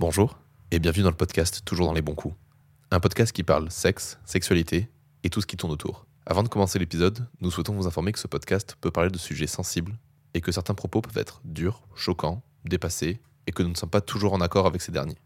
Bonjour 0.00 0.36
et 0.72 0.80
bienvenue 0.80 1.04
dans 1.04 1.10
le 1.10 1.16
podcast 1.16 1.62
Toujours 1.64 1.86
dans 1.86 1.92
les 1.92 2.02
bons 2.02 2.16
coups. 2.16 2.34
Un 2.90 2.98
podcast 2.98 3.30
qui 3.30 3.44
parle 3.44 3.70
sexe, 3.70 4.18
sexualité 4.24 4.88
et 5.22 5.30
tout 5.30 5.40
ce 5.40 5.46
qui 5.46 5.56
tourne 5.56 5.72
autour. 5.72 6.04
Avant 6.26 6.42
de 6.42 6.48
commencer 6.48 6.80
l'épisode, 6.80 7.28
nous 7.40 7.52
souhaitons 7.52 7.74
vous 7.74 7.86
informer 7.86 8.10
que 8.10 8.18
ce 8.18 8.26
podcast 8.26 8.76
peut 8.80 8.90
parler 8.90 9.10
de 9.10 9.18
sujets 9.18 9.46
sensibles 9.46 9.96
et 10.34 10.40
que 10.40 10.50
certains 10.50 10.74
propos 10.74 11.00
peuvent 11.00 11.16
être 11.16 11.40
durs, 11.44 11.80
choquants, 11.94 12.42
dépassés 12.64 13.20
et 13.46 13.52
que 13.52 13.62
nous 13.62 13.68
ne 13.68 13.76
sommes 13.76 13.88
pas 13.88 14.00
toujours 14.00 14.32
en 14.32 14.40
accord 14.40 14.66
avec 14.66 14.82
ces 14.82 14.90
derniers. 14.90 15.18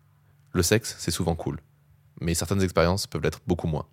Le 0.53 0.63
sexe, 0.63 0.97
c'est 0.99 1.11
souvent 1.11 1.35
cool, 1.35 1.61
mais 2.21 2.35
certaines 2.35 2.63
expériences 2.63 3.07
peuvent 3.07 3.23
l'être 3.23 3.41
beaucoup 3.47 3.69
moins. 3.69 3.87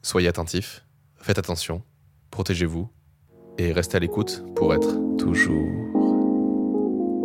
Soyez 0.00 0.28
attentifs, 0.28 0.86
faites 1.16 1.38
attention, 1.38 1.82
protégez-vous 2.30 2.90
et 3.58 3.72
restez 3.72 3.98
à 3.98 4.00
l'écoute 4.00 4.42
pour 4.56 4.72
être 4.72 5.16
toujours 5.18 5.68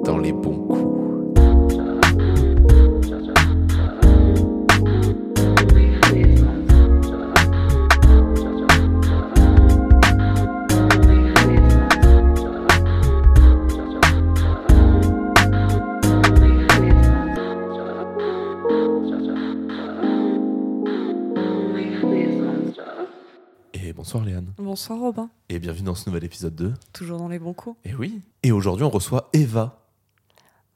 dans 0.03 0.17
les 0.17 0.33
bons 0.33 0.67
coups. 0.67 1.12
Bonsoir 24.57 24.99
Robin, 24.99 25.29
Et 25.49 25.59
bienvenue 25.59 25.85
dans 25.85 25.95
ce 25.95 26.09
nouvel 26.09 26.23
épisode 26.25 26.55
2. 26.55 26.73
toujours 26.93 27.17
dans 27.19 27.27
les 27.27 27.39
bons 27.39 27.53
coups. 27.53 27.77
Et 27.85 27.93
oui. 27.95 28.21
Et 28.43 28.51
aujourd'hui, 28.51 28.85
on 28.85 28.89
reçoit 28.89 29.29
Eva. 29.33 29.79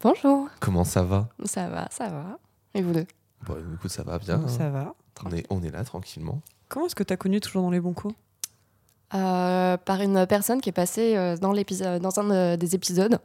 Bonjour. 0.01 0.47
Comment 0.59 0.83
ça 0.83 1.03
va? 1.03 1.29
Ça 1.45 1.69
va, 1.69 1.87
ça 1.91 2.07
va. 2.09 2.39
Et 2.73 2.81
vous 2.81 2.93
deux? 2.93 3.05
Bon, 3.45 3.55
écoute, 3.75 3.91
ça 3.91 4.03
va 4.03 4.19
bien. 4.19 4.35
hein. 4.43 4.47
Ça 4.47 4.69
va. 4.69 4.93
On 5.25 5.31
est, 5.31 5.45
on 5.49 5.63
est 5.63 5.71
là 5.71 5.83
tranquillement. 5.83 6.41
Comment 6.69 6.85
est-ce 6.85 6.95
que 6.95 7.03
tu 7.03 7.13
as 7.13 7.17
connu 7.17 7.39
toujours 7.39 7.63
dans 7.63 7.71
les 7.71 7.79
bons 7.79 7.93
coups? 7.93 8.15
Euh, 9.13 9.77
Par 9.77 10.01
une 10.01 10.25
personne 10.27 10.59
qui 10.61 10.69
est 10.69 10.73
passée 10.73 11.15
euh, 11.15 11.37
dans, 11.37 11.51
l'épisode, 11.53 12.01
dans 12.01 12.19
un 12.19 12.29
euh, 12.31 12.57
des 12.57 12.75
épisodes 12.75 13.19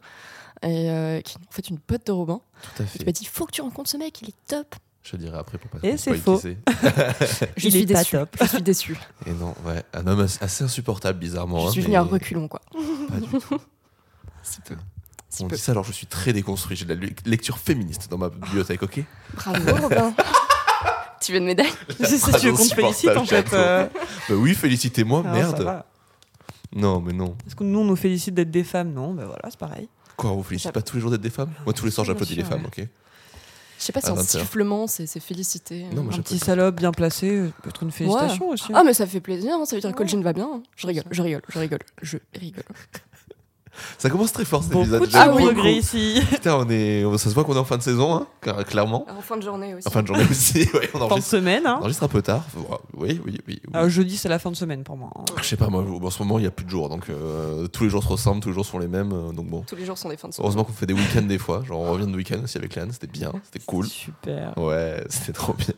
et 0.62 0.90
euh, 0.90 1.20
qui 1.22 1.34
est 1.34 1.38
en 1.48 1.50
fait 1.50 1.68
une 1.68 1.78
pote 1.78 2.06
de 2.06 2.12
Robin. 2.12 2.40
Tout 2.62 2.82
à 2.82 2.86
Qui 2.86 2.98
fait. 2.98 3.04
m'a 3.04 3.12
dit 3.12 3.24
faut 3.24 3.46
que 3.46 3.50
tu 3.52 3.62
rencontres 3.62 3.90
ce 3.90 3.96
mec, 3.96 4.22
il 4.22 4.28
est 4.28 4.46
top. 4.46 4.76
Je 5.02 5.16
dirai 5.16 5.36
après 5.36 5.58
pour 5.58 5.68
pas 5.70 5.78
Et 5.86 5.96
c'est 5.96 6.14
faux. 6.14 6.40
Je 7.56 7.66
Il 7.66 7.70
suis 7.72 7.80
est 7.82 7.92
pas 7.92 7.98
déçue. 8.00 8.16
top. 8.16 8.36
Je 8.40 8.46
suis 8.46 8.62
déçue. 8.62 8.96
Et 9.26 9.32
non, 9.32 9.54
ouais, 9.64 9.82
un 9.94 10.06
homme 10.06 10.20
assez 10.40 10.62
insupportable, 10.64 11.18
bizarrement. 11.18 11.60
je 11.60 11.66
hein, 11.66 11.70
suis 11.72 11.80
mais 11.80 11.86
venue 11.86 11.96
à 11.96 12.02
reculons 12.02 12.46
quoi. 12.48 12.60
Pas 13.08 13.16
du 13.18 13.26
tout. 13.26 13.58
Si 14.42 14.60
peu. 14.60 14.76
Si 15.28 15.42
On 15.44 15.48
peu. 15.48 15.56
dit 15.56 15.60
ça 15.62 15.72
alors 15.72 15.84
je 15.84 15.92
suis 15.92 16.06
très 16.06 16.32
déconstruit. 16.32 16.76
J'ai 16.76 16.84
de 16.84 16.94
la 16.94 17.00
lecture 17.26 17.58
féministe 17.58 18.08
dans 18.10 18.18
ma 18.18 18.28
bibliothèque, 18.28 18.82
ok? 18.84 19.00
Bravo 19.34 19.76
Robin. 19.82 20.14
tu 21.20 21.32
veux 21.32 21.38
une 21.38 21.46
médaille? 21.46 21.72
C'est 21.98 22.18
ça, 22.18 22.38
tu 22.38 22.46
veux 22.46 22.52
qu'on 22.52 22.68
te 22.68 22.74
félicite 22.74 23.16
en 23.16 23.24
fait 23.24 23.52
euh, 23.54 23.86
Bah 24.28 24.34
oui, 24.36 24.54
félicitez-moi, 24.54 25.22
merde. 25.24 25.82
Non, 26.74 27.00
mais 27.00 27.12
non. 27.12 27.36
Est-ce 27.46 27.56
que 27.56 27.64
nous 27.64 27.80
on 27.80 27.84
nous 27.84 27.96
félicite 27.96 28.34
d'être 28.34 28.50
des 28.52 28.64
femmes 28.64 28.92
Non, 28.92 29.12
ben 29.14 29.24
voilà, 29.26 29.42
c'est 29.50 29.58
pareil. 29.58 29.88
Quoi, 30.16 30.30
on 30.30 30.36
vous 30.36 30.42
félicite 30.42 30.70
pas 30.72 30.80
tous 30.82 30.94
les 30.96 31.00
jours 31.02 31.10
d'être 31.10 31.20
des 31.20 31.30
femmes? 31.30 31.50
Moi, 31.66 31.72
tous 31.72 31.84
les 31.86 31.90
soirs, 31.90 32.04
j'applaudis 32.06 32.36
les 32.36 32.44
femmes, 32.44 32.64
ok? 32.66 32.86
Je 33.82 33.86
sais 33.86 33.92
pas 33.92 34.00
si 34.00 34.06
À 34.06 34.12
un 34.12 34.14
21. 34.14 34.24
sifflement 34.42 34.86
c'est 34.86 35.08
félicité. 35.18 35.86
Non, 35.92 36.04
moi, 36.04 36.14
Un 36.14 36.18
petit 36.18 36.38
salope 36.38 36.76
bien 36.76 36.92
placé 36.92 37.50
peut 37.64 37.70
être 37.70 37.82
une 37.82 37.90
félicitation 37.90 38.50
aussi. 38.50 38.70
Ah 38.72 38.84
mais 38.84 38.94
ça 38.94 39.08
fait 39.08 39.20
plaisir, 39.20 39.54
hein, 39.54 39.64
ça 39.64 39.74
veut 39.74 39.80
dire 39.80 39.90
que 39.90 39.98
Ouais. 39.98 40.04
le 40.04 40.08
jean 40.08 40.22
va 40.22 40.32
bien. 40.32 40.48
hein. 40.54 40.62
Je 40.76 40.86
rigole, 40.86 41.02
je 41.10 41.20
rigole, 41.20 41.42
je 41.48 41.58
rigole, 41.58 41.80
je 42.00 42.18
rigole. 42.38 42.62
Ça 43.98 44.10
commence 44.10 44.32
très 44.32 44.44
fort 44.44 44.62
cet 44.62 44.72
Beaucoup 44.72 44.84
épisode. 44.84 45.08
de 45.08 45.16
Ah 45.16 45.32
oui. 45.34 45.44
degrés 45.46 45.72
ici. 45.72 46.22
Putain, 46.30 46.56
on 46.56 46.68
est... 46.68 47.02
ça 47.18 47.30
se 47.30 47.34
voit 47.34 47.44
qu'on 47.44 47.54
est 47.54 47.58
en 47.58 47.64
fin 47.64 47.78
de 47.78 47.82
saison, 47.82 48.14
hein, 48.14 48.26
car- 48.42 48.62
clairement. 48.64 49.06
En 49.08 49.22
fin 49.22 49.36
de 49.36 49.42
journée 49.42 49.74
aussi. 49.74 49.88
En 49.88 49.90
fin 49.90 50.02
de 50.02 50.06
journée 50.08 50.26
aussi, 50.30 50.58
ouais, 50.74 50.90
on 50.92 50.98
Fin 50.98 50.98
de 50.98 51.04
enregistre, 51.04 51.30
semaine. 51.30 51.66
Hein. 51.66 51.76
on 51.78 51.80
enregistre 51.82 52.02
un 52.04 52.08
peu 52.08 52.20
tard. 52.22 52.44
Oui, 52.94 53.20
oui, 53.24 53.38
oui. 53.38 53.40
oui. 53.48 53.62
Alors, 53.72 53.88
jeudi, 53.88 54.16
c'est 54.18 54.28
la 54.28 54.38
fin 54.38 54.50
de 54.50 54.56
semaine 54.56 54.84
pour 54.84 54.96
moi. 54.96 55.10
hein. 55.16 55.24
Je 55.40 55.44
sais 55.44 55.56
pas, 55.56 55.68
moi, 55.68 55.82
en 55.82 56.10
ce 56.10 56.22
moment, 56.22 56.38
il 56.38 56.44
y 56.44 56.48
a 56.48 56.50
plus 56.50 56.64
de 56.66 56.70
jours, 56.70 56.88
donc 56.90 57.08
euh, 57.08 57.66
tous 57.68 57.84
les 57.84 57.90
jours 57.90 58.02
se 58.02 58.08
ressemblent, 58.08 58.40
tous 58.42 58.50
les 58.50 58.54
jours 58.54 58.66
sont 58.66 58.78
les 58.78 58.88
mêmes, 58.88 59.12
euh, 59.12 59.32
donc 59.32 59.46
bon. 59.46 59.62
Tous 59.66 59.76
les 59.76 59.86
jours 59.86 59.96
sont 59.96 60.10
des 60.10 60.16
fins 60.18 60.28
de 60.28 60.34
semaine. 60.34 60.44
Heureusement 60.44 60.64
qu'on 60.64 60.72
fait 60.72 60.86
des 60.86 60.94
week-ends 60.94 61.22
des 61.22 61.38
fois, 61.38 61.62
genre 61.64 61.80
on 61.80 61.92
revient 61.92 62.06
de 62.06 62.14
week-end 62.16 62.40
aussi 62.44 62.58
avec 62.58 62.74
Léane, 62.74 62.92
c'était 62.92 63.06
bien, 63.06 63.32
c'était 63.44 63.64
cool. 63.64 63.86
Super. 63.86 64.52
Ouais, 64.58 65.02
c'était 65.08 65.32
trop 65.32 65.54
bien. 65.54 65.74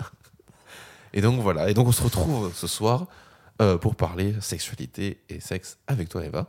Et 1.13 1.21
donc 1.21 1.41
voilà, 1.41 1.71
et 1.71 1.75
donc 1.75 1.87
on 1.87 1.93
se 1.93 2.03
retrouve 2.03 2.51
ce 2.55 2.67
soir 2.67 3.07
euh, 3.63 3.79
pour 3.79 3.95
parler 3.95 4.35
sexualité 4.41 5.21
et 5.29 5.39
sexe 5.39 5.79
avec 5.87 6.09
toi 6.09 6.25
Eva. 6.25 6.49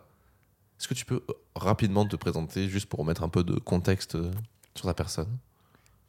Est-ce 0.80 0.88
que 0.88 0.94
tu 0.94 1.06
peux 1.06 1.24
euh, 1.30 1.34
rapidement 1.56 2.06
te 2.06 2.16
présenter 2.16 2.68
juste 2.68 2.88
pour 2.88 3.00
remettre 3.00 3.24
un 3.24 3.30
peu 3.30 3.44
de 3.44 3.60
contexte 3.60 4.16
euh, 4.16 4.32
sur 4.76 4.86
ta 4.86 4.94
personne? 4.94 5.38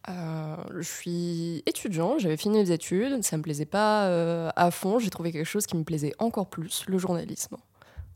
Euh, 0.09 0.56
je 0.77 0.82
suis 0.82 1.62
étudiant, 1.66 2.19
j'avais 2.19 2.37
fini 2.37 2.59
les 2.59 2.71
études, 2.71 3.25
ça 3.25 3.37
me 3.37 3.43
plaisait 3.43 3.65
pas 3.65 4.05
euh, 4.05 4.50
à 4.55 4.71
fond, 4.71 5.00
j'ai 5.00 5.10
trouvé 5.10 5.32
quelque 5.32 5.47
chose 5.47 5.66
qui 5.66 5.76
me 5.76 5.82
plaisait 5.82 6.12
encore 6.19 6.49
plus, 6.49 6.84
le 6.87 6.97
journalisme. 6.99 7.56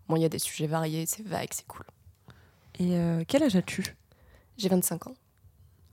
Bon, 0.08 0.14
il 0.14 0.22
y 0.22 0.24
a 0.24 0.28
des 0.28 0.38
sujets 0.38 0.68
variés, 0.68 1.04
c'est 1.06 1.26
vague, 1.26 1.48
c'est 1.50 1.66
cool. 1.66 1.84
Et 2.78 2.96
euh, 2.96 3.24
quel 3.26 3.42
âge 3.42 3.56
as-tu? 3.56 3.96
J'ai 4.56 4.68
25 4.68 5.08
ans. 5.08 5.14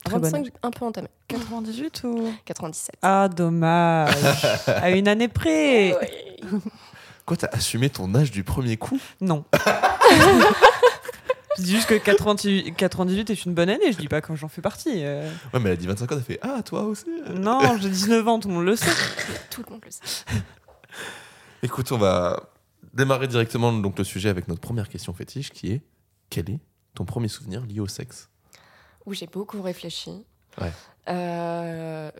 Très 0.04 0.14
bonne 0.14 0.30
25, 0.30 0.44
j'ai 0.44 0.52
un 0.62 0.70
peu 0.70 0.84
entamé. 0.84 1.08
98 1.26 2.04
ou? 2.04 2.32
97. 2.44 2.94
Ah, 3.02 3.28
dommage. 3.28 4.14
à 4.68 4.90
une 4.90 5.08
année 5.08 5.28
près. 5.28 5.96
Ouais. 5.96 6.36
Quoi, 7.26 7.36
t'as 7.36 7.48
assumé 7.48 7.90
ton 7.90 8.14
âge 8.14 8.30
du 8.30 8.44
premier 8.44 8.76
coup? 8.76 9.00
Non. 9.20 9.44
je 11.58 11.62
dis 11.62 11.72
juste 11.72 11.88
que 11.88 11.94
98, 11.94 12.74
98 12.74 13.30
est 13.30 13.44
une 13.44 13.54
bonne 13.54 13.68
année, 13.68 13.92
je 13.92 13.98
dis 13.98 14.08
pas 14.08 14.20
quand 14.20 14.36
j'en 14.36 14.48
fais 14.48 14.62
partie. 14.62 15.04
euh. 15.04 15.28
Ouais, 15.52 15.60
mais 15.60 15.70
elle 15.70 15.72
a 15.72 15.76
dit 15.76 15.86
25 15.86 16.04
ans, 16.12 16.16
t'as 16.16 16.22
fait 16.22 16.38
Ah, 16.42 16.62
toi 16.62 16.82
aussi 16.84 17.06
Non, 17.34 17.76
j'ai 17.80 17.88
19 17.90 18.28
ans, 18.28 18.38
tout 18.38 18.48
le 18.48 18.54
monde 18.54 18.64
le 18.64 18.76
sait. 18.76 18.86
Tout 19.50 19.62
le 19.66 19.72
monde 19.72 19.82
le 19.84 19.90
sait. 19.90 20.00
Écoute, 21.62 21.90
on 21.92 21.98
va 21.98 22.50
démarrer 22.94 23.26
directement 23.28 23.72
donc, 23.72 23.98
le 23.98 24.04
sujet 24.04 24.28
avec 24.28 24.46
notre 24.48 24.60
première 24.60 24.88
question 24.88 25.12
fétiche 25.12 25.50
qui 25.50 25.72
est 25.72 25.82
Quel 26.30 26.48
est 26.50 26.60
ton 26.94 27.04
premier 27.04 27.28
souvenir 27.28 27.64
lié 27.66 27.80
au 27.80 27.86
sexe? 27.88 28.28
Où 29.06 29.14
j'ai 29.14 29.26
beaucoup 29.26 29.60
réfléchi. 29.62 30.24
Ouais. 30.60 30.72
Euh, 31.08 32.10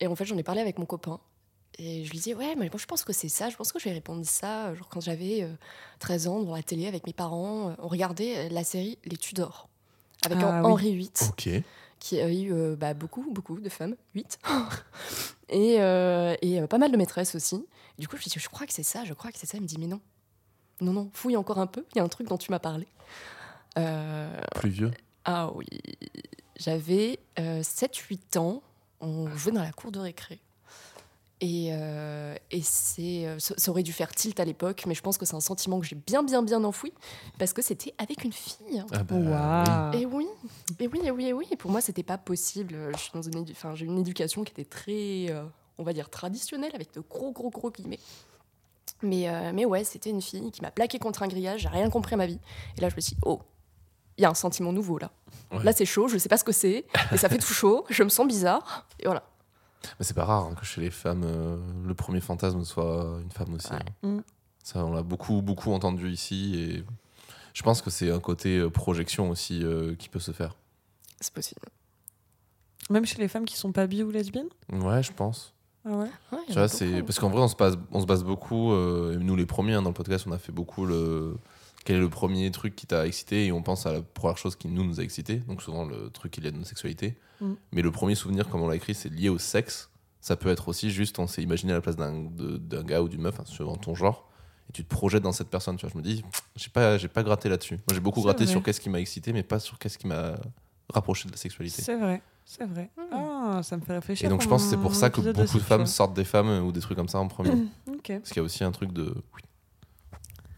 et 0.00 0.06
en 0.06 0.14
fait, 0.16 0.24
j'en 0.24 0.36
ai 0.36 0.42
parlé 0.42 0.60
avec 0.60 0.78
mon 0.78 0.84
copain. 0.86 1.20
Et 1.78 2.04
je 2.04 2.10
lui 2.10 2.18
disais, 2.18 2.34
ouais, 2.34 2.54
mais 2.56 2.68
moi 2.68 2.78
je 2.78 2.86
pense 2.86 3.04
que 3.04 3.12
c'est 3.12 3.28
ça, 3.28 3.50
je 3.50 3.56
pense 3.56 3.72
que 3.72 3.78
je 3.78 3.84
vais 3.84 3.92
répondre 3.94 4.24
ça. 4.24 4.74
Genre 4.74 4.88
quand 4.88 5.00
j'avais 5.00 5.42
euh, 5.42 5.52
13 5.98 6.28
ans, 6.28 6.40
devant 6.40 6.54
la 6.56 6.62
télé 6.62 6.86
avec 6.86 7.06
mes 7.06 7.12
parents, 7.12 7.70
euh, 7.70 7.74
on 7.78 7.88
regardait 7.88 8.36
euh, 8.36 8.48
la 8.50 8.62
série 8.64 8.98
Les 9.04 9.16
Tudors. 9.16 9.68
Avec 10.24 10.38
Ah 10.40 10.62
oui. 10.62 10.70
Henri 10.70 10.96
VIII. 10.96 11.62
Qui 11.98 12.20
a 12.20 12.28
eu 12.30 12.52
euh, 12.52 12.76
bah, 12.76 12.92
beaucoup, 12.94 13.26
beaucoup 13.30 13.58
de 13.58 13.68
femmes, 13.68 13.96
8. 14.14 14.38
et 15.48 15.80
euh, 15.80 16.36
et 16.42 16.60
euh, 16.60 16.66
pas 16.66 16.78
mal 16.78 16.92
de 16.92 16.96
maîtresses 16.96 17.34
aussi. 17.34 17.64
Du 17.98 18.08
coup, 18.08 18.16
je 18.16 18.22
me 18.22 18.24
dis, 18.30 18.38
je 18.38 18.48
crois 18.48 18.66
que 18.66 18.72
c'est 18.72 18.82
ça, 18.82 19.04
je 19.04 19.14
crois 19.14 19.32
que 19.32 19.38
c'est 19.38 19.46
ça. 19.46 19.56
Il 19.56 19.62
me 19.62 19.66
dit, 19.66 19.78
mais 19.78 19.86
non. 19.86 20.00
Non, 20.80 20.92
non, 20.92 21.10
fouille 21.12 21.36
encore 21.36 21.58
un 21.58 21.66
peu, 21.68 21.84
il 21.94 21.98
y 21.98 22.00
a 22.00 22.04
un 22.04 22.08
truc 22.08 22.28
dont 22.28 22.36
tu 22.36 22.50
m'as 22.50 22.58
parlé. 22.58 22.86
Euh, 23.78 24.40
Plus 24.54 24.70
vieux 24.70 24.90
ah 25.26 25.50
oui, 25.54 25.64
j'avais 26.56 27.18
7-8 27.38 28.36
ans, 28.38 28.62
on 29.00 29.26
jouait 29.36 29.52
dans 29.52 29.62
la 29.62 29.72
cour 29.72 29.90
de 29.90 29.98
récré. 29.98 30.38
Et, 31.40 31.70
euh, 31.72 32.36
et 32.50 32.62
c'est, 32.62 33.26
euh, 33.26 33.38
ça, 33.38 33.70
aurait 33.70 33.82
dû 33.82 33.92
faire 33.92 34.14
tilt 34.14 34.38
à 34.38 34.44
l'époque, 34.44 34.84
mais 34.86 34.94
je 34.94 35.02
pense 35.02 35.18
que 35.18 35.26
c'est 35.26 35.34
un 35.34 35.40
sentiment 35.40 35.80
que 35.80 35.86
j'ai 35.86 35.96
bien, 35.96 36.22
bien, 36.22 36.42
bien 36.42 36.62
enfoui, 36.64 36.92
parce 37.38 37.52
que 37.52 37.60
c'était 37.60 37.92
avec 37.98 38.24
une 38.24 38.32
fille. 38.32 38.84
Ah 38.92 39.02
bah, 39.02 39.14
Waouh. 39.14 40.00
Et 40.00 40.06
oui, 40.06 40.26
et 40.78 40.88
oui, 40.88 41.00
et 41.04 41.10
oui, 41.10 41.26
et 41.26 41.32
oui. 41.32 41.46
Et 41.50 41.56
pour 41.56 41.70
moi, 41.70 41.80
c'était 41.80 42.04
pas 42.04 42.18
possible. 42.18 42.76
Je 42.92 42.98
suis 42.98 43.10
dans 43.12 43.22
une, 43.22 43.44
enfin, 43.50 43.74
j'ai 43.74 43.84
une 43.84 43.98
éducation 43.98 44.44
qui 44.44 44.52
était 44.52 44.64
très, 44.64 45.26
euh, 45.30 45.44
on 45.76 45.82
va 45.82 45.92
dire, 45.92 46.08
traditionnelle, 46.08 46.72
avec 46.74 46.94
de 46.94 47.00
gros, 47.00 47.32
gros, 47.32 47.50
gros 47.50 47.70
guillemets. 47.70 48.00
Mais, 49.02 49.28
euh, 49.28 49.52
mais 49.52 49.64
ouais, 49.64 49.84
c'était 49.84 50.10
une 50.10 50.22
fille 50.22 50.50
qui 50.50 50.62
m'a 50.62 50.70
plaqué 50.70 50.98
contre 50.98 51.22
un 51.24 51.28
grillage. 51.28 51.62
J'ai 51.62 51.68
rien 51.68 51.90
compris 51.90 52.14
à 52.14 52.16
ma 52.16 52.26
vie. 52.26 52.38
Et 52.78 52.80
là, 52.80 52.88
je 52.88 52.94
me 52.94 53.00
suis 53.00 53.16
dit, 53.16 53.20
oh, 53.24 53.40
il 54.16 54.22
y 54.22 54.24
a 54.24 54.30
un 54.30 54.34
sentiment 54.34 54.72
nouveau 54.72 54.98
là. 54.98 55.10
Ouais. 55.50 55.64
Là, 55.64 55.72
c'est 55.72 55.84
chaud. 55.84 56.08
Je 56.08 56.16
sais 56.16 56.28
pas 56.28 56.38
ce 56.38 56.44
que 56.44 56.52
c'est, 56.52 56.86
mais 57.10 57.18
ça 57.18 57.28
fait 57.28 57.38
tout 57.38 57.52
chaud. 57.52 57.84
Je 57.90 58.02
me 58.02 58.08
sens 58.08 58.26
bizarre. 58.26 58.86
Et 59.00 59.04
voilà. 59.04 59.24
Mais 59.98 60.04
c'est 60.04 60.14
pas 60.14 60.24
rare 60.24 60.44
hein, 60.44 60.54
que 60.54 60.64
chez 60.64 60.80
les 60.80 60.90
femmes, 60.90 61.22
euh, 61.24 61.56
le 61.86 61.94
premier 61.94 62.20
fantasme 62.20 62.64
soit 62.64 63.18
une 63.22 63.30
femme 63.30 63.54
aussi. 63.54 63.72
Ouais. 63.72 63.78
hein. 64.02 64.08
Mm. 64.08 64.22
Ça, 64.62 64.84
on 64.84 64.92
l'a 64.92 65.02
beaucoup, 65.02 65.42
beaucoup 65.42 65.72
entendu 65.72 66.10
ici. 66.10 66.54
Et 66.56 66.84
je 67.52 67.62
pense 67.62 67.82
que 67.82 67.90
c'est 67.90 68.10
un 68.10 68.20
côté 68.20 68.58
euh, 68.58 68.70
projection 68.70 69.30
aussi 69.30 69.62
euh, 69.62 69.94
qui 69.94 70.08
peut 70.08 70.20
se 70.20 70.32
faire. 70.32 70.56
C'est 71.20 71.32
possible. 71.32 71.60
Même 72.90 73.06
chez 73.06 73.18
les 73.18 73.28
femmes 73.28 73.44
qui 73.44 73.56
sont 73.56 73.72
pas 73.72 73.86
bi 73.86 74.02
ou 74.02 74.10
lesbiennes? 74.10 74.48
Ouais, 74.72 75.02
je 75.02 75.12
pense. 75.12 75.54
Ah 75.86 75.96
ouais? 75.96 76.08
Tu 76.46 76.54
vois, 76.54 76.62
a 76.62 76.68
c'est 76.68 76.86
beaucoup. 76.86 77.06
parce 77.06 77.18
qu'en 77.18 77.30
vrai, 77.30 77.40
on 77.42 77.48
se 77.48 77.56
base, 77.56 77.78
on 77.92 78.00
se 78.00 78.06
base 78.06 78.24
beaucoup. 78.24 78.72
euh, 78.72 79.16
nous, 79.20 79.36
les 79.36 79.46
premiers 79.46 79.74
hein, 79.74 79.82
dans 79.82 79.90
le 79.90 79.94
podcast, 79.94 80.26
on 80.26 80.32
a 80.32 80.38
fait 80.38 80.52
beaucoup 80.52 80.86
le. 80.86 81.36
Quel 81.84 81.96
est 81.96 82.00
le 82.00 82.08
premier 82.08 82.50
truc 82.50 82.74
qui 82.74 82.86
t'a 82.86 83.06
excité 83.06 83.46
Et 83.46 83.52
on 83.52 83.62
pense 83.62 83.84
à 83.86 83.92
la 83.92 84.00
première 84.02 84.38
chose 84.38 84.56
qui 84.56 84.68
nous 84.68 84.84
nous 84.84 85.00
a 85.00 85.02
excité. 85.02 85.36
Donc 85.36 85.62
souvent 85.62 85.84
le 85.84 86.08
truc 86.10 86.32
qui 86.32 86.40
est 86.40 86.42
lié 86.42 86.48
à 86.48 86.52
notre 86.52 86.66
sexualité. 86.66 87.16
Mm. 87.40 87.52
Mais 87.72 87.82
le 87.82 87.90
premier 87.90 88.14
souvenir, 88.14 88.48
comme 88.48 88.62
on 88.62 88.68
l'a 88.68 88.76
écrit, 88.76 88.94
c'est 88.94 89.10
lié 89.12 89.28
au 89.28 89.38
sexe. 89.38 89.90
Ça 90.20 90.36
peut 90.36 90.48
être 90.48 90.68
aussi 90.68 90.90
juste, 90.90 91.18
on 91.18 91.26
s'est 91.26 91.42
imaginé 91.42 91.72
à 91.72 91.76
la 91.76 91.80
place 91.82 91.96
d'un 91.96 92.22
de- 92.30 92.56
d'un 92.56 92.82
gars 92.82 93.02
ou 93.02 93.08
d'une 93.08 93.20
meuf, 93.20 93.38
hein, 93.38 93.44
suivant 93.44 93.76
ton 93.76 93.94
genre, 93.94 94.30
et 94.70 94.72
tu 94.72 94.82
te 94.82 94.88
projettes 94.88 95.22
dans 95.22 95.32
cette 95.32 95.50
personne. 95.50 95.76
Tu 95.76 95.84
vois, 95.84 95.90
je 95.92 95.98
me 95.98 96.02
dis, 96.02 96.24
j'ai 96.56 96.70
pas, 96.70 96.96
j'ai 96.96 97.08
pas 97.08 97.22
gratté 97.22 97.50
là-dessus. 97.50 97.74
Moi, 97.74 97.92
j'ai 97.92 98.00
beaucoup 98.00 98.22
gratté 98.22 98.44
vrai. 98.44 98.52
sur 98.52 98.62
qu'est-ce 98.62 98.80
qui 98.80 98.88
m'a 98.88 99.00
excité, 99.00 99.34
mais 99.34 99.42
pas 99.42 99.58
sur 99.58 99.78
qu'est-ce 99.78 99.98
qui 99.98 100.06
m'a 100.06 100.36
rapproché 100.88 101.26
de 101.28 101.32
la 101.32 101.36
sexualité. 101.38 101.82
C'est 101.82 101.96
vrai. 101.96 102.22
C'est 102.46 102.64
vrai. 102.66 102.90
Hmm. 102.96 103.02
Ah, 103.12 103.60
ça 103.62 103.76
me 103.76 103.82
fait 103.82 103.94
réfléchir. 103.94 104.26
Et 104.26 104.28
donc 104.30 104.40
je 104.42 104.48
pense 104.48 104.64
que 104.64 104.70
c'est 104.70 104.76
pour 104.78 104.94
ça 104.94 105.10
que 105.10 105.20
beaucoup 105.20 105.58
de 105.58 105.62
femmes 105.62 105.86
sortent 105.86 106.14
des 106.14 106.24
femmes 106.24 106.64
ou 106.66 106.72
des 106.72 106.80
trucs 106.80 106.96
comme 106.96 107.08
ça 107.08 107.18
en 107.18 107.28
premier. 107.28 107.50
Ok. 107.86 108.08
Parce 108.08 108.28
qu'il 108.30 108.36
y 108.36 108.40
a 108.40 108.42
aussi 108.42 108.64
un 108.64 108.72
truc 108.72 108.92
de. 108.92 109.14
Oui. 109.34 109.40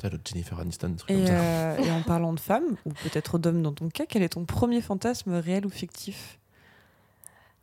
Le 0.03 0.11
Jennifer 0.25 0.59
Aniston, 0.61 0.91
des 0.91 0.97
trucs 0.97 1.11
Et, 1.11 1.15
comme 1.17 1.27
ça. 1.27 1.33
euh, 1.33 1.77
et 1.79 1.91
en 1.91 2.03
parlant 2.07 2.33
de 2.33 2.41
femmes, 2.41 2.77
ou 2.85 2.91
peut-être 2.91 3.39
d'hommes 3.39 3.63
dans 3.63 3.73
ton 3.73 3.89
cas, 3.89 4.05
quel 4.07 4.23
est 4.23 4.29
ton 4.31 4.45
premier 4.45 4.81
fantasme 4.81 5.33
réel 5.35 5.67
ou 5.67 5.71
fictif? 5.71 6.39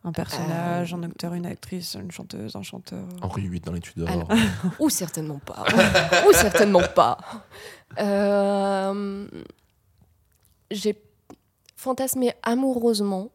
Un 0.04 0.12
personnage, 0.12 0.94
Euh, 0.94 0.98
un 0.98 1.04
acteur, 1.04 1.34
une 1.34 1.46
actrice, 1.46 1.96
une 1.96 2.12
chanteuse, 2.12 2.56
un 2.58 2.62
chanteur? 2.64 3.06
Henri 3.22 3.48
VIII 3.48 3.62
dans 3.62 3.72
les 3.72 3.80
Tudors. 3.80 4.10
Alors, 4.10 4.28
Ou 4.80 4.90
certainement 4.90 5.40
pas. 5.40 5.64
Ou 6.28 6.34
certainement 6.34 6.82
pas. 6.94 7.18
Euh, 8.00 9.28
J'ai 10.72 11.02
fantasmé 11.78 12.34
amoureusement 12.44 13.30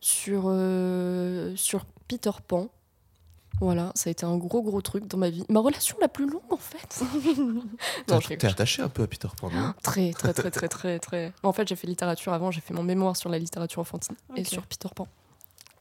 sur, 0.00 0.44
euh, 0.46 1.52
sur 1.56 1.84
Peter 2.06 2.30
Pan. 2.46 2.68
Voilà, 3.60 3.92
ça 3.94 4.08
a 4.08 4.10
été 4.10 4.24
un 4.26 4.36
gros 4.36 4.60
gros 4.62 4.80
truc 4.82 5.06
dans 5.06 5.18
ma 5.18 5.30
vie. 5.30 5.44
Ma 5.48 5.60
relation 5.60 5.96
la 6.00 6.08
plus 6.08 6.28
longue 6.28 6.40
en 6.50 6.56
fait. 6.56 7.02
T'es 8.38 8.46
attaché 8.46 8.82
un 8.82 8.88
peu 8.88 9.02
à 9.04 9.06
Peter 9.06 9.28
Pan, 9.40 9.50
non? 9.50 9.72
Très 9.82 10.12
très 10.12 10.32
très 10.32 10.50
très 10.50 10.68
très 10.68 10.98
très. 10.98 11.32
En 11.42 11.52
fait, 11.52 11.68
j'ai 11.68 11.76
fait 11.76 11.86
littérature 11.86 12.32
avant, 12.32 12.50
j'ai 12.50 12.60
fait 12.60 12.74
mon 12.74 12.82
mémoire 12.82 13.16
sur 13.16 13.28
la 13.28 13.38
littérature 13.38 13.80
enfantine 13.80 14.16
et 14.36 14.44
sur 14.44 14.66
Peter 14.66 14.88
Pan. 14.94 15.06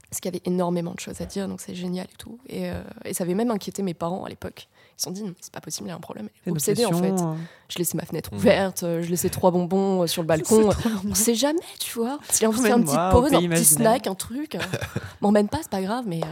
Parce 0.09 0.19
qu'il 0.19 0.29
y 0.31 0.35
avait 0.35 0.43
énormément 0.45 0.93
de 0.93 0.99
choses 0.99 1.21
à 1.21 1.25
dire, 1.25 1.47
donc 1.47 1.61
c'est 1.61 1.73
génial 1.73 2.05
et 2.05 2.17
tout. 2.17 2.37
Et, 2.47 2.69
euh, 2.69 2.83
et 3.05 3.13
ça 3.13 3.23
avait 3.23 3.33
même 3.33 3.49
inquiété 3.49 3.81
mes 3.81 3.93
parents 3.93 4.25
à 4.25 4.29
l'époque. 4.29 4.67
Ils 4.97 5.01
se 5.01 5.03
sont 5.05 5.11
dit, 5.11 5.23
Non, 5.23 5.33
c'est 5.39 5.53
pas 5.53 5.61
possible, 5.61 5.87
il 5.87 5.91
y 5.91 5.93
a 5.93 5.95
un 5.95 6.01
problème. 6.01 6.27
Obsédée 6.47 6.85
en 6.85 6.91
fait. 6.91 7.13
euh. 7.13 7.33
Je 7.69 7.77
laissais 7.77 7.95
ma 7.95 8.03
fenêtre 8.05 8.29
Mhm. 8.33 8.37
ouverte, 8.39 8.83
euh, 8.83 9.01
je 9.01 9.09
laissais 9.09 9.29
trois 9.29 9.51
bonbons 9.51 10.03
euh, 10.03 10.07
sur 10.07 10.21
le 10.21 10.27
balcon. 10.27 10.69
On 11.09 11.15
sait 11.15 11.33
jamais, 11.35 11.59
tu 11.79 11.97
vois. 11.97 12.19
Envie 12.45 12.59
de 12.61 12.67
faire 12.67 12.77
une 12.77 12.83
petite 12.83 12.99
pause, 13.11 13.33
un 13.33 13.37
petit 13.37 13.43
imaginaire. 13.45 13.65
snack, 13.91 14.07
un 14.07 14.15
truc. 14.15 14.55
euh, 14.55 14.59
M'emmène 15.21 15.47
pas, 15.47 15.59
c'est 15.61 15.71
pas 15.71 15.81
grave, 15.81 16.03
mais, 16.05 16.19
euh, 16.21 16.27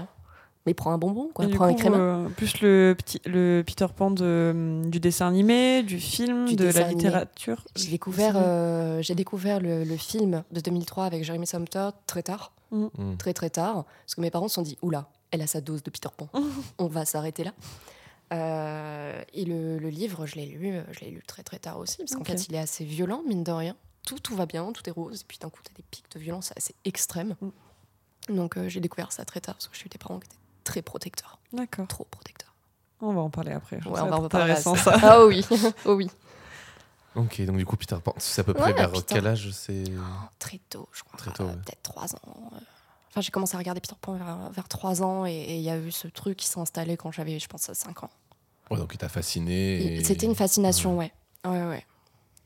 mais 0.70 0.74
prends 0.76 0.92
un 0.92 0.98
bonbon, 0.98 1.30
quoi. 1.34 1.46
Et 1.46 1.48
du 1.48 1.56
Prends 1.56 1.66
un 1.66 1.74
coup, 1.74 1.80
crémin. 1.80 1.98
euh, 1.98 2.30
plus 2.30 2.62
le, 2.62 2.96
petit, 2.98 3.20
le 3.26 3.64
Peter 3.66 3.88
Pan 3.96 4.12
de, 4.12 4.82
du 4.86 5.00
dessin 5.00 5.28
animé, 5.28 5.82
du 5.84 6.00
film, 6.00 6.46
Du 6.46 6.56
de 6.56 6.66
la 6.66 6.86
animé. 6.86 6.94
littérature. 6.94 7.66
J'ai 7.76 7.90
découvert, 7.90 8.34
euh, 8.38 9.02
j'ai 9.02 9.16
découvert 9.16 9.60
le, 9.60 9.84
le 9.84 9.98
film 9.98 10.44
de 10.52 10.60
2003 10.62 11.06
avec 11.06 11.24
Jeremy 11.24 11.48
Sumpter 11.48 11.90
très 12.08 12.24
tard. 12.24 12.52
Mm. 12.72 13.16
très 13.18 13.34
très 13.34 13.50
tard, 13.50 13.86
parce 14.06 14.14
que 14.14 14.22
mes 14.22 14.30
parents 14.30 14.48
se 14.48 14.54
sont 14.54 14.62
dit 14.62 14.78
oula, 14.84 15.10
elle 15.32 15.42
a 15.42 15.48
sa 15.48 15.60
dose 15.60 15.82
de 15.82 15.90
Peter 15.90 16.10
Pan, 16.16 16.30
on 16.78 16.86
va 16.86 17.04
s'arrêter 17.04 17.44
là. 17.44 17.52
Euh, 18.32 19.22
et 19.34 19.46
le, 19.46 19.80
le 19.80 19.90
livre, 19.90 20.26
je 20.28 20.36
l'ai 20.36 20.46
lu, 20.46 20.72
euh, 20.74 20.84
je 20.92 21.00
l'ai 21.00 21.10
lu 21.10 21.24
très 21.26 21.42
très 21.42 21.58
tard 21.58 21.80
aussi, 21.80 21.98
parce 21.98 22.14
qu'en 22.16 22.24
fait, 22.24 22.48
il 22.48 22.54
est 22.54 22.60
assez 22.60 22.86
violent 22.86 23.24
mine 23.28 23.44
de 23.44 23.52
rien. 23.52 23.76
Tout 24.06 24.20
tout 24.20 24.36
va 24.36 24.46
bien, 24.46 24.72
tout 24.72 24.88
est 24.88 24.92
rose, 24.92 25.22
et 25.22 25.26
puis 25.28 25.38
d'un 25.40 25.50
coup, 25.50 25.62
t'as 25.64 25.74
des 25.76 25.84
pics 25.90 26.06
de 26.14 26.20
violence 26.20 26.54
assez 26.56 26.76
extrêmes. 26.86 27.36
Mm. 27.42 28.36
Donc 28.36 28.58
euh, 28.58 28.70
j'ai 28.70 28.80
découvert 28.82 29.12
ça 29.12 29.26
très 29.26 29.40
tard, 29.40 29.56
parce 29.56 29.68
que 29.68 29.76
j'ai 29.76 29.88
eu 29.88 29.90
des 29.90 29.98
parents 29.98 30.20
qui 30.20 30.28
étaient 30.28 30.36
très 30.64 30.82
protecteurs, 30.82 31.40
D'accord. 31.54 31.88
trop 31.88 32.06
protecteurs. 32.06 32.54
On 33.02 33.14
va 33.14 33.22
en 33.22 33.30
parler 33.30 33.52
après. 33.54 33.78
Ouais, 33.78 33.96
ça 33.96 34.04
on 34.06 34.10
va 34.10 34.18
en 34.20 34.26
intéressant, 34.26 34.76
ça. 34.76 35.00
ça. 35.00 35.00
Ah 35.04 35.26
oui, 35.26 35.46
oh 35.86 35.94
oui, 35.94 36.10
Ok, 37.16 37.42
donc 37.42 37.58
du 37.58 37.66
coup, 37.66 37.76
Peter 37.76 37.96
Pan, 38.04 38.14
c'est 38.18 38.42
à 38.42 38.44
peu 38.44 38.54
près 38.54 38.72
Ouais, 38.72 38.74
vers 38.74 38.92
Peter- 38.92 39.06
quel 39.16 39.28
âge 39.28 39.50
c'est 39.52 39.84
très 40.38 40.60
tôt, 40.70 40.88
je 40.94 41.04
crois. 41.04 41.18
Très 41.18 41.32
tôt, 41.32 41.44
euh, 41.44 41.48
ouais. 41.48 41.54
Peut-être 41.54 41.82
3 41.84 42.14
ans. 42.16 42.20
euh. 42.54 42.58
Enfin, 43.10 43.22
j'ai 43.22 43.32
commencé 43.32 43.56
à 43.56 43.58
regarder 43.58 43.82
Peter 43.82 43.96
Pan 44.00 44.14
vers, 44.14 44.52
vers 44.52 44.68
3 44.68 45.02
ans, 45.02 45.26
et 45.26 45.56
il 45.56 45.62
y 45.62 45.70
a 45.72 45.78
eu 45.78 45.92
ce 45.92 46.08
truc 46.08 46.38
qui 46.38 46.46
s'est 46.48 46.60
installé 46.60 46.98
quand 46.98 47.12
j'avais, 47.12 47.40
je 47.40 47.48
pense, 47.48 47.72
5 47.74 48.04
ans. 48.04 48.10
Ouais, 48.70 48.78
donc 48.78 48.92
il 48.94 48.98
t'a 49.00 49.10
fasciné. 49.10 49.98
et- 49.98 50.04
C'était 50.04 50.28
une 50.28 50.36
fascination, 50.36 50.98
ouais. 50.98 51.12
Ouais, 51.46 51.64
ouais. 51.66 51.86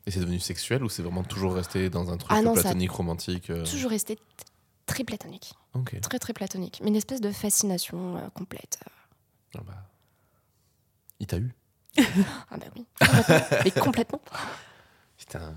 Et 0.06 0.10
c'est 0.10 0.20
devenu 0.20 0.38
sexuel 0.40 0.82
ou 0.84 0.88
c'est 0.88 1.02
vraiment 1.02 1.22
toujours 1.24 1.54
resté 1.54 1.90
dans 1.90 2.10
un 2.10 2.16
truc 2.16 2.30
Ah 2.34 2.40
non, 2.42 2.54
ça- 2.54 2.62
platonique, 2.62 2.90
romantique 2.92 3.50
euh, 3.50 3.64
Toujours 3.66 3.90
resté 3.90 4.18
très 4.86 5.04
platonique. 5.04 5.54
Très, 6.02 6.18
très 6.18 6.32
platonique. 6.32 6.80
Mais 6.82 6.88
une 6.88 6.96
espèce 6.96 7.20
de 7.20 7.30
fascination 7.32 8.16
euh, 8.16 8.28
complète. 8.30 8.78
Ah 9.56 9.60
bah. 9.66 9.74
Il 11.20 11.26
t'a 11.26 11.38
eu 11.38 11.52
Ah, 12.50 12.56
bah 12.56 12.66
oui. 12.76 12.86
Complètement. 13.00 13.58
Mais 13.64 13.70
complètement. 13.70 14.20
Putain. 15.18 15.54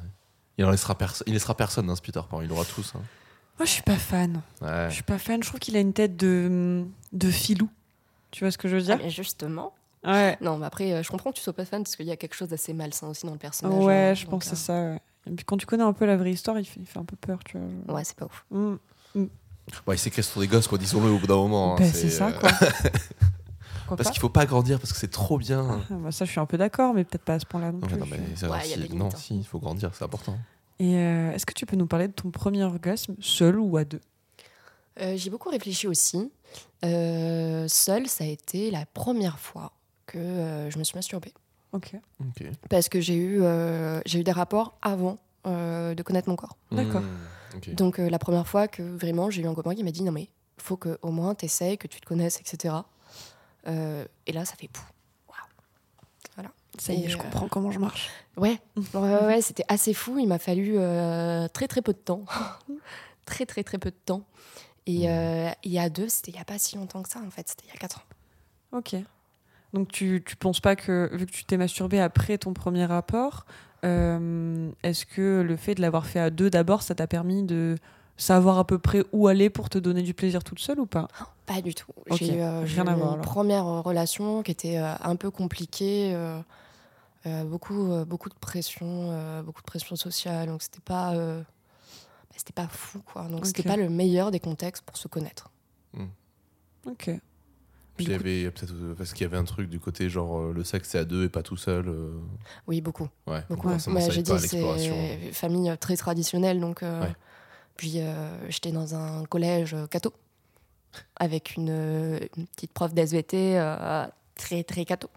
Il 0.58 0.66
en 0.66 0.72
laissera, 0.72 0.96
perso- 0.96 1.24
il 1.28 1.34
laissera 1.34 1.56
personne 1.56 1.86
dans 1.88 1.96
ce 1.96 2.02
Peter 2.02 2.22
Pan, 2.28 2.42
il 2.42 2.52
aura 2.52 2.66
tous. 2.66 2.94
hein. 2.96 3.02
Moi, 3.60 3.66
je 3.66 3.72
suis 3.72 3.82
pas 3.84 3.96
fan. 3.98 4.42
Ouais. 4.62 4.88
Je 4.90 4.96
suis 4.96 5.04
pas 5.04 5.18
fan. 5.18 5.42
Je 5.44 5.48
trouve 5.50 5.60
qu'il 5.60 5.76
a 5.76 5.80
une 5.80 5.94
tête 5.94 6.16
de, 6.16 6.86
de 7.14 7.32
filou. 7.32 7.70
Tu 8.32 8.44
vois 8.44 8.52
ce 8.52 8.58
que 8.58 8.68
je 8.68 8.76
veux 8.76 8.82
Ah, 8.92 8.96
dire 8.96 9.06
mais 9.06 9.10
justement. 9.10 9.74
Ouais. 10.04 10.38
Non, 10.42 10.58
mais 10.58 10.66
après, 10.68 10.94
euh, 10.94 11.04
je 11.04 11.10
comprends 11.10 11.32
que 11.32 11.38
tu 11.38 11.42
sois 11.44 11.54
pas 11.54 11.66
fan 11.66 11.84
parce 11.84 11.96
qu'il 11.96 12.06
y 12.06 12.12
a 12.12 12.18
quelque 12.18 12.36
chose 12.36 12.50
d'assez 12.50 12.74
malsain 12.74 13.08
aussi 13.08 13.26
dans 13.26 13.32
le 13.34 13.40
personnage. 13.40 13.84
Ouais, 13.84 14.10
hein, 14.10 14.14
je 14.14 14.26
pense 14.28 14.44
que 14.46 14.50
euh, 14.50 14.56
c'est 14.56 14.56
ça. 14.66 14.74
ouais. 14.74 15.02
Et 15.26 15.32
puis 15.32 15.44
quand 15.44 15.58
tu 15.58 15.66
connais 15.66 15.84
un 15.84 15.94
peu 15.94 16.06
la 16.06 16.16
vraie 16.18 16.32
histoire, 16.32 16.58
il 16.60 16.66
fait, 16.66 16.80
il 16.80 16.86
fait 16.86 17.00
un 17.00 17.04
peu 17.06 17.16
peur, 17.16 17.40
tu 17.44 17.58
vois. 17.58 17.96
Ouais, 17.96 18.04
c'est 18.04 18.16
pas 18.16 18.26
ouf. 18.26 18.46
Mm. 18.52 18.76
Ouais, 19.86 19.96
il 19.96 20.00
s'écrit 20.00 20.24
sur 20.24 20.40
des 20.40 20.48
gosses, 20.48 20.68
quoi, 20.68 20.78
disons-le 20.78 21.10
au 21.12 21.18
bout 21.20 21.28
d'un 21.28 21.36
moment. 21.36 21.74
hein, 21.76 21.80
Ben, 21.80 21.92
c'est 21.94 22.10
ça, 22.10 22.28
euh, 22.28 22.32
quoi. 22.40 22.50
Parce 23.96 24.12
qu'il 24.12 24.20
faut 24.20 24.28
pas 24.30 24.46
grandir 24.46 24.80
parce 24.82 24.92
que 24.92 25.00
c'est 25.00 25.08
trop 25.10 25.38
bien. 25.38 25.80
Ah, 25.90 25.94
bah, 25.96 26.12
Ça, 26.12 26.26
je 26.26 26.32
suis 26.32 26.42
un 26.42 26.46
peu 26.46 26.58
d'accord, 26.58 26.94
mais 26.94 27.06
peut-être 27.06 27.24
pas 27.24 27.36
à 27.36 27.40
ce 27.40 27.46
point-là 27.46 27.72
non 27.72 27.80
Non, 27.80 27.88
plus. 27.88 27.98
non, 27.98 28.06
mais 28.12 28.18
Ouais, 28.50 28.62
si- 28.64 28.94
non, 28.94 29.06
hein. 29.06 29.10
si, 29.16 29.38
il 29.38 29.46
faut 29.46 29.60
grandir, 29.60 29.92
c'est 29.94 30.04
important. 30.04 30.38
Et 30.80 30.98
euh, 30.98 31.32
est-ce 31.32 31.46
que 31.46 31.54
tu 31.54 31.66
peux 31.66 31.78
nous 31.78 31.88
parler 31.88 32.10
de 32.10 32.14
ton 32.14 32.30
premier 32.30 32.64
orgasme, 32.66 33.16
seul 33.22 33.58
ou 33.60 33.78
à 33.78 33.86
deux? 33.86 34.02
Euh, 35.00 35.16
J'ai 35.16 35.30
beaucoup 35.30 35.50
réfléchi 35.50 35.88
aussi. 35.88 36.30
Euh, 36.84 37.66
seule, 37.70 38.08
ça 38.08 38.26
a 38.26 38.28
été 38.28 38.72
la 38.72 38.86
première 38.86 39.40
fois 39.40 39.72
que 40.06 40.18
euh, 40.18 40.70
je 40.70 40.78
me 40.80 40.84
suis 40.84 40.96
masturbée. 40.96 41.34
Ok. 41.72 41.96
Ok. 42.20 42.44
Parce 42.70 42.90
que 42.90 43.00
j'ai 43.00 43.16
eu, 43.16 43.42
euh, 43.42 44.02
j'ai 44.06 44.20
eu 44.20 44.24
des 44.24 44.32
rapports 44.34 44.78
avant 44.82 45.18
euh, 45.46 45.96
de 45.96 46.04
connaître 46.04 46.28
mon 46.28 46.36
corps. 46.36 46.58
D'accord. 46.74 47.02
Hmm, 47.04 47.06
Donc 47.74 48.00
euh, 48.00 48.10
la 48.10 48.20
première 48.20 48.48
fois 48.48 48.68
que 48.68 48.82
vraiment 48.82 49.30
j'ai 49.30 49.42
eu 49.42 49.48
un 49.48 49.54
copain 49.54 49.74
qui 49.76 49.84
m'a 49.84 49.92
dit 49.92 50.04
non 50.04 50.12
mais 50.12 50.30
faut 50.58 50.78
que 50.78 50.98
au 51.02 51.12
moins 51.12 51.36
t'essayes, 51.36 51.78
que 51.78 51.88
tu 51.88 52.02
te 52.02 52.06
connaisses, 52.06 52.40
etc. 52.40 52.76
Euh, 53.68 54.06
et 54.26 54.32
là 54.32 54.46
ça 54.46 54.56
fait 54.56 54.68
pou. 54.68 54.82
Ça 56.80 56.94
y 56.94 57.02
est, 57.02 57.06
Et, 57.06 57.10
je 57.10 57.18
euh, 57.18 57.22
comprends 57.22 57.48
comment 57.48 57.72
je 57.72 57.80
marche. 57.80 58.10
Ouais, 58.36 58.60
ouais, 58.76 59.00
ouais, 59.00 59.26
ouais, 59.26 59.42
c'était 59.42 59.66
assez 59.68 59.94
fou. 59.94 60.20
Il 60.20 60.28
m'a 60.28 60.40
fallu 60.40 60.76
euh, 60.78 61.48
très 61.48 61.68
très 61.68 61.82
peu 61.82 61.94
de 61.94 61.98
temps, 61.98 62.24
très 63.26 63.46
très 63.46 63.64
très 63.64 63.78
peu 63.78 63.90
de 63.90 63.98
temps. 64.06 64.24
Et 64.86 65.10
euh, 65.10 65.50
il 65.64 65.72
y 65.72 65.80
a 65.80 65.90
deux, 65.90 66.08
c'était 66.08 66.32
il 66.32 66.38
y 66.38 66.40
a 66.40 66.46
pas 66.46 66.60
si 66.60 66.78
longtemps 66.78 67.04
que 67.04 67.10
ça 67.10 67.20
en 67.20 67.30
fait, 67.30 67.50
c'était 67.50 67.66
il 67.66 67.70
y 67.70 67.76
a 67.76 67.78
quatre 67.78 68.00
ans. 68.00 68.78
Ok. 68.78 68.96
Donc 69.74 69.92
tu, 69.92 70.24
tu 70.26 70.36
penses 70.38 70.62
pas 70.62 70.76
que, 70.76 71.10
vu 71.14 71.26
que 71.26 71.32
tu 71.32 71.44
t'es 71.44 71.58
masturbé 71.58 72.00
après 72.00 72.38
ton 72.38 72.54
premier 72.54 72.86
rapport, 72.86 73.46
est-ce 73.84 75.06
que 75.06 75.42
le 75.42 75.56
fait 75.56 75.76
de 75.76 75.82
l'avoir 75.82 76.06
fait 76.06 76.20
à 76.20 76.30
deux 76.30 76.50
d'abord, 76.50 76.82
ça 76.82 76.96
t'a 76.96 77.08
permis 77.08 77.44
de 77.44 77.76
savoir 78.18 78.58
à 78.58 78.66
peu 78.66 78.80
près 78.80 79.04
où 79.12 79.28
aller 79.28 79.50
pour 79.50 79.70
te 79.70 79.78
donner 79.78 80.02
du 80.02 80.14
plaisir 80.14 80.44
toute 80.44 80.60
seule 80.60 80.80
ou 80.80 80.86
pas? 80.86 81.08
Pas 81.46 81.62
du 81.62 81.74
tout. 81.76 81.92
J'ai 82.12 82.38
eu, 82.38 82.42
euh, 82.42 82.66
j'ai 82.66 82.82
rien 82.82 82.92
eu 82.92 82.94
à 82.94 82.96
voir, 82.96 83.16
une 83.16 83.22
première 83.22 83.68
euh, 83.68 83.82
relation 83.82 84.44
qui 84.44 84.52
était 84.52 84.78
euh, 84.78 84.94
un 85.02 85.16
peu 85.16 85.32
compliquée, 85.32 86.14
euh, 86.14 86.40
euh, 87.26 87.44
beaucoup, 87.44 87.92
euh, 87.92 88.06
beaucoup 88.06 88.30
de 88.30 88.36
pression, 88.36 89.12
euh, 89.12 89.44
beaucoup 89.44 89.62
de 89.62 89.68
pression 89.68 89.96
sociale. 89.96 90.48
Donc 90.50 90.64
c'était 90.64 90.82
pas, 90.82 91.14
euh, 91.14 91.42
bah, 91.42 92.36
c'était 92.36 92.54
pas 92.54 92.68
fou 92.68 93.00
quoi. 93.06 93.24
Donc 93.28 93.46
c'était 93.46 93.64
pas 93.64 93.78
le 93.78 93.90
meilleur 93.90 94.32
des 94.32 94.40
contextes 94.40 94.84
pour 94.84 94.98
se 94.98 95.08
connaître. 95.08 95.52
Ok. 96.86 97.12
Puis 97.98 98.06
il 98.06 98.12
y 98.12 98.16
avait 98.16 98.52
peut-être 98.52 98.74
euh, 98.74 98.94
parce 98.96 99.12
qu'il 99.14 99.24
y 99.24 99.26
avait 99.26 99.38
un 99.38 99.44
truc 99.44 99.70
du 99.70 99.80
côté 99.80 100.08
genre 100.10 100.38
euh, 100.40 100.54
le 100.54 100.64
sexe 100.64 100.90
c'est 100.90 101.00
à 101.00 101.04
deux 101.06 101.26
et 101.26 101.30
pas 101.30 101.44
tout 101.44 101.58
seul. 101.58 101.88
euh, 101.88 102.12
Oui, 102.68 102.80
beaucoup. 102.82 103.10
Ouais. 103.26 103.44
beaucoup. 103.50 103.68
Ouais, 103.70 104.12
j'ai 104.12 104.22
dit 104.24 104.32
c'est 104.40 105.32
famille 105.34 105.76
très 105.80 105.98
traditionnelle 105.98 106.60
donc. 106.60 106.84
euh. 106.84 107.06
Puis 107.76 108.00
euh, 108.00 108.50
j'étais 108.50 108.72
dans 108.72 108.96
un 108.96 109.24
collège 109.26 109.76
catho 109.92 110.12
avec 111.18 111.56
une, 111.56 111.70
une 112.38 112.48
petite 112.48 112.72
prof 112.74 112.94
d'SVT 112.94 113.58
euh, 113.60 114.06
très 114.36 114.64
très 114.64 114.86
catho. 114.86 115.10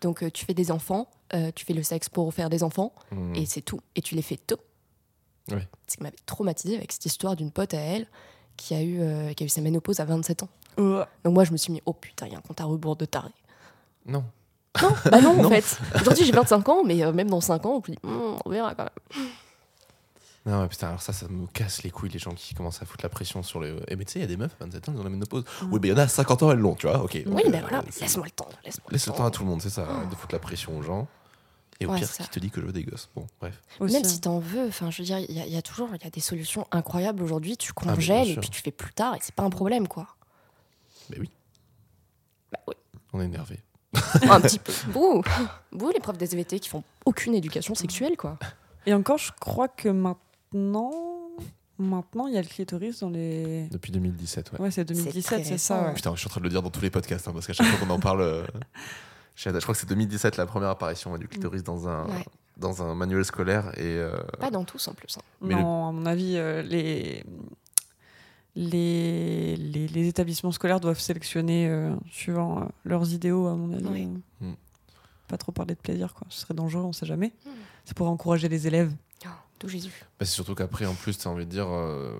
Donc 0.00 0.24
tu 0.32 0.44
fais 0.44 0.54
des 0.54 0.70
enfants, 0.70 1.08
tu 1.54 1.64
fais 1.64 1.72
le 1.72 1.82
sexe 1.82 2.08
pour 2.08 2.32
faire 2.34 2.50
des 2.50 2.62
enfants. 2.62 2.92
Hmm. 3.10 3.34
et 3.34 3.46
c'est 3.46 3.62
tout. 3.62 3.80
Et 3.96 4.02
tu 4.02 4.14
les 4.14 4.22
fais 4.22 4.36
tôt. 4.36 4.58
Ouais. 5.50 5.66
Ce 5.88 5.96
qui 5.96 6.02
m'avait 6.02 6.16
traumatisé 6.26 6.76
avec 6.76 6.92
cette 6.92 7.04
histoire 7.06 7.36
d'une 7.36 7.50
pote 7.50 7.74
à 7.74 7.78
elle 7.80 8.06
qui 8.56 8.74
a 8.74 8.82
eu, 8.82 9.34
qui 9.34 9.42
a 9.42 9.46
eu 9.46 9.48
sa 9.48 9.60
ménopause 9.60 9.98
à 10.00 10.04
27 10.04 10.42
ans. 10.44 10.48
Euh, 10.78 11.04
Donc 11.24 11.34
moi, 11.34 11.44
je 11.44 11.52
me 11.52 11.56
suis 11.56 11.72
mis, 11.72 11.82
oh 11.86 11.92
putain, 11.92 12.26
il 12.26 12.32
y 12.32 12.34
a 12.34 12.38
un 12.38 12.42
compte 12.42 12.60
à 12.60 12.64
rebours 12.64 12.96
de 12.96 13.04
taré. 13.04 13.28
Non. 14.06 14.24
Non, 14.82 14.90
bah 15.10 15.20
non, 15.20 15.34
Non. 15.42 15.46
en 15.46 15.50
fait. 15.50 15.78
Aujourd'hui, 16.00 16.24
j'ai 16.24 16.32
25 16.32 16.68
ans, 16.68 16.82
mais 16.84 17.02
euh, 17.04 17.12
même 17.12 17.30
dans 17.30 17.40
5 17.40 17.64
ans, 17.66 17.76
on 17.80 17.82
se 17.84 17.90
dit, 17.92 17.98
Hmm, 18.02 18.36
on 18.44 18.50
verra 18.50 18.74
quand 18.74 18.84
même. 18.84 19.26
Non, 20.46 20.60
ouais, 20.60 20.68
putain, 20.68 20.88
alors 20.88 21.00
ça, 21.00 21.14
ça 21.14 21.26
me 21.28 21.46
casse 21.46 21.82
les 21.84 21.90
couilles, 21.90 22.10
les 22.10 22.18
gens 22.18 22.32
qui 22.34 22.54
commencent 22.54 22.82
à 22.82 22.84
foutre 22.84 23.02
la 23.02 23.08
pression 23.08 23.42
sur 23.42 23.60
les. 23.60 23.74
Eh, 23.88 23.96
mais 23.96 24.04
tu 24.04 24.12
sais, 24.12 24.18
il 24.18 24.22
y 24.22 24.24
a 24.26 24.28
des 24.28 24.36
meufs 24.36 24.54
à 24.60 24.64
27 24.64 24.88
ans, 24.90 24.92
ils 24.94 25.00
ont 25.00 25.04
la 25.04 25.08
ménopause. 25.08 25.44
Oui, 25.70 25.78
mais 25.80 25.88
il 25.88 25.90
y 25.92 25.94
en 25.94 25.96
a 25.98 26.02
à 26.02 26.08
50 26.08 26.42
ans, 26.42 26.50
elles 26.50 26.58
l'ont, 26.58 26.74
tu 26.74 26.86
vois. 26.86 27.02
Ok. 27.02 27.12
Oui, 27.14 27.24
donc, 27.24 27.34
ben 27.50 27.54
euh, 27.54 27.60
voilà, 27.66 27.82
laisse-moi 27.98 28.26
le 28.26 28.30
temps. 28.30 28.48
Laisse-moi 28.62 28.88
Laisse 28.90 29.06
le 29.06 29.12
temps 29.14 29.24
à 29.24 29.30
tout 29.30 29.42
le 29.42 29.48
monde, 29.48 29.62
c'est 29.62 29.70
ça, 29.70 29.88
arrête 29.88 30.10
de 30.10 30.14
foutre 30.14 30.34
la 30.34 30.38
pression 30.40 30.76
aux 30.76 30.82
gens. 30.82 31.06
Et 31.80 31.86
au 31.86 31.90
Ouais, 31.92 31.98
pire, 31.98 32.08
qui 32.12 32.28
te 32.28 32.38
dit 32.38 32.50
que 32.50 32.60
je 32.60 32.66
veux 32.66 32.72
des 32.72 32.84
gosses? 32.84 33.08
Bon, 33.16 33.26
bref. 33.40 33.60
aussi, 33.80 33.94
Même 33.94 34.04
hein. 34.04 34.08
si 34.08 34.20
t'en 34.20 34.38
veux, 34.38 34.68
enfin, 34.68 34.90
je 34.90 34.98
veux 34.98 35.06
dire, 35.06 35.18
il 35.18 35.32
y, 35.34 35.40
a- 35.40 35.46
il 35.46 35.52
y 35.52 35.56
a 35.56 35.62
toujours, 35.62 35.88
il 35.94 36.04
y 36.04 36.06
a 36.06 36.10
des 36.10 36.20
solutions 36.20 36.66
incroyables 36.72 37.22
aujourd'hui. 37.22 37.56
Tu 37.56 37.72
Ah, 37.74 37.80
mais 37.86 37.94
congèles 37.94 38.28
et 38.30 38.36
puis 38.36 38.50
tu 38.50 38.60
fais 38.60 38.70
plus 38.70 38.92
tard 38.92 39.14
et 39.14 39.18
c'est 39.22 39.34
pas 39.34 39.42
un 39.44 39.50
problème, 39.50 39.88
quoi. 39.88 40.06
Mais 41.10 41.18
oui, 41.20 41.30
Bah 42.52 42.58
oui, 42.68 42.74
on 43.12 43.20
est 43.20 43.24
énervé. 43.26 43.60
un 44.28 44.40
petit 44.40 44.58
peu. 44.58 44.72
Bouh, 44.92 45.22
bouh, 45.72 45.90
les 45.90 46.00
profs 46.00 46.18
d'SVT 46.18 46.58
qui 46.60 46.68
font 46.68 46.82
aucune 47.04 47.34
éducation 47.34 47.74
sexuelle, 47.74 48.16
quoi. 48.16 48.38
Et 48.86 48.92
encore, 48.94 49.18
je 49.18 49.30
crois 49.40 49.68
que 49.68 49.88
maintenant, 49.88 50.90
Maintenant, 51.76 52.28
il 52.28 52.34
y 52.34 52.38
a 52.38 52.40
le 52.42 52.46
clitoris 52.46 53.00
dans 53.00 53.10
les. 53.10 53.66
Depuis 53.72 53.90
2017, 53.90 54.52
ouais. 54.52 54.60
Ouais, 54.60 54.70
c'est 54.70 54.84
très 54.84 54.94
2017, 54.94 55.44
c'est 55.44 55.58
ça. 55.58 55.86
ouais. 55.88 55.94
Putain, 55.94 56.14
je 56.14 56.20
suis 56.20 56.28
en 56.28 56.30
train 56.30 56.40
de 56.40 56.44
le 56.44 56.50
dire 56.50 56.62
dans 56.62 56.70
tous 56.70 56.80
les 56.82 56.90
podcasts, 56.90 57.26
hein, 57.26 57.32
parce 57.32 57.48
qu'à 57.48 57.52
chaque 57.52 57.66
fois 57.66 57.84
qu'on 57.84 57.92
en 57.92 57.98
parle, 57.98 58.20
euh, 58.20 58.46
je 59.34 59.50
crois 59.50 59.74
que 59.74 59.80
c'est 59.80 59.88
2017 59.88 60.36
la 60.36 60.46
première 60.46 60.68
apparition 60.68 61.10
ouais, 61.10 61.18
du 61.18 61.26
clitoris 61.26 61.64
dans 61.64 61.88
un, 61.88 62.06
Ouais. 62.06 62.24
dans 62.58 62.80
un 62.84 62.94
manuel 62.94 63.24
scolaire. 63.24 63.72
Et 63.76 63.82
euh, 63.98 64.16
Pas 64.38 64.52
dans 64.52 64.62
tous 64.62 64.86
en 64.86 64.94
plus. 64.94 65.16
hein. 65.18 65.22
Mais 65.40 65.56
non, 65.56 65.88
à 65.88 65.90
mon 65.92 66.06
avis, 66.06 66.36
euh, 66.36 66.62
les... 66.62 67.24
Les... 68.56 69.56
les 69.56 69.88
les 69.88 70.08
établissements 70.08 70.52
scolaires 70.52 70.80
doivent 70.80 71.00
sélectionner 71.00 71.68
euh, 71.68 71.94
suivant 72.10 72.60
euh, 72.60 72.64
leurs 72.84 73.12
idéaux, 73.12 73.46
à 73.46 73.54
mon 73.54 73.72
avis. 73.72 73.86
Oui. 73.88 74.08
Mm. 74.40 74.52
Pas 75.28 75.38
trop 75.38 75.52
parler 75.52 75.74
de 75.74 75.80
plaisir, 75.80 76.14
quoi. 76.14 76.26
Ce 76.30 76.40
serait 76.40 76.54
dangereux, 76.54 76.84
on 76.84 76.92
sait 76.92 77.06
jamais. 77.06 77.32
Mm. 77.46 77.50
C'est 77.84 77.96
pour 77.96 78.08
encourager 78.08 78.48
les 78.48 78.66
élèves. 78.66 78.92
Oh, 79.24 79.28
Jésus. 79.68 79.90
bah, 80.18 80.26
c'est 80.26 80.32
surtout 80.32 80.54
qu'après, 80.54 80.86
en 80.86 80.94
plus, 80.94 81.16
tu 81.18 81.26
as 81.26 81.30
envie 81.30 81.44
de 81.46 81.50
dire, 81.50 81.66
euh, 81.68 82.12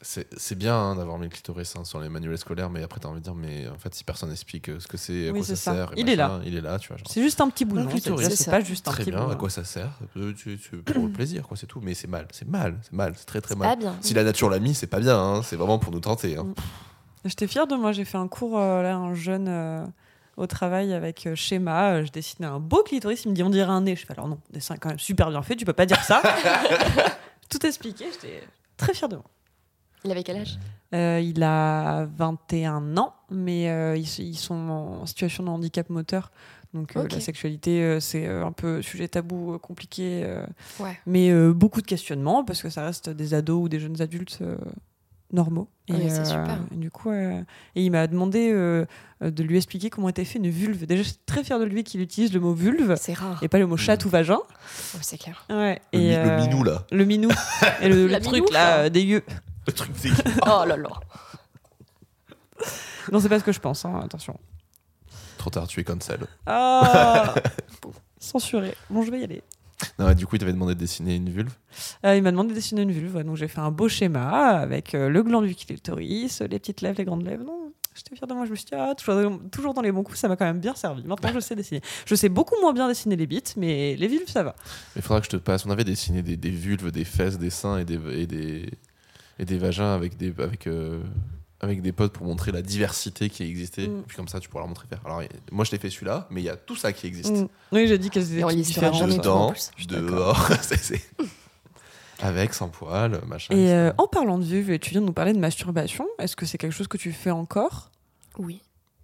c'est 0.00 0.26
c'est 0.36 0.54
bien 0.56 0.74
hein, 0.76 0.96
d'avoir 0.96 1.18
mis 1.18 1.24
le 1.24 1.30
clitoris 1.30 1.74
hein, 1.76 1.84
sur 1.84 2.00
les 2.00 2.08
manuels 2.08 2.38
scolaires, 2.38 2.70
mais 2.70 2.82
après, 2.82 3.00
tu 3.00 3.06
as 3.06 3.10
envie 3.10 3.20
de 3.20 3.24
dire, 3.24 3.34
mais 3.34 3.68
en 3.68 3.78
fait, 3.78 3.94
si 3.94 4.04
personne 4.04 4.30
n'explique 4.30 4.68
euh, 4.68 4.80
ce 4.80 4.86
que 4.86 4.96
c'est, 4.96 5.28
à 5.28 5.32
Oui, 5.32 5.38
quoi 5.40 5.48
ça, 5.48 5.56
sert, 5.56 5.92
Il 5.96 6.08
est 6.08 6.16
machin, 6.16 6.40
il 6.44 6.56
est 6.56 6.60
là, 6.60 6.78
tu 6.78 6.88
vois. 6.88 6.96
C'est 7.08 7.22
juste 7.22 7.40
un 7.40 7.48
petit 7.50 7.64
bout, 7.64 7.76
non 7.76 7.86
clitoris. 7.86 8.28
C'est 8.34 8.50
pas 8.50 8.60
juste 8.60 8.86
un 8.88 8.92
Très 8.92 9.04
petit 9.04 9.10
bien, 9.10 9.24
bout. 9.24 9.30
à 9.30 9.32
hein. 9.34 9.36
quoi 9.36 9.50
ça 9.50 9.64
sert 9.64 9.90
Pour 10.12 11.04
le 11.04 11.12
plaisir, 11.12 11.46
quoi, 11.46 11.56
c'est 11.56 11.66
tout. 11.66 11.80
Mais 11.82 11.94
c'est 11.94 12.08
mal, 12.08 12.26
c'est 12.32 12.48
mal, 12.48 12.78
c'est 12.82 12.92
mal, 12.92 13.12
c'est 13.16 13.26
très 13.26 13.40
très 13.40 13.54
mal. 13.54 13.68
pas 13.68 13.76
bien. 13.76 13.96
Si 14.00 14.14
la 14.14 14.24
nature 14.24 14.50
l'a 14.50 14.58
mis, 14.58 14.74
c'est 14.74 14.86
pas 14.86 15.00
bien, 15.00 15.18
hein, 15.18 15.42
c'est 15.42 15.56
vraiment 15.56 15.78
pour 15.78 15.92
nous 15.92 16.00
tenter. 16.00 16.36
J'étais 17.24 17.46
fière 17.46 17.66
de 17.66 17.74
moi. 17.74 17.92
J'ai 17.92 18.04
fait 18.04 18.18
un 18.18 18.28
cours, 18.28 18.58
euh, 18.58 18.82
là, 18.82 18.96
un 18.96 19.14
jeune 19.14 19.48
euh, 19.48 19.84
au 20.36 20.46
travail 20.46 20.92
avec 20.92 21.26
euh, 21.26 21.34
schéma. 21.34 21.94
Euh, 21.94 22.04
Je 22.04 22.12
dessinais 22.12 22.46
un 22.48 22.60
beau 22.60 22.82
clitoris. 22.82 23.24
Il 23.24 23.30
me 23.30 23.34
dit 23.34 23.42
on 23.42 23.50
dirait 23.50 23.70
un 23.70 23.80
nez. 23.82 23.96
Je 23.96 24.04
fais 24.06 24.12
alors 24.12 24.28
non, 24.28 24.38
dessin 24.50 24.76
quand 24.76 24.88
même 24.90 24.98
super 24.98 25.30
bien 25.30 25.42
fait. 25.42 25.56
Tu 25.56 25.64
peux 25.64 25.72
pas 25.72 25.86
dire 25.86 26.02
ça. 26.02 26.22
Tout 27.48 27.64
expliqué. 27.64 28.06
J'étais 28.12 28.42
très 28.76 28.94
fière 28.94 29.08
de 29.08 29.16
moi. 29.16 29.24
Il 30.04 30.10
avait 30.10 30.22
quel 30.22 30.36
âge? 30.36 30.58
Euh, 30.94 31.20
il 31.20 31.42
a 31.42 32.06
21 32.16 32.96
ans, 32.96 33.14
mais 33.30 33.68
euh, 33.70 33.96
ils, 33.96 34.20
ils 34.20 34.36
sont 34.36 34.54
en 34.54 35.06
situation 35.06 35.42
de 35.42 35.48
handicap 35.48 35.88
moteur. 35.90 36.30
Donc 36.74 36.94
euh, 36.96 37.08
la 37.10 37.20
sexualité, 37.20 37.98
c'est 38.00 38.26
un 38.28 38.52
peu 38.52 38.82
sujet 38.82 39.08
tabou, 39.08 39.58
compliqué, 39.58 40.24
Ouais. 40.78 40.98
mais 41.06 41.32
beaucoup 41.52 41.80
de 41.80 41.86
questionnements 41.86 42.44
parce 42.44 42.60
que 42.62 42.68
ça 42.68 42.84
reste 42.84 43.08
des 43.08 43.32
ados 43.34 43.64
ou 43.64 43.68
des 43.68 43.80
jeunes 43.80 44.00
adultes 44.02 44.40
normaux. 45.32 45.68
Et, 45.88 45.92
Ouais, 45.92 46.08
c'est 46.08 46.20
euh, 46.20 46.24
super. 46.24 46.58
et 46.72 46.76
du 46.76 46.90
coup, 46.90 47.10
euh, 47.10 47.40
et 47.76 47.84
il 47.84 47.90
m'a 47.90 48.06
demandé 48.08 48.50
euh, 48.52 48.84
de 49.20 49.42
lui 49.44 49.56
expliquer 49.56 49.88
comment 49.90 50.08
était 50.08 50.24
fait 50.24 50.38
une 50.38 50.48
vulve. 50.50 50.84
Déjà, 50.86 51.02
je 51.02 51.08
suis 51.08 51.18
très 51.26 51.44
fière 51.44 51.58
de 51.60 51.64
lui 51.64 51.84
qu'il 51.84 52.00
utilise 52.00 52.32
le 52.32 52.40
mot 52.40 52.52
vulve 52.54 52.96
C'est 53.00 53.12
rare. 53.14 53.38
et 53.42 53.48
pas 53.48 53.58
le 53.58 53.66
mot 53.66 53.76
chat 53.76 54.04
ou 54.04 54.08
vagin. 54.08 54.38
C'est 55.00 55.16
clair. 55.18 55.44
Ouais. 55.50 55.80
Le, 55.92 55.98
et, 56.00 56.16
mi- 56.18 56.28
le 56.28 56.36
minou, 56.48 56.64
là. 56.64 56.84
Le 56.90 57.04
minou. 57.04 57.28
et 57.80 57.88
le, 57.88 58.08
truc 58.20 58.34
minou, 58.42 58.52
là, 58.52 58.78
euh, 58.78 58.88
dégueu. 58.88 59.22
Le 59.66 59.72
truc, 59.72 59.90
c'est 59.96 60.10
Oh 60.46 60.64
là 60.66 60.76
là. 60.76 60.88
Non, 63.12 63.20
c'est 63.20 63.28
pas 63.28 63.38
ce 63.38 63.44
que 63.44 63.52
je 63.52 63.60
pense, 63.60 63.84
hein, 63.84 64.00
attention. 64.04 64.36
trop 65.38 65.50
tard, 65.50 65.66
tu 65.68 65.78
es 65.80 65.84
cancel. 65.84 66.20
Ah 66.46 67.34
Censuré. 68.18 68.74
Bon, 68.90 69.02
je 69.02 69.10
vais 69.12 69.20
y 69.20 69.24
aller. 69.24 69.42
Non, 69.98 70.12
du 70.14 70.26
coup, 70.26 70.36
il 70.36 70.38
t'avait 70.38 70.52
demandé 70.52 70.74
de 70.74 70.80
dessiner 70.80 71.16
une 71.16 71.28
vulve. 71.30 71.52
Euh, 72.04 72.16
il 72.16 72.22
m'a 72.22 72.30
demandé 72.30 72.50
de 72.50 72.54
dessiner 72.54 72.82
une 72.82 72.92
vulve, 72.92 73.16
ouais, 73.16 73.24
donc 73.24 73.36
j'ai 73.36 73.48
fait 73.48 73.60
un 73.60 73.70
beau 73.70 73.88
schéma 73.88 74.58
avec 74.58 74.94
euh, 74.94 75.08
le 75.08 75.22
gland 75.22 75.42
du 75.42 75.54
clitoris, 75.54 76.40
les 76.40 76.58
petites 76.58 76.80
lèvres, 76.80 76.98
les 76.98 77.04
grandes 77.04 77.24
lèvres. 77.24 77.44
Non, 77.44 77.72
j'étais 77.94 78.16
fière 78.16 78.26
de 78.26 78.34
moi. 78.34 78.46
Je 78.46 78.50
me 78.50 78.56
suis 78.56 78.66
dit, 78.66 78.74
ah, 78.74 78.94
toujours, 78.94 79.40
toujours 79.50 79.74
dans 79.74 79.82
les 79.82 79.92
bons 79.92 80.02
coups, 80.02 80.18
ça 80.18 80.28
m'a 80.28 80.36
quand 80.36 80.44
même 80.44 80.60
bien 80.60 80.74
servi. 80.74 81.04
Maintenant, 81.04 81.30
je 81.34 81.40
sais 81.40 81.54
dessiner. 81.54 81.80
Je 82.06 82.14
sais 82.14 82.28
beaucoup 82.28 82.54
moins 82.60 82.72
bien 82.72 82.88
dessiner 82.88 83.16
les 83.16 83.26
bites, 83.26 83.54
mais 83.56 83.96
les 83.96 84.08
vulves, 84.08 84.28
ça 84.28 84.42
va. 84.42 84.54
Il 84.96 85.02
faudra 85.02 85.20
que 85.20 85.26
je 85.26 85.30
te 85.30 85.36
passe. 85.36 85.66
On 85.66 85.70
avait 85.70 85.84
dessiné 85.84 86.22
des, 86.22 86.36
des 86.36 86.50
vulves, 86.50 86.90
des 86.90 87.04
fesses, 87.04 87.38
des 87.38 87.50
seins 87.50 87.78
et 87.78 87.84
des, 87.84 87.98
et 88.12 88.26
des, 88.26 88.70
et 89.38 89.44
des 89.44 89.58
vagins 89.58 89.94
avec 89.94 90.16
des, 90.16 90.32
avec, 90.38 90.66
euh, 90.66 91.02
avec 91.60 91.80
des 91.82 91.92
potes 91.92 92.12
pour 92.12 92.26
montrer 92.26 92.52
la 92.52 92.62
diversité 92.62 93.30
qui 93.30 93.42
existait. 93.42 93.88
Mm. 93.88 94.00
Et 94.00 94.02
puis 94.06 94.16
comme 94.16 94.28
ça, 94.28 94.40
tu 94.40 94.48
pourras 94.48 94.60
leur 94.62 94.68
montrer 94.68 94.86
faire. 94.88 95.00
Alors, 95.04 95.22
moi, 95.50 95.64
je 95.64 95.70
t'ai 95.70 95.78
fait 95.78 95.90
celui-là, 95.90 96.26
mais 96.30 96.40
il 96.42 96.44
y 96.44 96.50
a 96.50 96.56
tout 96.56 96.76
ça 96.76 96.92
qui 96.92 97.06
existe. 97.06 97.32
Mm. 97.32 97.48
Oui, 97.72 97.86
j'ai 97.88 97.98
dit 97.98 98.10
qu'elles 98.10 98.38
étaient 98.38 98.54
différentes. 98.56 99.08
Dedans, 99.08 99.52
plus. 99.52 99.86
dehors, 99.86 100.48
c'est- 100.62 100.76
c'est- 100.76 101.10
avec, 102.20 102.54
sans 102.54 102.68
poil, 102.68 103.20
machin. 103.26 103.54
Et 103.54 103.70
euh, 103.72 103.92
en 103.98 104.06
parlant 104.06 104.38
de 104.38 104.70
et 104.72 104.78
tu 104.78 104.90
viens 104.90 105.00
de 105.00 105.06
nous 105.06 105.12
parler 105.12 105.32
de 105.32 105.38
masturbation, 105.38 106.06
est-ce 106.18 106.36
que 106.36 106.46
c'est 106.46 106.58
quelque 106.58 106.72
chose 106.72 106.88
que 106.88 106.96
tu 106.98 107.12
fais 107.12 107.30
encore? 107.30 107.90
Oui. 108.38 108.60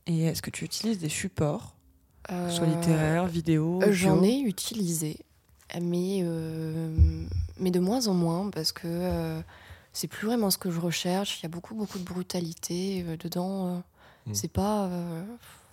Et 0.06 0.24
est-ce 0.24 0.42
que 0.42 0.50
tu 0.50 0.64
utilises 0.64 0.98
des 0.98 1.08
supports, 1.08 1.74
soit 2.28 2.64
Euh, 2.66 2.74
littéraires, 2.74 3.26
vidéo 3.26 3.80
Euh, 3.82 3.92
J'en 3.92 4.22
ai 4.22 4.40
utilisé, 4.40 5.18
mais, 5.80 6.20
euh, 6.22 7.24
mais 7.58 7.70
de 7.70 7.80
moins 7.80 8.06
en 8.08 8.14
moins 8.14 8.50
parce 8.50 8.72
que 8.72 8.82
euh, 8.86 9.40
c'est 9.92 10.08
plus 10.08 10.26
vraiment 10.26 10.50
ce 10.50 10.58
que 10.58 10.70
je 10.70 10.80
recherche. 10.80 11.40
Il 11.40 11.42
y 11.42 11.46
a 11.46 11.48
beaucoup, 11.48 11.74
beaucoup 11.74 11.98
de 11.98 12.04
brutalité 12.04 13.04
euh, 13.06 13.16
dedans. 13.16 13.66
euh, 13.76 13.78
Mm. 14.26 14.34
C'est 14.34 14.52
pas. 14.52 14.84
euh, 14.86 15.24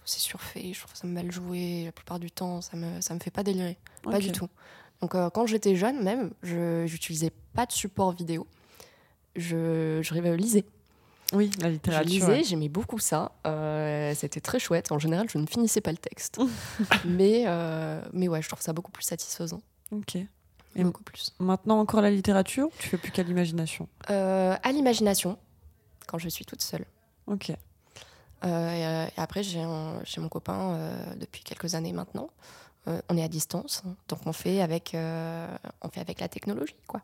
c'est 0.06 0.20
surfait, 0.22 0.72
je 0.74 0.80
trouve 0.80 0.96
ça 0.96 1.06
mal 1.06 1.32
joué. 1.32 1.84
La 1.86 1.92
plupart 1.92 2.18
du 2.20 2.32
temps, 2.32 2.62
ça 2.62 2.76
me, 2.78 3.00
ça 3.00 3.14
me 3.14 3.20
fait 3.20 3.30
pas 3.30 3.44
délirer. 3.44 3.78
Pas 4.02 4.18
du 4.18 4.32
tout. 4.32 4.48
Donc, 5.02 5.14
euh, 5.14 5.30
quand 5.30 5.46
j'étais 5.46 5.76
jeune, 5.76 6.02
même, 6.04 6.32
je 6.42 6.86
j'utilisais 6.88 7.32
pas 7.54 7.68
de 7.68 7.72
support 7.72 8.12
vidéo. 8.14 8.48
Je, 9.36 10.00
je 10.02 10.14
lisais. 10.36 10.66
Oui, 11.34 11.52
la 11.62 11.68
Je 11.68 11.74
littérature. 11.74 12.10
lisais, 12.10 12.26
ouais. 12.28 12.44
j'aimais 12.44 12.70
beaucoup 12.70 12.98
ça. 12.98 13.32
Euh, 13.46 14.14
C'était 14.16 14.42
très 14.42 14.58
chouette. 14.58 14.92
En 14.92 14.98
général, 14.98 15.30
je 15.30 15.38
ne 15.38 15.46
finissais 15.46 15.80
pas 15.82 15.92
le 15.92 15.98
texte. 15.98 16.40
mais, 17.06 17.44
euh, 17.46 18.02
mais 18.14 18.28
ouais, 18.28 18.42
je 18.42 18.48
trouve 18.50 18.62
ça 18.62 18.74
beaucoup 18.74 18.92
plus 18.92 19.04
satisfaisant. 19.04 19.62
Ok. 19.92 20.18
Et 20.76 20.84
beaucoup 20.84 21.04
plus. 21.04 21.34
Maintenant, 21.40 21.80
encore 21.80 22.02
la 22.02 22.12
littérature 22.12 22.68
ou 22.68 22.72
Tu 22.80 22.90
fais 22.90 22.98
plus 22.98 23.12
qu'à 23.12 23.24
l'imagination? 23.24 23.88
Euh, 24.10 24.56
à 24.62 24.72
l'imagination, 24.72 25.38
quand 26.08 26.18
je 26.18 26.30
suis 26.30 26.46
toute 26.46 26.62
seule. 26.62 26.86
Ok. 27.28 27.52
Euh, 28.46 28.46
et, 28.46 28.86
euh, 28.86 29.06
et 29.06 29.20
après, 29.20 29.44
j'ai 29.44 29.66
mon 29.66 30.30
copain 30.30 30.74
euh, 30.74 31.16
depuis 31.16 31.44
quelques 31.44 31.76
années 31.76 31.94
maintenant. 31.94 32.30
On 33.08 33.18
est 33.18 33.24
à 33.24 33.28
distance, 33.28 33.84
donc 34.08 34.20
on 34.26 34.34
fait 34.34 34.62
avec, 34.62 34.96
on 34.96 35.90
fait 35.90 36.00
avec 36.00 36.20
la 36.20 36.28
technologie, 36.28 36.76
quoi. 36.88 37.02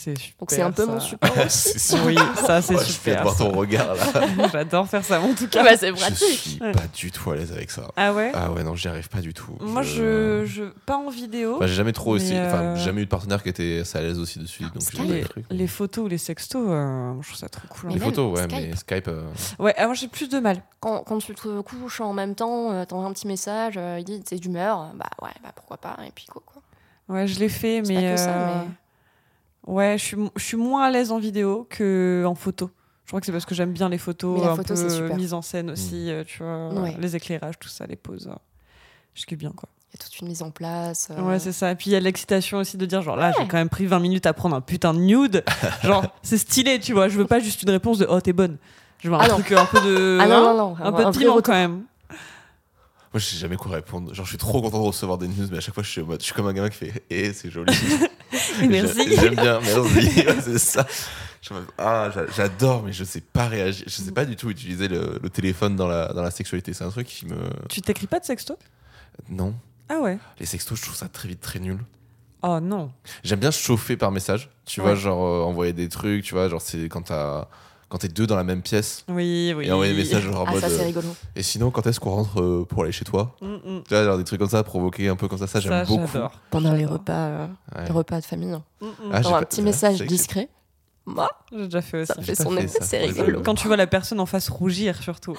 C'est 0.00 0.16
super. 0.16 0.36
Donc 0.38 0.50
c'est 0.52 0.62
un 0.62 0.70
peu 0.70 0.86
mon 0.86 1.00
support 1.00 1.36
aussi. 1.46 1.96
Oui, 2.06 2.16
ça 2.36 2.62
c'est 2.62 2.76
Ouais, 2.76 2.84
je 2.84 2.92
fais 2.92 3.10
de 3.10 3.16
super. 3.16 3.22
voir 3.24 3.36
ton 3.36 3.50
ça. 3.50 3.56
regard 3.56 3.94
là. 3.96 4.48
J'adore 4.52 4.86
faire 4.86 5.02
ça, 5.04 5.20
en 5.20 5.34
tout 5.34 5.48
cas. 5.48 5.64
Bah, 5.64 5.76
c'est 5.76 5.88
je 5.88 5.92
pratique. 5.94 6.38
suis 6.38 6.58
Ouais. 6.62 6.70
pas 6.70 6.86
du 6.94 7.10
tout 7.10 7.30
à 7.32 7.34
l'aise 7.34 7.50
avec 7.50 7.72
ça. 7.72 7.90
Ah 7.96 8.12
ouais? 8.12 8.30
Ah 8.32 8.52
ouais, 8.52 8.62
non, 8.62 8.76
j'y 8.76 8.86
arrive 8.86 9.08
pas 9.08 9.20
du 9.20 9.34
tout. 9.34 9.56
Moi, 9.60 9.82
je, 9.82 10.44
je. 10.46 10.64
Pas 10.86 10.96
en 10.96 11.10
vidéo. 11.10 11.58
Bah, 11.58 11.66
j'ai 11.66 11.74
jamais 11.74 11.92
trop 11.92 12.12
aussi. 12.12 12.32
Enfin, 12.32 12.58
euh, 12.62 12.76
j'ai 12.76 12.84
jamais 12.84 13.00
eu 13.02 13.06
de 13.06 13.10
partenaire 13.10 13.42
qui 13.42 13.48
était 13.48 13.80
assez 13.80 13.98
à 13.98 14.02
l'aise 14.02 14.20
aussi 14.20 14.38
dessus. 14.38 14.62
Donc 14.62 14.92
les, 15.08 15.24
les 15.50 15.66
photos 15.66 16.04
ou 16.04 16.08
les 16.08 16.18
sextos, 16.18 16.64
euh, 16.68 17.14
je 17.20 17.26
trouve 17.26 17.38
ça 17.38 17.48
trop 17.48 17.66
cool. 17.68 17.90
Les 17.90 17.96
hein. 17.96 17.98
même 17.98 18.08
photos, 18.08 18.36
ouais, 18.38 18.44
Skype. 18.44 18.52
mais 18.70 18.76
Skype. 18.76 19.08
euh, 19.08 19.24
Ouais, 19.58 19.74
ah, 19.76 19.86
moi 19.86 19.94
j'ai 19.94 20.06
plus 20.06 20.28
de 20.28 20.38
mal. 20.38 20.62
Quand, 20.78 21.02
quand 21.02 21.18
tu 21.18 21.34
te 21.34 21.60
couches 21.62 22.00
en 22.00 22.12
même 22.12 22.36
temps, 22.36 22.70
euh, 22.70 22.84
t'envoies 22.84 23.08
un 23.08 23.12
petit 23.12 23.26
message, 23.26 23.74
euh, 23.76 23.96
il 23.98 24.04
dit 24.04 24.20
t'es 24.20 24.36
d'humeur, 24.36 24.92
bah 24.94 25.10
ouais, 25.22 25.30
bah 25.42 25.50
pourquoi 25.56 25.76
pas, 25.78 25.96
et 26.06 26.12
puis 26.14 26.26
quoi, 26.26 26.40
quoi. 26.46 26.62
Ouais, 27.08 27.26
je 27.26 27.40
l'ai 27.40 27.48
fait, 27.48 27.82
mais. 27.82 27.94
pas 27.96 28.00
que 28.12 28.16
ça, 28.16 28.46
mais- 28.64 28.70
Ouais, 29.66 29.96
je 29.98 30.04
suis, 30.04 30.16
je 30.36 30.42
suis 30.42 30.56
moins 30.56 30.84
à 30.84 30.90
l'aise 30.90 31.12
en 31.12 31.18
vidéo 31.18 31.66
que 31.68 32.24
en 32.26 32.34
photo. 32.34 32.70
Je 33.04 33.10
crois 33.10 33.20
que 33.20 33.26
c'est 33.26 33.32
parce 33.32 33.44
que 33.46 33.54
j'aime 33.54 33.72
bien 33.72 33.88
les 33.88 33.98
photos 33.98 34.40
la 34.42 34.50
un 34.52 34.56
photo, 34.56 34.74
peu 34.74 34.76
c'est 34.76 34.90
super. 34.90 35.16
mise 35.16 35.32
en 35.34 35.40
scène 35.42 35.70
aussi, 35.70 36.10
euh, 36.10 36.24
tu 36.24 36.42
vois, 36.42 36.68
Ouais. 36.74 36.96
les 37.00 37.16
éclairages, 37.16 37.58
tout 37.58 37.68
ça, 37.68 37.86
les 37.86 37.96
poses. 37.96 38.28
euh, 38.28 38.34
Je 39.14 39.24
kiffe 39.26 39.38
bien 39.38 39.50
quoi. 39.50 39.68
Il 39.90 39.96
y 39.98 40.02
a 40.02 40.04
toute 40.04 40.18
une 40.20 40.28
mise 40.28 40.42
en 40.42 40.50
place. 40.50 41.08
euh, 41.10 41.20
Ouais, 41.22 41.38
c'est 41.38 41.52
ça. 41.52 41.70
Et 41.72 41.74
puis 41.74 41.88
il 41.90 41.92
y 41.94 41.96
a 41.96 42.00
l'excitation 42.00 42.58
aussi 42.58 42.76
de 42.76 42.84
dire 42.86 43.00
genre 43.02 43.16
là, 43.16 43.32
j'ai 43.38 43.46
quand 43.48 43.56
même 43.56 43.70
pris 43.70 43.86
20 43.86 43.98
minutes 44.00 44.26
à 44.26 44.34
prendre 44.34 44.54
un 44.54 44.60
putain 44.60 44.92
de 44.92 44.98
nude. 45.00 45.42
genre, 45.82 46.04
c'est 46.22 46.36
stylé, 46.38 46.78
tu 46.80 46.92
vois. 46.92 47.08
Je 47.08 47.16
veux 47.16 47.26
pas 47.26 47.40
juste 47.40 47.62
une 47.62 47.70
réponse 47.70 47.98
de 47.98 48.06
oh, 48.08 48.20
t'es 48.20 48.34
bonne. 48.34 48.58
Je 49.00 49.08
veux 49.08 49.14
un 49.14 49.20
Ah 49.20 49.28
truc 49.28 49.52
euh, 49.52 49.58
un 49.58 49.64
peu 49.66 49.80
de. 49.80 50.18
Ah 50.20 50.26
non, 50.28 50.34
hein, 50.34 50.54
non, 50.54 50.56
non. 50.56 50.76
Un 50.84 50.92
peu 50.92 51.04
de 51.06 51.10
piment 51.18 51.40
quand 51.40 51.52
même. 51.52 51.84
Moi, 52.10 53.20
je 53.20 53.24
sais 53.24 53.36
jamais 53.38 53.56
quoi 53.56 53.72
répondre. 53.72 54.12
Genre, 54.12 54.26
je 54.26 54.30
suis 54.30 54.38
trop 54.38 54.60
content 54.60 54.80
de 54.82 54.86
recevoir 54.86 55.16
des 55.16 55.28
news, 55.28 55.46
mais 55.50 55.56
à 55.56 55.60
chaque 55.60 55.72
fois, 55.72 55.82
je 55.82 55.88
suis, 55.90 56.02
mode- 56.02 56.20
je 56.20 56.26
suis 56.26 56.34
comme 56.34 56.46
un 56.46 56.52
gamin 56.52 56.68
qui 56.68 56.76
fait 56.76 57.04
Eh, 57.08 57.32
c'est 57.32 57.50
joli. 57.50 57.72
Merci. 58.68 59.14
J'a- 59.14 59.20
J'aime 59.22 59.34
bien, 59.34 59.60
merci. 59.60 60.24
C'est 60.42 60.58
ça. 60.58 60.86
Ah, 61.78 62.10
j'a- 62.14 62.26
j'adore, 62.36 62.82
mais 62.82 62.92
je 62.92 63.04
sais 63.04 63.20
pas 63.22 63.48
réagir. 63.48 63.84
Je 63.86 63.92
sais 64.02 64.12
pas 64.12 64.24
du 64.24 64.36
tout 64.36 64.50
utiliser 64.50 64.88
le, 64.88 65.18
le 65.22 65.30
téléphone 65.30 65.76
dans 65.76 65.86
la, 65.86 66.12
dans 66.12 66.22
la 66.22 66.30
sexualité. 66.30 66.74
C'est 66.74 66.84
un 66.84 66.90
truc 66.90 67.06
qui 67.06 67.26
me. 67.26 67.36
Tu 67.68 67.80
t'écris 67.80 68.06
pas 68.06 68.20
de 68.20 68.24
sexto? 68.24 68.58
Non. 69.30 69.54
Ah 69.88 69.98
ouais. 70.00 70.18
Les 70.38 70.46
sextos, 70.46 70.78
je 70.78 70.82
trouve 70.84 70.96
ça 70.96 71.08
très 71.08 71.28
vite 71.28 71.40
très 71.40 71.58
nul. 71.58 71.78
Oh 72.42 72.60
non. 72.60 72.92
J'aime 73.24 73.40
bien 73.40 73.50
chauffer 73.50 73.96
par 73.96 74.10
message. 74.12 74.50
Tu 74.66 74.80
Ouais. 74.80 74.86
vois, 74.88 74.94
genre 74.94 75.24
euh, 75.24 75.42
envoyer 75.44 75.72
des 75.72 75.88
trucs, 75.88 76.22
tu 76.24 76.34
vois, 76.34 76.48
genre 76.48 76.60
c'est 76.60 76.88
quand 76.88 77.02
t'as. 77.02 77.48
Quand 77.88 77.96
t'es 77.98 78.08
deux 78.08 78.26
dans 78.26 78.36
la 78.36 78.44
même 78.44 78.60
pièce 78.60 79.04
Oui, 79.08 79.54
oui. 79.56 79.66
et 79.66 79.72
envoyer 79.72 79.94
des 79.94 79.98
messages 80.00 80.22
genre 80.22 80.42
en 80.42 80.44
Ah, 80.46 80.50
mode. 80.52 80.60
ça, 80.60 80.68
c'est 80.68 80.82
euh, 80.82 80.84
rigolo. 80.86 81.08
et 81.34 81.42
sinon, 81.42 81.70
quand 81.70 81.86
est-ce 81.86 81.98
qu'on 81.98 82.10
rentre 82.10 82.40
euh, 82.42 82.66
pour 82.68 82.82
aller 82.82 82.92
chez 82.92 83.04
toi 83.06 83.34
Mm, 83.40 83.46
mm. 83.46 83.82
Tu 83.88 83.94
vois, 83.94 84.04
genre 84.04 84.18
des 84.18 84.24
trucs 84.24 84.38
comme 84.40 84.48
ça, 84.50 84.62
provoquer 84.62 85.08
un 85.08 85.16
peu 85.16 85.26
comme 85.26 85.38
ça, 85.38 85.46
ça, 85.46 85.58
j'aime 85.60 85.86
beaucoup. 85.86 86.06
Pendant 86.50 86.74
les 86.74 86.84
repas, 86.84 87.12
euh, 87.12 87.46
Ouais. 87.74 87.84
les 87.86 87.92
repas 87.92 88.20
de 88.20 88.26
famille. 88.26 88.52
hein. 88.52 88.62
Mm, 88.82 88.86
mm. 88.86 88.90
Ah, 89.12 89.16
un 89.18 89.22
pas- 89.22 89.42
petit 89.46 89.62
message 89.62 89.98
discret. 90.02 90.48
Moi, 91.06 91.30
J'ai 91.50 91.64
déjà 91.64 91.80
fait 91.80 92.02
aussi. 92.02 92.12
ça 92.14 92.20
fait 92.20 92.34
son 92.34 92.54
effet, 92.58 92.78
c'est 92.82 92.98
rigolo. 92.98 93.40
Quand 93.42 93.54
tu 93.54 93.66
vois 93.66 93.78
la 93.78 93.86
personne 93.86 94.20
en 94.20 94.26
face 94.26 94.50
rougir, 94.50 95.02
surtout. 95.02 95.34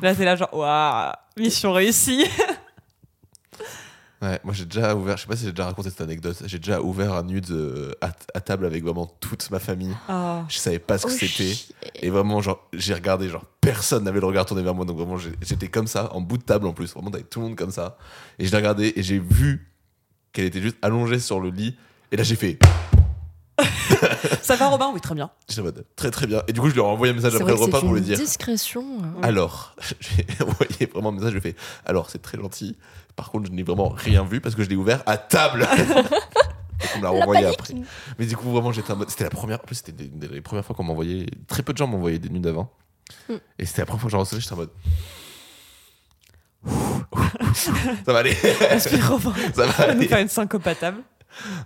Là, 0.00 0.14
c'est 0.14 0.24
là, 0.24 0.36
genre, 0.36 0.54
waouh, 0.54 1.12
mission 1.36 1.72
réussie. 1.72 2.24
Ouais, 4.20 4.40
moi 4.42 4.52
j'ai 4.52 4.64
déjà 4.64 4.96
ouvert, 4.96 5.16
je 5.16 5.22
sais 5.22 5.28
pas 5.28 5.36
si 5.36 5.44
j'ai 5.44 5.52
déjà 5.52 5.66
raconté 5.66 5.90
cette 5.90 6.00
anecdote, 6.00 6.42
j'ai 6.44 6.58
déjà 6.58 6.82
ouvert 6.82 7.12
un 7.12 7.22
nude 7.22 7.48
euh, 7.52 7.92
à, 8.00 8.10
à 8.34 8.40
table 8.40 8.66
avec 8.66 8.82
vraiment 8.82 9.06
toute 9.20 9.48
ma 9.52 9.60
famille. 9.60 9.94
Ah. 10.08 10.44
Je 10.48 10.58
savais 10.58 10.80
pas 10.80 10.98
ce 10.98 11.06
que 11.06 11.12
Oh, 11.12 11.16
c'était. 11.16 11.52
Et 12.02 12.10
vraiment, 12.10 12.40
genre, 12.40 12.68
j'ai 12.72 12.94
regardé, 12.94 13.28
genre, 13.28 13.44
personne 13.60 14.02
n'avait 14.02 14.18
le 14.18 14.26
regard 14.26 14.44
tourné 14.44 14.64
vers 14.64 14.74
moi. 14.74 14.84
Donc 14.84 14.96
vraiment, 14.96 15.18
j'étais 15.18 15.68
comme 15.68 15.86
ça, 15.86 16.12
en 16.14 16.20
bout 16.20 16.36
de 16.38 16.42
table 16.42 16.66
en 16.66 16.72
plus, 16.72 16.92
vraiment 16.94 17.10
avec 17.10 17.30
tout 17.30 17.38
le 17.40 17.46
monde 17.46 17.56
comme 17.56 17.70
ça. 17.70 17.96
Et 18.40 18.46
je 18.46 18.50
l'ai 18.50 18.56
regardé 18.56 18.92
et 18.96 19.02
j'ai 19.04 19.20
vu 19.20 19.68
qu'elle 20.32 20.46
était 20.46 20.62
juste 20.62 20.78
allongée 20.82 21.20
sur 21.20 21.38
le 21.38 21.50
lit. 21.50 21.76
Et 22.10 22.16
là, 22.16 22.24
j'ai 22.24 22.36
fait, 22.36 22.58
Ça 24.42 24.56
va, 24.56 24.68
Robin? 24.68 24.90
Oui, 24.94 25.00
très 25.00 25.14
bien. 25.14 25.30
j'étais 25.48 25.60
en 25.60 25.64
mode, 25.64 25.84
très 25.96 26.10
très 26.10 26.26
bien. 26.26 26.42
Et 26.48 26.52
du 26.52 26.60
coup, 26.60 26.68
je 26.68 26.74
lui 26.74 26.80
ai 26.80 26.84
envoyé 26.84 27.12
un 27.12 27.16
message 27.16 27.34
après 27.34 27.52
le 27.52 27.58
repas 27.58 27.80
pour 27.80 27.92
lui 27.94 28.00
dire, 28.00 28.16
discrétion. 28.18 28.84
euh. 29.02 29.20
alors, 29.22 29.74
j'ai 30.00 30.26
envoyé 30.44 30.86
vraiment 30.92 31.10
un 31.10 31.12
message, 31.12 31.28
je 31.30 31.38
lui 31.38 31.38
ai 31.38 31.52
fait, 31.52 31.56
alors, 31.86 32.10
c'est 32.10 32.20
très 32.22 32.38
gentil. 32.38 32.76
Par 33.16 33.30
contre, 33.30 33.46
je 33.48 33.52
n'ai 33.52 33.62
vraiment 33.64 33.88
rien 33.88 34.22
vu 34.24 34.40
parce 34.40 34.54
que 34.54 34.62
je 34.62 34.68
l'ai 34.68 34.76
ouvert 34.76 35.02
à 35.06 35.16
table. 35.16 35.66
Qu'on 36.92 36.98
me 36.98 37.02
l'a 37.02 37.08
renvoyé 37.10 37.44
après. 37.46 37.74
Mais 38.20 38.26
du 38.26 38.36
coup, 38.36 38.50
vraiment, 38.50 38.70
j'étais 38.70 38.92
en 38.92 38.96
mode. 38.96 39.10
C'était 39.10 39.24
la 39.24 39.30
première. 39.30 39.58
En 39.58 39.64
plus, 39.66 39.74
c'était 39.76 39.90
des- 39.90 40.06
des- 40.06 40.28
les 40.28 40.40
premières 40.40 40.64
fois 40.64 40.76
qu'on 40.76 40.84
m'envoyait. 40.84 41.26
Très 41.48 41.62
peu 41.64 41.72
de 41.72 41.78
gens 41.78 41.88
m'envoyaient 41.88 42.20
des 42.20 42.28
nudes 42.28 42.46
avant. 42.46 42.70
Mm. 43.28 43.34
Et 43.58 43.66
c'était 43.66 43.82
la 43.82 43.86
première 43.86 44.00
fois 44.02 44.08
que 44.08 44.12
j'en 44.12 44.20
recevais, 44.20 44.40
j'étais 44.40 44.52
en 44.52 44.58
mode. 44.58 44.70
ça 48.04 48.12
va 48.12 48.18
aller. 48.20 48.32
Respire, 48.70 49.10
Robin. 49.10 49.32
ça 49.54 49.66
va 49.66 49.72
On 49.72 49.82
va 49.82 49.86
nous 49.94 49.98
aller. 50.00 50.08
faire 50.08 50.18
une 50.18 50.28
syncope 50.28 50.66
à 50.66 50.74
table. 50.74 51.02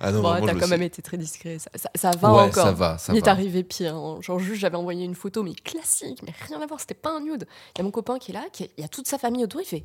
Ah 0.01 0.13
non, 0.13 0.23
Bon, 0.23 0.45
t'as 0.47 0.55
quand 0.55 0.61
sais. 0.61 0.67
même 0.69 0.83
été 0.83 1.03
très 1.03 1.17
discret. 1.17 1.59
Ça, 1.59 1.71
ça- 1.75 1.91
ça 1.95 2.11
va 2.19 2.33
Ouais, 2.35 2.41
encore. 2.43 2.65
ça 2.65 2.73
va, 2.73 2.99
ça 2.99 3.13
Il 3.13 3.19
est 3.19 3.29
arrivé 3.29 3.63
pire. 3.63 3.95
hein. 3.97 4.19
Genre, 4.21 4.39
juste, 4.39 4.61
j'avais 4.61 4.77
envoyé 4.77 5.05
une 5.05 5.15
photo, 5.15 5.43
mais 5.43 5.55
classique, 5.55 6.21
mais 6.27 6.33
rien 6.49 6.61
à 6.61 6.67
voir, 6.67 6.81
c'était 6.81 6.95
pas 6.95 7.11
un 7.17 7.21
nude. 7.21 7.47
Il 7.75 7.79
y 7.79 7.81
a 7.81 7.85
mon 7.85 7.91
copain 7.91 8.19
qui 8.19 8.33
est 8.33 8.35
là, 8.35 8.45
qui 8.53 8.71
il 8.77 8.83
y 8.83 8.85
a 8.85 8.89
toute 8.89 9.07
sa 9.07 9.19
famille 9.19 9.45
autour, 9.45 9.61
il 9.61 9.67
fait 9.67 9.85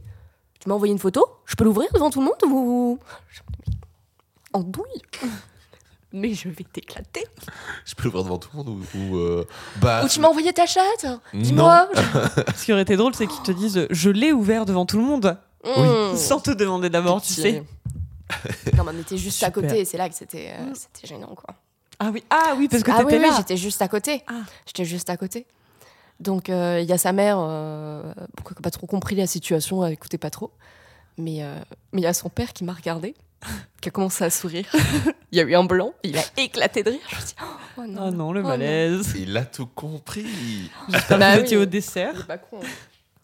Tu 0.60 0.68
m'as 0.70 0.76
envoyé 0.76 0.92
une 0.92 1.00
photo? 1.00 1.26
Je 1.46 1.56
peux 1.56 1.64
l'ouvrir 1.64 1.88
devant 1.94 2.10
tout 2.10 2.20
le 2.20 2.26
monde 2.26 2.44
ou? 2.44 3.00
En 4.54 4.62
douille 4.62 5.02
Mais 6.14 6.34
je 6.34 6.48
vais 6.50 6.64
t'éclater 6.64 7.26
Je 7.86 7.94
peux 7.94 8.06
l'ouvrir 8.06 8.24
devant 8.24 8.38
tout 8.38 8.50
le 8.54 8.58
monde 8.64 8.70
ou. 8.70 8.98
ou, 8.98 9.18
euh, 9.18 9.46
bah. 9.82 10.04
Ou 10.06 10.08
tu 10.08 10.20
m'as 10.22 10.30
envoyé 10.30 10.54
ta 10.54 10.66
chatte. 10.66 11.06
Dis-moi 11.34 11.90
Ce 12.56 12.66
qui 12.66 12.72
aurait 12.74 12.82
été 12.84 12.96
drôle, 12.96 13.14
c'est 13.14 13.28
qu'ils 13.28 13.44
te 13.44 13.52
disent 13.52 13.86
Je 13.90 14.10
l'ai 14.10 14.32
ouvert 14.32 14.66
devant 14.66 14.86
tout 14.86 14.98
le 14.98 15.04
monde, 15.04 15.38
Mmh. 15.66 16.16
sans 16.16 16.40
te 16.40 16.52
demander 16.52 16.90
d'abord, 16.90 17.22
tu 17.22 17.34
sais. 17.34 17.62
Non, 18.78 18.84
mais 18.84 18.92
on 18.96 19.00
était 19.00 19.18
juste 19.18 19.42
à 19.44 19.52
côté, 19.52 19.80
et 19.80 19.86
c'est 19.86 19.98
là 19.98 20.10
que 20.10 20.16
c'était 20.16 20.52
euh, 20.58 20.74
c'était 20.74 21.08
gênant, 21.08 21.34
quoi. 21.36 21.56
Ah 22.00 22.12
oui, 22.14 22.24
ah 22.30 22.54
oui 22.58 22.68
parce 22.68 22.84
que 22.84 22.92
ah 22.92 22.98
t'étais 23.00 23.16
oui, 23.18 23.22
oui, 23.24 23.30
là. 23.30 23.36
j'étais 23.38 23.58
juste 23.58 23.82
à 23.82 23.88
côté. 23.88 24.24
Ah. 24.28 24.42
J'étais 24.68 24.86
juste 24.86 25.10
à 25.10 25.18
côté. 25.18 25.46
Donc 26.20 26.50
euh, 26.50 26.80
il 26.82 26.88
y 26.90 26.94
a 26.94 26.98
sa 26.98 27.12
mère, 27.12 27.38
euh, 27.40 28.14
qui 28.46 28.54
n'a 28.54 28.62
pas 28.62 28.70
trop 28.72 28.86
compris 28.88 29.16
la 29.16 29.28
situation, 29.28 29.86
elle 29.86 29.94
écoutait 29.94 30.18
pas 30.18 30.30
trop. 30.30 30.52
Mais 31.18 31.42
euh, 31.44 31.56
mais 31.94 32.02
il 32.02 32.04
y 32.04 32.08
a 32.08 32.14
son 32.14 32.30
père 32.30 32.54
qui 32.54 32.64
m'a 32.64 32.74
regardé, 32.74 33.16
qui 33.82 33.90
a 33.90 33.92
commencé 33.92 34.24
à 34.24 34.30
sourire. 34.30 34.66
Il 35.32 35.38
y 35.38 35.42
a 35.42 35.44
eu 35.44 35.56
un 35.56 35.64
blanc, 35.64 35.94
il 36.04 36.18
a 36.18 36.24
éclaté 36.38 36.84
de 36.84 36.92
rire. 36.92 37.00
Je 37.10 37.16
me 37.16 37.20
suis 37.22 37.30
dit, 37.30 37.36
oh 37.78 37.82
non, 37.88 38.02
Ah 38.08 38.12
non, 38.12 38.32
le 38.32 38.40
oh 38.42 38.44
non. 38.44 38.50
malaise. 38.50 39.14
Il 39.18 39.36
a 39.38 39.46
tout 39.46 39.66
compris. 39.68 40.70
Bah 41.10 41.32
vous 41.32 41.38
oui. 41.38 41.42
étiez 41.44 41.58
au 41.58 41.62
Il 41.62 41.64
est 41.64 41.68
dessert. 41.68 42.28
pas 42.28 42.38
con. 42.38 42.60
hein. 42.62 42.68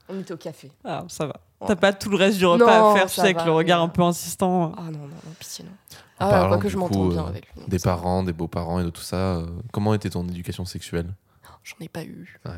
On 0.09 0.19
était 0.19 0.33
au 0.33 0.37
café. 0.37 0.71
Ah, 0.83 1.05
ça 1.07 1.25
va. 1.27 1.35
Ouais. 1.61 1.67
T'as 1.67 1.75
pas 1.75 1.93
tout 1.93 2.09
le 2.09 2.17
reste 2.17 2.37
du 2.37 2.45
repas 2.45 2.65
Non, 2.79 2.91
à 2.91 2.95
faire, 2.95 3.05
tu 3.07 3.15
sais, 3.15 3.21
avec 3.21 3.37
va, 3.37 3.45
le 3.45 3.51
regard 3.53 3.81
un 3.81 3.87
peu 3.87 4.01
insistant. 4.01 4.73
Ah 4.77 4.83
non, 4.83 4.99
non, 4.99 5.07
non, 5.07 5.31
pitié, 5.39 5.63
non. 5.63 5.71
En 6.19 6.27
Ah 6.27 6.29
parlant, 6.29 6.49
quoi 6.55 6.57
que 6.63 6.69
je 6.69 6.77
m'entends 6.77 7.07
bien 7.07 7.23
euh, 7.23 7.27
avec 7.27 7.47
lui. 7.55 7.63
Des 7.67 7.79
parents, 7.79 8.21
des 8.23 8.33
beaux-parents 8.33 8.79
et 8.79 8.83
de 8.83 8.89
tout 8.89 9.01
ça. 9.01 9.15
euh, 9.37 9.47
comment 9.71 9.93
était 9.93 10.09
ton 10.09 10.27
éducation 10.27 10.65
sexuelle? 10.65 11.13
J'en 11.63 11.77
ai 11.79 11.87
pas 11.87 12.03
eu. 12.03 12.39
Ouais, 12.45 12.51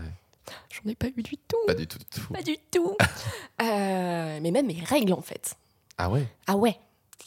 J'en 0.71 0.89
ai 0.89 0.95
pas 0.95 1.07
eu 1.15 1.21
du 1.21 1.37
tout. 1.37 1.57
Pas 1.67 1.75
du 1.75 1.85
tout. 1.87 1.99
du 1.99 2.05
tout. 2.05 2.33
Pas 2.33 2.41
du 2.41 2.57
tout. 2.71 2.95
Euh, 3.61 4.39
mais 4.41 4.51
même 4.51 4.67
mes 4.67 4.83
règles, 4.83 5.13
en 5.13 5.21
fait. 5.21 5.55
Ah 5.97 6.09
ouais? 6.09 6.27
Ah 6.47 6.57
ouais. 6.57 6.77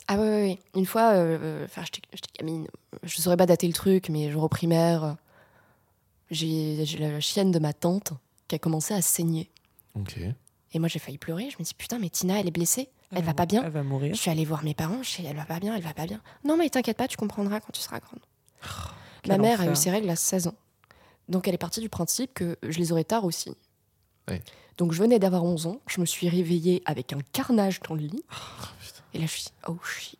Ah 0.08 0.16
ouais, 0.16 0.20
ouais, 0.20 0.42
ouais. 0.42 0.58
Une 0.74 0.84
fois, 0.84 1.12
euh, 1.14 1.38
euh, 1.40 1.64
enfin, 1.64 1.82
j'étais 1.84 2.02
gamine. 2.38 2.66
Je 3.02 3.20
saurais 3.22 3.36
pas 3.38 3.46
dater 3.46 3.66
le 3.66 3.72
truc, 3.72 4.10
mais 4.10 4.30
genre 4.30 4.42
au 4.44 4.48
primaire, 4.48 5.16
j'ai 6.30 6.84
j'ai 6.84 6.98
la 6.98 7.20
chienne 7.20 7.50
de 7.50 7.58
ma 7.58 7.72
tante 7.72 8.12
qui 8.46 8.54
a 8.56 8.58
commencé 8.58 8.92
à 8.94 9.00
saigner. 9.02 9.50
Ok. 9.94 10.18
Et 10.72 10.78
moi, 10.78 10.88
j'ai 10.88 10.98
failli 10.98 11.18
pleurer. 11.18 11.48
Je 11.50 11.56
me 11.58 11.64
dis, 11.64 11.74
putain, 11.74 11.98
mais 11.98 12.10
Tina, 12.10 12.38
elle 12.40 12.46
est 12.46 12.50
blessée. 12.52 12.88
Elle 13.14 13.24
va 13.24 13.32
pas 13.32 13.46
bien. 13.46 13.62
Elle 13.64 13.70
va 13.70 13.82
mourir. 13.82 14.14
Je 14.14 14.20
suis 14.20 14.30
allée 14.30 14.44
voir 14.44 14.62
mes 14.64 14.74
parents. 14.74 15.02
Je 15.02 15.08
suis 15.08 15.24
elle 15.24 15.36
va 15.36 15.46
pas 15.46 15.60
bien, 15.60 15.74
elle 15.74 15.82
va 15.82 15.94
pas 15.94 16.06
bien. 16.06 16.20
Non, 16.44 16.58
mais 16.58 16.68
t'inquiète 16.68 16.98
pas, 16.98 17.08
tu 17.08 17.16
comprendras 17.16 17.60
quand 17.60 17.72
tu 17.72 17.80
seras 17.80 18.00
grande. 18.00 18.20
Quel 19.22 19.32
Ma 19.32 19.38
mère 19.38 19.60
a 19.62 19.66
eu 19.70 19.74
ses 19.76 19.90
règles 19.90 20.10
à 20.10 20.16
16 20.16 20.48
ans. 20.48 20.54
Donc 21.28 21.48
elle 21.48 21.54
est 21.54 21.58
partie 21.58 21.80
du 21.80 21.88
principe 21.88 22.34
que 22.34 22.58
je 22.62 22.78
les 22.78 22.92
aurais 22.92 23.04
tard 23.04 23.24
aussi. 23.24 23.56
Ouais. 24.28 24.42
Donc 24.76 24.92
je 24.92 24.98
venais 25.02 25.18
d'avoir 25.18 25.42
11 25.44 25.66
ans. 25.68 25.80
Je 25.86 26.00
me 26.02 26.06
suis 26.06 26.28
réveillée 26.28 26.82
avec 26.84 27.14
un 27.14 27.20
carnage 27.32 27.80
dans 27.80 27.94
le 27.94 28.02
lit. 28.02 28.22
Et 29.14 29.18
là, 29.18 29.24
je 29.26 29.30
suis 29.30 29.42
dit, 29.44 29.52
oh 29.68 29.78
shit. 29.84 30.18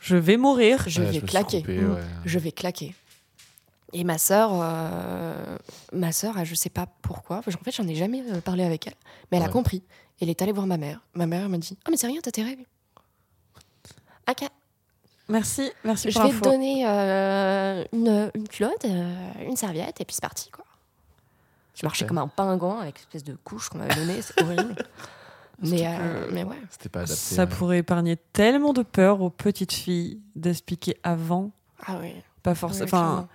Je 0.00 0.16
vais 0.16 0.36
mourir. 0.36 0.84
Je 0.86 1.00
Ouais, 1.02 1.10
vais 1.12 1.20
claquer. 1.26 1.62
Mm. 1.62 1.92
ouais. 1.94 2.00
je 2.26 2.38
vais 2.38 2.52
claquer. 2.52 2.94
Et 3.92 4.04
ma 4.04 4.18
sœur, 4.18 4.50
euh, 4.52 5.56
ma 5.92 6.12
sœur, 6.12 6.44
je 6.44 6.54
sais 6.54 6.70
pas 6.70 6.86
pourquoi, 7.02 7.38
en 7.38 7.42
fait, 7.42 7.70
j'en 7.70 7.86
ai 7.86 7.94
jamais 7.94 8.22
euh, 8.30 8.40
parlé 8.40 8.64
avec 8.64 8.86
elle, 8.86 8.94
mais 9.30 9.38
elle 9.38 9.44
a 9.44 9.48
compris. 9.48 9.82
Elle 10.20 10.30
est 10.30 10.42
allée 10.42 10.52
voir 10.52 10.66
ma 10.66 10.76
mère. 10.76 11.00
Ma 11.14 11.26
mère 11.26 11.48
m'a 11.48 11.58
dit 11.58 11.78
Ah, 11.84 11.90
mais 11.90 11.96
c'est 11.96 12.06
rien, 12.06 12.20
t'as 12.22 12.30
tes 12.30 12.42
règles. 12.42 12.64
Ok, 14.28 14.48
Merci, 15.28 15.72
merci 15.84 16.10
je 16.10 16.18
pour 16.18 16.30
vais 16.30 16.38
te 16.38 16.44
donner 16.44 16.86
euh, 16.86 17.84
une, 17.92 18.30
une 18.34 18.48
culotte, 18.48 18.84
euh, 18.84 19.32
une 19.44 19.56
serviette, 19.56 20.00
et 20.00 20.04
puis 20.04 20.14
c'est 20.14 20.22
parti, 20.22 20.50
quoi. 20.50 20.64
Je 21.74 21.84
marchais 21.84 22.06
comme 22.06 22.18
un 22.18 22.28
pingouin 22.28 22.80
avec 22.80 22.96
une 22.96 23.02
espèce 23.02 23.24
de 23.24 23.36
couche 23.44 23.68
qu'on 23.68 23.78
m'avait 23.78 23.94
donnée, 23.94 24.22
c'est 24.22 24.40
horrible. 24.40 24.76
mais, 25.62 25.82
euh, 25.84 26.28
mais 26.32 26.44
ouais. 26.44 26.56
C'était 26.70 26.88
pas 26.88 27.00
adapté. 27.00 27.16
Ça 27.16 27.44
ouais. 27.44 27.48
pourrait 27.48 27.78
épargner 27.78 28.16
tellement 28.16 28.72
de 28.72 28.82
peur 28.82 29.20
aux 29.20 29.28
petites 29.28 29.72
filles 29.72 30.20
d'expliquer 30.36 30.96
avant. 31.02 31.50
Ah 31.86 31.98
oui. 32.00 32.14
Pas 32.42 32.54
forcément. 32.54 32.84
Enfin, 32.84 33.28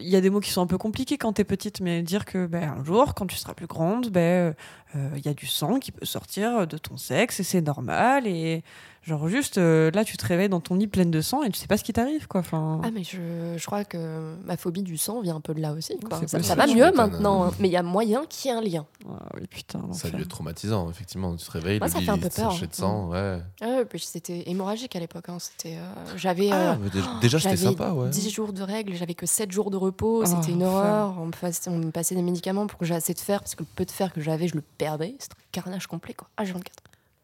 il 0.00 0.08
y 0.08 0.16
a 0.16 0.20
des 0.20 0.30
mots 0.30 0.40
qui 0.40 0.50
sont 0.50 0.62
un 0.62 0.66
peu 0.66 0.78
compliqués 0.78 1.18
quand 1.18 1.34
t'es 1.34 1.44
petite, 1.44 1.80
mais 1.80 2.02
dire 2.02 2.24
que 2.24 2.46
ben, 2.46 2.76
un 2.80 2.84
jour, 2.84 3.14
quand 3.14 3.26
tu 3.26 3.36
seras 3.36 3.54
plus 3.54 3.66
grande, 3.66 4.08
ben 4.08 4.54
euh, 4.94 5.10
il 5.16 5.24
y 5.24 5.28
a 5.28 5.34
du 5.34 5.46
sang 5.46 5.78
qui 5.78 5.92
peut 5.92 6.06
sortir 6.06 6.66
de 6.66 6.78
ton 6.78 6.96
sexe 6.96 7.40
et 7.40 7.42
c'est 7.42 7.60
normal. 7.60 8.26
Et 8.26 8.62
genre 9.06 9.28
juste 9.28 9.56
euh, 9.58 9.90
là, 9.92 10.04
tu 10.04 10.16
te 10.16 10.26
réveilles 10.26 10.48
dans 10.48 10.60
ton 10.60 10.74
lit 10.74 10.86
pleine 10.88 11.10
de 11.10 11.20
sang 11.20 11.42
et 11.42 11.50
tu 11.50 11.58
sais 11.58 11.66
pas 11.66 11.76
ce 11.76 11.84
qui 11.84 11.92
t'arrive, 11.92 12.26
quoi. 12.26 12.40
Enfin, 12.40 12.80
Ah 12.84 12.90
mais 12.92 13.04
je, 13.04 13.54
je 13.56 13.64
crois 13.66 13.84
que 13.84 14.34
ma 14.44 14.56
phobie 14.56 14.82
du 14.82 14.96
sang 14.96 15.20
vient 15.20 15.36
un 15.36 15.40
peu 15.40 15.54
de 15.54 15.60
là 15.60 15.72
aussi. 15.72 15.96
quoi. 16.00 16.20
Ça, 16.26 16.54
va 16.54 16.66
mieux 16.66 16.90
maintenant, 16.92 17.44
hein. 17.44 17.50
mais 17.60 17.68
il 17.68 17.72
y 17.72 17.76
a 17.76 17.82
moyen 17.82 18.24
qu'il 18.28 18.50
y 18.50 18.54
ait 18.54 18.56
un 18.56 18.60
lien. 18.60 18.86
ah 19.08 19.26
oui, 19.34 19.46
putain. 19.48 19.80
Ça 19.92 20.08
a 20.08 20.10
dû 20.10 20.16
l'enfer. 20.16 20.20
être 20.20 20.28
traumatisant, 20.28 20.90
effectivement. 20.90 21.34
Tu 21.36 21.46
te 21.46 21.50
réveilles, 21.52 21.78
Moi, 21.78 21.86
le 21.86 21.92
ça 21.92 21.98
lit 22.00 22.04
fait 22.06 22.10
un 22.10 22.18
peu 22.18 22.28
peur. 22.28 22.52
de 22.60 22.74
sang, 22.74 23.08
ouais. 23.10 23.38
Ah 23.60 23.66
ouais, 23.68 23.84
puis 23.84 24.00
c'était 24.00 24.42
hémorragique 24.50 24.96
à 24.96 25.00
l'époque. 25.00 25.28
hein. 25.28 25.38
C'était, 25.38 25.76
euh, 25.76 26.16
j'avais 26.16 26.50
Ah, 26.52 26.72
euh, 26.72 26.88
déjà, 27.20 27.38
c'était 27.38 27.56
j'avais 27.56 27.56
sympa, 27.56 27.90
ouais. 27.92 28.10
10 28.10 28.30
jours 28.30 28.52
de 28.52 28.62
règles, 28.62 28.94
j'avais 28.94 29.14
que 29.14 29.26
7 29.26 29.52
jours 29.52 29.70
de 29.70 29.76
repos, 29.76 30.22
Oh, 30.22 30.26
c'était 30.26 30.52
une 30.52 30.62
horreur. 30.64 31.14
On 31.20 31.26
me, 31.26 31.30
passait, 31.32 31.70
on 31.70 31.78
me 31.78 31.90
passait 31.90 32.14
des 32.14 32.22
médicaments 32.22 32.66
pour 32.66 32.78
que 32.78 32.84
j'ai 32.84 32.94
assez 32.94 33.14
de 33.14 33.20
fer, 33.20 33.40
parce 33.40 33.54
que 33.54 33.62
le 33.62 33.68
peu 33.76 33.84
de 33.84 33.90
fer 33.90 34.12
que 34.12 34.20
j'avais, 34.20 34.48
je 34.48 34.54
le 34.56 34.62
perdais. 34.78 35.14
C'était 35.18 35.34
un 35.34 35.50
carnage 35.52 35.86
complet, 35.86 36.14
quoi. 36.14 36.28
Ah, 36.36 36.44
j'ai 36.44 36.52
24. 36.52 36.72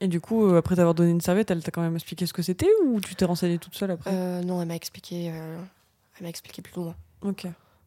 Et 0.02 0.08
du 0.08 0.20
coup, 0.20 0.44
euh, 0.46 0.58
après 0.58 0.74
t'avoir 0.74 0.94
donné 0.96 1.12
une 1.12 1.20
serviette, 1.20 1.52
elle 1.52 1.62
t'a 1.62 1.70
quand 1.70 1.80
même 1.80 1.94
expliqué 1.94 2.26
ce 2.26 2.32
que 2.32 2.42
c'était 2.42 2.68
ou 2.84 3.00
tu 3.00 3.14
t'es 3.14 3.24
renseignée 3.24 3.58
toute 3.58 3.76
seule 3.76 3.92
après? 3.92 4.10
Euh, 4.12 4.42
non, 4.42 4.60
elle 4.60 4.66
m'a 4.66 4.74
expliqué, 4.74 5.30
euh, 5.30 5.56
elle 6.16 6.24
m'a 6.24 6.28
expliqué 6.28 6.60
plus 6.60 6.76
ou 6.76 6.82
moins. 6.82 6.96
Ok. 7.20 7.46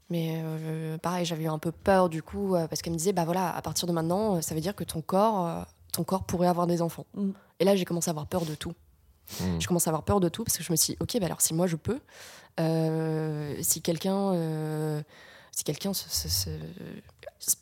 Mais 0.09 0.41
euh, 0.45 0.97
pareil, 0.97 1.25
j'avais 1.25 1.43
eu 1.43 1.49
un 1.49 1.59
peu 1.59 1.73
peur 1.73 2.07
du 2.07 2.23
coup, 2.23 2.55
euh, 2.55 2.69
parce 2.69 2.81
qu'elle 2.81 2.93
me 2.93 2.97
disait, 2.97 3.11
bah 3.11 3.25
voilà, 3.25 3.53
à 3.53 3.61
partir 3.61 3.85
de 3.85 3.91
maintenant, 3.91 4.41
ça 4.41 4.55
veut 4.55 4.61
dire 4.61 4.73
que 4.75 4.85
ton 4.85 5.01
corps, 5.01 5.45
euh, 5.45 5.61
ton 5.91 6.05
corps 6.05 6.23
pourrait 6.23 6.47
avoir 6.47 6.67
des 6.67 6.81
enfants. 6.81 7.05
Mm. 7.15 7.31
Et 7.59 7.65
là, 7.65 7.75
j'ai 7.75 7.83
commencé 7.83 8.09
à 8.09 8.11
avoir 8.11 8.27
peur 8.27 8.45
de 8.45 8.55
tout. 8.55 8.73
Mm. 9.41 9.59
Je 9.59 9.67
commence 9.67 9.85
à 9.87 9.89
avoir 9.89 10.03
peur 10.03 10.21
de 10.21 10.29
tout 10.29 10.45
parce 10.45 10.57
que 10.57 10.63
je 10.63 10.71
me 10.71 10.77
suis 10.77 10.93
dit, 10.93 10.97
ok, 11.01 11.19
bah 11.19 11.25
alors 11.25 11.41
si 11.41 11.53
moi 11.53 11.67
je 11.67 11.75
peux, 11.75 11.99
euh, 12.61 13.55
si 13.61 13.81
quelqu'un, 13.81 14.31
euh, 14.35 15.01
si 15.51 15.65
quelqu'un 15.65 15.93
se, 15.93 16.07
se- 16.09 16.29
se- 16.29 17.55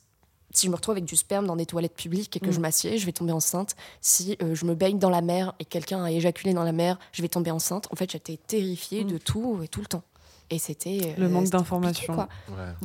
si 0.54 0.68
je 0.68 0.72
me 0.72 0.76
retrouve 0.76 0.94
avec 0.94 1.06
du 1.06 1.16
sperme 1.16 1.46
dans 1.48 1.56
des 1.56 1.66
toilettes 1.66 1.96
publiques 1.96 2.38
et 2.38 2.40
que 2.40 2.48
Mm. 2.50 2.54
je 2.54 2.60
m'assieds, 2.60 2.98
je 3.00 3.06
vais 3.06 3.12
tomber 3.12 3.32
enceinte. 3.34 3.76
Si 4.02 4.38
euh, 4.42 4.54
je 4.56 4.66
me 4.66 4.76
baigne 4.76 5.00
dans 5.00 5.10
la 5.10 5.22
mer 5.22 5.54
et 5.60 5.66
quelqu'un 5.66 6.04
a 6.04 6.12
éjaculé 6.12 6.54
dans 6.54 6.64
la 6.64 6.72
mer, 6.72 7.00
je 7.12 7.22
vais 7.22 7.28
tomber 7.28 7.52
enceinte. 7.52 7.88
En 7.92 7.96
fait, 7.96 8.12
j'étais 8.12 8.38
terrifiée 8.38 9.04
Mm. 9.04 9.08
de 9.12 9.18
tout 9.18 9.60
et 9.64 9.68
tout 9.68 9.80
le 9.82 9.88
temps. 9.88 10.04
Et 10.50 10.60
c'était 10.60 11.16
Le 11.18 11.26
euh, 11.26 11.30
manque 11.30 11.46
c'était 11.46 11.58
d'informations. 11.58 12.28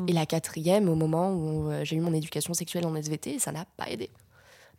Et 0.07 0.13
la 0.13 0.25
quatrième, 0.27 0.89
au 0.89 0.95
moment 0.95 1.33
où 1.35 1.71
euh, 1.71 1.85
j'ai 1.85 1.97
eu 1.97 2.01
mon 2.01 2.15
éducation 2.15 2.55
sexuelle 2.55 2.87
en 2.87 2.95
SVT, 2.97 3.39
ça 3.39 3.53
n'a 3.53 3.67
pas 3.77 3.89
aidé. 3.91 4.09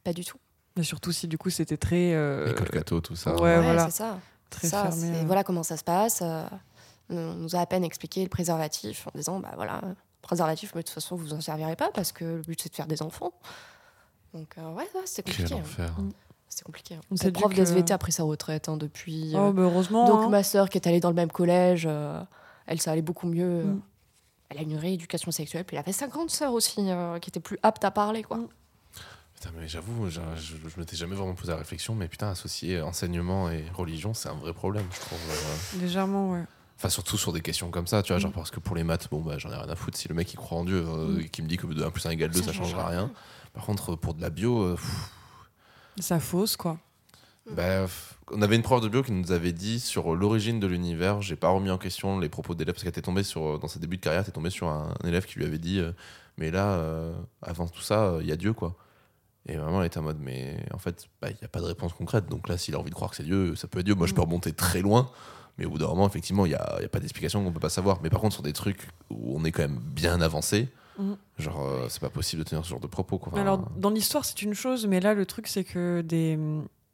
Pas 0.03 0.13
du 0.13 0.25
tout. 0.25 0.37
Mais 0.77 0.83
surtout 0.83 1.11
si 1.11 1.27
du 1.27 1.37
coup 1.37 1.49
c'était 1.49 1.77
très. 1.77 2.13
euh, 2.13 2.49
École 2.51 2.69
catho, 2.69 3.01
tout 3.01 3.15
ça. 3.15 3.33
ouais, 3.35 3.61
voilà. 3.61 3.85
c'est 3.89 3.97
ça. 3.97 4.19
Très 4.49 4.67
ça, 4.67 4.89
fermé. 4.89 5.17
euh. 5.17 5.23
Voilà 5.27 5.43
comment 5.43 5.61
ça 5.61 5.77
se 5.77 5.83
passe. 5.83 6.21
euh, 6.23 6.43
on 7.11 7.33
nous 7.35 7.55
a 7.55 7.59
à 7.59 7.65
peine 7.65 7.83
expliqué 7.83 8.23
le 8.23 8.29
préservatif 8.29 9.07
en 9.07 9.11
disant, 9.17 9.39
bah 9.39 9.51
voilà, 9.55 9.81
euh, 9.83 9.93
préservatif, 10.21 10.73
mais 10.75 10.81
de 10.81 10.87
toute 10.87 10.93
façon, 10.93 11.15
vous 11.15 11.33
en 11.33 11.41
servirez 11.41 11.75
pas 11.75 11.89
parce 11.93 12.11
que 12.11 12.25
le 12.25 12.41
but 12.41 12.61
c'est 12.61 12.69
de 12.69 12.75
faire 12.75 12.87
des 12.87 13.01
enfants. 13.01 13.33
Donc 14.33 14.55
euh, 14.57 14.69
ouais, 14.73 14.87
ouais, 14.95 15.01
c'est 15.05 15.23
Quel 15.23 15.35
compliqué. 15.35 15.55
hein. 15.55 15.61
enfer. 15.63 15.91
Mm. 15.99 16.09
C'est 16.49 16.63
compliqué. 16.63 16.95
hein. 16.95 17.01
On 17.11 17.15
Cette 17.15 17.25
s'est 17.27 17.31
dit 17.31 17.39
prof 17.39 17.53
que- 17.53 17.61
d'SVT 17.61 17.91
a 17.93 17.97
pris 17.97 18.11
sa 18.11 18.23
retraite 18.23 18.69
hein, 18.69 18.77
depuis. 18.77 19.33
Oh, 19.35 19.37
euh, 19.39 19.51
bah 19.51 19.61
heureusement. 19.63 20.07
donc 20.07 20.21
hein. 20.25 20.29
ma 20.29 20.43
sœur 20.43 20.69
qui 20.69 20.77
est 20.77 20.87
allée 20.87 20.99
dans 20.99 21.09
le 21.09 21.15
même 21.15 21.31
collège, 21.31 21.85
euh, 21.89 22.21
elle, 22.67 22.81
ça 22.81 22.91
allait 22.91 23.01
beaucoup 23.01 23.27
mieux. 23.27 23.63
Mm. 23.65 23.81
Elle 24.49 24.57
a 24.57 24.61
une 24.61 24.75
rééducation 24.77 25.31
sexuelle. 25.31 25.63
Puis 25.63 25.75
elle 25.77 25.81
avait 25.81 25.91
sa 25.91 26.07
grande 26.07 26.31
sœur 26.31 26.53
aussi, 26.53 26.75
euh, 26.89 27.19
qui 27.19 27.29
était 27.29 27.39
plus 27.39 27.59
apte 27.63 27.85
à 27.85 27.91
parler. 27.91 28.23
Quoi. 28.23 28.37
Mm. 28.37 28.47
Putain, 29.35 29.51
mais 29.57 29.67
j'avoue, 29.67 30.09
je, 30.09 30.19
je, 30.35 30.55
je 30.67 30.79
m'étais 30.79 30.97
jamais 30.97 31.15
vraiment 31.15 31.33
posé 31.35 31.51
la 31.51 31.57
réflexion, 31.59 31.95
mais 31.95 32.07
putain, 32.09 32.29
associer 32.29 32.81
enseignement 32.81 33.49
et 33.49 33.63
religion, 33.73 34.13
c'est 34.13 34.27
un 34.27 34.33
vrai 34.33 34.51
problème, 34.53 34.85
je 34.91 34.99
trouve. 34.99 35.19
euh. 35.29 35.79
Légèrement, 35.81 36.31
ouais. 36.31 36.43
Enfin, 36.81 36.87
surtout 36.89 37.17
sur 37.17 37.33
des 37.33 37.41
questions 37.41 37.69
comme 37.71 37.87
ça, 37.87 38.01
tu 38.01 38.13
vois, 38.13 38.19
genre 38.19 38.31
Mm. 38.31 38.35
parce 38.35 38.51
que 38.51 38.61
pour 38.61 38.73
les 38.75 38.85
maths, 38.85 39.09
bon, 39.11 39.19
bah, 39.19 39.37
j'en 39.37 39.51
ai 39.51 39.55
rien 39.55 39.67
à 39.67 39.75
foutre. 39.75 39.97
Si 39.97 40.07
le 40.07 40.15
mec 40.15 40.31
il 40.33 40.37
croit 40.37 40.57
en 40.57 40.63
Dieu 40.63 40.81
euh, 40.87 41.17
Mm. 41.17 41.19
et 41.19 41.29
qui 41.29 41.41
me 41.41 41.47
dit 41.47 41.57
que 41.57 41.67
1 41.67 41.91
plus 41.91 42.05
1 42.05 42.11
égale 42.11 42.31
2, 42.31 42.39
ça, 42.39 42.45
Ça 42.47 42.53
changera 42.53 42.87
rien. 42.87 43.11
Par 43.53 43.65
contre, 43.65 43.95
pour 43.95 44.13
de 44.13 44.21
la 44.21 44.29
bio, 44.29 44.61
euh, 44.63 44.75
pff, 44.75 45.11
Ça 45.99 46.19
fausse, 46.21 46.55
quoi. 46.55 46.77
bah, 47.51 47.81
pff, 47.81 48.15
on 48.31 48.41
avait 48.41 48.55
une 48.55 48.61
prof 48.61 48.79
de 48.81 48.87
bio 48.87 49.03
qui 49.03 49.11
nous 49.11 49.31
avait 49.33 49.51
dit 49.51 49.79
sur 49.81 50.15
l'origine 50.15 50.59
de 50.61 50.67
l'univers, 50.67 51.21
j'ai 51.21 51.35
pas 51.35 51.49
remis 51.49 51.69
en 51.71 51.77
question 51.77 52.17
les 52.19 52.29
propos 52.29 52.55
d'élèves 52.55 52.75
parce 52.75 52.83
qu'elle 52.83 52.91
était 52.91 53.01
tombée 53.01 53.23
sur, 53.23 53.59
dans 53.59 53.67
ses 53.67 53.79
débuts 53.79 53.97
de 53.97 54.01
carrière, 54.01 54.21
elle 54.21 54.27
était 54.27 54.31
tombée 54.35 54.49
sur 54.51 54.67
un, 54.69 54.93
un 55.03 55.07
élève 55.07 55.25
qui 55.25 55.37
lui 55.39 55.45
avait 55.45 55.57
dit, 55.57 55.79
euh, 55.79 55.91
mais 56.37 56.49
là, 56.51 56.73
euh, 56.75 57.11
avant 57.41 57.67
tout 57.67 57.81
ça, 57.81 58.13
il 58.21 58.27
y 58.27 58.31
a 58.31 58.37
Dieu, 58.37 58.53
quoi. 58.53 58.75
Et 59.47 59.57
vraiment, 59.57 59.81
elle 59.81 59.87
était 59.87 59.97
en 59.97 60.03
mode, 60.03 60.19
mais 60.21 60.63
en 60.73 60.77
fait, 60.77 61.07
il 61.23 61.27
n'y 61.29 61.43
a 61.43 61.47
pas 61.47 61.59
de 61.59 61.65
réponse 61.65 61.91
concrète. 61.93 62.27
Donc 62.29 62.47
là, 62.47 62.57
s'il 62.57 62.75
a 62.75 62.79
envie 62.79 62.91
de 62.91 62.95
croire 62.95 63.09
que 63.09 63.17
c'est 63.17 63.23
Dieu, 63.23 63.55
ça 63.55 63.67
peut 63.67 63.79
être 63.79 63.85
Dieu. 63.85 63.95
Moi, 63.95 64.05
je 64.05 64.13
peux 64.13 64.21
Mm. 64.21 64.25
remonter 64.25 64.53
très 64.53 64.81
loin. 64.81 65.09
Mais 65.59 65.65
au 65.65 65.69
bout 65.69 65.77
d'un 65.77 65.87
moment, 65.87 66.07
effectivement, 66.07 66.45
il 66.45 66.49
n'y 66.49 66.55
a, 66.55 66.77
y 66.81 66.85
a 66.85 66.89
pas 66.89 66.99
d'explication 66.99 67.43
qu'on 67.43 67.51
peut 67.51 67.59
pas 67.59 67.69
savoir. 67.69 67.99
Mais 68.01 68.09
par 68.09 68.21
contre, 68.21 68.33
sur 68.33 68.43
des 68.43 68.53
trucs 68.53 68.87
où 69.11 69.37
on 69.37 69.43
est 69.45 69.51
quand 69.51 69.61
même 69.61 69.79
bien 69.79 70.21
avancé, 70.21 70.69
Mm. 70.99 71.13
genre, 71.37 71.61
euh, 71.65 71.85
c'est 71.87 72.01
pas 72.01 72.09
possible 72.09 72.43
de 72.43 72.49
tenir 72.49 72.63
ce 72.65 72.69
genre 72.69 72.81
de 72.81 72.87
propos. 72.87 73.17
Quoi. 73.17 73.31
Enfin, 73.31 73.41
Alors, 73.41 73.69
dans 73.77 73.89
l'histoire, 73.89 74.25
c'est 74.25 74.41
une 74.41 74.53
chose, 74.53 74.85
mais 74.85 74.99
là, 74.99 75.13
le 75.13 75.25
truc, 75.25 75.47
c'est 75.47 75.63
que 75.63 76.01
des, 76.01 76.37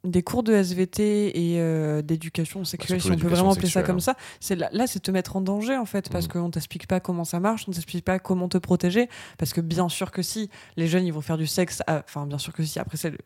des 0.06 0.22
cours 0.22 0.42
de 0.42 0.52
SVT 0.52 1.38
et 1.54 1.60
euh, 1.60 2.00
d'éducation 2.02 2.64
sexuelle, 2.64 3.00
surtout 3.00 3.18
si 3.18 3.24
on 3.24 3.28
peut 3.28 3.34
vraiment 3.34 3.52
appeler 3.52 3.68
ça 3.68 3.82
comme 3.82 3.96
hein. 3.96 4.00
ça, 4.00 4.14
c'est 4.40 4.56
là, 4.56 4.68
là, 4.72 4.86
c'est 4.86 5.00
te 5.00 5.10
mettre 5.10 5.36
en 5.36 5.40
danger, 5.40 5.76
en 5.76 5.84
fait, 5.84 6.08
parce 6.10 6.26
Mhm. 6.26 6.32
qu'on 6.42 6.50
t'explique 6.50 6.86
pas 6.86 7.00
comment 7.00 7.24
ça 7.24 7.40
marche, 7.40 7.64
on 7.68 7.72
t'explique 7.72 8.04
pas 8.04 8.18
comment 8.18 8.48
te 8.48 8.58
protéger, 8.58 9.08
parce 9.38 9.52
que 9.52 9.60
bien 9.60 9.88
sûr 9.88 10.10
que 10.10 10.22
si, 10.22 10.48
les 10.76 10.86
jeunes, 10.86 11.04
ils 11.06 11.12
vont 11.12 11.20
faire 11.20 11.36
du 11.38 11.46
sexe, 11.46 11.82
à- 11.86 12.02
enfin, 12.04 12.26
bien 12.26 12.38
sûr 12.38 12.52
que 12.52 12.62
si, 12.64 12.78
après, 12.78 12.96
le, 13.10 13.18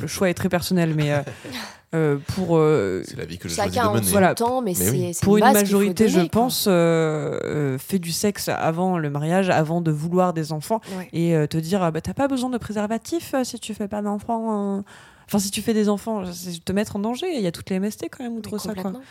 le 0.00 0.06
choix 0.06 0.30
est 0.30 0.34
très 0.34 0.48
personnel, 0.48 0.94
mais 0.94 1.12
euh, 1.12 1.20
euh, 1.94 2.18
pour... 2.34 2.56
euh, 2.56 3.02
c'est 3.06 3.16
la 3.16 3.24
vie 3.24 3.38
que 3.38 3.48
Chacun 3.48 3.92
de 3.94 4.00
Voilà. 4.06 4.34
temps, 4.34 4.60
mais, 4.62 4.70
Mais 4.70 4.74
c'est 4.74 4.90
oui. 4.90 5.12
pour 5.22 5.36
une 5.38 5.44
majorité, 5.52 6.08
je 6.08 6.16
donner, 6.16 6.28
pense, 6.28 6.66
euh, 6.68 7.38
euh, 7.44 7.78
fait 7.78 7.98
du 7.98 8.12
sexe 8.12 8.48
avant 8.48 8.98
le 8.98 9.10
mariage, 9.10 9.50
avant 9.50 9.80
de 9.80 9.90
vouloir 9.90 10.32
des 10.32 10.52
enfants, 10.52 10.80
Ouais. 10.96 11.08
et 11.12 11.34
euh, 11.34 11.46
te 11.46 11.56
dire 11.56 11.82
ah 11.82 11.90
bah, 11.90 12.00
t'as 12.00 12.14
pas 12.14 12.28
besoin 12.28 12.50
de 12.50 12.58
préservatif 12.58 13.34
euh, 13.34 13.44
si 13.44 13.58
tu 13.58 13.74
fais 13.74 13.88
pas 13.88 14.02
d'enfants 14.02 14.76
euh. 14.78 14.82
Enfin 15.28 15.38
si 15.38 15.50
tu 15.50 15.62
fais 15.62 15.74
des 15.74 15.88
enfants 15.88 16.24
c'est 16.32 16.64
te 16.64 16.72
mettre 16.72 16.96
en 16.96 16.98
danger 16.98 17.26
il 17.36 17.42
y 17.42 17.46
a 17.46 17.52
toutes 17.52 17.70
les 17.70 17.78
MST 17.78 18.06
quand 18.10 18.24
même 18.24 18.34
outre 18.36 18.58
ça 18.58 18.72
quoi 18.74 18.82
complètement. 18.82 19.02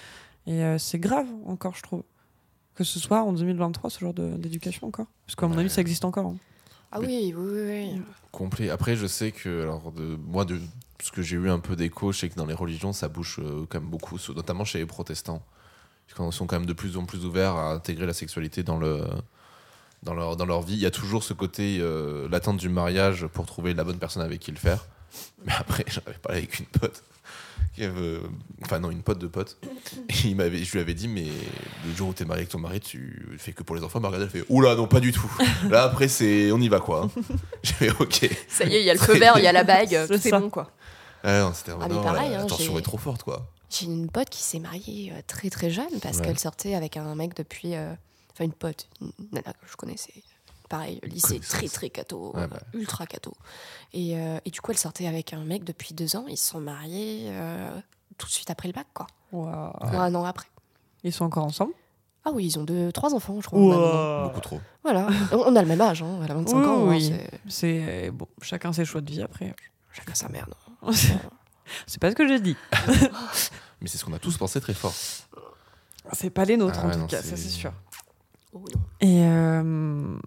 et 0.47 0.63
euh, 0.63 0.77
c'est 0.77 0.99
grave 0.99 1.27
encore 1.45 1.75
je 1.75 1.83
trouve 1.83 2.03
que 2.75 2.83
ce 2.83 2.99
soit 2.99 3.21
en 3.23 3.31
2023 3.33 3.89
ce 3.89 3.99
genre 3.99 4.13
d'éducation 4.13 4.87
encore 4.87 5.07
parce 5.25 5.35
qu'à 5.35 5.47
mon 5.47 5.53
Ouais. 5.55 5.61
avis 5.61 5.69
ça 5.69 5.81
existe 5.81 6.03
encore 6.05 6.25
hein. 6.27 6.35
Ah 6.91 6.99
oui, 7.01 7.33
oui, 7.35 7.45
oui. 7.51 7.91
oui. 7.95 8.01
complet. 8.31 8.69
Après, 8.69 8.95
je 8.95 9.07
sais 9.07 9.33
que, 9.33 9.63
alors, 9.63 9.91
de, 9.91 10.17
moi, 10.25 10.45
de 10.45 10.57
ce 11.03 11.11
que 11.11 11.21
j'ai 11.21 11.35
eu 11.35 11.49
un 11.49 11.59
peu 11.59 11.75
d'écho, 11.75 12.13
je 12.13 12.19
sais 12.19 12.29
que 12.29 12.35
dans 12.35 12.45
les 12.45 12.53
religions, 12.53 12.93
ça 12.93 13.09
bouge 13.09 13.39
euh, 13.43 13.65
quand 13.67 13.81
même 13.81 13.89
beaucoup, 13.89 14.17
notamment 14.33 14.63
chez 14.63 14.77
les 14.79 14.85
protestants. 14.85 15.43
Ils 16.17 16.31
sont 16.31 16.47
quand 16.47 16.55
même 16.57 16.65
de 16.65 16.71
plus 16.71 16.95
en 16.95 17.03
plus 17.03 17.25
ouverts 17.25 17.55
à 17.57 17.73
intégrer 17.73 18.05
la 18.05 18.13
sexualité 18.13 18.63
dans, 18.63 18.77
le, 18.77 19.01
dans, 20.03 20.13
leur, 20.13 20.37
dans 20.37 20.45
leur 20.45 20.61
vie. 20.61 20.75
Il 20.75 20.79
y 20.79 20.85
a 20.85 20.89
toujours 20.91 21.25
ce 21.25 21.33
côté, 21.33 21.79
euh, 21.81 22.29
l'attente 22.31 22.55
du 22.55 22.69
mariage 22.69 23.27
pour 23.27 23.45
trouver 23.45 23.73
la 23.73 23.83
bonne 23.83 23.99
personne 23.99 24.23
avec 24.23 24.39
qui 24.39 24.51
le 24.51 24.57
faire. 24.57 24.85
Mais 25.45 25.53
après, 25.57 25.85
j'en 25.89 26.01
avais 26.07 26.17
parlé 26.17 26.39
avec 26.39 26.59
une 26.59 26.65
pote. 26.65 27.03
Qui 27.75 27.83
avait, 27.83 27.99
euh, 27.99 28.19
enfin, 28.63 28.79
non, 28.79 28.89
une 28.89 29.03
pote 29.03 29.19
de 29.19 29.27
pote. 29.27 29.57
Et 30.09 30.13
il 30.29 30.35
m'avait, 30.35 30.63
je 30.63 30.71
lui 30.71 30.79
avais 30.79 30.95
dit, 30.95 31.07
mais 31.07 31.27
le 31.85 31.93
jour 31.95 32.09
où 32.09 32.13
t'es 32.13 32.25
marié 32.25 32.41
avec 32.41 32.49
ton 32.49 32.57
mari, 32.59 32.79
tu 32.79 33.35
fais 33.37 33.53
que 33.53 33.61
pour 33.61 33.75
les 33.75 33.83
enfants. 33.83 33.99
Margaret, 33.99 34.23
elle 34.23 34.29
fait, 34.31 34.45
oula, 34.49 34.73
non, 34.75 34.87
pas 34.87 34.99
du 34.99 35.11
tout. 35.11 35.31
Là, 35.69 35.83
après, 35.83 36.07
c'est, 36.07 36.51
on 36.51 36.59
y 36.59 36.69
va, 36.69 36.79
quoi. 36.79 37.09
J'ai 37.63 37.73
fait, 37.73 37.89
ok. 37.99 38.29
Ça 38.47 38.65
y 38.65 38.75
est, 38.75 38.81
il 38.81 38.85
y 38.85 38.89
a 38.89 38.93
le 38.93 38.99
feu 38.99 39.17
vert, 39.19 39.37
il 39.37 39.43
y 39.43 39.47
a 39.47 39.51
la 39.51 39.63
bague, 39.63 40.07
C'est 40.19 40.31
bon, 40.31 40.49
quoi. 40.49 40.71
Ah 41.23 41.41
non, 41.41 41.53
c'était 41.53 41.71
Ah, 41.79 41.87
pareil, 41.87 42.31
la 42.31 42.41
hein, 42.41 42.45
tension 42.47 42.73
j'ai- 42.73 42.79
est 42.79 42.83
trop 42.83 42.97
forte, 42.97 43.21
quoi. 43.23 43.47
J'ai 43.69 43.85
une 43.85 44.09
pote 44.09 44.29
qui 44.29 44.41
s'est 44.41 44.59
mariée 44.59 45.11
euh, 45.13 45.21
très 45.27 45.49
très 45.49 45.69
jeune 45.69 45.99
parce 46.01 46.17
Ouais. 46.19 46.25
qu'elle 46.25 46.39
sortait 46.39 46.73
avec 46.73 46.95
un 46.97 47.13
mec 47.15 47.35
depuis. 47.35 47.75
euh, 47.75 47.93
Enfin, 48.33 48.45
une 48.45 48.53
pote, 48.53 48.87
une 49.01 49.11
nana 49.33 49.51
que 49.51 49.67
je 49.69 49.75
connaissais. 49.75 50.13
Pareil, 50.69 50.99
lycée 51.03 51.39
très 51.39 51.67
très 51.69 51.87
Ouais, 51.87 52.41
euh, 52.41 52.47
bah. 52.47 52.59
ultra 52.73 53.05
cato. 53.05 53.33
Et, 53.93 54.17
euh, 54.19 54.37
et 54.45 54.51
du 54.51 54.59
coup, 54.61 54.71
elle 54.71 54.77
sortait 54.77 55.07
avec 55.07 55.31
un 55.33 55.43
mec 55.45 55.63
depuis 55.63 55.93
deux 55.93 56.15
ans. 56.17 56.25
Ils 56.27 56.35
se 56.37 56.49
sont 56.49 56.59
mariés 56.59 57.27
euh, 57.29 57.69
tout 58.17 58.27
de 58.27 58.31
suite 58.31 58.49
après 58.49 58.67
le 58.67 58.73
bac, 58.73 58.87
quoi. 58.93 59.07
Un 59.33 60.13
an 60.15 60.25
après. 60.25 60.47
ils 61.03 61.13
sont 61.13 61.25
encore 61.25 61.45
ensemble? 61.45 61.73
Ah 62.25 62.31
oui, 62.33 62.45
ils 62.45 62.59
ont 62.59 62.63
deux, 62.65 62.91
trois 62.91 63.13
enfants, 63.15 63.39
je 63.39 63.47
crois. 63.47 64.23
Beaucoup 64.27 64.41
trop. 64.41 64.59
Voilà, 64.83 65.07
on, 65.31 65.55
a 65.55 65.61
le 65.61 65.67
même 65.67 65.79
âge, 65.79 66.01
hein, 66.03 66.19
elle 66.23 66.31
a 66.31 66.33
25 66.35 66.57
Oui, 66.57 66.65
ans. 66.65 66.79
hein, 66.81 66.89
oui. 66.89 67.13
c'est- 67.49 67.49
c'est 67.49 68.11
bon 68.11 68.27
chacun 68.41 68.73
ses 68.73 68.83
choix 68.83 68.99
de 69.01 69.09
vie 69.09 69.21
après 69.21 69.55
Chacun 69.93 70.13
sa 70.13 70.27
merde. 70.27 70.53
c'est 71.87 71.99
pas 72.01 72.09
ce 72.11 72.15
que 72.15 72.27
j'ai 72.27 72.39
dit 72.41 72.55
Mais 73.81 73.87
c'est 73.87 73.97
ce 73.97 74.03
qu'on 74.05 74.13
a 74.13 74.19
tous 74.19 74.37
pensé 74.37 74.59
très 74.59 74.73
fort. 74.73 74.93
c'est 76.13 76.29
pas 76.29 76.43
les 76.45 76.57
nôtres 76.57 76.79
Ah 76.83 76.87
en 76.87 76.91
tout 76.91 76.99
non, 76.99 77.07
cas 77.07 77.21
c'est- 77.21 77.29
ça 77.29 77.37
c'est 77.37 77.49
sûr 77.49 77.71
Oh 78.53 78.59
non. 78.73 78.81
Et 79.01 79.23
euh, 79.23 80.17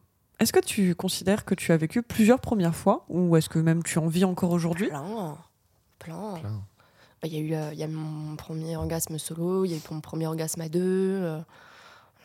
est-ce 0.41 0.53
que 0.53 0.61
tu 0.61 0.95
considères 0.95 1.45
que 1.45 1.55
tu 1.55 1.71
as 1.73 1.77
vécu 1.77 2.03
plusieurs 2.03 2.41
premières 2.41 2.75
fois 2.75 3.05
ou 3.09 3.37
est-ce 3.37 3.49
que 3.49 3.59
même 3.59 3.83
tu 3.83 3.99
en 3.99 4.07
vis 4.09 4.25
encore 4.25 4.51
aujourd'hui? 4.51 4.89
Plein. 4.89 5.37
Plein. 5.99 6.41
Bah, 6.43 7.29
Il 7.29 7.33
y 7.35 7.37
a 7.37 7.41
eu 7.41 7.55
euh, 7.55 7.73
il 7.73 7.79
y 7.79 7.83
a 7.83 7.89
mon 7.89 8.37
premier 8.37 8.77
orgasme 8.77 9.19
solo, 9.19 9.65
il 9.67 9.71
y 9.73 9.75
a 9.75 9.77
eu 9.77 9.81
mon 9.91 10.01
premier 10.01 10.27
orgasme 10.27 10.61
à 10.63 10.69
deux. 10.69 10.81
euh, 11.23 11.41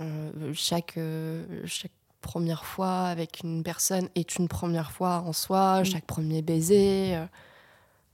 euh, 0.01 0.51
chaque, 0.53 0.97
euh, 0.97 1.45
chaque 1.65 1.91
première 2.21 2.65
fois 2.65 3.01
avec 3.03 3.41
une 3.43 3.63
personne 3.63 4.09
est 4.15 4.37
une 4.37 4.47
première 4.47 4.91
fois 4.91 5.19
en 5.25 5.31
soi, 5.33 5.81
Mm. 5.81 5.85
chaque 5.85 6.05
premier 6.05 6.41
baiser. 6.41 7.15
euh, 7.15 7.25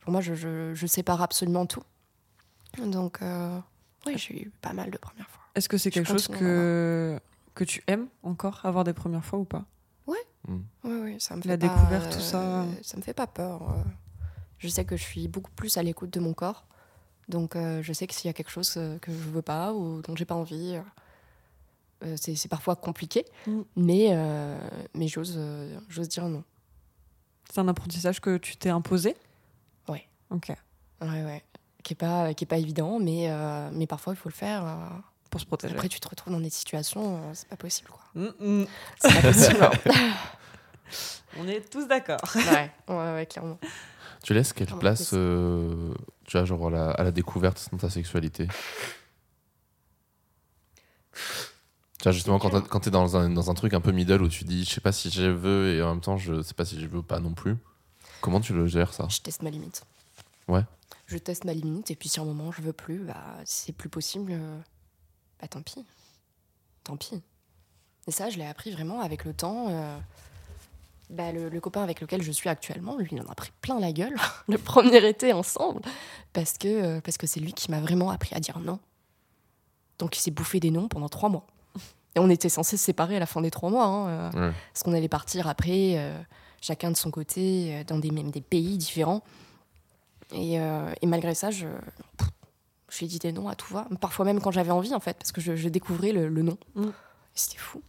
pour 0.01 0.11
moi, 0.11 0.21
je, 0.21 0.33
je, 0.33 0.73
je 0.73 0.87
sépare 0.87 1.21
absolument 1.21 1.65
tout. 1.67 1.83
Donc, 2.83 3.21
euh, 3.21 3.59
oui, 4.07 4.13
j'ai 4.17 4.43
eu 4.43 4.51
pas 4.61 4.73
mal 4.73 4.89
de 4.89 4.97
premières 4.97 5.29
fois. 5.29 5.43
Est-ce 5.55 5.69
que 5.69 5.77
c'est 5.77 5.91
quelque 5.91 6.07
chose 6.07 6.27
que, 6.27 7.19
que 7.53 7.63
tu 7.63 7.83
aimes 7.87 8.07
encore 8.23 8.61
avoir 8.63 8.83
des 8.83 8.93
premières 8.93 9.23
fois 9.25 9.37
ou 9.39 9.43
pas? 9.45 9.63
Oui, 10.83 10.99
oui, 11.03 11.15
ça 11.19 11.35
me 11.35 11.41
fait 11.41 11.49
La 11.49 11.57
pas, 11.57 11.67
découverte, 11.67 12.11
tout 12.13 12.19
ça. 12.21 12.61
euh, 12.63 12.65
Ça 12.81 12.97
me 12.97 13.01
fait 13.01 13.13
pas 13.13 13.27
peur. 13.27 13.61
euh. 13.69 13.83
Je 14.59 14.67
sais 14.67 14.85
que 14.85 14.95
je 14.97 15.03
suis 15.03 15.27
beaucoup 15.27 15.51
plus 15.51 15.77
à 15.77 15.83
l'écoute 15.83 16.11
de 16.11 16.19
mon 16.19 16.33
corps. 16.33 16.65
Donc, 17.29 17.55
euh, 17.55 17.81
je 17.81 17.93
sais 17.93 18.07
que 18.07 18.13
s'il 18.13 18.27
y 18.27 18.29
a 18.29 18.33
quelque 18.33 18.51
chose 18.51 18.73
euh, 18.77 18.97
que 18.99 19.11
je 19.11 19.17
veux 19.17 19.41
pas 19.41 19.73
ou 19.73 20.01
dont 20.01 20.15
j'ai 20.15 20.25
pas 20.25 20.35
envie, 20.35 20.79
euh, 22.03 22.15
c'est 22.17 22.47
parfois 22.49 22.75
compliqué. 22.75 23.25
Mm. 23.47 23.61
Mais, 23.75 24.07
euh, 24.11 24.57
mais 24.93 25.07
j'ose 25.07 25.35
euh, 25.37 25.79
j'ose 25.89 26.09
dire 26.09 26.25
non. 26.27 26.43
C'est 27.49 27.59
un 27.59 27.67
apprentissage 27.67 28.19
que 28.21 28.37
tu 28.37 28.55
t'es 28.57 28.69
imposé? 28.69 29.15
Ouais. 29.87 30.07
Ok. 30.29 30.49
Ouais, 31.01 31.23
ouais. 31.25 31.43
Qui 31.83 31.93
est 31.93 31.95
pas, 31.95 32.33
qui 32.33 32.43
est 32.43 32.47
pas 32.47 32.57
évident, 32.57 32.99
mais, 32.99 33.29
euh, 33.29 33.69
mais 33.73 33.87
parfois 33.87 34.13
il 34.13 34.15
faut 34.17 34.29
le 34.29 34.33
faire. 34.35 34.65
euh. 34.65 34.75
Pour 35.29 35.39
se 35.39 35.45
protéger. 35.45 35.73
Après, 35.73 35.87
tu 35.87 35.99
te 36.01 36.07
retrouves 36.09 36.33
dans 36.33 36.41
des 36.41 36.49
situations, 36.49 37.15
euh, 37.17 37.31
c'est 37.33 37.47
pas 37.47 37.55
possible, 37.55 37.89
quoi. 37.89 38.01
Mm, 38.15 38.61
mm. 38.61 38.65
C'est 38.99 39.13
pas 39.13 39.21
possible. 39.21 39.69
On 41.37 41.47
est 41.47 41.69
tous 41.69 41.87
d'accord. 41.87 42.19
ouais, 42.35 42.71
ouais, 42.87 43.13
ouais, 43.13 43.25
clairement. 43.25 43.59
Tu 44.23 44.33
laisses 44.33 44.53
quelle 44.53 44.67
place, 44.67 45.11
euh, 45.13 45.93
tu 46.25 46.37
vois, 46.37 46.45
genre 46.45 46.67
à 46.67 46.69
la, 46.69 46.91
à 46.91 47.03
la 47.03 47.11
découverte 47.11 47.69
dans 47.71 47.77
ta 47.77 47.89
sexualité? 47.89 48.47
Tu 51.13 52.03
vois, 52.03 52.11
justement, 52.11 52.39
quand 52.39 52.67
quand 52.67 52.79
t'es 52.79 52.89
dans 52.91 53.15
un, 53.17 53.29
dans 53.29 53.49
un 53.51 53.53
truc 53.53 53.73
un 53.73 53.81
peu 53.81 53.91
middle 53.91 54.21
où 54.21 54.27
tu 54.27 54.43
dis, 54.43 54.63
je 54.65 54.69
sais 54.73 54.81
pas 54.81 54.91
si 54.91 55.09
je 55.11 55.23
veux 55.23 55.75
et 55.75 55.81
en 55.81 55.89
même 55.89 56.01
temps, 56.01 56.17
je 56.17 56.41
sais 56.41 56.53
pas 56.53 56.65
si 56.65 56.79
je 56.79 56.87
veux 56.87 57.03
pas 57.03 57.19
non 57.19 57.33
plus. 57.33 57.57
Comment 58.21 58.39
tu 58.39 58.53
le 58.53 58.67
gères 58.67 58.93
ça? 58.93 59.07
Je 59.09 59.19
teste 59.19 59.41
ma 59.43 59.49
limite. 59.49 59.83
Ouais. 60.47 60.63
Je 61.07 61.17
teste 61.17 61.43
ma 61.43 61.53
limite 61.53 61.91
et 61.91 61.95
puis 61.95 62.09
si 62.09 62.19
à 62.19 62.23
un 62.23 62.25
moment 62.25 62.51
je 62.51 62.61
veux 62.61 62.73
plus, 62.73 62.99
bah 62.99 63.23
si 63.45 63.65
c'est 63.65 63.73
plus 63.73 63.89
possible, 63.89 64.33
bah 65.39 65.47
tant 65.47 65.61
pis. 65.61 65.85
Tant 66.83 66.97
pis. 66.97 67.21
Et 68.07 68.11
ça, 68.11 68.29
je 68.29 68.37
l'ai 68.37 68.45
appris 68.45 68.71
vraiment 68.71 69.01
avec 69.01 69.25
le 69.25 69.33
temps. 69.33 69.67
euh, 69.69 69.97
bah, 71.11 71.31
le, 71.31 71.49
le 71.49 71.59
copain 71.61 71.83
avec 71.83 72.01
lequel 72.01 72.21
je 72.21 72.31
suis 72.31 72.49
actuellement, 72.49 72.97
lui, 72.97 73.07
il 73.11 73.21
en 73.21 73.29
a 73.29 73.35
pris 73.35 73.51
plein 73.61 73.79
la 73.79 73.91
gueule 73.91 74.15
le 74.47 74.57
premier 74.57 75.05
été 75.07 75.33
ensemble 75.33 75.81
parce 76.33 76.57
que 76.57 76.67
euh, 76.67 77.01
parce 77.01 77.17
que 77.17 77.27
c'est 77.27 77.39
lui 77.39 77.53
qui 77.53 77.69
m'a 77.71 77.79
vraiment 77.81 78.09
appris 78.09 78.33
à 78.35 78.39
dire 78.39 78.59
non. 78.59 78.79
Donc 79.99 80.17
il 80.17 80.21
s'est 80.21 80.31
bouffé 80.31 80.59
des 80.59 80.71
noms 80.71 80.87
pendant 80.87 81.09
trois 81.09 81.29
mois. 81.29 81.45
Et 82.15 82.19
on 82.19 82.29
était 82.29 82.49
censés 82.49 82.75
se 82.75 82.83
séparer 82.83 83.15
à 83.15 83.19
la 83.19 83.25
fin 83.25 83.39
des 83.41 83.51
trois 83.51 83.69
mois. 83.69 83.85
hein, 83.85 84.07
euh, 84.09 84.31
Ouais. 84.49 84.53
parce 84.73 84.83
qu'on 84.83 84.93
allait 84.93 85.07
partir 85.07 85.47
après, 85.47 85.93
euh, 85.97 86.21
chacun 86.59 86.91
de 86.91 86.97
son 86.97 87.09
côté, 87.11 87.73
euh, 87.75 87.83
dans 87.85 87.99
des, 87.99 88.11
même 88.11 88.31
des 88.31 88.41
pays 88.41 88.77
différents. 88.77 89.21
Et, 90.33 90.59
euh, 90.59 90.91
et 91.01 91.07
malgré 91.07 91.33
ça, 91.35 91.51
je, 91.51 91.67
j'ai 92.89 93.05
dit 93.07 93.19
des 93.19 93.31
noms 93.31 93.47
à 93.47 93.55
tout 93.55 93.73
va. 93.73 93.87
Parfois 94.01 94.25
même 94.25 94.41
quand 94.41 94.51
j'avais 94.51 94.71
envie, 94.71 94.93
en 94.93 94.99
fait, 94.99 95.17
parce 95.17 95.31
que 95.31 95.39
je, 95.41 95.55
je 95.55 95.69
découvrais 95.69 96.11
le, 96.11 96.27
le 96.27 96.41
nom. 96.41 96.57
Mm. 96.75 96.87
C'était 97.33 97.57
fou. 97.59 97.81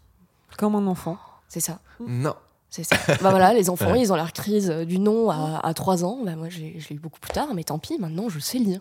Comme 0.58 0.74
un 0.76 0.86
enfant. 0.86 1.18
C'est 1.48 1.60
ça. 1.60 1.80
Non. 2.00 2.34
C'est 2.74 2.84
ça. 2.84 2.96
bah 3.20 3.30
voilà, 3.30 3.52
les 3.52 3.68
enfants, 3.70 3.92
Ouais. 3.92 4.00
ils 4.00 4.12
ont 4.12 4.16
leur 4.16 4.32
crise 4.32 4.70
du 4.70 4.98
nom 4.98 5.28
à, 5.30 5.60
à 5.62 5.74
3 5.74 6.04
ans. 6.04 6.20
Bah 6.24 6.34
moi, 6.36 6.48
j'ai, 6.48 6.80
je 6.80 6.88
l'ai 6.88 6.96
eu 6.96 6.98
beaucoup 6.98 7.20
plus 7.20 7.30
tard, 7.32 7.48
mais 7.54 7.64
tant 7.64 7.78
pis, 7.78 7.98
maintenant, 7.98 8.28
je 8.30 8.38
sais 8.38 8.58
lire. 8.58 8.80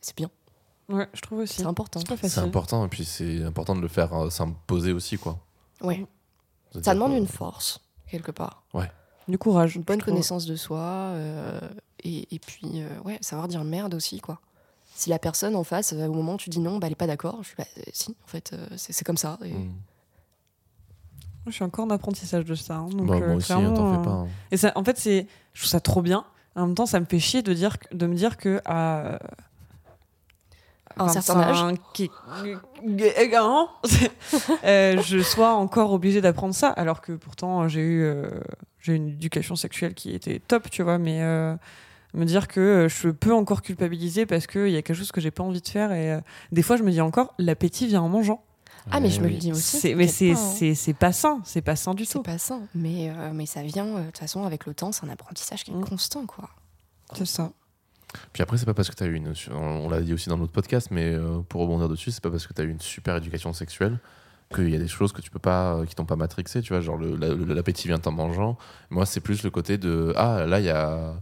C'est 0.00 0.16
bien, 0.16 0.28
Ouais, 0.88 1.08
je 1.14 1.20
trouve 1.22 1.38
aussi. 1.38 1.54
c'est 1.62 1.66
important. 1.66 2.00
C'est 2.22 2.38
important, 2.38 2.84
et 2.84 2.88
puis 2.88 3.04
c'est 3.04 3.42
important 3.44 3.74
de 3.76 3.80
le 3.80 3.88
faire 3.88 4.12
euh, 4.12 4.30
s'imposer 4.30 4.92
aussi, 4.92 5.16
quoi. 5.16 5.38
Ouais. 5.80 6.04
De 6.74 6.82
Ça 6.82 6.92
demande 6.92 7.12
que- 7.12 7.18
une 7.18 7.26
force, 7.28 7.80
quelque 8.10 8.32
part. 8.32 8.64
Ouais. 8.74 8.90
Du 9.28 9.38
courage. 9.38 9.76
Une 9.76 9.82
bonne 9.82 10.02
connaissance 10.02 10.44
de 10.44 10.56
soi. 10.56 10.80
euh, 10.80 11.58
et, 12.02 12.34
et 12.34 12.38
puis, 12.40 12.82
euh, 12.82 12.88
ouais, 13.04 13.16
savoir 13.22 13.46
dire 13.48 13.62
merde 13.64 13.94
aussi, 13.94 14.20
quoi. 14.20 14.40
Si 14.96 15.08
la 15.08 15.18
personne 15.20 15.56
en 15.56 15.64
face, 15.64 15.92
euh, 15.94 16.06
au 16.08 16.12
moment 16.12 16.34
où 16.34 16.36
tu 16.36 16.50
dis 16.50 16.58
non, 16.58 16.78
bah, 16.78 16.88
elle 16.88 16.92
est 16.92 16.96
pas 16.96 17.06
d'accord, 17.06 17.38
je 17.42 17.46
suis 17.48 17.56
bah, 17.56 17.64
euh, 17.78 17.82
si, 17.92 18.10
en 18.10 18.26
fait, 18.28 18.52
euh, 18.52 18.66
c'est 18.76 18.92
c'est 18.92 19.04
comme 19.04 19.16
ça. 19.16 19.38
Et... 19.44 19.52
Mm. 19.54 19.72
Je 21.46 21.52
suis 21.52 21.64
encore 21.64 21.84
en 21.86 21.90
apprentissage 21.90 22.44
de 22.44 22.54
ça. 22.54 22.76
hein, 22.76 22.88
donc, 22.90 23.06
Bah, 23.06 23.14
euh, 23.16 23.26
moi 23.26 23.36
aussi, 23.36 23.52
hein, 23.52 23.56
clairement, 23.58 23.76
t'en 23.76 23.90
fais 23.90 24.02
pas. 24.04 24.10
hein. 24.10 24.28
Et 24.50 24.56
ça, 24.56 24.72
en 24.76 24.84
fait, 24.84 24.96
c'est, 24.98 25.26
je 25.52 25.60
trouve 25.60 25.70
ça 25.70 25.80
trop 25.80 26.02
bien. 26.02 26.24
En 26.56 26.66
même 26.66 26.74
temps, 26.74 26.86
ça 26.86 27.00
me 27.00 27.04
fait 27.04 27.18
chier 27.18 27.42
de, 27.42 27.52
dire, 27.52 27.76
de 27.92 28.06
me 28.06 28.14
dire 28.14 28.36
que 28.36 28.60
à 28.64 29.18
un 30.96 31.08
certain 31.08 31.40
âge. 31.40 31.56
25 31.62 31.80
qui- 31.92 32.10
euh, 34.64 35.00
je 35.02 35.22
sois 35.22 35.54
encore 35.54 35.92
obligée 35.92 36.20
d'apprendre 36.20 36.54
ça, 36.54 36.68
alors 36.68 37.00
que 37.00 37.12
pourtant 37.12 37.66
j'ai 37.68 37.80
eu, 37.80 38.02
euh, 38.04 38.28
j'ai 38.80 38.94
une 38.94 39.08
éducation 39.08 39.56
sexuelle 39.56 39.94
qui 39.94 40.14
était 40.14 40.38
top, 40.46 40.70
tu 40.70 40.82
vois, 40.82 40.98
mais 40.98 41.22
euh, 41.22 41.54
me 42.14 42.24
dire 42.24 42.46
que 42.48 42.86
je 42.88 43.08
peux 43.08 43.32
encore 43.34 43.62
culpabiliser 43.62 44.26
parce 44.26 44.46
qu'il 44.46 44.68
y 44.68 44.76
a 44.76 44.82
quelque 44.82 44.96
chose 44.96 45.10
que 45.12 45.20
j'ai 45.20 45.30
pas 45.32 45.42
envie 45.42 45.60
de 45.62 45.68
faire 45.68 45.90
et 45.92 46.12
euh, 46.12 46.20
des 46.52 46.62
fois 46.62 46.76
je 46.76 46.82
me 46.84 46.90
dis 46.90 47.00
encore 47.00 47.34
l'appétit 47.38 47.86
vient 47.86 48.02
en 48.02 48.08
mangeant. 48.08 48.42
Ah, 48.90 49.00
mais 49.00 49.08
je 49.10 49.20
me 49.20 49.26
oui. 49.26 49.32
le 49.34 49.38
dis 49.38 49.52
aussi. 49.52 49.78
C'est, 49.78 49.94
mais 49.94 50.08
c'est, 50.08 50.32
hein. 50.32 50.34
c'est, 50.36 50.74
c'est 50.74 50.92
pas 50.94 51.12
sain, 51.12 51.40
c'est 51.44 51.62
pas 51.62 51.74
sain 51.76 51.94
du 51.94 52.04
C'est 52.04 52.14
tout. 52.14 52.22
pas 52.22 52.38
ça. 52.38 52.58
Mais, 52.74 53.10
euh, 53.10 53.32
mais 53.32 53.46
ça 53.46 53.62
vient, 53.62 53.86
euh, 53.86 54.00
de 54.00 54.06
toute 54.06 54.18
façon, 54.18 54.44
avec 54.44 54.66
le 54.66 54.74
temps, 54.74 54.92
c'est 54.92 55.06
un 55.06 55.08
apprentissage 55.08 55.64
qui 55.64 55.70
est 55.70 55.74
Mm. 55.74 55.84
constant, 55.84 56.26
quoi. 56.26 56.50
C'est 57.14 57.24
ça. 57.26 57.50
Puis 58.32 58.42
après, 58.42 58.58
c'est 58.58 58.66
pas 58.66 58.74
parce 58.74 58.90
que 58.90 58.94
tu 58.94 59.02
as 59.02 59.06
eu 59.06 59.14
une. 59.14 59.32
On 59.52 59.88
l'a 59.88 60.00
dit 60.00 60.12
aussi 60.12 60.28
dans 60.28 60.36
notre 60.36 60.52
podcast, 60.52 60.88
mais 60.90 61.04
euh, 61.14 61.40
pour 61.48 61.62
rebondir 61.62 61.88
dessus, 61.88 62.10
c'est 62.10 62.22
pas 62.22 62.30
parce 62.30 62.46
que 62.46 62.52
tu 62.52 62.60
as 62.60 62.64
eu 62.64 62.70
une 62.70 62.80
super 62.80 63.16
éducation 63.16 63.52
sexuelle 63.52 63.98
qu'il 64.54 64.68
y 64.70 64.76
a 64.76 64.78
des 64.78 64.86
choses 64.88 65.12
que 65.12 65.20
tu 65.20 65.30
peux 65.30 65.38
pas. 65.40 65.74
euh, 65.76 65.86
qui 65.86 65.94
t'ont 65.94 66.04
pas 66.04 66.14
matrixé, 66.16 66.60
tu 66.62 66.72
vois. 66.74 66.80
Genre, 66.80 66.96
le- 66.96 67.16
la- 67.16 67.28
le- 67.34 67.54
l'appétit 67.54 67.88
vient 67.88 68.00
en 68.04 68.12
mangeant. 68.12 68.56
Moi, 68.90 69.04
c'est 69.06 69.20
plus 69.20 69.42
le 69.42 69.50
côté 69.50 69.78
de. 69.78 70.12
Ah, 70.16 70.44
là, 70.46 70.60
il 70.60 70.66
y 70.66 70.70
a. 70.70 71.14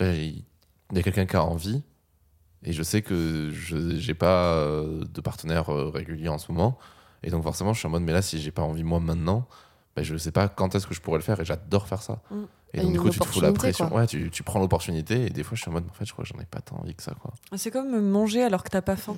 il 0.00 0.44
y 0.92 0.98
a 0.98 1.02
quelqu'un 1.02 1.26
qui 1.26 1.36
a 1.36 1.42
envie. 1.44 1.82
Et 2.64 2.72
je 2.72 2.82
sais 2.82 3.02
que 3.02 3.50
je 3.52 3.96
j'ai 3.96 4.14
pas 4.14 4.54
euh, 4.54 5.04
de 5.04 5.20
partenaire 5.20 5.70
euh, 5.72 5.90
régulier 5.90 6.28
en 6.28 6.38
ce 6.38 6.50
moment. 6.52 6.78
Et 7.22 7.30
donc, 7.30 7.42
forcément, 7.42 7.72
je 7.72 7.78
suis 7.78 7.86
en 7.86 7.90
mode, 7.90 8.02
mais 8.02 8.12
là, 8.12 8.22
si 8.22 8.40
j'ai 8.40 8.50
pas 8.50 8.62
envie 8.62 8.84
moi 8.84 9.00
maintenant, 9.00 9.46
ben, 9.96 10.04
je 10.04 10.16
sais 10.16 10.32
pas 10.32 10.48
quand 10.48 10.74
est-ce 10.74 10.86
que 10.86 10.94
je 10.94 11.00
pourrais 11.00 11.18
le 11.18 11.24
faire. 11.24 11.38
Et 11.40 11.44
j'adore 11.44 11.86
faire 11.86 12.02
ça. 12.02 12.20
Mm. 12.30 12.36
Et 12.74 12.78
Et 12.78 12.82
donc, 12.82 12.92
du 12.92 13.00
coup, 13.00 13.10
tu 13.10 13.18
te 13.18 13.24
fous 13.26 13.40
la 13.40 13.52
pression. 13.52 13.88
quoi. 13.88 14.00
Ouais, 14.00 14.06
tu, 14.06 14.30
tu 14.30 14.42
prends 14.42 14.58
l'opportunité. 14.58 15.26
Et 15.26 15.30
des 15.30 15.42
fois, 15.42 15.56
je 15.56 15.62
suis 15.62 15.68
en 15.70 15.74
mode, 15.74 15.84
en 15.88 15.92
fait, 15.92 16.04
je 16.06 16.12
crois 16.12 16.24
que 16.24 16.30
j'en 16.34 16.40
ai 16.40 16.46
pas 16.46 16.60
tant 16.60 16.76
envie 16.76 16.94
que 16.94 17.02
ça, 17.02 17.14
quoi. 17.20 17.32
C'est 17.56 17.70
comme 17.70 18.00
manger 18.08 18.42
alors 18.42 18.64
que 18.64 18.70
t'as 18.70 18.80
pas 18.82 18.96
faim. 18.96 19.16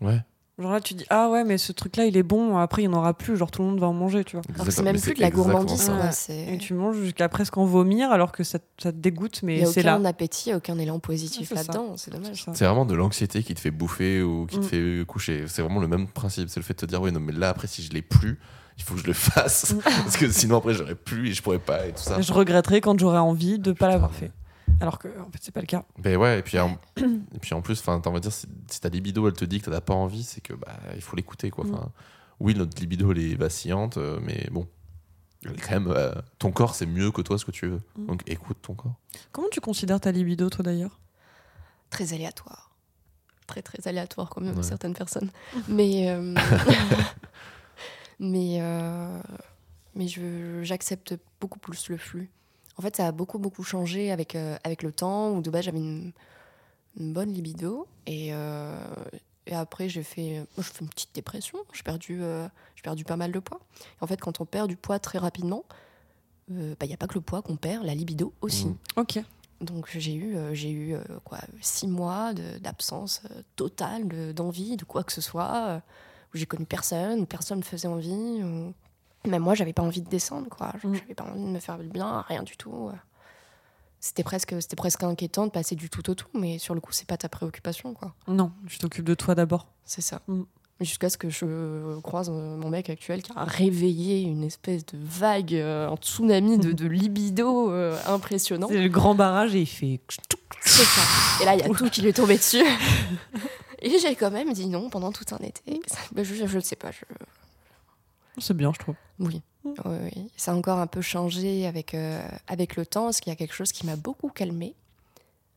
Ouais. 0.00 0.20
Genre 0.60 0.70
là, 0.72 0.80
tu 0.80 0.94
dis 0.94 1.04
ah 1.10 1.30
ouais, 1.30 1.42
mais 1.44 1.56
ce 1.58 1.72
truc-là, 1.72 2.04
il 2.06 2.16
est 2.16 2.22
bon. 2.22 2.56
Après, 2.58 2.82
il 2.82 2.88
n'y 2.88 2.94
en 2.94 2.98
aura 2.98 3.14
plus. 3.14 3.36
Genre 3.36 3.50
tout 3.50 3.62
le 3.62 3.68
monde 3.68 3.80
va 3.80 3.86
en 3.88 3.92
manger, 3.92 4.24
tu 4.24 4.36
vois. 4.36 4.42
C'est 4.68 4.82
même 4.82 4.94
Mais 4.96 5.00
plus 5.00 5.14
de 5.14 5.20
la 5.20 5.30
gourmandise, 5.30 5.88
quoi. 5.90 6.10
Et 6.30 6.58
tu 6.58 6.74
manges 6.74 6.96
jusqu'à 6.96 7.28
presque 7.28 7.56
en 7.56 7.64
vomir 7.64 8.10
alors 8.12 8.32
que 8.32 8.44
ça, 8.44 8.58
ça 8.82 8.92
te 8.92 8.96
dégoûte, 8.98 9.40
Il 9.42 9.46
mais 9.46 9.56
n'y 9.56 9.62
a 9.62 9.66
c'est 9.66 9.80
aucun 9.80 9.98
là. 10.00 10.08
appétit, 10.08 10.52
aucun 10.54 10.78
élan 10.78 10.98
positif 10.98 11.50
là-dedans. 11.52 11.94
C'est 11.96 12.12
dommage. 12.12 12.44
C'est 12.52 12.64
vraiment 12.64 12.84
de 12.84 12.94
l'anxiété 12.94 13.42
qui 13.42 13.54
te 13.54 13.60
fait 13.60 13.70
bouffer 13.70 14.22
ou 14.22 14.46
qui 14.46 14.58
te 14.58 14.64
Mm. 14.64 15.00
fait 15.00 15.04
coucher. 15.06 15.44
C'est 15.46 15.62
vraiment 15.62 15.80
le 15.80 15.88
même 15.88 16.06
principe. 16.06 16.48
C'est 16.50 16.60
le 16.60 16.64
fait 16.64 16.74
de 16.74 16.80
te 16.80 16.86
dire, 16.86 17.00
oui, 17.00 17.12
non, 17.12 17.20
mais 17.20 17.32
là, 17.32 17.48
après, 17.48 17.66
si 17.66 17.82
je 17.82 17.90
l'ai 17.92 18.02
plus, 18.02 18.38
il 18.78 18.82
faut 18.84 18.94
que 18.94 19.00
je 19.00 19.06
le 19.06 19.12
fasse. 19.12 19.72
Mm. 19.74 19.78
Parce 20.04 20.16
que 20.16 20.30
sinon, 20.30 20.58
après, 20.58 20.74
j'aurais 20.74 20.94
plus 20.94 21.30
et 21.30 21.32
je 21.32 21.42
pourrais 21.42 21.58
pas 21.58 21.86
et 21.86 21.92
tout 21.92 22.02
ça. 22.02 22.20
Je 22.20 22.32
regretterai 22.32 22.80
quand 22.80 22.98
j'aurai 22.98 23.18
envie 23.18 23.58
de 23.58 23.72
pas 23.72 23.88
l'avoir 23.88 24.12
fait. 24.12 24.30
Alors 24.80 24.98
que 24.98 25.08
en 25.20 25.30
fait, 25.30 25.38
c'est 25.40 25.52
pas 25.52 25.60
le 25.60 25.66
cas. 25.66 25.84
Ben 25.98 26.16
ouais, 26.16 26.38
et 26.38 26.42
puis, 26.42 26.58
en, 26.58 26.78
et 26.98 27.38
puis 27.40 27.54
en 27.54 27.62
plus, 27.62 27.78
enfin, 27.80 28.00
on 28.06 28.10
va 28.12 28.20
dire, 28.20 28.32
si, 28.32 28.46
si 28.68 28.80
ta 28.80 28.88
libido, 28.88 29.26
elle 29.28 29.34
te 29.34 29.44
dit 29.44 29.60
que 29.60 29.66
t'en 29.66 29.72
as 29.76 29.80
pas 29.80 29.94
envie, 29.94 30.22
c'est 30.22 30.40
que 30.40 30.52
bah, 30.54 30.78
il 30.94 31.02
faut 31.02 31.16
l'écouter, 31.16 31.50
quoi. 31.50 31.64
Mm. 31.64 31.88
Oui, 32.40 32.54
notre 32.54 32.80
libido, 32.80 33.12
elle 33.12 33.18
est 33.18 33.34
vacillante, 33.34 33.96
euh, 33.98 34.18
mais 34.22 34.48
bon. 34.50 34.66
Quand 35.44 35.70
même, 35.70 35.88
euh, 35.88 36.12
ton 36.38 36.52
corps, 36.52 36.74
c'est 36.74 36.84
mieux 36.86 37.10
que 37.10 37.22
toi 37.22 37.38
ce 37.38 37.44
que 37.46 37.50
tu 37.50 37.66
veux. 37.66 37.80
Mm. 37.96 38.06
Donc 38.06 38.22
écoute 38.26 38.58
ton 38.62 38.74
corps. 38.74 38.94
Comment 39.32 39.48
tu 39.50 39.60
considères 39.60 40.00
ta 40.00 40.12
libido, 40.12 40.48
toi 40.50 40.62
d'ailleurs? 40.62 41.00
Très 41.90 42.12
aléatoire. 42.12 42.70
Très, 43.46 43.62
très 43.62 43.88
aléatoire, 43.88 44.28
comme 44.30 44.48
Ouais. 44.48 44.62
certaines 44.62 44.94
personnes. 44.94 45.30
Mais. 45.68 46.08
euh, 46.10 46.34
mais. 48.18 48.58
euh, 48.60 49.20
Mais 49.94 50.06
je- 50.08 50.62
j'accepte 50.62 51.14
beaucoup 51.40 51.58
plus 51.58 51.88
le 51.88 51.96
flux. 51.96 52.30
En 52.80 52.82
fait, 52.82 52.96
ça 52.96 53.06
a 53.08 53.12
beaucoup, 53.12 53.38
beaucoup 53.38 53.62
changé 53.62 54.10
avec, 54.10 54.34
euh, 54.34 54.56
avec 54.64 54.82
le 54.82 54.90
temps, 54.90 55.32
où 55.32 55.42
de 55.42 55.50
base, 55.50 55.64
j'avais 55.66 55.76
une, 55.80 56.12
une 56.98 57.12
bonne 57.12 57.30
libido. 57.30 57.86
Et, 58.06 58.30
euh, 58.32 58.82
et 59.46 59.54
après, 59.54 59.90
j'ai 59.90 60.02
fait, 60.02 60.38
moi, 60.56 60.64
je 60.64 60.70
fais 60.70 60.80
une 60.80 60.88
petite 60.88 61.14
dépression. 61.14 61.58
J'ai 61.74 61.82
perdu, 61.82 62.22
euh, 62.22 62.48
j'ai 62.76 62.80
perdu 62.80 63.04
pas 63.04 63.18
mal 63.18 63.32
de 63.32 63.38
poids. 63.38 63.60
Et 63.80 64.02
en 64.02 64.06
fait, 64.06 64.18
quand 64.18 64.40
on 64.40 64.46
perd 64.46 64.66
du 64.68 64.76
poids 64.76 64.98
très 64.98 65.18
rapidement, 65.18 65.66
il 66.48 66.74
n'y 66.82 66.94
a 66.94 66.96
pas 66.96 67.06
que 67.06 67.12
le 67.16 67.20
poids 67.20 67.42
qu'on 67.42 67.56
perd, 67.56 67.84
la 67.84 67.94
libido 67.94 68.32
aussi. 68.40 68.68
Mm. 68.68 68.76
Ok. 68.96 69.18
Donc 69.60 69.90
j'ai 69.94 70.14
eu, 70.14 70.36
euh, 70.36 70.54
j'ai 70.54 70.70
eu 70.70 70.94
euh, 70.94 71.02
quoi, 71.22 71.36
six 71.60 71.86
mois 71.86 72.32
d'absence 72.62 73.20
euh, 73.30 73.42
totale 73.56 74.08
de- 74.08 74.32
d'envie 74.32 74.78
de 74.78 74.84
quoi 74.86 75.04
que 75.04 75.12
ce 75.12 75.20
soit, 75.20 75.52
euh, 75.68 75.80
où 76.32 76.38
j'ai 76.38 76.46
connu 76.46 76.64
personne, 76.64 77.26
personne 77.26 77.58
me 77.58 77.62
faisait 77.62 77.88
envie. 77.88 78.40
Même 79.26 79.42
moi, 79.42 79.54
j'avais 79.54 79.72
pas 79.72 79.82
envie 79.82 80.00
de 80.02 80.08
descendre, 80.08 80.48
quoi. 80.48 80.72
Mm. 80.82 80.94
J'avais 80.94 81.14
pas 81.14 81.24
envie 81.24 81.40
de 81.40 81.46
me 81.48 81.60
faire 81.60 81.78
du 81.78 81.88
bien, 81.88 82.24
rien 82.28 82.42
du 82.42 82.56
tout. 82.56 82.88
euh. 82.88 82.96
C'était 84.02 84.22
presque, 84.22 84.54
c'était 84.62 84.76
presque 84.76 85.02
inquiétant 85.02 85.44
de 85.46 85.50
passer 85.50 85.74
du 85.74 85.90
tout 85.90 86.08
au 86.08 86.14
tout, 86.14 86.28
mais 86.32 86.58
sur 86.58 86.74
le 86.74 86.80
coup, 86.80 86.92
c'est 86.92 87.06
pas 87.06 87.18
ta 87.18 87.28
préoccupation, 87.28 87.92
quoi. 87.92 88.14
Non, 88.28 88.50
tu 88.66 88.78
t'occupes 88.78 89.04
de 89.04 89.14
toi 89.14 89.34
d'abord. 89.34 89.66
C'est 89.84 90.00
ça. 90.00 90.22
Mm. 90.26 90.42
Jusqu'à 90.80 91.10
ce 91.10 91.18
que 91.18 91.28
je 91.28 92.00
croise 92.00 92.30
euh, 92.30 92.56
mon 92.56 92.70
mec 92.70 92.88
actuel 92.88 93.22
qui 93.22 93.30
a 93.36 93.44
réveillé 93.44 94.22
une 94.22 94.42
espèce 94.42 94.86
de 94.86 94.96
vague, 94.98 95.54
euh, 95.54 95.90
un 95.90 95.96
tsunami 95.96 96.56
de, 96.56 96.72
de 96.72 96.86
libido 96.86 97.70
euh, 97.70 97.98
impressionnant. 98.06 98.68
C'est 98.70 98.80
le 98.80 98.88
grand 98.88 99.14
barrage 99.14 99.54
et 99.54 99.60
il 99.60 99.66
fait. 99.66 100.00
C'est 100.62 100.84
ça. 100.84 101.02
Et 101.42 101.44
là, 101.44 101.54
il 101.54 101.60
y 101.60 101.62
a 101.64 101.68
tout 101.68 101.90
qui 101.90 102.00
lui 102.00 102.08
est 102.08 102.14
tombé 102.14 102.36
dessus. 102.38 102.64
Et 103.82 103.98
j'ai 103.98 104.14
quand 104.14 104.30
même 104.30 104.52
dit 104.52 104.66
non 104.66 104.90
pendant 104.90 105.10
tout 105.10 105.24
un 105.32 105.38
été. 105.38 105.80
Ben, 106.12 106.22
je, 106.22 106.34
je 106.46 106.56
ne 106.56 106.60
sais 106.62 106.76
pas. 106.76 106.90
Je... 106.90 107.00
C'est 108.38 108.56
bien, 108.56 108.72
je 108.72 108.78
trouve. 108.78 108.94
Oui. 109.18 109.42
Mm. 109.64 109.70
Oui, 109.84 109.96
oui. 110.16 110.30
Ça 110.36 110.52
a 110.52 110.54
encore 110.54 110.78
un 110.78 110.86
peu 110.86 111.00
changé 111.02 111.66
avec, 111.66 111.94
euh, 111.94 112.26
avec 112.48 112.76
le 112.76 112.86
temps, 112.86 113.04
parce 113.04 113.20
qu'il 113.20 113.30
y 113.30 113.34
a 113.34 113.36
quelque 113.36 113.54
chose 113.54 113.72
qui 113.72 113.84
m'a 113.86 113.96
beaucoup 113.96 114.28
calmée? 114.28 114.74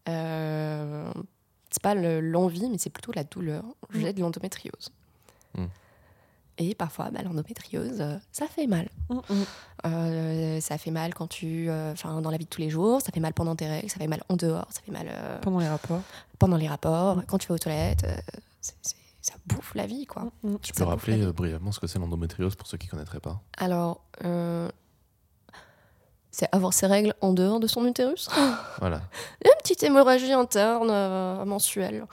Euh, 0.10 1.12
c'est 1.72 1.82
pas 1.82 1.96
le- 1.96 2.20
l'envie, 2.20 2.70
mais 2.70 2.78
c'est 2.78 2.90
plutôt 2.90 3.12
la 3.14 3.24
douleur. 3.24 3.64
J'ai 3.92 4.14
de 4.14 4.20
l'endométriose. 4.22 4.90
Mm. 5.58 5.66
Et 6.60 6.76
parfois, 6.76 7.10
bah, 7.10 7.22
l'endométriose, 7.24 8.00
euh, 8.02 8.18
ça 8.32 8.48
fait 8.48 8.68
mal. 8.68 8.90
Mm, 9.10 9.20
Euh, 9.86 10.62
ça 10.62 10.78
fait 10.78 10.92
mal 10.92 11.14
quand 11.14 11.28
tu, 11.28 11.70
euh, 11.70 11.92
enfin, 11.94 12.22
dans 12.22 12.30
la 12.32 12.38
vie 12.38 12.46
de 12.46 12.50
tous 12.50 12.62
les 12.62 12.70
jours. 12.70 13.02
Ça 13.02 13.12
fait 13.12 13.20
mal 13.20 13.34
pendant 13.34 13.56
tes 13.56 13.68
règles. 13.68 13.90
Ça 13.90 13.98
fait 13.98 14.08
mal 14.08 14.24
en 14.30 14.36
dehors. 14.36 14.68
Ça 14.70 14.82
fait 14.82 14.92
mal 14.92 15.08
euh, 15.10 15.40
Pendant 15.40 15.60
les 15.60 15.68
rapports. 15.68 16.02
pendant 16.40 16.56
les 16.58 16.68
rapports, 16.68 17.18
Mm. 17.18 17.24
quand 17.28 17.38
tu 17.38 17.48
vas 17.48 17.56
aux 17.56 17.60
toilettes. 17.60 18.04
euh, 18.06 18.16
c'est- 18.62 18.96
bouffe 19.46 19.74
la 19.76 19.86
vie, 19.86 20.06
quoi. 20.06 20.32
Mm, 20.44 20.56
Tu 20.62 20.74
Ça 20.74 20.84
peux 20.84 20.90
rappeler 20.90 21.22
euh, 21.24 21.32
brièvement 21.32 21.72
ce 21.72 21.80
que 21.80 21.88
c'est 21.88 22.00
l'endométriose 22.00 22.56
pour 22.56 22.68
ceux 22.68 22.78
qui 22.78 22.88
connaîtraient 22.88 23.20
pas 23.20 23.42
Alors, 23.58 24.02
euh, 24.24 24.70
c'est 26.32 26.48
avoir 26.52 26.74
ses 26.74 26.88
règles 26.88 27.14
en 27.22 27.34
dehors 27.34 27.60
de 27.60 27.68
son 27.68 27.86
utérus. 27.86 28.28
Voilà. 28.80 29.02
Une 29.46 29.52
petite 29.62 29.84
hémorragie 29.84 30.34
interne 30.34 30.90
euh, 30.90 31.46
mensuelle. 31.46 32.06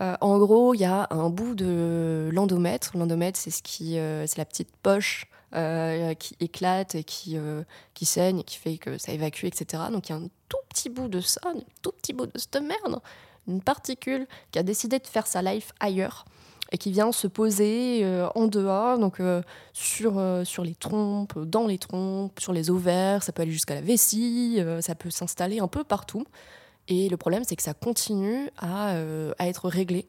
Euh, 0.00 0.16
en 0.20 0.38
gros, 0.38 0.74
il 0.74 0.80
y 0.80 0.84
a 0.84 1.06
un 1.10 1.30
bout 1.30 1.54
de 1.54 2.30
l'endomètre. 2.32 2.96
L'endomètre, 2.96 3.38
c'est 3.38 3.50
ce 3.50 3.62
qui, 3.62 3.98
euh, 3.98 4.26
c'est 4.26 4.38
la 4.38 4.44
petite 4.44 4.74
poche 4.82 5.26
euh, 5.54 6.14
qui 6.14 6.36
éclate 6.40 6.94
et 6.96 7.04
qui, 7.04 7.36
euh, 7.38 7.62
qui 7.94 8.04
saigne, 8.04 8.40
et 8.40 8.44
qui 8.44 8.56
fait 8.58 8.76
que 8.78 8.98
ça 8.98 9.12
évacue, 9.12 9.44
etc. 9.44 9.84
Donc 9.90 10.08
il 10.08 10.12
y 10.12 10.14
a 10.14 10.18
un 10.18 10.28
tout 10.48 10.58
petit 10.68 10.90
bout 10.90 11.08
de 11.08 11.20
ça, 11.20 11.40
un 11.46 11.60
tout 11.82 11.92
petit 11.92 12.12
bout 12.12 12.26
de 12.26 12.36
cette 12.38 12.56
merde, 12.56 13.00
une 13.48 13.62
particule 13.62 14.26
qui 14.50 14.58
a 14.58 14.62
décidé 14.62 14.98
de 14.98 15.06
faire 15.06 15.26
sa 15.26 15.40
life 15.42 15.72
ailleurs 15.80 16.24
et 16.76 16.78
qui 16.78 16.92
vient 16.92 17.10
se 17.10 17.26
poser 17.26 18.04
euh, 18.04 18.28
en 18.34 18.48
dehors, 18.48 18.98
donc 18.98 19.18
euh, 19.18 19.40
sur, 19.72 20.18
euh, 20.18 20.44
sur 20.44 20.62
les 20.62 20.74
trompes, 20.74 21.38
dans 21.38 21.66
les 21.66 21.78
trompes, 21.78 22.38
sur 22.38 22.52
les 22.52 22.68
ovaires, 22.68 23.22
ça 23.22 23.32
peut 23.32 23.40
aller 23.40 23.50
jusqu'à 23.50 23.74
la 23.74 23.80
vessie, 23.80 24.60
ça 24.82 24.94
peut 24.94 25.08
s'installer 25.08 25.58
un 25.58 25.68
peu 25.68 25.84
partout. 25.84 26.26
Et 26.88 27.08
le 27.08 27.16
problème, 27.16 27.44
c'est 27.44 27.56
que 27.56 27.62
ça 27.62 27.72
continue 27.72 28.50
à, 28.58 28.90
à 29.38 29.48
être 29.48 29.70
réglé 29.70 30.06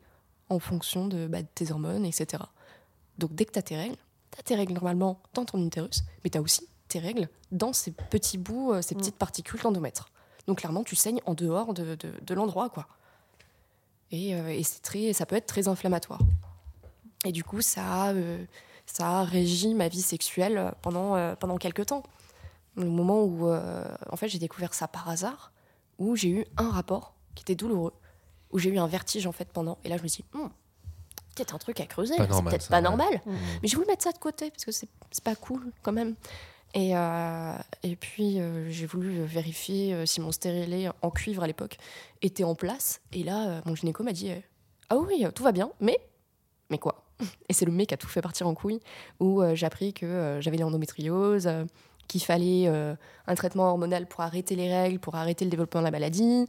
en 0.49 0.59
fonction 0.59 1.07
de, 1.07 1.25
bah, 1.25 1.41
de 1.41 1.47
tes 1.55 1.71
hormones, 1.71 2.05
etc. 2.05 2.43
Donc 3.17 3.33
dès 3.33 3.45
que 3.45 3.53
tu 3.53 3.59
as 3.59 3.63
tes 3.63 3.77
règles, 3.77 3.95
tu 4.33 4.39
as 4.39 4.43
tes 4.43 4.55
règles 4.55 4.73
normalement 4.73 5.21
dans 5.35 5.45
ton 5.45 5.65
utérus, 5.65 6.03
mais 6.25 6.29
tu 6.29 6.37
as 6.37 6.41
aussi 6.41 6.67
tes 6.89 6.99
règles 6.99 7.29
dans 7.53 7.71
ces 7.71 7.91
petits 7.91 8.37
bouts, 8.37 8.73
ces 8.81 8.93
Mm. 8.93 8.97
petites 8.97 9.15
particules 9.15 9.61
d'endomètre. 9.61 10.09
Donc 10.47 10.57
clairement, 10.57 10.83
tu 10.83 10.97
saignes 10.97 11.21
en 11.25 11.33
dehors 11.33 11.73
de, 11.73 11.95
de, 11.95 12.11
de 12.21 12.33
l'endroit, 12.33 12.67
quoi. 12.67 12.87
Et, 14.11 14.35
euh, 14.35 14.49
et 14.49 14.63
c'est 14.63 14.81
très, 14.81 15.13
ça 15.13 15.25
peut 15.25 15.35
être 15.35 15.47
très 15.47 15.67
inflammatoire. 15.67 16.19
Et 17.25 17.31
du 17.31 17.43
coup, 17.43 17.61
ça, 17.61 18.03
a, 18.03 18.13
euh, 18.13 18.45
ça 18.85 19.19
a 19.19 19.23
régi 19.23 19.73
ma 19.73 19.87
vie 19.87 20.01
sexuelle 20.01 20.73
pendant, 20.81 21.15
euh, 21.15 21.35
pendant 21.35 21.57
quelques 21.57 21.87
temps. 21.87 22.03
Le 22.75 22.85
moment 22.85 23.23
où, 23.23 23.47
euh, 23.47 23.83
en 24.09 24.15
fait, 24.17 24.27
j'ai 24.29 24.39
découvert 24.39 24.73
ça 24.73 24.87
par 24.87 25.09
hasard, 25.09 25.51
où 25.97 26.15
j'ai 26.15 26.29
eu 26.29 26.45
un 26.57 26.69
rapport 26.69 27.15
qui 27.33 27.41
était 27.41 27.55
douloureux, 27.55 27.93
où 28.51 28.59
j'ai 28.59 28.69
eu 28.69 28.77
un 28.77 28.87
vertige, 28.87 29.25
en 29.25 29.31
fait, 29.31 29.51
pendant. 29.51 29.77
Et 29.83 29.89
là, 29.89 29.97
je 29.97 30.03
me 30.03 30.07
suis 30.07 30.23
dit, 30.23 30.29
Hmm, 30.37 30.49
peut-être 31.35 31.55
un 31.55 31.57
truc 31.57 31.79
à 31.79 31.85
creuser, 31.85 32.13
c'est 32.17 32.27
normal, 32.29 32.51
peut-être 32.51 32.69
pas 32.69 32.77
ouais. 32.77 32.81
normal. 32.81 33.21
Mm. 33.25 33.31
Mais 33.61 33.67
j'ai 33.67 33.75
voulu 33.75 33.87
mettre 33.87 34.03
ça 34.03 34.11
de 34.11 34.17
côté, 34.19 34.51
parce 34.51 34.65
que 34.65 34.71
c'est 34.71 34.87
c'est 35.09 35.23
pas 35.23 35.35
cool, 35.35 35.71
quand 35.81 35.91
même. 35.91 36.15
Et, 36.73 36.95
euh, 36.95 37.53
et 37.81 37.95
puis, 37.95 38.39
euh, 38.39 38.69
j'ai 38.69 38.85
voulu 38.85 39.23
vérifier 39.23 39.93
euh, 39.93 40.05
si 40.05 40.21
mon 40.21 40.31
stérilet 40.31 40.89
en 41.01 41.09
cuivre 41.09 41.41
à 41.43 41.47
l'époque 41.47 41.77
était 42.21 42.43
en 42.43 42.55
place. 42.55 43.01
Et 43.13 43.23
là, 43.23 43.47
euh, 43.47 43.61
mon 43.65 43.73
gynéco 43.73 44.03
m'a 44.03 44.11
dit 44.11 44.31
euh, 44.31 44.39
Ah 44.89 44.97
oui, 44.97 45.25
tout 45.33 45.43
va 45.43 45.51
bien, 45.51 45.71
mais. 45.79 45.99
Mais 46.69 46.77
quoi? 46.77 47.06
Et 47.49 47.53
c'est 47.53 47.65
le 47.65 47.71
mec 47.71 47.89
qui 47.89 47.93
a 47.93 47.97
tout 47.97 48.07
fait 48.07 48.21
partir 48.21 48.47
en 48.47 48.53
couille, 48.53 48.79
où 49.19 49.41
euh, 49.41 49.55
j'ai 49.55 49.65
appris 49.65 49.93
que 49.93 50.05
euh, 50.05 50.41
j'avais 50.41 50.57
l'endométriose, 50.57 51.47
euh, 51.47 51.65
qu'il 52.07 52.21
fallait 52.21 52.67
un 52.67 53.35
traitement 53.35 53.67
hormonal 53.69 54.05
pour 54.07 54.21
arrêter 54.21 54.55
les 54.55 54.73
règles, 54.73 54.97
pour 54.97 55.15
arrêter 55.15 55.43
le 55.43 55.51
développement 55.51 55.81
de 55.81 55.85
la 55.85 55.91
maladie. 55.91 56.47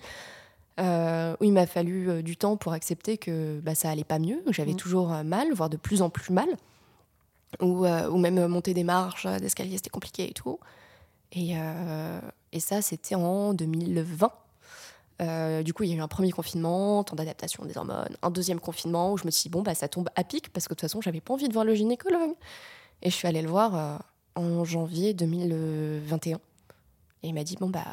Euh, 0.78 1.35
où 1.40 1.44
il 1.44 1.52
m'a 1.52 1.66
fallu 1.66 2.09
euh, 2.09 2.22
du 2.22 2.37
temps 2.37 2.57
pour 2.57 2.72
accepter 2.72 3.18
que 3.18 3.59
bah, 3.59 3.74
ça 3.74 3.90
allait 3.90 4.04
pas 4.04 4.20
mieux, 4.20 4.40
que 4.46 4.52
j'avais 4.52 4.74
Mm. 4.74 4.76
toujours 4.76 5.12
euh, 5.12 5.24
mal, 5.24 5.52
voire 5.52 5.68
de 5.68 5.76
plus 5.76 6.02
en 6.02 6.11
plus 6.11 6.33
mal, 6.33 6.46
ou, 7.61 7.85
ou 7.85 8.18
même 8.18 8.46
monter 8.46 8.74
des 8.74 8.85
marches, 8.85 9.26
d'escalier, 9.26 9.76
c'était 9.76 9.90
compliqué 9.90 10.31
et 10.31 10.35
tout. 10.35 10.61
Et, 11.33 11.54
et 12.52 12.61
ça, 12.61 12.81
c'était 12.83 13.14
en 13.16 13.54
2020. 13.54 14.31
Euh, 15.20 15.62
du 15.62 15.74
coup, 15.74 15.83
il 15.83 15.90
y 15.90 15.92
a 15.92 15.96
eu 15.96 16.00
un 16.00 16.09
premier 16.09 16.31
confinement, 16.31 17.02
temps 17.02 17.16
d'adaptation 17.16 17.64
des 17.64 17.76
hormones, 17.76 18.16
un 18.22 18.31
deuxième 18.31 18.61
confinement 18.61 19.12
où 19.12 19.18
je 19.18 19.24
me 19.24 19.31
suis 19.31 19.44
dit, 19.44 19.48
bon, 19.48 19.62
bah, 19.62 19.74
ça 19.74 19.88
tombe 19.88 20.09
à 20.14 20.24
pic 20.24 20.52
parce 20.52 20.66
que 20.66 20.74
de 20.74 20.76
toute 20.76 20.83
façon, 20.83 21.00
j'avais 21.00 21.20
pas 21.20 21.35
envie 21.35 21.48
de 21.48 21.52
voir 21.52 21.64
le 21.64 21.74
gynécologue. 21.74 22.35
Et 23.02 23.11
je 23.11 23.14
suis 23.14 23.26
allée 23.26 23.42
le 23.42 23.48
voir 23.48 23.74
euh, 23.74 23.96
en 24.35 24.64
janvier 24.64 25.14
2021. 25.14 26.37
Et 26.37 27.28
il 27.28 27.35
m'a 27.35 27.44
dit, 27.44 27.57
bon, 27.57 27.68
bah, 27.68 27.85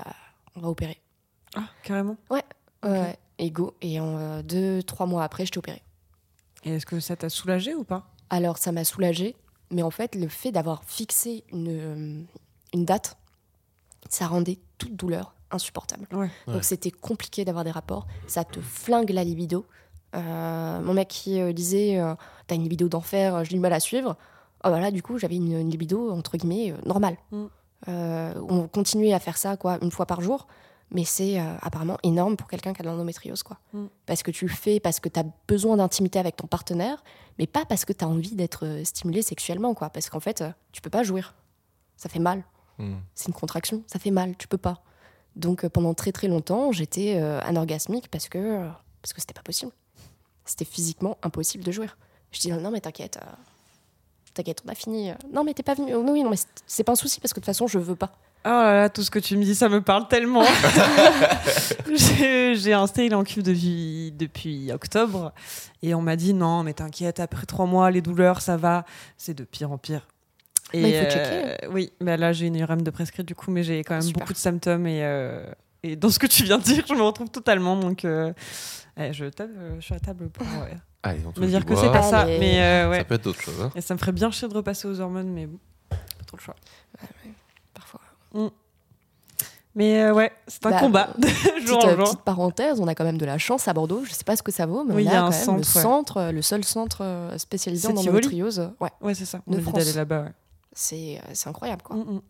on 0.56 0.62
va 0.62 0.70
opérer. 0.70 1.02
Ah, 1.56 1.68
carrément. 1.84 2.18
Ouais. 2.30 2.44
Et 3.38 3.50
go. 3.50 3.74
Et 3.82 4.00
en 4.00 4.18
euh, 4.18 4.42
deux, 4.44 4.84
trois 4.84 5.08
mois 5.08 5.24
après, 5.24 5.46
j'étais 5.46 5.58
opérée. 5.58 5.82
Et 6.64 6.76
est-ce 6.76 6.86
que 6.86 7.00
ça 7.00 7.16
t'a 7.16 7.30
soulagé 7.30 7.74
ou 7.74 7.84
pas? 7.84 8.08
Alors, 8.30 8.58
ça 8.58 8.72
m'a 8.72 8.84
soulagée, 8.84 9.36
mais 9.72 9.82
en 9.82 9.92
fait, 9.92 10.16
le 10.16 10.28
fait 10.28 10.52
d'avoir 10.52 10.84
fixé 10.84 11.44
une, 11.52 12.26
une 12.74 12.86
date, 12.86 13.18
ça 14.10 14.28
rendait 14.28 14.60
toute 14.78 14.96
douleur 14.96 15.35
insupportable. 15.52 16.08
Ouais. 16.12 16.30
Ouais. 16.48 16.54
Donc, 16.54 16.64
c'était 16.64 16.92
compliqué 16.92 17.46
d'avoir 17.46 17.64
des 17.64 17.72
rapports. 17.72 18.08
Ça 18.28 18.44
te 18.44 18.60
flingue 18.60 19.10
la 19.12 19.24
libido. 19.24 19.66
Euh, 20.16 20.82
mon 20.82 20.94
mec 20.94 21.10
qui 21.10 21.42
euh, 21.42 21.52
disait 21.52 22.00
euh, 22.00 22.16
T'as 22.48 22.56
une 22.56 22.64
libido 22.64 22.88
d'enfer, 22.88 23.44
j'ai 23.44 23.56
du 23.56 23.60
mal 23.60 23.74
à 23.74 23.80
suivre. 23.80 24.16
Oh, 24.64 24.70
bah 24.70 24.80
là, 24.80 24.92
du 24.92 25.04
coup, 25.04 25.18
j'avais 25.18 25.36
une, 25.36 25.54
une 25.54 25.70
libido, 25.70 26.12
entre 26.12 26.38
guillemets, 26.38 26.72
euh, 26.72 26.78
normale. 26.86 27.18
Mm. 27.32 27.46
Euh, 27.88 28.34
on 28.50 28.68
continuait 28.68 29.14
à 29.14 29.20
faire 29.20 29.38
ça, 29.38 29.58
quoi, 29.58 29.78
une 29.82 29.92
fois 29.92 30.06
par 30.06 30.22
jour. 30.22 30.48
Mais 30.92 31.04
c'est 31.04 31.40
euh, 31.40 31.56
apparemment 31.62 31.98
énorme 32.04 32.38
pour 32.38 32.48
quelqu'un 32.48 32.74
qui 32.74 32.82
a 32.82 32.84
de 32.84 32.90
l'endométriose, 32.90 33.44
quoi. 33.44 33.58
Mm. 33.74 33.86
Parce 34.06 34.24
que 34.24 34.32
tu 34.32 34.46
le 34.46 34.54
fais 34.54 34.80
parce 34.80 35.00
que 35.00 35.10
tu 35.10 35.20
as 35.20 35.26
besoin 35.48 35.78
d'intimité 35.78 36.20
avec 36.20 36.36
ton 36.36 36.48
partenaire, 36.48 37.04
mais 37.40 37.48
pas 37.48 37.66
parce 37.66 37.86
que 37.86 37.94
tu 37.94 38.06
as 38.06 38.08
envie 38.08 38.36
d'être 38.36 38.66
euh, 38.66 38.84
stimulé 38.84 39.22
sexuellement, 39.22 39.74
quoi. 39.74 39.90
Parce 39.90 40.10
qu'en 40.10 40.20
fait, 40.20 40.42
euh, 40.42 40.52
tu 40.72 40.82
peux 40.82 40.90
pas 40.90 41.04
jouir. 41.04 41.34
Ça 41.98 42.10
fait 42.10 42.20
mal. 42.20 42.44
Hmm. 42.78 42.96
C'est 43.16 43.28
une 43.28 43.34
contraction. 43.34 43.84
Ça 43.88 44.00
fait 44.00 44.12
mal. 44.12 44.36
Tu 44.38 44.48
peux 44.48 44.58
pas. 44.58 44.84
Donc 45.36 45.64
euh, 45.64 45.70
pendant 45.70 45.94
très 45.94 46.12
très 46.12 46.28
longtemps, 46.28 46.72
j'étais 46.72 47.16
euh, 47.20 47.40
anorgasmique 47.42 48.10
parce 48.10 48.30
que 48.30 48.38
euh, 48.38 48.68
parce 49.02 49.14
que 49.14 49.22
c'était 49.22 49.34
pas 49.34 49.42
possible. 49.44 49.72
C'était 50.46 50.66
physiquement 50.66 51.18
impossible 51.24 51.64
de 51.64 51.72
jouir. 51.72 51.98
Je 52.32 52.40
dis 52.40 52.52
non 52.52 52.72
mais 52.72 52.80
t'inquiète, 52.82 53.18
euh, 53.22 53.26
t'inquiète, 54.34 54.62
on 54.66 54.70
a 54.72 54.76
fini. 54.76 55.12
Non 55.34 55.44
mais 55.44 55.54
t'es 55.54 55.64
pas 55.64 55.74
venu. 55.74 55.94
Oui 55.96 56.24
non 56.24 56.30
mais 56.30 56.38
c'est- 56.66 56.84
pas 56.84 56.92
un 56.94 56.96
souci 56.96 57.20
parce 57.20 57.34
que 57.34 57.40
de 57.40 57.42
toute 57.42 57.48
façon 57.54 57.68
je 57.68 57.80
veux 57.80 57.96
pas. 57.96 58.12
Oh 58.46 58.50
là 58.50 58.74
là, 58.76 58.90
tout 58.90 59.02
ce 59.02 59.10
que 59.10 59.18
tu 59.18 59.36
me 59.38 59.44
dis, 59.44 59.56
ça 59.56 59.70
me 59.70 59.82
parle 59.82 60.08
tellement. 60.08 60.44
J'ai 61.96 62.74
un 62.74 62.88
stérilet 62.88 63.16
en 63.16 63.24
cuve 63.24 63.42
depuis, 63.44 64.12
depuis 64.16 64.72
octobre 64.72 65.34
et 65.82 65.96
on 65.96 66.02
m'a 66.02 66.16
dit 66.16 66.34
non, 66.34 66.62
mais 66.64 66.74
t'inquiète, 66.74 67.20
après 67.20 67.46
trois 67.46 67.66
mois, 67.66 67.90
les 67.92 68.02
douleurs, 68.02 68.42
ça 68.42 68.56
va. 68.58 68.86
C'est 69.18 69.34
de 69.34 69.44
pire 69.44 69.72
en 69.72 69.78
pire. 69.80 70.08
Et 70.78 70.82
Bah, 70.82 70.88
il 70.90 70.94
faut 70.96 71.06
euh, 71.06 71.10
checker. 71.56 71.68
oui, 71.72 71.92
mais 72.02 72.18
là 72.18 72.34
j'ai 72.34 72.48
une 72.48 72.56
URM 72.56 72.82
de 72.82 72.90
prescrite 72.92 73.26
du 73.28 73.36
coup, 73.36 73.52
mais 73.52 73.64
j'ai 73.64 73.84
quand 73.84 73.94
même 73.96 74.02
Super. 74.02 74.20
beaucoup 74.22 74.34
de 74.34 74.38
symptômes 74.38 74.88
et, 74.88 75.04
euh, 75.04 75.46
et 75.84 75.96
dans 75.96 76.10
ce 76.10 76.20
que 76.20 76.28
tu 76.28 76.44
viens 76.44 76.58
de 76.58 76.64
dire, 76.64 76.84
je 76.88 76.94
me 76.94 77.02
retrouve 77.02 77.30
totalement. 77.30 77.78
Donc 77.78 78.04
euh, 78.06 78.34
eh, 78.98 79.14
je 79.14 79.26
tape 79.26 79.50
euh, 79.58 79.80
sur 79.82 79.94
la 79.96 80.00
table 80.00 80.30
pour 80.30 80.46
ouais, 80.46 80.76
Allez, 81.04 81.20
touche 81.22 81.38
me 81.44 81.48
dire 81.48 81.66
que 81.66 81.76
c'est 81.76 81.92
pas 81.92 82.02
ça. 82.02 82.22
Allez. 82.22 82.40
Mais 82.40 82.62
euh, 82.62 82.90
ouais. 82.90 82.98
Ça 83.00 83.04
peut 83.06 83.16
être 83.16 83.24
d'autres 83.24 83.42
choses. 83.42 83.62
hein. 83.62 83.72
Et 83.76 83.82
ça 83.82 83.94
me 83.94 84.00
ferait 84.00 84.12
bien 84.12 84.32
chier 84.32 84.48
de 84.48 84.54
repasser 84.56 84.88
aux 84.88 85.00
hormones, 85.00 85.30
mais 85.32 85.46
bon, 85.46 85.60
pas 85.90 85.98
trop 86.26 86.38
le 86.38 86.42
choix. 86.42 86.56
Parfois. 87.74 88.02
Mais 89.78 90.02
euh, 90.04 90.14
ouais, 90.14 90.32
c'est 90.48 90.66
un 90.68 90.70
Bah, 90.72 90.80
combat 90.80 91.10
Petite, 91.22 91.70
en 91.74 91.86
euh, 91.90 91.96
jour. 91.98 92.06
petite 92.06 92.22
parenthèse, 92.22 92.80
on 92.80 92.88
a 92.88 92.96
quand 92.96 93.04
même 93.04 93.18
de 93.18 93.26
la 93.26 93.38
chance 93.38 93.68
à 93.68 93.74
Bordeaux. 93.74 94.04
Je 94.06 94.14
sais 94.14 94.24
pas 94.24 94.38
ce 94.38 94.42
que 94.44 94.52
ça 94.52 94.66
vaut, 94.66 94.86
mais 94.86 94.94
Oui, 94.96 95.04
y 95.04 95.10
a 95.10 95.24
un 95.24 95.28
le 95.28 95.34
centre, 95.34 95.58
ouais. 95.76 95.82
centre, 95.82 96.18
euh, 96.18 96.32
le 96.32 96.42
seul 96.42 96.64
centre 96.64 97.00
euh, 97.02 97.38
spécialisé 97.38 97.90
en 97.90 97.98
endométriose. 97.98 98.72
Ouais, 98.80 98.90
Ouais, 99.02 99.14
c'est 99.14 99.26
ça. 99.26 99.42
On 99.48 99.52
de 99.52 99.58
a 99.58 99.60
envie 99.60 99.70
France. 99.70 99.80
d'aller 99.84 99.94
là-bas. 99.94 100.22
Ouais. 100.24 100.32
C'est 100.76 101.18
euh, 101.18 101.32
c'est 101.34 101.50
incroyable 101.50 101.82
quoi. 101.82 101.96
Mm, 101.96 102.16
mm. 102.18 102.22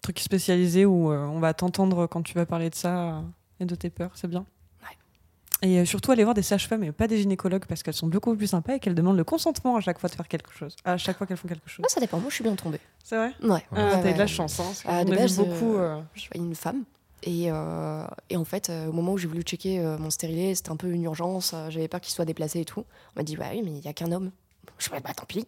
Truc 0.00 0.18
spécialisé 0.20 0.86
où 0.86 1.12
euh, 1.12 1.26
on 1.26 1.40
va 1.40 1.52
t'entendre 1.52 2.06
quand 2.06 2.22
tu 2.22 2.32
vas 2.34 2.46
parler 2.46 2.70
de 2.70 2.74
ça 2.74 3.16
euh, 3.18 3.20
et 3.60 3.66
de 3.66 3.74
tes 3.74 3.90
peurs, 3.90 4.12
c'est 4.14 4.28
bien. 4.28 4.46
Ouais. 4.82 5.68
Et 5.68 5.80
euh, 5.80 5.84
surtout 5.84 6.12
aller 6.12 6.22
voir 6.24 6.34
des 6.34 6.42
sages-femmes 6.42 6.84
et 6.84 6.92
pas 6.92 7.08
des 7.08 7.18
gynécologues 7.18 7.66
parce 7.66 7.82
qu'elles 7.82 7.92
sont 7.94 8.06
beaucoup 8.06 8.34
plus 8.34 8.46
sympas 8.46 8.76
et 8.76 8.78
qu'elles 8.80 8.94
demandent 8.94 9.16
le 9.18 9.24
consentement 9.24 9.76
à 9.76 9.80
chaque 9.80 9.98
fois 9.98 10.08
de 10.08 10.14
faire 10.14 10.28
quelque 10.28 10.52
chose. 10.52 10.76
À 10.84 10.96
chaque 10.96 11.18
fois 11.18 11.26
qu'elles 11.26 11.36
font 11.36 11.48
quelque 11.48 11.68
chose. 11.68 11.84
Ah, 11.84 11.92
ça 11.92 12.00
dépend. 12.00 12.18
Moi, 12.20 12.30
je 12.30 12.36
suis 12.36 12.44
bien 12.44 12.54
tombée. 12.54 12.80
C'est 13.02 13.16
vrai? 13.16 13.34
Ouais. 13.42 13.62
Ah, 13.72 13.96
Ouais, 13.96 14.02
T'as 14.02 14.10
eu 14.10 14.14
de 14.14 14.18
la 14.18 14.26
chance. 14.28 14.58
Hein, 14.60 14.72
Ah, 14.86 15.04
de 15.04 15.14
base, 15.14 15.36
beaucoup. 15.36 15.74
Je 16.14 16.28
voyais 16.32 16.46
une 16.46 16.54
femme. 16.54 16.84
Et, 17.24 17.50
euh, 17.50 18.06
et 18.30 18.36
en 18.36 18.44
fait, 18.44 18.70
euh, 18.70 18.86
au 18.86 18.92
moment 18.92 19.12
où 19.14 19.18
j'ai 19.18 19.26
voulu 19.26 19.42
checker 19.42 19.80
euh, 19.80 19.98
mon 19.98 20.08
stérilet, 20.10 20.54
c'était 20.54 20.70
un 20.70 20.76
peu 20.76 20.88
une 20.88 21.02
urgence. 21.02 21.50
euh, 21.52 21.68
J'avais 21.68 21.88
peur 21.88 22.00
qu'il 22.00 22.12
soit 22.14 22.24
déplacé 22.24 22.60
et 22.60 22.64
tout. 22.64 22.84
On 23.16 23.18
m'a 23.18 23.24
dit, 23.24 23.36
bah 23.36 23.46
oui, 23.50 23.60
mais 23.64 23.72
il 23.72 23.80
n'y 23.80 23.88
a 23.88 23.92
qu'un 23.92 24.12
homme. 24.12 24.30
Je 24.78 24.88
me 24.94 25.00
bah 25.00 25.12
tant 25.14 25.24
pis. 25.26 25.44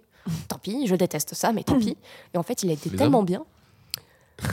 Tant 0.48 0.58
pis, 0.58 0.86
je 0.86 0.94
déteste 0.94 1.34
ça, 1.34 1.52
mais 1.52 1.62
tant 1.64 1.78
pis. 1.78 1.96
Et 2.34 2.38
en 2.38 2.42
fait, 2.42 2.62
il 2.62 2.70
a 2.70 2.72
été 2.72 2.90
Les 2.90 2.96
tellement 2.96 3.22
bien. 3.22 3.44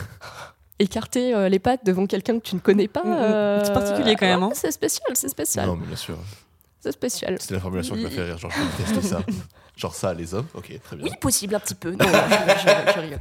Écarter 0.80 1.34
euh, 1.34 1.48
les 1.48 1.58
pattes 1.58 1.84
devant 1.84 2.06
quelqu'un 2.06 2.38
que 2.38 2.44
tu 2.44 2.54
ne 2.54 2.60
connais 2.60 2.86
pas. 2.88 3.02
Mm, 3.02 3.08
mm. 3.08 3.12
euh, 3.14 3.64
C'est 3.64 3.72
particulier 3.72 4.14
quand 4.16 4.26
même, 4.26 4.40
ouais, 4.42 4.46
hein. 4.46 4.54
C'est 4.54 4.70
spécial, 4.70 5.08
c'est 5.14 5.28
spécial. 5.28 5.66
Non, 5.66 5.76
mais 5.76 5.86
bien 5.86 5.96
sûr. 5.96 6.16
C'est 6.80 6.92
spécial. 6.92 7.36
C'était 7.40 7.54
la 7.54 7.60
formulation 7.60 7.96
qui 7.96 8.02
m'a 8.04 8.10
fait 8.10 8.22
rire. 8.22 8.38
Genre, 8.38 8.50
je 8.52 8.60
vais 8.60 8.84
tester 8.94 9.08
ça. 9.08 9.20
Genre 9.76 9.94
ça, 9.94 10.14
les 10.14 10.34
hommes. 10.34 10.46
Ok, 10.54 10.72
très 10.82 10.96
bien. 10.96 11.04
Oui, 11.04 11.10
possible, 11.20 11.54
un 11.56 11.60
petit 11.60 11.74
peu. 11.74 11.90
Non, 11.90 11.98
je, 12.00 12.06
je- 12.06 12.92
je 12.94 13.00
rigole. 13.00 13.18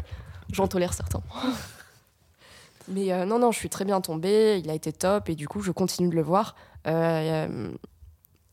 J'en 0.52 0.68
tolère 0.68 0.94
certains. 0.94 1.22
Mais 2.90 3.12
euh, 3.12 3.26
non, 3.26 3.40
non, 3.40 3.52
je 3.52 3.58
suis 3.58 3.70
très 3.70 3.84
bien 3.86 4.00
tombée. 4.02 4.62
Il 4.64 4.70
a 4.70 4.74
été 4.74 4.94
top 4.94 5.30
et 5.30 5.36
du 5.36 5.48
coup, 5.48 5.62
je 5.62 5.72
continue 5.72 6.10
de 6.10 6.16
le 6.16 6.22
voir. 6.22 6.56
Euh, 6.86 7.70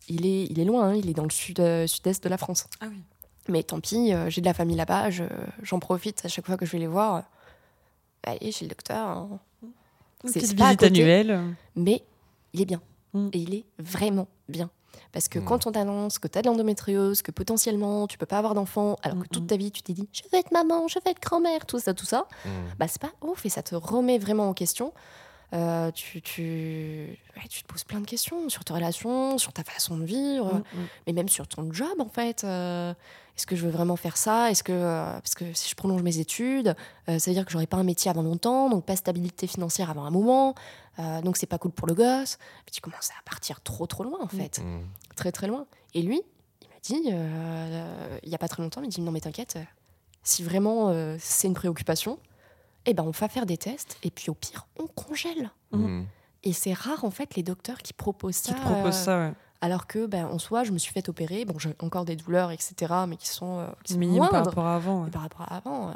il, 0.08 0.26
est, 0.26 0.44
il 0.50 0.58
est 0.58 0.64
loin, 0.64 0.88
hein, 0.88 0.94
il 0.94 1.08
est 1.08 1.14
dans 1.14 1.22
le 1.24 1.30
sud, 1.30 1.60
euh, 1.60 1.86
sud-est 1.86 2.24
de 2.24 2.28
la 2.28 2.36
France. 2.38 2.66
Ah 2.80 2.86
oui. 2.90 3.00
Mais 3.48 3.62
tant 3.62 3.80
pis, 3.80 4.12
euh, 4.14 4.30
j'ai 4.30 4.40
de 4.40 4.46
la 4.46 4.54
famille 4.54 4.76
là-bas. 4.76 5.10
je- 5.10 5.24
J'en 5.62 5.78
profite 5.78 6.24
à 6.24 6.28
chaque 6.28 6.46
fois 6.46 6.56
que 6.56 6.64
je 6.66 6.72
vais 6.72 6.78
les 6.78 6.86
voir. 6.86 7.16
euh, 7.16 7.20
Allez, 8.26 8.52
chez 8.52 8.64
le 8.64 8.70
docteur. 8.70 9.06
hein. 9.06 9.28
Une 10.24 10.30
C'est- 10.30 10.38
à 10.38 10.42
visite 10.42 10.58
côté. 10.80 10.86
annuelle. 10.86 11.40
Mais 11.76 12.02
il 12.54 12.62
est 12.62 12.64
bien. 12.64 12.80
Mm. 13.12 13.28
Et 13.34 13.38
il 13.38 13.54
est 13.54 13.64
vraiment 13.78 14.26
bien. 14.48 14.70
Parce 15.12 15.28
que 15.28 15.38
Mm. 15.38 15.44
quand 15.44 15.66
on 15.66 15.72
t'annonce 15.72 16.18
que 16.18 16.26
tu 16.28 16.38
as 16.38 16.42
de 16.42 16.46
l'endométriose, 16.48 17.20
que 17.20 17.30
potentiellement 17.30 18.06
tu 18.06 18.16
peux 18.16 18.24
pas 18.26 18.38
avoir 18.38 18.54
d'enfant, 18.54 18.96
alors 19.02 19.18
que 19.18 19.24
Mm, 19.24 19.28
toute 19.32 19.42
mm. 19.44 19.46
ta 19.48 19.56
vie 19.58 19.70
tu 19.70 19.82
t'es 19.82 19.92
dit 19.92 20.08
je 20.12 20.22
veux 20.32 20.38
être 20.38 20.50
maman, 20.52 20.88
je 20.88 20.98
veux 20.98 21.10
être 21.10 21.20
grand-mère, 21.20 21.66
tout 21.66 21.78
ça, 21.78 21.92
tout 21.92 22.06
ça, 22.06 22.26
Hmm. 22.44 22.48
bah 22.78 22.86
c'est 22.88 23.00
pas 23.02 23.12
ouf 23.22 23.44
et 23.44 23.48
ça 23.50 23.62
te 23.62 23.74
remet 23.74 24.18
vraiment 24.18 24.48
en 24.48 24.54
question. 24.54 24.92
Euh, 25.52 25.90
tu, 25.92 26.20
tu, 26.22 27.16
ouais, 27.36 27.48
tu 27.48 27.62
te 27.62 27.68
poses 27.68 27.84
plein 27.84 28.00
de 28.00 28.06
questions 28.06 28.48
sur 28.48 28.64
tes 28.64 28.72
relations, 28.72 29.38
sur 29.38 29.52
ta 29.52 29.62
façon 29.62 29.96
de 29.96 30.04
vivre, 30.04 30.54
Mm, 30.54 30.58
mm. 30.80 30.86
mais 31.06 31.12
même 31.12 31.28
sur 31.28 31.46
ton 31.46 31.72
job 31.72 32.00
en 32.00 32.08
fait. 32.08 32.42
Euh, 32.44 32.92
Est-ce 33.36 33.46
que 33.46 33.54
je 33.56 33.64
veux 33.64 33.70
vraiment 33.70 33.96
faire 33.96 34.16
ça? 34.16 34.50
Est-ce 34.50 34.62
que 34.64 34.72
euh, 34.72 35.12
parce 35.20 35.34
que 35.34 35.44
si 35.54 35.68
je 35.68 35.74
prolonge 35.74 36.02
mes 36.02 36.18
études, 36.18 36.74
euh, 37.08 37.18
ça 37.18 37.30
veut 37.30 37.34
dire 37.34 37.44
que 37.44 37.52
j'aurai 37.52 37.66
pas 37.66 37.76
un 37.76 37.82
métier 37.84 38.10
avant 38.10 38.22
longtemps, 38.22 38.68
donc 38.70 38.84
pas 38.84 38.94
de 38.94 38.98
stabilité 38.98 39.46
financière 39.46 39.90
avant 39.90 40.04
un 40.04 40.10
moment, 40.10 40.54
euh, 40.98 41.20
donc 41.20 41.36
c'est 41.36 41.46
pas 41.46 41.58
cool 41.58 41.72
pour 41.72 41.86
le 41.88 41.94
gosse. 41.94 42.38
Puis 42.64 42.74
tu 42.74 42.80
commences 42.80 43.10
à 43.10 43.22
partir 43.28 43.60
trop 43.60 43.86
trop 43.86 44.02
loin 44.04 44.18
en 44.22 44.28
fait, 44.28 44.60
Hmm. 44.60 44.82
très 45.16 45.30
très 45.32 45.46
loin. 45.48 45.66
Et 45.94 46.02
lui, 46.02 46.20
il 46.62 46.68
m'a 46.68 46.74
dit 46.82 47.08
euh, 47.12 48.18
il 48.22 48.28
y 48.30 48.34
a 48.34 48.38
pas 48.38 48.48
très 48.48 48.62
longtemps, 48.62 48.80
il 48.80 48.84
m'a 48.84 48.90
dit 48.90 49.00
non 49.00 49.12
mais 49.12 49.20
t'inquiète, 49.20 49.58
si 50.22 50.42
vraiment 50.42 50.88
euh, 50.90 51.16
c'est 51.20 51.46
une 51.48 51.54
préoccupation, 51.54 52.18
eh 52.86 52.94
ben 52.94 53.02
on 53.04 53.10
va 53.10 53.28
faire 53.28 53.46
des 53.46 53.56
tests 53.56 53.98
et 54.02 54.10
puis 54.10 54.30
au 54.30 54.34
pire 54.34 54.66
on 54.78 54.86
congèle. 54.86 55.50
Hmm. 55.72 56.02
Et 56.42 56.52
c'est 56.52 56.72
rare 56.74 57.04
en 57.04 57.10
fait 57.10 57.34
les 57.36 57.42
docteurs 57.42 57.78
qui 57.78 57.92
proposent 57.92 58.40
Qui 58.40 58.48
ça. 58.52 58.54
te 58.54 58.60
propose 58.60 58.86
euh, 58.96 59.04
ça, 59.04 59.18
ouais. 59.18 59.32
alors 59.62 59.86
que, 59.86 60.04
ben, 60.06 60.26
en 60.26 60.38
soi, 60.38 60.62
je 60.64 60.72
me 60.72 60.78
suis 60.78 60.92
fait 60.92 61.08
opérer. 61.08 61.44
Bon, 61.46 61.58
j'ai 61.58 61.74
encore 61.80 62.04
des 62.04 62.16
douleurs, 62.16 62.50
etc., 62.50 62.74
mais 63.08 63.16
qui 63.16 63.28
sont, 63.28 63.60
euh, 63.60 63.66
qui 63.82 63.94
sont 63.94 63.98
Minime 63.98 64.28
par 64.30 64.44
rapport 64.44 64.66
à 64.66 64.74
avant. 64.76 65.04
ouais. 65.04 65.10
par 65.10 65.22
rapport 65.22 65.42
à 65.50 65.56
avant. 65.56 65.88
euh, 65.88 65.92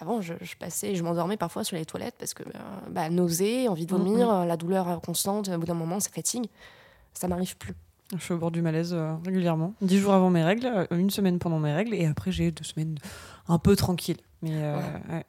avant, 0.00 0.20
je, 0.20 0.34
je 0.42 0.54
passais, 0.56 0.94
je 0.94 1.02
m'endormais 1.02 1.36
parfois 1.38 1.64
sur 1.64 1.76
les 1.76 1.84
toilettes 1.86 2.14
parce 2.18 2.34
que, 2.34 2.42
ben, 2.44 2.60
bah, 2.90 3.08
nausée, 3.10 3.66
envie 3.66 3.86
de 3.86 3.94
Mm, 3.94 3.96
vomir, 3.98 4.30
euh, 4.30 4.44
la 4.44 4.56
douleur 4.58 4.88
euh, 4.88 4.96
constante, 4.98 5.48
au 5.48 5.58
bout 5.58 5.66
d'un 5.66 5.74
moment, 5.74 5.98
ça 6.00 6.10
fatigue. 6.10 6.48
Ça 7.14 7.26
m'arrive 7.26 7.56
plus. 7.56 7.74
Je 8.16 8.22
suis 8.22 8.34
au 8.34 8.38
bord 8.38 8.50
du 8.50 8.60
malaise 8.62 8.92
euh, 8.94 9.14
régulièrement. 9.24 9.72
Dix 9.80 9.98
jours 9.98 10.12
avant 10.14 10.28
mes 10.30 10.44
règles, 10.44 10.66
euh, 10.66 10.86
une 10.90 11.10
semaine 11.10 11.38
pendant 11.38 11.58
mes 11.58 11.72
règles, 11.72 11.94
et 11.94 12.06
après 12.06 12.30
j'ai 12.30 12.50
deux 12.52 12.62
semaines 12.64 12.96
un 13.48 13.58
peu 13.58 13.74
tranquilles. 13.74 14.20
Mais 14.42 14.52
euh, 14.54 14.76
ouais. 15.10 15.24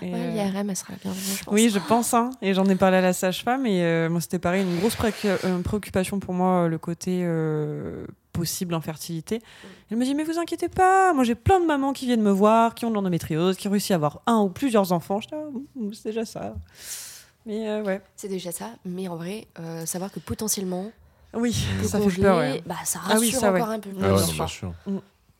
Et, 0.00 0.10
Ouais, 0.12 0.18
euh, 0.18 0.30
l'IRM, 0.50 0.70
elle 0.70 0.76
sera 0.76 0.94
bienvenue, 1.02 1.20
je 1.38 1.44
pense. 1.44 1.54
Oui, 1.54 1.68
je 1.70 1.78
pense. 1.78 2.14
hein. 2.14 2.30
Et 2.40 2.54
j'en 2.54 2.64
ai 2.64 2.74
parlé 2.76 2.96
à 2.96 3.00
la 3.02 3.12
sage-femme. 3.12 3.66
Et 3.66 3.82
euh, 3.84 4.08
moi, 4.08 4.20
c'était 4.20 4.38
pareil, 4.38 4.62
une 4.62 4.78
grosse 4.78 4.96
pré- 4.96 5.12
euh, 5.24 5.60
préoccupation 5.62 6.18
pour 6.18 6.34
moi, 6.34 6.66
le 6.68 6.78
côté 6.78 7.20
euh, 7.24 8.06
possible 8.32 8.74
infertilité. 8.74 9.42
Elle 9.90 9.98
me 9.98 10.04
dit 10.04 10.14
mais 10.14 10.24
vous 10.24 10.38
inquiétez 10.38 10.68
pas, 10.70 11.12
moi 11.12 11.22
j'ai 11.22 11.34
plein 11.34 11.60
de 11.60 11.66
mamans 11.66 11.92
qui 11.92 12.06
viennent 12.06 12.22
me 12.22 12.30
voir, 12.30 12.74
qui 12.74 12.86
ont 12.86 12.90
de 12.90 12.94
l'endométriose, 12.94 13.56
qui 13.58 13.68
ont 13.68 13.72
réussi 13.72 13.92
à 13.92 13.96
avoir 13.96 14.22
un 14.26 14.38
ou 14.40 14.48
plusieurs 14.48 14.90
enfants. 14.92 15.20
Je 15.20 15.28
dis, 15.28 15.34
Ah, 15.36 15.80
c'est 15.92 16.08
déjà 16.08 16.24
ça. 16.24 16.54
Mais 17.44 17.68
euh, 17.68 17.82
ouais. 17.82 18.00
C'est 18.16 18.28
déjà 18.28 18.50
ça, 18.52 18.70
mais 18.86 19.06
en 19.08 19.16
vrai, 19.16 19.46
euh, 19.60 19.84
savoir 19.84 20.10
que 20.10 20.18
potentiellement, 20.20 20.90
Oui, 21.34 21.52
ça 21.82 21.98
fait 21.98 22.04
congelé, 22.04 22.22
peur. 22.22 22.38
Ouais. 22.38 22.62
bah, 22.64 22.76
ça 22.84 23.00
Ah 23.04 23.08
rassure 23.08 23.20
oui, 23.20 23.30
ça, 23.32 23.52
ouais. 23.52 23.60
encore 23.60 23.72
un 23.72 23.80
peu 23.80 23.90
plus. 23.90 23.98
Ah 24.02 24.06
Ah 24.08 24.12
ouais, 24.14 24.16
bien 24.16 24.26
sûr. 24.26 24.34
bien 24.36 24.46
sûr. 24.46 24.72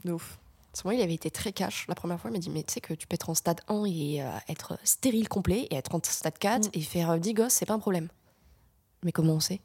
De 0.04 0.12
ouf. 0.12 0.38
Parce 0.72 0.82
que 0.82 0.88
moi, 0.88 0.94
il 0.94 1.02
avait 1.02 1.14
été 1.14 1.30
très 1.30 1.52
cash. 1.52 1.86
La 1.88 1.94
première 1.94 2.18
fois, 2.18 2.30
il 2.30 2.32
m'a 2.32 2.38
dit 2.38 2.48
Mais 2.50 2.62
tu 2.62 2.72
sais 2.72 2.80
que 2.80 2.94
tu 2.94 3.06
peux 3.06 3.14
être 3.14 3.28
en 3.30 3.34
stade 3.34 3.60
1 3.68 3.84
et 3.84 4.22
euh, 4.22 4.30
être 4.48 4.78
stérile 4.84 5.28
complet, 5.28 5.66
et 5.70 5.74
être 5.76 5.94
en 5.94 6.00
stade 6.02 6.38
4 6.38 6.66
Mm. 6.66 6.70
et 6.72 6.80
faire 6.80 7.10
euh, 7.10 7.18
10 7.18 7.34
gosses, 7.34 7.52
c'est 7.52 7.66
pas 7.66 7.74
un 7.74 7.78
problème. 7.78 8.08
Mais 9.04 9.12
comment 9.12 9.34
on 9.34 9.40
sait? 9.40 9.60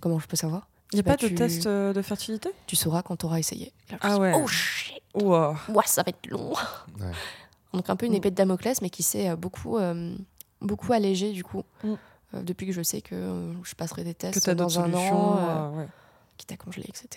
Comment 0.00 0.18
je 0.18 0.26
peux 0.26 0.36
savoir? 0.36 0.66
Il 0.92 0.96
n'y 0.96 1.00
a 1.00 1.02
Bah, 1.02 1.16
pas 1.16 1.28
de 1.28 1.34
test 1.34 1.66
euh, 1.66 1.92
de 1.92 2.02
fertilité? 2.02 2.50
Tu 2.66 2.74
sauras 2.74 3.02
quand 3.02 3.16
tu 3.16 3.26
auras 3.26 3.38
essayé. 3.38 3.72
Là, 3.90 3.98
Ah 4.00 4.18
ouais. 4.18 4.32
Oh 4.34 4.46
shit 4.46 5.02
Ouah. 5.14 5.56
Moi, 5.68 5.82
ça 5.86 6.02
va 6.02 6.08
être 6.10 6.26
long. 6.28 6.52
Ouais. 6.98 7.12
Donc, 7.74 7.88
un 7.90 7.96
peu 7.96 8.06
une 8.06 8.12
Mm. 8.12 8.16
épée 8.16 8.30
de 8.30 8.36
Damoclès, 8.36 8.80
mais 8.82 8.90
qui 8.90 9.02
s'est 9.02 9.28
euh, 9.28 9.36
beaucoup, 9.36 9.76
euh, 9.78 10.16
beaucoup 10.62 10.92
allégée 10.92 11.32
du 11.32 11.44
coup. 11.44 11.64
Mm. 11.84 11.94
Euh, 12.34 12.42
depuis 12.42 12.66
que 12.66 12.72
je 12.72 12.82
sais 12.82 13.02
que 13.02 13.14
euh, 13.14 13.52
je 13.64 13.74
passerai 13.74 14.04
des 14.04 14.14
Que 14.14 14.20
tests 14.20 14.42
tu 14.44 14.50
as 14.50 14.54
dans 14.54 14.78
un 14.80 14.92
an, 14.94 15.36
euh, 15.36 15.40
euh, 15.40 15.76
ouais. 15.82 15.88
quitte 16.38 16.52
à 16.52 16.56
congeler, 16.56 16.86
etc. 16.88 17.08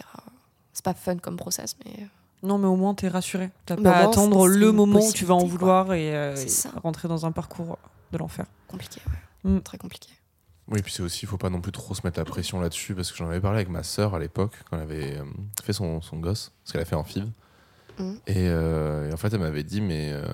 C'est 0.74 0.84
pas 0.84 0.94
fun 0.96 1.18
comme 1.18 1.38
process, 1.38 1.76
mais 1.86 1.92
euh, 2.02 2.06
Non, 2.44 2.58
mais 2.58 2.68
au 2.68 2.76
moins, 2.76 2.94
t'es 2.94 3.08
rassuré. 3.08 3.50
T'as 3.66 3.78
Mais 3.78 3.84
pas 3.84 3.98
à 3.98 4.04
attendre 4.04 4.48
le 4.48 4.72
moment 4.72 5.00
où 5.00 5.12
tu 5.14 5.26
vas 5.26 5.34
en 5.36 5.46
vouloir 5.46 5.94
et, 5.94 6.14
euh, 6.16 6.36
C'est 6.36 6.46
et 6.46 6.50
ça. 6.50 6.70
rentrer 6.84 7.08
dans 7.08 7.26
un 7.26 7.32
parcours 7.32 7.78
de 8.12 8.18
l'enfer. 8.18 8.46
compliqué, 8.68 9.02
ouais. 9.46 9.52
Mm. 9.52 9.62
Très 9.62 9.78
compliqué. 9.78 10.10
Oui, 10.68 10.82
puis 10.82 10.94
c'est 10.94 11.04
aussi, 11.04 11.26
il 11.26 11.28
faut 11.28 11.38
pas 11.38 11.50
non 11.50 11.60
plus 11.62 11.72
trop 11.74 11.94
se 11.94 12.02
mettre 12.06 12.20
la 12.20 12.26
pression 12.26 12.60
là-dessus, 12.62 12.96
parce 12.96 13.12
que 13.12 13.18
j'en 13.18 13.28
avais 13.28 13.42
parlé 13.42 13.58
avec 13.58 13.70
ma 13.70 13.84
sœur 13.84 14.16
à 14.16 14.20
l'époque, 14.20 14.54
quand 14.70 14.78
elle 14.78 14.84
avait 14.84 15.18
euh, 15.18 15.24
fait 15.64 15.74
son, 15.74 16.02
son 16.02 16.18
gosse, 16.20 16.52
parce 16.64 16.72
qu'elle 16.72 16.82
a 16.82 16.86
fait 16.86 16.96
en 16.96 17.04
FIV. 17.04 17.26
Et, 18.26 18.48
euh, 18.48 19.10
et 19.10 19.14
en 19.14 19.18
fait, 19.18 19.32
elle 19.34 19.40
m'avait 19.42 19.64
dit, 19.64 19.80
mais 19.82 20.12
euh, 20.14 20.26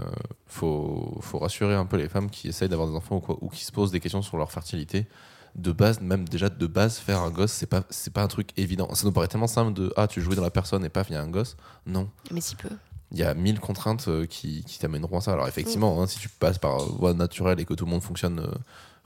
faut, 0.47 1.17
faut 1.21 1.39
rassurer 1.39 1.75
un 1.75 1.85
peu 1.85 1.97
les 1.97 2.07
femmes 2.07 2.29
qui 2.29 2.47
essayent 2.47 2.69
d'avoir 2.69 2.87
des 2.87 2.95
enfants 2.95 3.17
ou, 3.17 3.19
quoi, 3.19 3.37
ou 3.41 3.49
qui 3.49 3.65
se 3.65 3.71
posent 3.71 3.91
des 3.91 3.99
questions 3.99 4.21
sur 4.21 4.37
leur 4.37 4.51
fertilité. 4.51 5.07
De 5.55 5.71
base, 5.71 5.99
même 6.01 6.27
déjà 6.27 6.49
de 6.49 6.67
base, 6.67 6.97
faire 6.97 7.19
un 7.21 7.31
gosse, 7.31 7.51
c'est 7.51 7.65
pas, 7.65 7.83
c'est 7.89 8.13
pas 8.13 8.21
un 8.21 8.27
truc 8.27 8.49
évident. 8.57 8.93
Ça 8.93 9.05
nous 9.05 9.11
paraît 9.11 9.27
tellement 9.27 9.47
simple 9.47 9.73
de 9.73 9.93
ah, 9.97 10.07
tu 10.07 10.21
jouais 10.21 10.35
dans 10.35 10.43
la 10.43 10.51
personne 10.51 10.85
et 10.85 10.89
paf, 10.89 11.09
il 11.09 11.13
y 11.13 11.15
a 11.15 11.21
un 11.21 11.27
gosse. 11.27 11.57
Non. 11.85 12.09
Mais 12.31 12.41
si 12.41 12.55
peu. 12.55 12.69
Il 13.11 13.17
y 13.17 13.23
a 13.23 13.33
mille 13.33 13.59
contraintes 13.59 14.07
euh, 14.07 14.25
qui, 14.27 14.63
qui 14.63 14.77
t'amèneront 14.77 15.17
à 15.17 15.21
ça. 15.21 15.33
Alors 15.33 15.47
effectivement, 15.47 16.01
hein, 16.01 16.07
si 16.07 16.19
tu 16.19 16.29
passes 16.29 16.59
par 16.59 16.77
voie 16.79 17.13
naturelle 17.13 17.59
et 17.59 17.65
que 17.65 17.73
tout 17.73 17.85
le 17.85 17.91
monde 17.91 18.03
fonctionne 18.03 18.39
euh, 18.39 18.51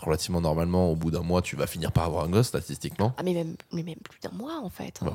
relativement 0.05 0.41
normalement, 0.41 0.89
au 0.91 0.95
bout 0.95 1.11
d'un 1.11 1.21
mois, 1.21 1.41
tu 1.41 1.55
vas 1.55 1.67
finir 1.67 1.91
par 1.91 2.05
avoir 2.05 2.25
un 2.25 2.29
gosse 2.29 2.47
statistiquement. 2.47 3.13
Ah, 3.17 3.23
mais 3.23 3.33
même, 3.33 3.55
mais 3.71 3.83
même 3.83 3.95
plus 4.03 4.19
d'un 4.19 4.31
mois, 4.31 4.59
en 4.61 4.69
fait. 4.69 4.99
hein. 5.01 5.13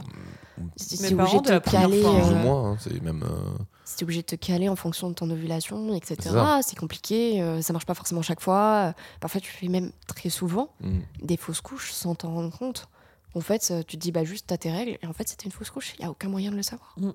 T'es 0.76 1.14
parents, 1.14 1.36
obligé 1.36 1.40
de 1.52 1.58
te 1.58 1.70
caler, 1.70 2.00
plus 2.02 2.06
euh, 2.06 2.32
ou 2.32 2.34
moins, 2.36 2.72
hein, 2.72 2.76
c'est 2.80 3.00
même. 3.02 3.22
euh, 3.22 4.02
obligé 4.02 4.22
de 4.22 4.26
te 4.26 4.36
caler 4.36 4.68
en 4.68 4.76
fonction 4.76 5.08
de 5.08 5.14
ton 5.14 5.28
ovulation, 5.30 5.88
C'est 6.02 6.12
etc. 6.14 6.36
C'est 6.62 6.78
compliqué, 6.78 7.40
euh, 7.42 7.62
ça 7.62 7.72
marche 7.72 7.86
pas 7.86 7.94
forcément 7.94 8.22
chaque 8.22 8.40
fois. 8.40 8.94
Parfois, 9.20 9.40
tu 9.40 9.50
fais 9.50 9.68
même 9.68 9.92
très 10.06 10.30
souvent 10.30 10.70
mm. 10.80 10.98
des 11.22 11.36
fausses 11.36 11.60
couches 11.60 11.92
sans 11.92 12.14
t'en 12.14 12.32
rendre 12.34 12.56
compte. 12.56 12.88
En 13.34 13.40
fait, 13.40 13.68
euh, 13.70 13.82
tu 13.86 13.96
te 13.98 14.02
dis 14.02 14.10
bah 14.10 14.24
juste 14.24 14.46
t'as 14.48 14.56
tes 14.56 14.70
règles 14.72 14.98
et 15.02 15.06
en 15.06 15.12
fait 15.12 15.28
c'était 15.28 15.44
une 15.44 15.52
fausse 15.52 15.70
couche. 15.70 15.94
Il 15.98 16.02
y 16.02 16.04
a 16.04 16.10
aucun 16.10 16.28
moyen 16.28 16.50
de 16.50 16.56
le 16.56 16.62
savoir. 16.62 16.94
Mm. 16.96 17.10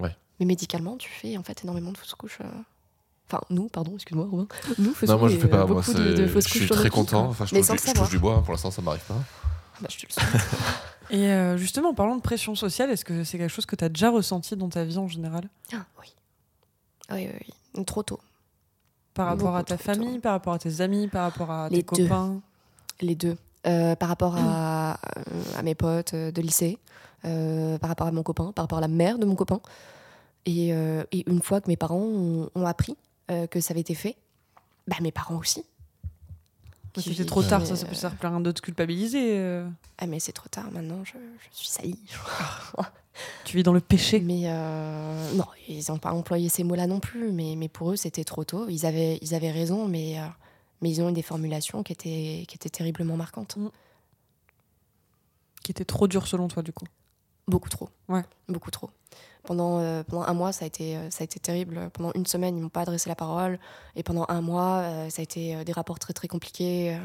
Ouais. 0.00 0.16
Mais 0.40 0.46
médicalement, 0.46 0.96
tu 0.96 1.08
fais 1.10 1.36
en 1.36 1.42
fait 1.42 1.62
énormément 1.62 1.92
de 1.92 1.96
fausses 1.98 2.14
couches. 2.14 2.38
euh. 2.40 2.48
Enfin, 3.34 3.44
nous, 3.50 3.68
pardon, 3.68 3.92
excuse-moi, 3.94 4.26
Robin. 4.30 4.46
Nous 4.78 4.94
faisons 4.94 5.12
Non, 5.14 5.18
moi 5.18 5.28
je 5.28 5.34
des- 5.36 5.40
fais 5.42 5.48
pas. 5.48 5.56
euh, 5.58 5.66
Moi, 5.66 5.76
beaucoup 5.76 5.92
c'est- 5.92 5.98
de, 5.98 6.12
de 6.14 6.26
fausses 6.26 6.44
je 6.44 6.50
suis 6.50 6.66
sur 6.66 6.76
très 6.76 6.90
content. 6.90 7.26
Enfin, 7.28 7.46
je 7.46 7.54
Mais 7.54 7.60
touche, 7.60 7.66
sans 7.68 7.74
du- 7.74 7.78
le 7.78 7.80
je 7.80 7.84
touche 7.86 7.94
savoir. 7.94 8.10
du 8.10 8.18
bois. 8.18 8.42
Pour 8.42 8.52
l'instant, 8.52 8.70
ça 8.70 8.82
m'arrive 8.82 9.02
pas. 9.06 9.14
Bah, 9.80 9.88
je 9.90 9.98
te 9.98 10.06
le. 10.20 10.38
Et 11.10 11.26
euh, 11.32 11.56
justement, 11.58 11.90
en 11.90 11.94
parlant 11.94 12.16
de 12.16 12.22
pression 12.22 12.54
sociale, 12.54 12.90
est-ce 12.90 13.04
que 13.04 13.24
c'est 13.24 13.36
quelque 13.38 13.50
chose 13.50 13.66
que 13.66 13.76
tu 13.76 13.84
as 13.84 13.88
déjà 13.90 14.10
ressenti 14.10 14.56
dans 14.56 14.68
ta 14.68 14.84
vie 14.84 14.96
en 14.98 15.08
général? 15.08 15.48
Ah, 15.72 15.84
oui. 16.00 16.06
Oui, 17.12 17.28
oui, 17.32 17.52
oui. 17.76 17.84
Trop 17.84 18.02
tôt. 18.02 18.20
Par 19.12 19.26
rapport 19.26 19.48
Beaucoup 19.48 19.56
à 19.58 19.64
ta 19.64 19.76
tôt. 19.76 19.82
famille, 19.84 20.18
par 20.18 20.32
rapport 20.32 20.54
à 20.54 20.58
tes 20.58 20.80
amis, 20.80 21.08
par 21.08 21.22
rapport 21.30 21.50
à 21.50 21.68
Les 21.68 21.82
tes 21.82 21.96
deux. 21.96 22.08
copains? 22.08 22.40
Les 23.00 23.14
deux. 23.14 23.36
Euh, 23.66 23.94
par 23.96 24.08
rapport 24.08 24.34
à, 24.36 24.98
à 25.56 25.62
mes 25.62 25.74
potes 25.74 26.14
de 26.14 26.40
lycée, 26.42 26.78
euh, 27.24 27.78
par 27.78 27.88
rapport 27.88 28.06
à 28.06 28.12
mon 28.12 28.22
copain, 28.22 28.52
par 28.52 28.64
rapport 28.64 28.78
à 28.78 28.80
la 28.80 28.88
mère 28.88 29.18
de 29.18 29.26
mon 29.26 29.34
copain. 29.34 29.60
Et, 30.46 30.74
euh, 30.74 31.04
et 31.12 31.24
une 31.30 31.40
fois 31.42 31.60
que 31.60 31.68
mes 31.68 31.76
parents 31.76 31.96
ont, 32.00 32.50
ont 32.54 32.66
appris 32.66 32.96
euh, 33.30 33.46
que 33.46 33.60
ça 33.60 33.72
avait 33.72 33.80
été 33.80 33.94
fait, 33.94 34.16
bah, 34.86 34.96
mes 35.00 35.12
parents 35.12 35.36
aussi. 35.36 35.64
C'était 36.96 37.24
trop 37.24 37.42
tard, 37.42 37.66
ça, 37.66 37.72
euh, 37.72 37.76
ça 37.76 37.86
peut 37.86 37.94
servir 37.94 38.18
plein 38.18 38.40
de 38.40 38.52
te 38.52 38.60
culpabiliser. 38.60 39.36
euh. 39.38 39.68
Ah, 39.98 40.06
mais 40.06 40.20
c'est 40.20 40.32
trop 40.32 40.48
tard 40.48 40.70
maintenant, 40.70 41.02
je, 41.04 41.12
je 41.50 41.56
suis 41.56 41.66
salie. 41.66 41.98
Tu 43.44 43.56
vis 43.56 43.62
dans 43.64 43.72
le 43.72 43.80
péché. 43.80 44.20
Mais 44.20 44.42
euh, 44.46 45.32
non, 45.34 45.46
ils 45.68 45.84
n'ont 45.88 45.98
pas 45.98 46.12
employé 46.12 46.48
ces 46.48 46.62
mots-là 46.62 46.86
non 46.86 47.00
plus, 47.00 47.32
mais, 47.32 47.54
mais 47.56 47.68
pour 47.68 47.92
eux, 47.92 47.96
c'était 47.96 48.24
trop 48.24 48.44
tôt. 48.44 48.68
Ils 48.68 48.86
avaient, 48.86 49.18
ils 49.22 49.34
avaient 49.34 49.50
raison, 49.50 49.88
mais, 49.88 50.20
euh, 50.20 50.26
mais 50.82 50.90
ils 50.90 51.02
ont 51.02 51.08
eu 51.10 51.12
des 51.12 51.22
formulations 51.22 51.82
qui 51.82 51.92
étaient, 51.92 52.44
qui 52.46 52.54
étaient 52.54 52.68
terriblement 52.70 53.16
marquantes. 53.16 53.56
Qui 55.64 55.72
était 55.72 55.84
trop 55.84 56.06
dur 56.08 56.26
selon 56.26 56.46
toi, 56.48 56.62
du 56.62 56.72
coup. 56.72 56.86
Beaucoup 57.48 57.68
trop. 57.68 57.88
Ouais. 58.08 58.22
Beaucoup 58.48 58.70
trop. 58.70 58.90
Pendant, 59.44 59.78
euh, 59.78 60.02
pendant 60.02 60.22
un 60.22 60.32
mois, 60.34 60.52
ça 60.52 60.64
a, 60.64 60.66
été, 60.66 60.96
euh, 60.96 61.10
ça 61.10 61.22
a 61.22 61.24
été 61.24 61.38
terrible. 61.38 61.90
Pendant 61.92 62.12
une 62.14 62.26
semaine, 62.26 62.56
ils 62.56 62.62
m'ont 62.62 62.68
pas 62.68 62.82
adressé 62.82 63.08
la 63.08 63.14
parole. 63.14 63.58
Et 63.94 64.02
pendant 64.02 64.24
un 64.28 64.40
mois, 64.40 64.78
euh, 64.78 65.10
ça 65.10 65.20
a 65.20 65.22
été 65.22 65.64
des 65.64 65.72
rapports 65.72 65.98
très 65.98 66.12
très 66.12 66.28
compliqués. 66.28 66.98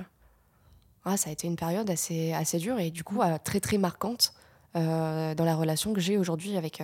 Ah, 1.05 1.17
ça 1.17 1.29
a 1.29 1.33
été 1.33 1.47
une 1.47 1.55
période 1.55 1.89
assez, 1.89 2.33
assez 2.33 2.57
dure 2.57 2.79
et 2.79 2.91
du 2.91 3.03
coup 3.03 3.19
très 3.43 3.59
très 3.59 3.77
marquante 3.77 4.33
dans 4.73 5.35
la 5.37 5.55
relation 5.55 5.93
que 5.93 6.01
j'ai 6.01 6.17
aujourd'hui 6.17 6.57
avec, 6.57 6.83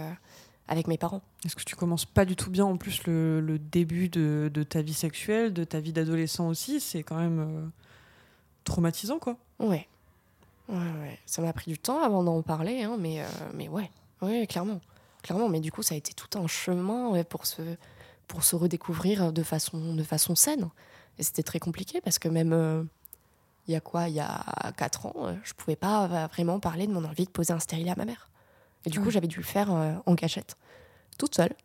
avec 0.67 0.87
mes 0.87 0.97
parents. 0.97 1.21
Est-ce 1.45 1.55
que 1.55 1.63
tu 1.63 1.75
commences 1.75 2.05
pas 2.05 2.25
du 2.25 2.35
tout 2.35 2.49
bien 2.49 2.65
en 2.65 2.77
plus 2.77 3.05
le, 3.05 3.41
le 3.41 3.59
début 3.59 4.09
de, 4.09 4.49
de 4.53 4.63
ta 4.63 4.81
vie 4.81 4.93
sexuelle, 4.93 5.53
de 5.53 5.63
ta 5.63 5.79
vie 5.79 5.93
d'adolescent 5.93 6.47
aussi? 6.47 6.79
C'est 6.79 7.03
quand 7.03 7.17
même 7.17 7.71
traumatisant, 8.63 9.19
quoi. 9.19 9.37
Ouais. 9.59 9.87
Ouais, 10.67 10.77
ouais. 10.77 11.19
Ça 11.25 11.41
m'a 11.41 11.53
pris 11.53 11.71
du 11.71 11.77
temps 11.77 12.01
avant 12.01 12.23
d'en 12.23 12.41
parler, 12.41 12.83
hein, 12.83 12.97
mais, 12.99 13.21
euh, 13.21 13.25
mais 13.53 13.69
ouais. 13.69 13.91
Ouais, 14.21 14.47
clairement. 14.47 14.81
Clairement, 15.26 15.49
mais 15.49 15.59
du 15.59 15.71
coup, 15.71 15.82
ça 15.82 15.95
a 15.95 15.97
été 15.97 16.13
tout 16.13 16.38
un 16.38 16.45
chemin 16.45 17.09
ouais, 17.09 17.23
pour, 17.23 17.47
se, 17.47 17.63
pour 18.28 18.43
se 18.43 18.55
redécouvrir 18.55 19.34
de 19.34 19.41
façon, 19.41 19.95
de 19.95 20.03
façon 20.03 20.36
saine. 20.36 20.69
Et 21.17 21.23
c'était 21.23 21.41
très 21.41 21.57
compliqué 21.57 21.99
parce 21.99 22.19
que 22.19 22.28
même 22.28 22.53
euh, 22.53 22.84
il 23.67 23.71
y 23.71 23.76
a 23.76 23.82
quoi, 23.82 24.07
il 24.07 24.13
y 24.13 24.19
a 24.19 24.45
4 24.78 25.07
ans, 25.07 25.13
euh, 25.23 25.34
je 25.43 25.53
pouvais 25.53 25.76
pas 25.76 26.05
euh, 26.05 26.28
vraiment 26.28 26.59
parler 26.59 26.86
de 26.86 26.93
mon 26.93 27.03
envie 27.03 27.26
de 27.26 27.32
poser 27.32 27.53
un 27.53 27.59
stérilet 27.59 27.89
à 27.89 27.95
ma 27.95 28.05
mère. 28.05 28.30
Et 28.86 28.91
du 28.91 29.01
coup, 29.01 29.09
j'avais 29.09 29.26
dû 29.26 29.38
le 29.38 29.43
faire 29.43 29.73
euh, 29.73 29.95
en 30.05 30.15
cachette, 30.15 30.57
toute 31.17 31.34
seule, 31.34 31.55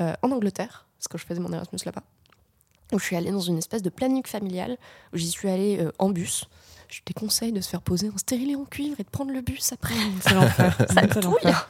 euh, 0.00 0.12
en 0.22 0.32
Angleterre, 0.32 0.88
parce 0.98 1.06
que 1.06 1.16
je 1.16 1.24
faisais 1.24 1.38
mon 1.38 1.52
Erasmus 1.52 1.78
là-bas. 1.84 2.02
Donc, 2.90 2.98
je 2.98 3.04
suis 3.04 3.14
allée 3.14 3.30
dans 3.30 3.38
une 3.38 3.58
espèce 3.58 3.82
de 3.82 3.90
planning 3.90 4.26
familial 4.26 4.78
où 5.12 5.16
j'y 5.16 5.30
suis 5.30 5.48
allée 5.48 5.86
en 6.00 6.10
bus. 6.10 6.48
Je 6.88 7.02
déconseille 7.06 7.52
de 7.52 7.60
se 7.60 7.68
faire 7.68 7.82
poser 7.82 8.10
un 8.12 8.18
stérilet 8.18 8.56
en 8.56 8.64
cuivre 8.64 8.98
et 8.98 9.04
de 9.04 9.08
prendre 9.08 9.30
le 9.30 9.42
bus 9.42 9.72
après. 9.72 9.94
C'est 10.22 10.34
l'enfer. 10.34 10.76
Ça. 11.42 11.68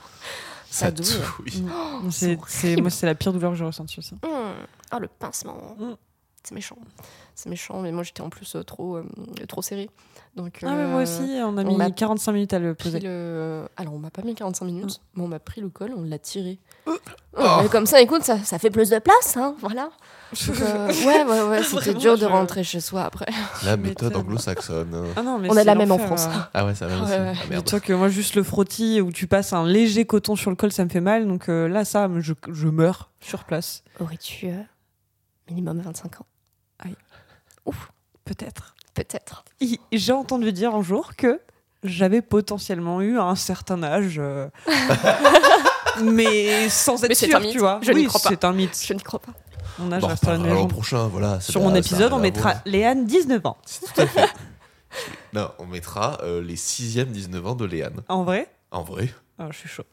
Ça 0.76 0.90
douille. 0.90 1.62
Mm. 1.62 2.10
c'est. 2.10 2.76
Moi, 2.76 2.90
c'est 2.90 3.06
la 3.06 3.14
pire 3.14 3.32
douleur 3.32 3.52
que 3.52 3.56
j'ai 3.56 3.64
ressentie 3.64 3.98
aussi. 3.98 4.14
Mmh. 4.16 4.28
Ah, 4.90 4.98
le 4.98 5.08
pincement. 5.08 5.74
Mm. 5.78 5.94
C'est 6.48 6.54
méchant. 6.54 6.76
C'est 7.34 7.48
méchant, 7.50 7.80
mais 7.80 7.90
moi 7.90 8.04
j'étais 8.04 8.20
en 8.20 8.30
plus 8.30 8.54
euh, 8.54 8.62
trop, 8.62 8.98
euh, 8.98 9.04
trop 9.48 9.62
serrée. 9.62 9.90
Donc, 10.36 10.58
Ah, 10.62 10.70
mais 10.76 10.86
moi 10.86 11.00
euh, 11.00 11.02
aussi, 11.02 11.22
on 11.42 11.56
a 11.56 11.64
on 11.64 11.68
mis 11.68 11.76
m'a 11.76 11.90
45 11.90 12.30
minutes 12.32 12.52
à 12.52 12.58
le 12.60 12.74
poser. 12.74 13.00
le... 13.00 13.66
Alors, 13.76 13.94
on 13.94 13.98
m'a 13.98 14.10
pas 14.10 14.22
mis 14.22 14.34
45 14.34 14.64
minutes, 14.66 15.00
mais 15.16 15.24
on 15.24 15.28
m'a 15.28 15.38
pris 15.40 15.60
le 15.60 15.68
col, 15.70 15.92
on 15.96 16.02
l'a 16.04 16.18
tiré. 16.20 16.58
Euh. 16.86 16.92
Ouais, 17.36 17.62
mais 17.64 17.68
comme 17.68 17.86
ça, 17.86 18.00
écoute, 18.00 18.22
ça, 18.22 18.38
ça 18.44 18.58
fait 18.60 18.70
plus 18.70 18.90
de 18.90 18.98
place, 19.00 19.36
hein, 19.36 19.56
voilà. 19.60 19.90
Donc, 20.46 20.60
euh, 20.60 20.88
ouais, 21.06 21.24
ouais, 21.24 21.42
ouais, 21.48 21.62
c'était 21.64 21.94
dur 21.94 22.14
de 22.14 22.20
je- 22.20 22.24
rentrer 22.26 22.62
chez 22.64 22.80
soi 22.80 23.02
après. 23.04 23.26
La 23.64 23.76
méthode 23.76 24.14
anglo-saxonne. 24.14 25.06
Ah 25.16 25.22
non, 25.22 25.38
mais 25.40 25.48
On 25.50 25.56
a 25.56 25.64
la 25.64 25.74
même 25.74 25.90
en 25.90 25.98
France. 25.98 26.26
euh. 26.26 26.38
Ah 26.54 26.64
ouais, 26.66 26.74
ça 26.76 26.86
va 26.86 27.02
aussi. 27.02 27.10
Ouais, 27.12 27.18
ouais. 27.18 27.32
Ah. 27.50 27.56
Dis-toi 27.56 27.80
que 27.80 27.92
moi, 27.92 28.08
juste 28.08 28.36
le 28.36 28.42
frottis 28.44 29.00
où 29.00 29.10
tu 29.10 29.26
passes 29.26 29.52
un 29.52 29.66
léger 29.66 30.04
coton 30.04 30.36
sur 30.36 30.50
le 30.50 30.56
col, 30.56 30.70
ça 30.70 30.84
me 30.84 30.90
fait 30.90 31.00
mal. 31.00 31.26
Donc 31.26 31.48
euh, 31.48 31.66
là, 31.66 31.84
ça, 31.84 32.08
je, 32.18 32.34
je 32.52 32.68
meurs 32.68 33.10
sur 33.20 33.44
place. 33.44 33.82
Aurais-tu 34.00 34.48
euh, 34.48 34.62
minimum 35.48 35.80
25 35.80 36.20
ans? 36.20 36.26
Peut-être. 38.24 38.74
Peut-être. 38.94 39.44
I- 39.60 39.78
J'ai 39.92 40.12
entendu 40.12 40.52
dire 40.52 40.74
un 40.74 40.82
jour 40.82 41.14
que 41.16 41.40
j'avais 41.84 42.22
potentiellement 42.22 43.00
eu 43.00 43.18
un 43.20 43.36
certain 43.36 43.82
âge. 43.84 44.16
euh, 44.18 44.48
mais 46.02 46.68
sans 46.68 47.02
être 47.04 47.08
Mais 47.10 47.14
c'est 47.14 47.26
sûr, 47.26 47.36
un 47.36 47.40
mythe. 47.40 47.52
tu 47.52 47.58
vois. 47.58 47.78
Je 47.82 47.92
n'y 47.92 48.00
oui, 48.00 48.06
crois 48.06 48.20
pas. 48.20 48.28
c'est 48.30 48.44
un 48.44 48.52
mythe. 48.52 48.78
Je 48.84 48.92
n'y 48.94 49.00
crois 49.02 49.20
pas. 49.20 49.32
Mon 49.78 49.92
âge 49.92 50.02
Bon, 50.02 50.08
restera 50.08 50.34
une 50.36 50.42
l'an 50.46 50.54
légende. 50.54 50.70
prochain, 50.72 51.06
voilà. 51.08 51.38
c'est 51.40 51.52
Sur 51.52 51.60
pas- 51.60 51.66
mon 51.68 51.72
ça 51.72 51.78
épisode, 51.78 52.10
n'a 52.10 52.16
on 52.16 52.20
rien 52.20 52.30
à 52.30 52.32
mettra 52.34 52.50
voir. 52.52 52.62
Léane, 52.64 53.04
19 53.06 53.46
ans. 53.46 53.56
C'est 53.66 53.80
tout 53.94 54.00
à 54.00 54.06
fait. 54.06 54.28
non, 55.34 55.50
on 55.58 55.66
mettra 55.66 56.18
euh, 56.22 56.42
les 56.42 56.56
6e 56.56 57.04
19 57.06 57.46
ans 57.46 57.54
de 57.54 57.64
Léane. 57.64 58.00
En 58.08 58.24
vrai? 58.24 58.48
En 58.70 58.82
vrai. 58.82 59.08
Ah, 59.38 59.48
Je 59.50 59.58
suis 59.58 59.68
chaud. 59.68 59.84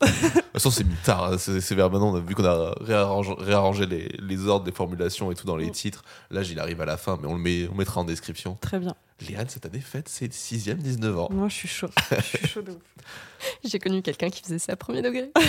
De 0.00 0.06
toute 0.06 0.52
façon, 0.54 0.70
c'est 0.70 0.84
mis 0.84 0.94
tard. 1.04 1.32
hein. 1.32 1.36
C'est 1.38 1.74
vers 1.74 1.90
maintenant, 1.90 2.12
on 2.12 2.16
a 2.16 2.20
vu 2.20 2.34
qu'on 2.34 2.44
a 2.44 2.74
réarrangé, 2.80 3.32
réarrangé 3.38 3.86
les, 3.86 4.08
les 4.18 4.46
ordres 4.46 4.64
des 4.64 4.72
formulations 4.72 5.30
et 5.30 5.34
tout 5.34 5.46
dans 5.46 5.56
les 5.56 5.66
Mm. 5.66 5.72
titres. 5.72 6.02
Là, 6.30 6.42
il 6.42 6.58
arrive 6.58 6.80
à 6.80 6.86
la 6.86 6.96
fin, 6.96 7.18
mais 7.20 7.28
on 7.28 7.34
le 7.34 7.40
met, 7.40 7.68
on 7.70 7.74
mettra 7.74 8.00
en 8.00 8.04
description. 8.04 8.56
Très 8.60 8.78
bien. 8.78 8.94
Léane, 9.28 9.48
cette 9.50 9.66
année, 9.66 9.80
fête 9.80 10.08
ses 10.08 10.28
6e, 10.28 10.76
19 10.78 11.18
ans. 11.18 11.28
Moi, 11.30 11.48
je 11.48 11.54
suis 11.54 11.68
chaud. 11.68 11.88
Je 12.10 12.20
suis 12.38 12.46
chaud 12.48 12.62
de 12.62 12.70
ouf. 12.70 12.78
J'ai 13.64 13.78
connu 13.78 14.00
quelqu'un 14.00 14.30
qui 14.30 14.42
faisait 14.42 14.58
ça 14.58 14.74
premier 14.76 15.02
degré. 15.02 15.30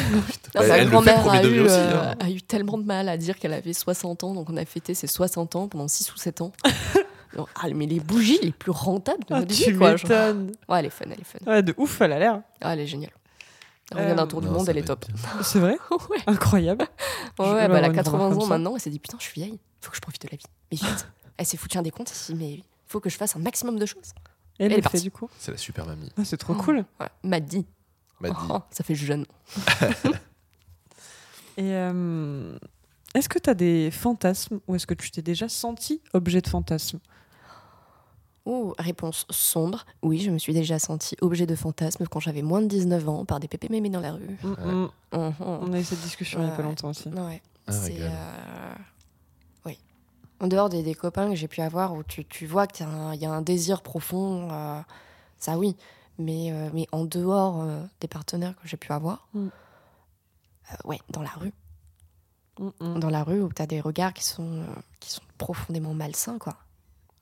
Bah, 0.53 0.61
Non, 0.61 0.61
le 0.61 0.79
fait 0.79 0.85
grand-mère 0.87 1.29
a, 1.29 1.39
degré 1.41 1.57
eu, 1.57 1.61
aussi, 1.61 1.73
euh, 1.75 2.01
hein. 2.11 2.15
a 2.19 2.29
eu 2.29 2.41
tellement 2.41 2.77
de 2.77 2.83
mal 2.83 3.07
à 3.07 3.15
dire 3.15 3.39
qu'elle 3.39 3.53
avait 3.53 3.71
60 3.71 4.25
ans, 4.25 4.33
donc 4.33 4.49
on 4.49 4.57
a 4.57 4.65
fêté 4.65 4.93
ses 4.93 5.07
60 5.07 5.55
ans 5.55 5.67
pendant 5.69 5.87
6 5.87 6.13
ou 6.13 6.17
7 6.17 6.41
ans. 6.41 6.51
Non, 7.37 7.45
ah, 7.55 7.69
mais 7.73 7.85
les 7.85 8.01
bougies 8.01 8.39
les 8.43 8.51
plus 8.51 8.71
rentables 8.71 9.21
de 9.21 9.33
Ah, 9.33 9.39
notre 9.39 9.55
tu 9.55 9.71
vie, 9.71 9.77
quoi. 9.77 9.95
genre. 9.95 10.09
Ouais, 10.67 10.79
elle 10.79 10.87
est 10.87 10.89
fun, 10.89 11.05
elle 11.05 11.11
est 11.13 11.23
fun. 11.23 11.39
Ouais, 11.49 11.63
de 11.63 11.73
ouf, 11.77 12.01
elle 12.01 12.11
a 12.11 12.19
l'air. 12.19 12.41
Ah, 12.59 12.73
elle 12.73 12.81
est 12.81 12.87
géniale. 12.87 13.13
Elle 13.91 13.97
Euh, 13.97 14.03
revient 14.03 14.15
d'un 14.15 14.27
tour 14.27 14.41
du 14.41 14.47
Non, 14.47 14.53
monde, 14.53 14.69
elle 14.69 14.77
est 14.77 14.83
top. 14.83 15.05
C'est 15.43 15.59
vrai 15.59 15.77
ouais, 16.09 16.17
Incroyable. 16.27 16.85
Ouais 17.39 17.67
bah, 17.67 17.77
elle 17.77 17.83
a 17.85 17.87
une 17.87 17.93
80 17.93 18.17
grand-mère 18.17 18.39
ans 18.39 18.47
maintenant, 18.47 18.75
elle 18.75 18.81
s'est 18.81 18.89
dit 18.89 18.99
putain, 18.99 19.17
je 19.19 19.23
suis 19.25 19.33
vieille, 19.41 19.59
faut 19.81 19.89
que 19.91 19.95
je 19.97 20.01
profite 20.01 20.21
de 20.23 20.29
la 20.31 20.37
vie. 20.37 20.43
Mais 20.71 20.77
vite, 20.77 21.07
elle 21.37 21.45
s'est 21.45 21.57
foutue 21.57 21.77
un 21.77 21.81
décompte, 21.81 22.09
elle 22.11 22.15
s'est 22.17 22.33
dit 22.33 22.39
mais 22.39 22.63
faut 22.87 22.99
que 22.99 23.09
je 23.09 23.17
fasse 23.17 23.35
un 23.35 23.39
maximum 23.39 23.77
de 23.79 23.85
choses. 23.85 24.13
Et 24.59 24.65
elle 24.65 24.71
Elle 24.71 24.71
est 24.73 24.75
fait 24.75 24.81
partie. 24.83 25.01
du 25.01 25.11
coup. 25.11 25.27
Oh. 25.29 25.35
C'est 25.39 25.51
la 25.51 25.57
super 25.57 25.85
mamie. 25.85 26.11
Ah, 26.17 26.25
c'est 26.25 26.37
trop 26.37 26.53
cool. 26.53 26.85
Ouais, 26.99 27.07
m'a 27.23 27.39
dit. 27.39 27.65
M'a 28.19 28.29
dit. 28.29 28.35
Oh, 28.49 28.59
ça 28.69 28.83
fait 28.83 28.95
jeune. 28.95 29.25
Et 31.57 31.73
euh, 31.75 32.57
est-ce 33.13 33.27
que 33.29 33.39
tu 33.39 33.49
as 33.49 33.53
des 33.53 33.91
fantasmes 33.91 34.59
ou 34.67 34.75
est-ce 34.75 34.87
que 34.87 34.93
tu 34.93 35.11
t'es 35.11 35.21
déjà 35.21 35.49
senti 35.49 36.01
objet 36.13 36.41
de 36.41 36.47
fantasme 36.47 36.99
Oh, 38.45 38.73
réponse 38.79 39.25
sombre. 39.29 39.85
Oui, 40.01 40.19
je 40.19 40.31
me 40.31 40.39
suis 40.39 40.53
déjà 40.53 40.79
sentie 40.79 41.15
objet 41.21 41.45
de 41.45 41.55
fantasme 41.55 42.07
quand 42.07 42.19
j'avais 42.19 42.41
moins 42.41 42.61
de 42.61 42.67
19 42.67 43.07
ans 43.07 43.23
par 43.25 43.39
des 43.39 43.47
pépés 43.47 43.69
mémés 43.69 43.89
dans 43.91 43.99
la 43.99 44.13
rue. 44.13 44.37
Mm, 44.43 44.47
mm. 44.49 44.89
Mhm. 45.13 45.33
On 45.39 45.73
a 45.73 45.79
eu 45.79 45.83
cette 45.83 46.01
discussion 46.01 46.41
il 46.41 46.47
y 46.47 46.51
a 46.51 46.55
pas 46.55 46.63
longtemps 46.63 46.89
aussi. 46.89 47.09
Ouais. 47.09 47.41
Ah, 47.67 47.71
c'est. 47.71 47.97
euh, 47.99 48.09
Oui. 49.65 49.77
En 50.39 50.47
dehors 50.47 50.69
des, 50.69 50.81
des 50.81 50.95
copains 50.95 51.29
que 51.29 51.35
j'ai 51.35 51.47
pu 51.47 51.61
avoir 51.61 51.93
où 51.93 52.01
tu, 52.03 52.25
tu 52.25 52.47
vois 52.47 52.65
qu'il 52.65 52.85
y, 53.19 53.25
a 53.25 53.31
un 53.31 53.41
désir 53.43 53.83
profond, 53.83 54.49
euh, 54.51 54.81
ça 55.37 55.57
oui. 55.59 55.75
Mais, 56.17 56.51
euh, 56.51 56.69
mais 56.73 56.87
en 56.91 57.05
dehors 57.05 57.61
euh, 57.61 57.83
des 57.99 58.07
partenaires 58.07 58.55
que 58.61 58.67
j'ai 58.67 58.77
pu 58.77 58.91
avoir, 58.91 59.27
Mm. 59.35 59.47
euh, 60.71 60.75
ouais, 60.85 60.99
dans 61.09 61.21
la 61.21 61.29
rue. 61.29 61.53
Dans 62.79 63.09
la 63.09 63.23
rue 63.23 63.41
où 63.41 63.49
tu 63.53 63.61
as 63.61 63.65
des 63.67 63.81
regards 63.81 64.13
qui 64.13 64.23
sont, 64.23 64.43
euh, 64.61 64.65
qui 64.99 65.09
sont 65.11 65.21
profondément 65.37 65.93
malsains, 65.93 66.37
quoi. 66.37 66.57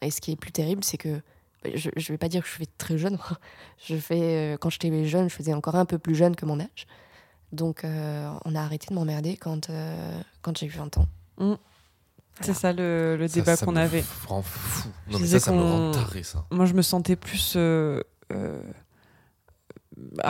Et 0.02 0.12
ce 0.12 0.22
qui 0.22 0.32
est 0.32 0.36
plus 0.36 0.52
terrible, 0.52 0.84
c'est 0.84 0.98
que. 0.98 1.22
bah, 1.64 1.70
Je, 1.76 1.90
je 1.96 2.12
vais 2.14 2.18
pas 2.18 2.30
dire 2.30 2.42
que 2.44 2.48
je 2.50 2.54
fais 2.54 2.68
très 2.78 2.98
jeune. 2.98 3.18
je 3.88 3.96
fais, 3.98 4.54
euh, 4.54 4.58
quand 4.58 4.70
j'étais 4.70 5.06
jeune, 5.06 5.30
je 5.30 5.36
faisais 5.36 5.54
encore 5.54 5.76
un 5.76 5.86
peu 5.86 5.98
plus 5.98 6.16
jeune 6.16 6.36
que 6.36 6.46
mon 6.46 6.60
âge. 6.60 6.88
Donc, 7.52 7.84
euh, 7.84 8.32
on 8.46 8.56
a 8.56 8.62
arrêté 8.62 8.88
de 8.90 8.94
m'emmerder 8.94 9.36
quand, 9.36 9.70
euh, 9.70 10.22
quand 10.42 10.58
j'ai 10.58 10.68
eu 10.68 10.70
20 10.70 10.98
ans. 11.00 11.08
C'est 12.42 12.54
ça 12.54 12.72
le, 12.72 13.18
le 13.18 13.28
Ça, 13.28 13.34
débat 13.36 13.56
ça 13.58 13.66
qu'on 13.66 13.74
me 13.74 13.80
avait. 13.82 14.04
rend 14.28 14.42
fou. 14.42 14.88
Je 15.08 15.14
Non, 15.14 15.20
mais 15.20 15.28
ça, 15.28 15.40
ça 15.40 15.52
me 15.52 15.62
rend 15.62 15.92
taré, 15.92 16.24
ça. 16.24 16.46
Moi, 16.52 16.66
je 16.66 16.74
me 16.74 16.82
sentais 16.82 17.16
plus. 17.18 17.54
euh, 17.58 18.02
euh, 18.32 18.62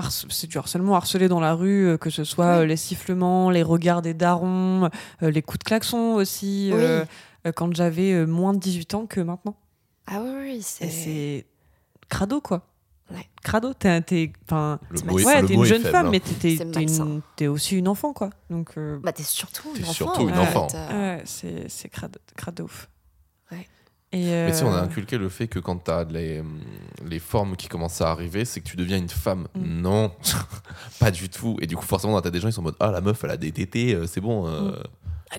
c'est 0.09 0.47
du 0.47 0.57
harcèlement 0.57 0.95
harcelé 0.95 1.27
dans 1.27 1.39
la 1.39 1.53
rue, 1.53 1.97
que 2.01 2.09
ce 2.09 2.23
soit 2.23 2.61
Oui. 2.61 2.67
les 2.67 2.77
sifflements, 2.77 3.51
les 3.51 3.61
regards 3.61 4.01
des 4.01 4.15
darons, 4.15 4.89
les 5.21 5.41
coups 5.43 5.59
de 5.59 5.63
klaxon 5.65 6.15
aussi, 6.15 6.71
Oui. 6.73 6.81
Euh, 7.47 7.51
quand 7.51 7.73
j'avais 7.75 8.11
euh, 8.13 8.25
moins 8.25 8.53
de 8.53 8.59
18 8.59 8.93
ans 8.95 9.05
que 9.05 9.19
maintenant. 9.21 9.55
Ah 10.07 10.21
oui, 10.23 10.31
oui, 10.41 10.61
c'est. 10.61 10.89
c'est 10.89 11.45
crado, 12.09 12.41
quoi. 12.41 12.65
Ouais. 13.11 13.27
Crado, 13.43 13.73
t'es, 13.73 14.01
t'es, 14.01 14.31
ouais, 14.51 15.41
une 15.53 15.63
jeune 15.65 15.81
faible, 15.81 15.91
femme, 15.91 16.07
hein. 16.07 16.09
mais 16.11 16.19
t'es, 16.19 16.57
t'es- 17.35 17.47
aussi 17.47 17.75
une 17.77 17.87
enfant, 17.87 18.13
quoi. 18.13 18.29
Donc, 18.51 18.71
euh, 18.77 18.99
Bah, 19.03 19.11
t'es 19.13 19.23
surtout 19.23 19.69
une 19.75 19.83
enfant. 19.83 19.93
surtout 19.93 20.29
une 20.29 20.35
en 20.37 20.41
enfant. 20.43 20.67
euh. 20.75 21.17
ouais, 21.17 21.21
c'est. 21.25 21.67
Ouais. 23.51 23.67
Et, 24.11 24.25
Mais 24.25 24.53
si 24.53 24.63
on 24.63 24.71
a 24.73 24.81
inculqué 24.81 25.17
le 25.19 25.29
fait 25.29 25.47
que 25.47 25.59
quand 25.59 25.77
t'as 25.77 26.03
les, 26.05 26.43
les 27.05 27.19
formes 27.19 27.55
qui 27.55 27.67
commencent 27.67 28.01
à 28.01 28.09
arriver, 28.11 28.45
c'est 28.45 28.59
que 28.61 28.67
tu 28.67 28.75
deviens 28.75 28.97
une 28.97 29.09
femme. 29.09 29.47
Mm. 29.55 29.81
Non, 29.81 30.11
pas 30.99 31.11
du 31.11 31.29
tout. 31.29 31.57
Et 31.61 31.67
du 31.67 31.75
coup, 31.75 31.85
forcément, 31.85 32.19
t'as 32.21 32.29
des 32.31 32.39
gens 32.39 32.47
qui 32.47 32.53
sont 32.53 32.61
en 32.61 32.65
mode 32.65 32.75
Ah, 32.79 32.91
la 32.91 33.01
meuf, 33.01 33.23
elle 33.23 33.31
a 33.31 33.37
des 33.37 33.51
tétés, 33.51 33.97
c'est 34.07 34.21
bon. 34.21 34.43
peux 34.45 34.83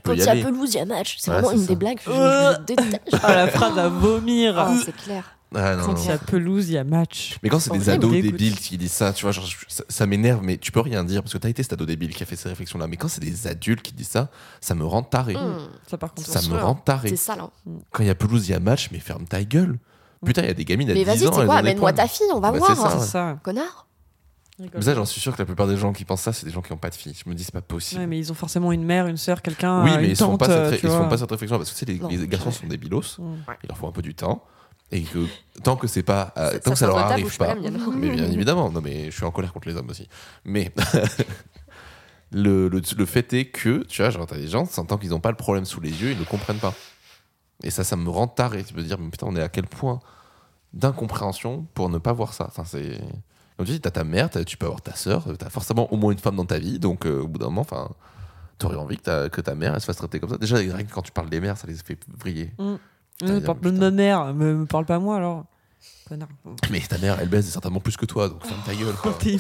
Quand 0.04 0.12
il 0.12 0.20
y 0.20 0.28
a 0.28 0.36
pelouse, 0.36 0.74
il 0.74 0.76
y 0.76 0.80
a 0.80 0.84
match. 0.84 1.16
C'est 1.18 1.30
Ouais, 1.30 1.36
vraiment 1.40 1.52
une 1.52 1.60
ça. 1.62 1.66
des 1.66 1.76
blagues 1.76 1.98
que 1.98 2.04
je, 2.04 2.10
Euh. 2.16 2.54
je 2.54 2.60
déteste. 2.62 3.00
Ah, 3.22 3.34
la 3.34 3.48
phrase 3.48 3.78
à 3.78 3.88
vomir. 3.88 4.58
Ah, 4.58 4.74
c'est 4.84 4.94
clair. 4.96 5.36
Ah, 5.52 5.74
non, 5.74 5.84
Quand 5.84 5.96
il 5.96 6.06
y 6.08 6.12
a 6.12 6.18
pelouse, 6.18 6.68
il 6.68 6.74
y 6.74 6.78
a 6.78 6.84
match. 6.84 7.36
Mais 7.42 7.48
quand 7.48 7.58
c'est 7.58 7.72
des 7.72 7.88
ados 7.90 8.12
débiles 8.12 8.56
qui 8.56 8.78
disent 8.78 8.92
ça, 8.92 9.12
tu 9.12 9.24
vois, 9.24 9.32
genre, 9.32 9.44
ça, 9.66 9.82
ça 9.88 10.06
m'énerve, 10.06 10.40
mais 10.44 10.58
tu 10.58 10.70
peux 10.70 10.78
rien 10.78 11.02
dire 11.02 11.22
parce 11.22 11.32
que 11.32 11.38
t'as 11.38 11.48
été 11.48 11.64
cet 11.64 11.72
ado 11.72 11.86
débile 11.86 12.14
qui 12.14 12.22
a 12.22 12.26
fait 12.26 12.36
ces 12.36 12.48
réflexions-là. 12.48 12.86
Mais 12.86 12.96
quand 12.96 13.08
c'est 13.08 13.20
des 13.20 13.48
adultes 13.48 13.82
qui 13.82 13.92
disent 13.92 14.06
ça, 14.10 14.28
ça 14.60 14.76
me 14.76 14.84
rend 14.84 15.02
taré. 15.02 15.34
Hum, 15.34 15.58
Ça, 15.88 15.98
par 15.98 16.14
contre, 16.14 16.28
Ça 16.28 16.38
me 16.38 16.44
sûr. 16.56 16.62
rend 16.64 16.76
taré. 16.76 17.08
C'est 17.08 17.16
ça, 17.16 17.34
là. 17.34 17.50
Quand 17.90 18.04
il 18.04 18.06
y 18.06 18.10
a 18.10 18.14
pelouse, 18.14 18.48
il 18.48 18.52
y 18.52 18.54
a 18.54 18.60
match, 18.60 18.90
mais 18.92 19.00
ferme 19.00 19.24
ta 19.26 19.42
gueule. 19.42 19.78
Putain, 20.24 20.42
il 20.42 20.48
y 20.48 20.50
a 20.50 20.54
des 20.54 20.64
gamines 20.64 20.88
à 20.90 20.94
Mais 20.94 21.00
10 21.00 21.04
vas-y, 21.04 21.26
ans. 21.26 21.30
tu 21.30 21.34
sais 21.36 21.40
elles 21.40 21.46
quoi, 21.48 21.56
amène-moi 21.56 21.92
ta 21.94 22.06
fille, 22.06 22.26
on 22.32 22.38
va 22.40 22.52
Bah, 22.52 22.58
voir. 22.58 22.76
c'est 22.76 22.82
ça. 22.82 22.98
c'est 23.00 23.06
ça. 23.08 23.38
Connard. 23.42 23.86
Mais 24.74 24.82
ça, 24.82 24.94
j'en 24.94 25.04
suis 25.04 25.20
sûr 25.20 25.32
que 25.34 25.38
la 25.40 25.46
plupart 25.46 25.66
des 25.66 25.76
gens 25.76 25.92
qui 25.92 26.04
pensent 26.04 26.22
ça, 26.22 26.32
c'est 26.32 26.46
des 26.46 26.52
gens 26.52 26.60
qui 26.62 26.72
n'ont 26.72 26.78
pas 26.78 26.90
de 26.90 26.94
filles. 26.94 27.14
Je 27.24 27.28
me 27.30 27.34
dis, 27.34 27.44
c'est 27.44 27.52
pas 27.52 27.62
possible. 27.62 28.00
Ouais, 28.00 28.06
mais 28.06 28.18
ils 28.18 28.30
ont 28.30 28.34
forcément 28.34 28.72
une 28.72 28.84
mère, 28.84 29.06
une 29.06 29.16
sœur, 29.16 29.42
quelqu'un. 29.42 29.82
oui, 29.84 29.90
mais 29.96 30.04
une 30.04 30.10
ils 30.10 30.16
font 30.16 30.36
tante, 30.36 30.40
pas 30.40 30.70
cette, 30.70 30.82
ils 30.82 30.88
font 30.90 31.08
pas 31.08 31.16
cette 31.18 31.30
réflexion 31.30 31.56
parce 31.58 31.70
que 31.70 31.74
tu 31.78 31.86
sais, 31.86 31.92
les, 31.92 31.98
Non, 31.98 32.08
les 32.08 32.28
garçons 32.28 32.50
sont 32.50 32.66
des 32.66 32.76
bilos. 32.76 33.18
Mm. 33.18 33.34
Il 33.64 33.68
leur 33.68 33.78
faut 33.78 33.86
un 33.86 33.92
peu 33.92 34.02
du 34.02 34.14
temps. 34.14 34.44
Et 34.92 35.02
que 35.02 35.24
tant 35.62 35.76
que 35.76 35.86
c'est 35.86 36.02
pas. 36.02 36.32
euh, 36.36 36.50
Ça- 36.52 36.58
tant 36.60 36.70
que 36.72 36.78
ça 36.78 36.86
ça 36.86 36.92
leur 36.92 36.98
arrive 36.98 37.36
pas 37.36 37.54
mais 37.54 38.10
bien 38.10 38.30
évidemment, 38.30 38.70
non, 38.72 38.80
mais 38.82 39.06
je 39.06 39.16
suis 39.16 39.24
en 39.24 39.30
colère 39.30 39.52
contre 39.52 39.68
les 39.68 39.76
hommes 39.76 39.88
aussi. 39.88 40.08
Mais. 40.44 40.72
le, 42.32 42.68
le, 42.68 42.80
le 42.96 43.06
fait 43.06 43.32
est 43.32 43.46
que, 43.46 43.84
tu 43.84 44.02
vois, 44.02 44.10
genre, 44.10 44.26
t'as 44.26 44.36
des 44.36 44.48
gens, 44.48 44.66
tant 44.66 44.98
qu'ils 44.98 45.10
n'ont 45.10 45.20
pas 45.20 45.30
le 45.30 45.36
problème 45.36 45.64
sous 45.64 45.80
les 45.80 45.90
yeux, 45.90 46.10
ils 46.12 46.18
ne 46.18 46.24
comprennent 46.24 46.58
pas. 46.58 46.74
Et 47.62 47.70
ça, 47.70 47.84
ça 47.84 47.96
me 47.96 48.08
rend 48.08 48.26
taré. 48.28 48.64
Tu 48.64 48.72
peux 48.74 48.82
dire, 48.82 48.98
mais 48.98 49.10
putain, 49.10 49.26
on 49.28 49.36
est 49.36 49.42
à 49.42 49.48
quel 49.48 49.66
point 49.66 50.00
d'incompréhension 50.72 51.66
pour 51.74 51.88
ne 51.88 51.98
pas 51.98 52.12
voir 52.12 52.32
ça. 52.34 52.46
Enfin, 52.48 52.64
c'est. 52.64 53.00
Comme 53.60 53.66
tu 53.66 53.72
dis, 53.74 53.80
t'as 53.82 53.90
ta 53.90 54.04
mère, 54.04 54.30
tu 54.30 54.56
peux 54.56 54.64
avoir 54.64 54.80
ta 54.80 54.94
sœur, 54.94 55.26
t'as 55.38 55.50
forcément 55.50 55.92
au 55.92 55.98
moins 55.98 56.12
une 56.12 56.18
femme 56.18 56.34
dans 56.36 56.46
ta 56.46 56.58
vie, 56.58 56.78
donc 56.78 57.04
euh, 57.04 57.20
au 57.20 57.28
bout 57.28 57.38
d'un 57.38 57.44
moment, 57.50 57.60
enfin, 57.60 57.90
t'aurais 58.56 58.76
envie 58.76 58.96
que 58.96 59.02
ta, 59.02 59.28
que 59.28 59.42
ta 59.42 59.54
mère 59.54 59.74
elle 59.74 59.80
se 59.82 59.84
fasse 59.84 59.98
traiter 59.98 60.18
comme 60.18 60.30
ça. 60.30 60.38
Déjà, 60.38 60.56
rien 60.56 60.82
que 60.82 60.90
quand 60.90 61.02
tu 61.02 61.12
parles 61.12 61.28
des 61.28 61.40
mères, 61.40 61.58
ça 61.58 61.66
les 61.66 61.74
fait 61.74 61.98
vriller. 62.08 62.54
Euh, 62.58 62.78
Putain, 63.18 63.40
parle 63.42 63.60
de 63.60 63.70
ma 63.72 63.90
mère, 63.90 64.32
me, 64.32 64.54
me 64.54 64.64
parle 64.64 64.86
pas 64.86 64.98
moi 64.98 65.16
alors. 65.18 65.44
Connard. 66.08 66.30
Mais 66.70 66.80
ta 66.80 66.96
mère, 66.96 67.18
elle 67.20 67.28
baise 67.28 67.50
certainement 67.50 67.80
plus 67.80 67.98
que 67.98 68.06
toi, 68.06 68.30
donc 68.30 68.46
ferme 68.46 68.62
ta 68.64 68.74
gueule. 68.74 68.94
quoi. 68.94 69.12
T'es 69.20 69.34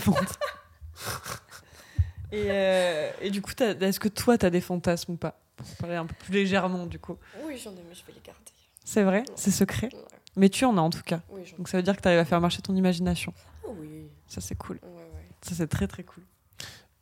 et, 2.32 2.46
euh, 2.50 3.10
et 3.22 3.30
du 3.30 3.40
coup, 3.40 3.52
t'as- 3.54 3.70
est-ce 3.70 3.98
que 4.00 4.08
toi, 4.08 4.36
t'as 4.36 4.50
des 4.50 4.60
fantasmes 4.60 5.12
ou 5.12 5.16
pas? 5.16 5.40
Pour 5.56 5.66
parler 5.76 5.96
un 5.96 6.04
peu 6.04 6.14
plus 6.14 6.34
légèrement, 6.34 6.84
du 6.84 6.98
coup. 6.98 7.16
Oui, 7.42 7.56
j'en 7.56 7.70
ai, 7.70 7.82
mais 7.88 7.94
je 7.94 8.04
vais 8.06 8.12
les 8.12 8.20
garder. 8.22 8.40
C'est 8.84 9.02
vrai? 9.02 9.24
C'est 9.34 9.50
secret? 9.50 9.88
Mais 10.36 10.48
tu 10.48 10.64
en 10.64 10.76
as 10.76 10.80
en 10.80 10.90
tout 10.90 11.02
cas. 11.02 11.20
Oui, 11.30 11.42
Donc 11.58 11.68
ça 11.68 11.76
veut 11.76 11.82
dire 11.82 11.96
que 11.96 12.02
t'arrives 12.02 12.18
à 12.20 12.24
faire 12.24 12.40
marcher 12.40 12.62
ton 12.62 12.74
imagination. 12.74 13.32
Oui. 13.68 14.08
Ça, 14.26 14.40
c'est 14.40 14.54
cool. 14.54 14.78
Ouais, 14.82 14.88
ouais. 14.88 15.28
Ça, 15.42 15.54
c'est 15.54 15.66
très 15.66 15.86
très 15.86 16.04
cool. 16.04 16.22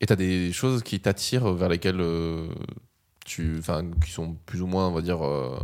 Et 0.00 0.06
t'as 0.06 0.16
des 0.16 0.52
choses 0.52 0.82
qui 0.82 1.00
t'attirent 1.00 1.52
vers 1.52 1.68
lesquelles 1.68 2.00
euh, 2.00 2.48
tu. 3.24 3.56
Enfin, 3.58 3.84
qui 4.04 4.10
sont 4.12 4.34
plus 4.46 4.62
ou 4.62 4.66
moins, 4.66 4.88
on 4.88 4.92
va 4.92 5.02
dire, 5.02 5.26
euh, 5.26 5.58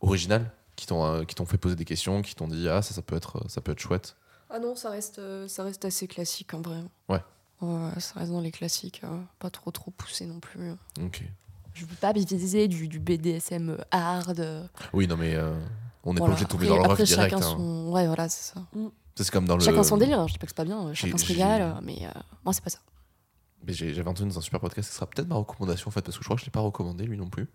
originales, 0.00 0.50
qui 0.76 0.86
t'ont 0.86 1.04
euh, 1.04 1.24
qui 1.24 1.34
t'ont 1.34 1.44
fait 1.44 1.58
poser 1.58 1.76
des 1.76 1.84
questions, 1.84 2.22
qui 2.22 2.34
t'ont 2.34 2.48
dit, 2.48 2.68
ah, 2.68 2.82
ça, 2.82 2.94
ça 2.94 3.02
peut 3.02 3.16
être, 3.16 3.42
ça 3.48 3.60
peut 3.60 3.72
être 3.72 3.80
chouette? 3.80 4.16
Ah 4.50 4.58
non, 4.58 4.74
ça 4.74 4.90
reste, 4.90 5.18
euh, 5.18 5.46
ça 5.48 5.62
reste 5.64 5.84
assez 5.84 6.06
classique 6.06 6.54
en 6.54 6.62
vrai. 6.62 6.78
Ouais. 7.08 7.20
Ouais, 7.60 7.90
ça 8.00 8.20
reste 8.20 8.30
dans 8.32 8.40
les 8.40 8.52
classiques, 8.52 9.00
euh, 9.04 9.20
pas 9.40 9.50
trop 9.50 9.70
trop 9.72 9.90
poussé 9.90 10.24
non 10.26 10.38
plus. 10.40 10.70
Ok. 11.02 11.22
Je 11.74 11.84
veux 11.84 11.96
pas 11.96 12.12
viser 12.12 12.68
du, 12.68 12.88
du 12.88 12.98
BDSM 12.98 13.76
hard. 13.90 14.68
Oui, 14.92 15.06
non, 15.06 15.16
mais 15.16 15.34
euh, 15.34 15.52
on 16.08 16.14
n'est 16.14 16.18
voilà. 16.18 16.34
pas 16.34 16.42
obligé 16.42 16.44
de 16.44 16.50
tomber 16.50 16.66
Après- 16.66 16.76
dans 16.76 16.82
le 16.84 16.90
après, 16.90 17.02
rough 17.04 17.08
direct. 17.08 17.30
chacun 17.34 17.44
hein. 17.44 17.56
son... 17.56 17.88
Ouais, 17.92 18.06
voilà, 18.06 18.28
c'est 18.28 18.54
ça. 18.54 18.60
Ça, 19.16 19.24
C'est 19.24 19.30
comme 19.30 19.46
dans 19.46 19.56
le. 19.56 19.64
Chacun 19.64 19.82
son 19.82 19.96
délire, 19.96 20.20
hein, 20.20 20.26
je 20.26 20.32
dis 20.34 20.38
pas 20.38 20.46
que 20.46 20.50
c'est 20.50 20.56
pas 20.56 20.64
bien, 20.64 20.92
chacun 20.94 21.16
se 21.18 21.26
régale, 21.26 21.62
euh, 21.62 21.72
mais 21.82 21.98
euh, 22.04 22.10
moi 22.44 22.52
c'est 22.52 22.62
pas 22.62 22.70
ça. 22.70 22.78
Mais 23.66 23.72
j'ai- 23.72 23.92
J'avais 23.94 24.08
entendu 24.08 24.30
dans 24.30 24.38
un 24.38 24.42
super 24.42 24.60
podcast, 24.60 24.88
ce 24.88 24.94
sera 24.94 25.06
peut-être 25.06 25.28
ma 25.28 25.34
recommandation 25.34 25.88
en 25.88 25.90
fait, 25.90 26.02
parce 26.02 26.16
que 26.16 26.22
je 26.22 26.26
crois 26.28 26.36
que 26.36 26.40
je 26.42 26.46
l'ai 26.46 26.52
pas 26.52 26.60
recommandé 26.60 27.04
lui 27.04 27.16
non 27.18 27.28
plus, 27.28 27.48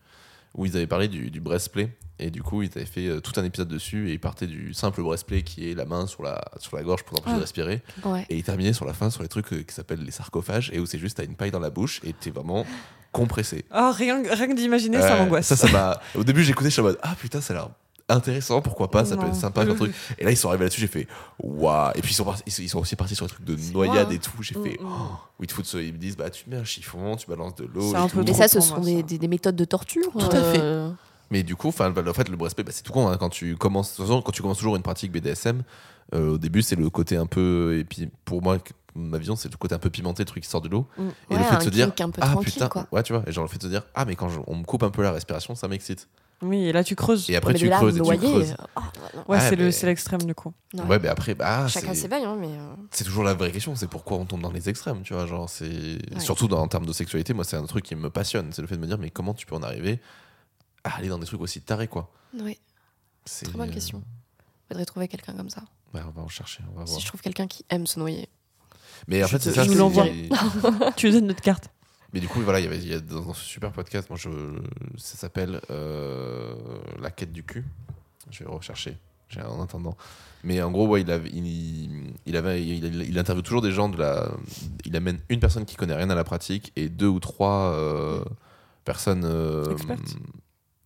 où 0.55 0.65
ils 0.65 0.75
avaient 0.75 0.87
parlé 0.87 1.07
du, 1.07 1.31
du 1.31 1.39
breastplay, 1.39 1.97
et 2.19 2.29
du 2.29 2.43
coup 2.43 2.61
ils 2.61 2.69
avaient 2.75 2.85
fait 2.85 3.07
euh, 3.07 3.21
tout 3.21 3.31
un 3.39 3.43
épisode 3.45 3.69
dessus, 3.69 4.09
et 4.09 4.13
ils 4.13 4.19
partaient 4.19 4.45
du 4.47 4.73
simple 4.73 5.01
breastplay 5.01 5.43
qui 5.43 5.69
est 5.71 5.73
la 5.73 5.85
main 5.85 6.05
sur 6.05 6.21
la, 6.21 6.43
sur 6.59 6.75
la 6.75 6.83
gorge 6.83 7.03
pour 7.03 7.17
empêcher 7.17 7.31
Ah. 7.35 7.37
de 7.37 7.41
respirer, 7.41 7.81
Ouais. 8.03 8.25
et 8.29 8.35
ils 8.37 8.43
terminaient 8.43 8.73
sur 8.73 8.83
la 8.85 8.93
fin 8.93 9.09
sur 9.09 9.23
les 9.23 9.29
trucs 9.29 9.53
euh, 9.53 9.63
qui 9.63 9.73
s'appellent 9.73 10.03
les 10.03 10.11
sarcophages, 10.11 10.69
et 10.73 10.79
où 10.81 10.85
c'est 10.85 10.99
juste 10.99 11.15
t'as 11.17 11.23
une 11.23 11.35
paille 11.37 11.51
dans 11.51 11.59
la 11.59 11.69
bouche, 11.69 12.01
et 12.03 12.11
t'es 12.11 12.29
vraiment 12.31 12.65
compressé. 13.13 13.63
Oh, 13.73 13.91
rien, 13.93 14.21
rien 14.23 14.47
que 14.47 14.55
d'imaginer, 14.55 14.99
ça 14.99 15.13
Ouais, 15.13 15.19
m'angoisse. 15.19 15.45
Ça, 15.47 15.55
ça 15.55 15.69
m'a. 15.71 16.01
Au 16.15 16.23
début 16.25 16.43
j'écoutais, 16.43 16.69
je 16.69 16.73
suis 16.73 16.81
en 16.81 16.85
mode, 16.85 16.99
ah 17.01 17.15
putain, 17.17 17.39
ça 17.41 17.53
a 17.53 17.57
l'air 17.57 17.69
intéressant, 18.09 18.61
pourquoi 18.61 18.91
pas, 18.91 19.05
ça 19.05 19.17
peut 19.17 19.27
être 19.27 19.35
sympa 19.35 19.65
comme 19.65 19.75
truc. 19.77 19.93
Et 20.17 20.23
là 20.25 20.31
ils 20.31 20.37
sont 20.37 20.49
arrivés 20.49 20.65
là-dessus, 20.65 20.81
j'ai 20.81 20.87
fait, 20.87 21.07
waouh, 21.39 21.91
et 21.95 22.01
puis 22.01 22.11
ils 22.11 22.15
sont, 22.15 22.25
partis- 22.25 22.43
ils 22.61 22.69
sont- 22.69 22.79
aussi 22.79 22.95
partis 22.95 23.15
sur 23.15 23.25
les 23.25 23.31
trucs 23.31 23.45
de 23.45 23.55
noyade 23.71 24.07
moi, 24.07 24.15
et 24.15 24.19
tout, 24.19 24.41
j'ai 24.41 24.55
Mm, 24.57 24.63
fait, 24.63 24.77
mm. 24.81 24.85
oh, 24.85 25.15
ils 25.41 25.47
te 25.47 25.53
foutent 25.53 25.65
ce- 25.65 25.77
ils 25.77 25.93
me 25.93 25.97
disent 25.97 26.17
bah 26.17 26.29
tu 26.29 26.43
te 26.43 26.49
mets 26.49 26.57
un 26.57 26.63
chiffon, 26.63 27.15
tu 27.15 27.27
balances 27.27 27.55
de 27.55 27.65
l'eau 27.65 27.95
un 27.95 28.07
Mais 28.25 28.33
ça, 28.33 28.47
ce 28.47 28.59
sont 28.59 28.75
moi, 28.77 28.85
des, 28.85 28.97
ça. 28.97 29.01
des- 29.03 29.17
des 29.17 29.27
méthodes 29.27 29.55
de 29.55 29.65
torture. 29.65 30.11
Tout 30.11 30.19
à 30.31 30.43
fait. 30.43 30.59
euh, 30.61 30.89
Mais 31.31 31.43
du 31.43 31.55
coup, 31.55 31.69
enfin 31.69 31.89
bah, 31.89 32.03
en 32.07 32.13
fait 32.13 32.29
le 32.29 32.35
breastplay, 32.37 32.63
bah, 32.63 32.71
c'est 32.73 32.83
tout 32.83 32.93
con 32.93 33.07
hein, 33.07 33.17
quand 33.17 33.29
tu 33.29 33.55
commences. 33.55 33.99
De 33.99 34.05
quand 34.05 34.31
tu 34.31 34.41
commences 34.41 34.57
toujours 34.57 34.75
une 34.75 34.83
pratique 34.83 35.11
BDSM, 35.11 35.63
euh, 36.13 36.33
au 36.33 36.37
début 36.37 36.61
c'est 36.61 36.75
le 36.75 36.89
côté 36.89 37.15
un 37.17 37.25
peu 37.25 37.77
et 37.79 37.83
puis 37.85 38.09
pour 38.25 38.41
moi 38.43 38.57
ma 38.95 39.17
vision, 39.17 39.35
c'est 39.35 39.51
le 39.51 39.57
côté 39.57 39.73
un 39.73 39.79
peu 39.79 39.89
pimenté, 39.89 40.21
le 40.21 40.27
truc 40.27 40.43
qui 40.43 40.49
sort 40.49 40.61
de 40.61 40.69
l'eau. 40.69 40.85
Mm. 40.97 41.01
Et 41.01 41.33
Ouais, 41.33 41.39
le 41.39 41.43
fait 41.45 41.55
un 41.55 41.57
de 41.57 41.63
se 41.63 41.69
dire, 41.69 41.87
un 41.99 42.09
peu 42.11 42.21
ah 42.21 42.35
putain, 42.39 42.67
quoi. 42.67 42.85
ouais, 42.91 43.01
tu 43.01 43.13
vois, 43.13 43.23
et 43.25 43.31
genre 43.31 43.43
le 43.43 43.49
fait 43.49 43.57
de 43.57 43.63
se 43.63 43.67
dire, 43.69 43.81
ah, 43.95 44.05
mais 44.05 44.15
quand 44.15 44.29
je- 44.29 44.39
on 44.45 44.55
me 44.55 44.63
coupe 44.63 44.83
un 44.83 44.91
peu 44.91 45.01
la 45.01 45.11
respiration, 45.11 45.55
ça 45.55 45.67
m'excite. 45.67 46.07
Oui, 46.43 46.65
et 46.65 46.71
là 46.73 46.83
tu 46.83 46.95
creuses. 46.95 47.29
Et 47.29 47.35
après, 47.35 47.53
mais 47.53 47.59
tu 47.59 47.67
là, 47.67 47.77
creuses 47.77 47.97
et 47.97 48.01
tu 48.01 48.17
creuses. 48.17 48.51
euh, 48.51 48.55
ah, 48.75 48.81
Ouais, 49.27 49.37
Ouais, 49.37 49.39
c'est 49.39 49.55
le- 49.55 49.65
mais- 49.65 49.71
c'est 49.71 49.85
l'extrême 49.87 50.21
du 50.23 50.35
coup. 50.35 50.53
non. 50.73 50.85
Ouais, 50.87 50.99
mais 50.99 51.07
après, 51.07 51.33
bah, 51.35 51.67
Chacun 51.67 51.93
c'est- 51.93 52.01
ses 52.01 52.07
bails, 52.07 52.25
hein, 52.25 52.35
mais. 52.39 52.47
euh, 52.47 52.73
c'est 52.91 53.03
toujours 53.03 53.23
la 53.23 53.33
vraie 53.33 53.51
question, 53.51 53.75
c'est 53.75 53.87
pourquoi 53.87 54.17
on 54.17 54.25
tombe 54.25 54.41
dans 54.41 54.51
les 54.51 54.69
extrêmes, 54.69 55.01
tu 55.03 55.13
vois, 55.13 55.25
genre 55.25 55.49
c'est 55.49 55.65
Ouais. 55.65 56.19
surtout 56.19 56.47
dans, 56.47 56.59
en 56.59 56.67
termes 56.67 56.85
de 56.85 56.93
sexualité, 56.93 57.33
moi 57.33 57.43
c'est 57.45 57.55
un 57.57 57.65
truc 57.65 57.85
qui 57.85 57.95
me 57.95 58.09
passionne, 58.09 58.51
c'est 58.51 58.61
le 58.61 58.67
fait 58.67 58.75
de 58.75 58.81
me 58.81 58.87
dire 58.87 58.97
mais 58.97 59.09
comment 59.09 59.33
tu 59.33 59.45
peux 59.45 59.55
en 59.55 59.63
arriver 59.63 59.99
à 60.83 60.97
aller 60.97 61.07
dans 61.07 61.17
des 61.17 61.25
trucs 61.25 61.41
aussi 61.41 61.61
tarés 61.61 61.87
quoi? 61.87 62.11
Oui, 62.37 62.59
C'est 63.25 63.45
très 63.45 63.57
bonne 63.57 63.71
question. 63.71 64.03
Faudrait 64.67 64.85
trouver 64.85 65.07
quelqu'un 65.07 65.33
comme 65.33 65.49
ça. 65.49 65.61
Ouais, 65.93 66.01
on 66.05 66.11
va 66.11 66.21
en 66.23 66.27
chercher, 66.27 66.61
on 66.73 66.79
va 66.79 66.83
voir. 66.85 66.87
Si 66.87 66.99
je 67.01 67.07
trouve 67.07 67.21
quelqu'un 67.21 67.47
qui 67.47 67.63
aime 67.69 67.85
se 67.87 67.99
noyer. 67.99 68.27
Mais 69.07 69.23
en 69.23 69.27
fait 69.27 69.39
c'est 69.41 69.53
ça, 69.53 69.63
je 69.63 69.69
nous 69.71 69.77
l'envoie. 69.77 70.05
tu 70.97 71.05
lui 71.07 71.13
donnes 71.13 71.27
notre 71.27 71.41
carte. 71.41 71.69
Mais 72.14 72.20
du 72.20 72.28
coup 72.28 72.39
voilà, 72.41 72.59
il 72.59 72.64
y 72.64 72.68
avait 72.68 72.78
il 72.78 72.88
y 72.88 72.93
a 72.93 72.99
dans 72.99 73.34
ce 73.34 73.43
super 73.43 73.72
podcast, 73.72 74.09
moi 74.09 74.18
je 74.22 74.30
ça 74.97 75.18
s'appelle 75.18 75.61
euh, 75.72 76.55
la 77.01 77.09
quête 77.11 77.32
du 77.34 77.43
cul. 77.43 77.66
Je 78.30 78.43
vais 78.43 78.49
rechercher. 78.49 78.97
J'ai 79.30 79.41
en 79.41 79.61
attendant. 79.64 79.97
Mais 80.43 80.61
en 80.61 80.72
gros, 80.72 80.88
ouais, 80.88 81.01
il, 81.01 81.09
avait, 81.09 81.30
il, 81.30 82.14
il 82.26 82.36
avait, 82.38 82.64
il, 82.64 82.84
il 83.01 83.18
interviewe 83.18 83.41
toujours 83.41 83.61
des 83.61 83.72
gens 83.72 83.89
de 83.89 83.97
la. 83.97 84.30
Il 84.86 84.95
amène 84.95 85.20
une 85.30 85.39
personne 85.39 85.66
qui 85.66 85.76
connaît 85.76 85.95
rien 85.95 86.09
à 86.09 86.16
la 86.16 86.24
pratique 86.24 86.72
et 86.76 86.88
deux 86.89 87.07
ou 87.07 87.20
trois 87.20 87.72
euh, 87.74 88.24
personnes 88.86 89.24
euh, 89.26 89.72
Expertes. 89.72 90.16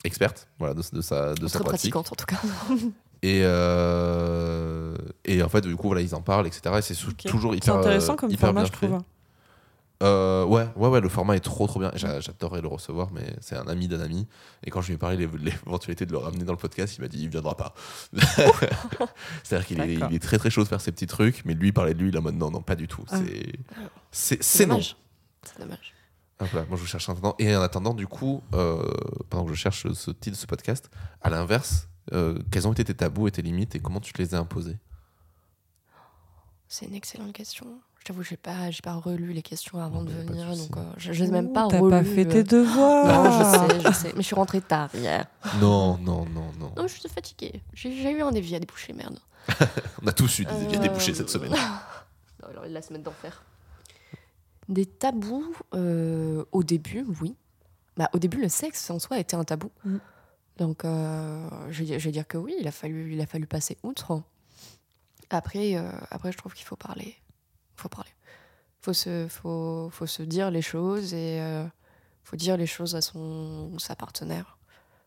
expertes, 0.05 0.47
voilà, 0.59 0.75
de, 0.75 0.81
de 0.93 1.01
sa, 1.01 1.33
de 1.33 1.47
sa 1.47 1.59
Très 1.59 1.67
pratique. 1.67 1.95
en 1.95 2.03
tout 2.03 2.25
cas. 2.25 2.37
Et, 3.23 3.41
euh, 3.43 4.95
et 5.25 5.41
en 5.41 5.49
fait, 5.49 5.61
du 5.65 5.75
coup, 5.75 5.87
voilà, 5.87 6.01
ils 6.01 6.13
en 6.13 6.21
parlent, 6.21 6.45
etc. 6.45 6.75
Et 6.77 6.81
c'est 6.83 6.95
toujours 7.27 7.55
hyper, 7.55 7.75
intéressant 7.77 8.15
comme 8.15 8.29
hyper 8.29 8.49
format, 8.49 8.61
bien 8.61 8.67
je 8.67 8.71
trouve. 8.71 8.89
fait. 8.99 9.05
Euh, 10.03 10.45
ouais, 10.45 10.67
ouais, 10.75 10.89
ouais, 10.89 11.01
le 11.01 11.09
format 11.09 11.35
est 11.35 11.39
trop 11.39 11.65
trop 11.65 11.79
bien. 11.79 11.91
J'a- 11.95 12.19
J'adorerais 12.19 12.61
le 12.61 12.67
recevoir, 12.67 13.11
mais 13.11 13.35
c'est 13.41 13.55
un 13.57 13.67
ami 13.67 13.87
d'un 13.87 13.99
ami. 13.99 14.27
Et 14.63 14.69
quand 14.69 14.81
je 14.81 14.87
lui 14.87 14.93
ai 14.93 14.97
parlé 14.97 15.17
de 15.17 15.25
l'éventualité 15.37 16.05
de 16.05 16.11
le 16.11 16.19
ramener 16.19 16.43
dans 16.43 16.53
le 16.53 16.57
podcast, 16.59 16.95
il 16.97 17.01
m'a 17.01 17.07
dit 17.07 17.19
il 17.23 17.29
viendra 17.29 17.57
pas. 17.57 17.73
C'est-à-dire 19.43 19.65
qu'il 19.67 19.81
est, 19.81 19.95
D'accord. 19.95 20.09
il 20.11 20.15
est 20.15 20.19
très 20.19 20.37
très 20.37 20.49
chaud 20.49 20.63
de 20.63 20.67
faire 20.67 20.81
ses 20.81 20.91
petits 20.91 21.07
trucs, 21.07 21.43
mais 21.45 21.53
lui 21.55 21.71
parler 21.71 21.93
de 21.93 21.99
lui, 21.99 22.09
il 22.09 22.15
est 22.15 22.19
en 22.19 22.21
mode 22.21 22.35
non, 22.35 22.51
non, 22.51 22.61
pas 22.61 22.75
du 22.75 22.87
tout. 22.87 23.03
Ah. 23.11 23.17
C'est- 24.11 24.41
c'est 24.43 24.65
non. 24.65 24.79
C'est 24.81 25.59
dommage. 25.59 25.93
Hop 26.39 26.51
là, 26.53 26.65
moi 26.69 26.77
je 26.77 26.81
vous 26.81 26.87
cherche 26.87 27.09
en 27.09 27.13
attendant. 27.13 27.35
Et 27.39 27.55
en 27.55 27.61
attendant, 27.61 27.93
du 27.95 28.05
coup, 28.05 28.43
euh, 28.53 28.83
pendant 29.29 29.45
que 29.45 29.51
je 29.53 29.55
cherche 29.55 29.91
ce 29.91 30.11
titre 30.11 30.37
ce 30.37 30.45
podcast, 30.45 30.91
à 31.21 31.31
l'inverse, 31.31 31.89
euh, 32.13 32.37
quels 32.51 32.67
ont 32.67 32.73
été 32.73 32.83
tes 32.83 32.93
tabous 32.93 33.27
et 33.27 33.31
tes 33.31 33.41
limites 33.41 33.73
et 33.75 33.79
comment 33.79 33.99
tu 33.99 34.13
te 34.13 34.21
les 34.21 34.35
as 34.35 34.37
imposés 34.39 34.77
C'est 36.67 36.85
une 36.85 36.93
excellente 36.95 37.33
question. 37.33 37.79
Je 38.07 38.13
t'avoue, 38.13 38.23
j'ai 38.23 38.37
pas, 38.37 38.71
j'ai 38.71 38.79
pas 38.81 38.93
relu 38.93 39.33
les 39.33 39.41
questions 39.41 39.79
avant 39.79 40.01
de 40.01 40.11
venir, 40.11 40.47
donc 40.55 40.77
euh, 40.77 40.83
je, 40.95 41.11
je 41.11 41.23
les 41.23 41.27
ai 41.27 41.31
même 41.33 41.51
pas 41.51 41.67
T'as 41.69 41.77
relu. 41.79 41.91
pas 41.91 42.03
fait 42.05 42.23
tes 42.25 42.37
euh. 42.37 42.43
devoirs. 42.43 43.05
Non, 43.05 43.31
je 43.31 43.43
sais, 43.73 43.79
je 43.81 43.91
sais. 43.93 44.13
Mais 44.15 44.21
je 44.21 44.27
suis 44.27 44.35
rentrée 44.35 44.61
tard 44.61 44.89
hier. 44.95 45.25
Non, 45.59 45.97
non, 45.97 46.25
non, 46.27 46.53
non. 46.57 46.71
Non, 46.77 46.87
je 46.87 46.97
suis 46.97 47.09
fatiguée. 47.09 47.61
J'ai 47.73 47.91
j'ai 47.91 48.11
eu 48.11 48.21
un 48.21 48.31
défi 48.31 48.55
à 48.55 48.59
déboucher, 48.61 48.93
merde. 48.93 49.19
On 50.01 50.07
a 50.07 50.13
tous 50.13 50.39
eu 50.39 50.45
des 50.45 50.51
à 50.51 50.53
Euh, 50.53 50.77
déboucher 50.79 51.13
cette 51.13 51.29
semaine. 51.29 51.51
Non, 52.41 52.47
alors, 52.49 52.65
la 52.65 52.81
semaine 52.81 53.03
d'enfer. 53.03 53.43
Des 54.69 54.85
tabous, 54.85 55.53
euh, 55.73 56.45
au 56.53 56.63
début, 56.63 57.05
oui. 57.21 57.35
Bah, 57.97 58.09
au 58.13 58.19
début, 58.19 58.39
le 58.41 58.47
sexe 58.47 58.89
en 58.89 58.99
soi 58.99 59.19
était 59.19 59.35
un 59.35 59.43
tabou. 59.43 59.69
Mm. 59.83 59.97
Donc, 60.59 60.85
euh, 60.85 61.49
je, 61.71 61.83
vais- 61.83 61.99
je 61.99 62.05
vais 62.05 62.11
dire 62.13 62.25
que 62.27 62.37
oui, 62.37 62.55
il 62.57 62.67
a 62.69 62.71
fallu, 62.71 63.11
il 63.13 63.19
a 63.19 63.25
fallu 63.25 63.47
passer 63.47 63.77
outre. 63.83 64.21
Après, 65.29 65.75
euh, 65.75 65.91
après 66.09 66.31
je 66.31 66.37
trouve 66.37 66.53
qu'il 66.53 66.65
faut 66.65 66.77
parler. 66.77 67.17
Faut 67.77 67.89
parler. 67.89 68.09
faut 68.81 68.93
se, 68.93 69.27
faut, 69.29 69.89
faut 69.91 70.05
se 70.07 70.23
dire 70.23 70.51
les 70.51 70.61
choses 70.61 71.13
et 71.13 71.39
euh, 71.41 71.65
faut 72.23 72.35
dire 72.35 72.57
les 72.57 72.67
choses 72.67 72.95
à 72.95 73.01
son 73.01 73.77
sa 73.79 73.95
partenaire. 73.95 74.57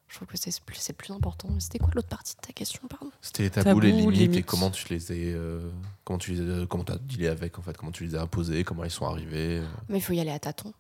Je 0.08 0.16
trouve 0.16 0.26
que 0.26 0.36
c'est 0.36 0.58
plus, 0.64 0.74
c'est 0.76 0.92
plus 0.92 1.12
important. 1.12 1.48
C'était 1.60 1.78
quoi 1.78 1.90
l'autre 1.94 2.08
partie 2.08 2.34
de 2.34 2.40
ta 2.40 2.52
question, 2.52 2.80
pardon? 2.88 3.12
C'était 3.20 3.44
les 3.44 3.50
tabous, 3.50 3.64
Tabous, 3.68 3.80
les 3.80 3.92
limites, 3.92 4.16
et 4.16 4.26
limites. 4.26 4.46
comment 4.46 4.70
tu 4.70 4.88
les 4.92 5.12
as, 5.12 5.14
euh, 5.14 5.70
comment 6.04 6.18
tu 6.18 6.32
les 6.34 6.62
as, 6.62 6.66
comment 6.66 6.82
t'as 6.82 6.96
dealé 6.98 7.28
avec 7.28 7.58
en 7.58 7.62
fait, 7.62 7.76
comment 7.76 7.92
tu 7.92 8.04
les 8.04 8.16
as 8.16 8.22
imposés, 8.22 8.64
comment 8.64 8.82
ils 8.82 8.90
sont 8.90 9.06
arrivés. 9.06 9.58
euh. 9.60 9.66
Mais 9.88 9.98
il 9.98 10.00
faut 10.00 10.12
y 10.12 10.18
aller 10.20 10.32
à 10.32 10.40
tâtons. 10.40 10.72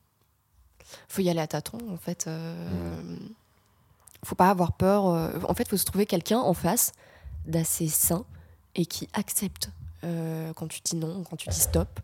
faut 1.06 1.22
y 1.22 1.30
aller 1.30 1.38
à 1.40 1.46
tâtons, 1.46 1.78
en 1.92 1.96
fait. 1.96 2.26
euh, 2.26 3.16
Faut 4.24 4.34
pas 4.34 4.50
avoir 4.50 4.72
peur. 4.72 5.06
euh, 5.06 5.30
En 5.48 5.54
fait, 5.54 5.68
faut 5.68 5.76
se 5.76 5.84
trouver 5.84 6.06
quelqu'un 6.06 6.38
en 6.40 6.52
face 6.54 6.90
d'assez 7.46 7.86
sain 7.88 8.24
et 8.74 8.84
qui 8.84 9.08
accepte 9.12 9.70
euh, 10.04 10.52
quand 10.54 10.68
tu 10.68 10.80
dis 10.82 10.96
non, 10.96 11.24
quand 11.24 11.36
tu 11.36 11.48
dis 11.48 11.60
stop, 11.60 12.00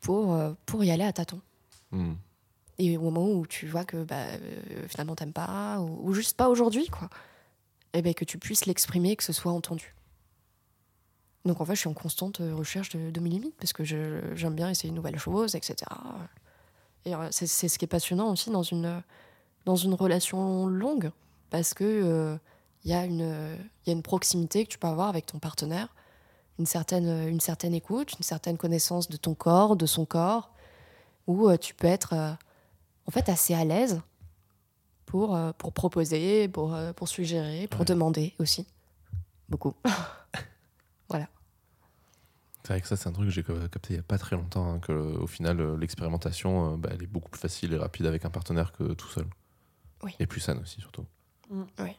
pour, 0.00 0.34
euh, 0.34 0.52
pour 0.66 0.82
y 0.84 0.90
aller 0.90 1.04
à 1.04 1.12
tâtons. 1.12 1.40
Hmm. 1.92 2.14
Et 2.78 2.96
au 2.96 3.02
moment 3.02 3.28
où 3.28 3.46
tu 3.46 3.66
vois 3.66 3.84
que 3.84 4.02
bah, 4.02 4.16
euh, 4.16 4.88
finalement 4.88 5.14
t'aimes 5.14 5.32
pas, 5.32 5.78
ou, 5.80 6.08
ou 6.08 6.14
juste 6.14 6.36
pas 6.36 6.48
aujourd'hui, 6.48 6.88
quoi, 6.88 7.10
et 7.92 8.02
ben 8.02 8.14
que 8.14 8.24
tu 8.24 8.38
puisses 8.38 8.66
l'exprimer, 8.66 9.16
que 9.16 9.24
ce 9.24 9.32
soit 9.32 9.52
entendu. 9.52 9.94
Donc 11.44 11.60
en 11.60 11.64
fait, 11.64 11.74
je 11.74 11.80
suis 11.80 11.88
en 11.88 11.94
constante 11.94 12.40
euh, 12.40 12.54
recherche 12.54 12.90
de, 12.90 13.10
de 13.10 13.20
mes 13.20 13.30
limites 13.30 13.56
parce 13.58 13.72
que 13.72 13.84
j'aime 13.84 14.54
bien 14.54 14.70
essayer 14.70 14.90
de 14.90 14.94
nouvelles 14.94 15.18
choses, 15.18 15.54
etc. 15.54 15.76
Et 17.06 17.12
c'est 17.30 17.46
ce 17.46 17.78
qui 17.78 17.86
est 17.86 17.88
passionnant 17.88 18.30
aussi 18.30 18.50
dans 18.50 18.62
une, 18.62 19.02
dans 19.64 19.76
une 19.76 19.94
relation 19.94 20.66
longue 20.66 21.10
parce 21.48 21.72
que 21.72 22.38
il 22.84 22.90
y, 22.90 22.94
a 22.94 23.06
une, 23.06 23.56
il 23.84 23.88
y 23.88 23.90
a 23.90 23.92
une 23.94 24.02
proximité 24.02 24.64
que 24.64 24.70
tu 24.70 24.78
peux 24.78 24.86
avoir 24.86 25.08
avec 25.08 25.24
ton 25.24 25.38
partenaire, 25.38 25.88
une 26.60 26.66
certaine, 26.66 27.26
une 27.28 27.40
certaine 27.40 27.72
écoute, 27.74 28.12
une 28.18 28.22
certaine 28.22 28.56
connaissance 28.58 29.08
de 29.08 29.16
ton 29.16 29.34
corps, 29.34 29.76
de 29.76 29.86
son 29.86 30.04
corps, 30.04 30.52
où 31.26 31.48
euh, 31.48 31.56
tu 31.56 31.74
peux 31.74 31.86
être 31.86 32.12
euh, 32.12 32.32
en 33.06 33.10
fait 33.10 33.28
assez 33.30 33.54
à 33.54 33.64
l'aise 33.64 34.00
pour, 35.06 35.34
euh, 35.34 35.52
pour 35.56 35.72
proposer, 35.72 36.48
pour, 36.48 36.74
euh, 36.74 36.92
pour 36.92 37.08
suggérer, 37.08 37.66
pour 37.66 37.80
Ouais. 37.80 37.86
demander 37.86 38.34
aussi. 38.38 38.66
Beaucoup. 39.48 39.74
C'est 42.62 42.74
vrai 42.74 42.82
que 42.82 42.86
ça, 42.88 42.96
c'est 42.96 43.08
un 43.08 43.12
truc 43.12 43.24
que 43.24 43.32
j'ai 43.32 43.42
capté 43.42 43.78
il 43.88 43.92
n'y 43.94 44.00
a 44.00 44.02
pas 44.02 44.18
très 44.18 44.36
longtemps, 44.36 44.70
hein, 44.74 44.78
que 44.80 44.92
euh, 44.92 45.18
au 45.18 45.26
final, 45.26 45.58
euh, 45.60 45.76
l'expérimentation, 45.78 46.74
euh, 46.74 46.76
bah, 46.76 46.90
elle 46.92 47.02
est 47.02 47.06
beaucoup 47.06 47.30
plus 47.30 47.40
facile 47.40 47.72
et 47.72 47.78
rapide 47.78 48.04
avec 48.04 48.24
un 48.26 48.30
partenaire 48.30 48.70
que 48.72 48.92
tout 48.92 49.08
seul. 49.08 49.24
Oui. 50.04 50.14
Et 50.20 50.26
plus 50.26 50.40
saine 50.40 50.58
aussi, 50.58 50.78
surtout. 50.78 51.06
Mm. 51.48 51.62
Oui. 51.80 51.96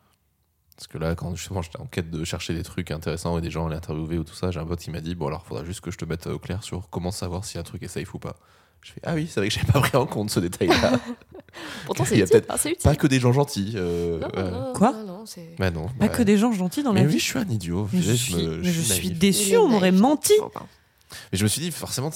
Parce 0.76 0.88
que 0.88 0.98
là, 0.98 1.14
quand 1.16 1.36
justement 1.36 1.62
j'étais 1.62 1.80
en 1.80 1.86
quête 1.86 2.10
de 2.10 2.24
chercher 2.24 2.54
des 2.56 2.64
trucs 2.64 2.90
intéressants 2.92 3.38
et 3.38 3.42
des 3.42 3.52
gens 3.52 3.68
à 3.68 3.70
les 3.70 3.76
interviewer 3.76 4.18
ou 4.18 4.24
tout 4.24 4.34
ça, 4.34 4.50
j'ai 4.52 4.60
un 4.60 4.66
pote 4.66 4.80
qui 4.80 4.90
m'a 4.90 5.02
dit 5.02 5.14
Bon, 5.16 5.28
alors, 5.28 5.44
il 5.46 5.48
faudra 5.48 5.64
juste 5.64 5.82
que 5.82 5.92
je 5.92 5.98
te 5.98 6.06
mette 6.06 6.26
au 6.28 6.40
clair 6.40 6.64
sur 6.64 6.90
comment 6.90 7.12
savoir 7.12 7.46
si 7.46 7.58
un 7.60 7.64
truc 7.64 7.84
est 7.84 7.88
safe 7.88 8.14
ou 8.14 8.20
pas. 8.20 8.36
Je 8.82 8.94
fais 8.94 9.02
Ah 9.04 9.14
oui, 9.14 9.28
c'est 9.32 9.40
vrai 9.40 9.50
que 9.50 9.54
j'avais 9.54 9.68
pas 9.72 9.80
pris 9.80 9.96
en 9.96 10.08
compte 10.08 10.32
ce 10.32 10.40
détail-là. 10.40 11.00
Pourtant, 11.86 12.04
Il 12.06 12.08
c'est 12.08 12.72
utile. 12.72 12.84
pas 12.84 12.96
que 12.96 13.06
des 13.08 13.20
gens 13.20 13.32
gentils. 13.34 13.74
euh, 13.76 14.20
Non, 14.20 14.52
non, 14.52 14.74
Quoi 14.74 14.92
non, 14.94 15.24
Mais 15.60 15.70
non. 15.70 15.88
Pas 15.88 15.94
bah, 16.00 16.08
que 16.10 16.24
des 16.24 16.38
gens 16.38 16.52
gentils 16.52 16.82
dans 16.82 16.94
la 16.94 17.02
Mais 17.02 17.08
vie. 17.08 17.14
oui, 17.16 17.20
je 17.20 17.26
suis 17.26 17.38
un 17.38 17.48
idiot. 17.48 17.88
Mais 17.94 18.02
je, 18.02 18.12
Je 18.12 18.16
suis, 18.16 18.36
me- 18.36 18.64
je 18.64 18.72
suis 18.72 18.84
suis 19.34 19.54
est 19.54 19.58
on 19.58 19.68
m'aurait 19.68 19.92
menti. 19.92 20.34
Mais 21.32 21.38
je 21.38 21.44
me 21.44 21.48
suis 21.50 21.62
dit, 21.62 21.72
forcément, 21.72 22.10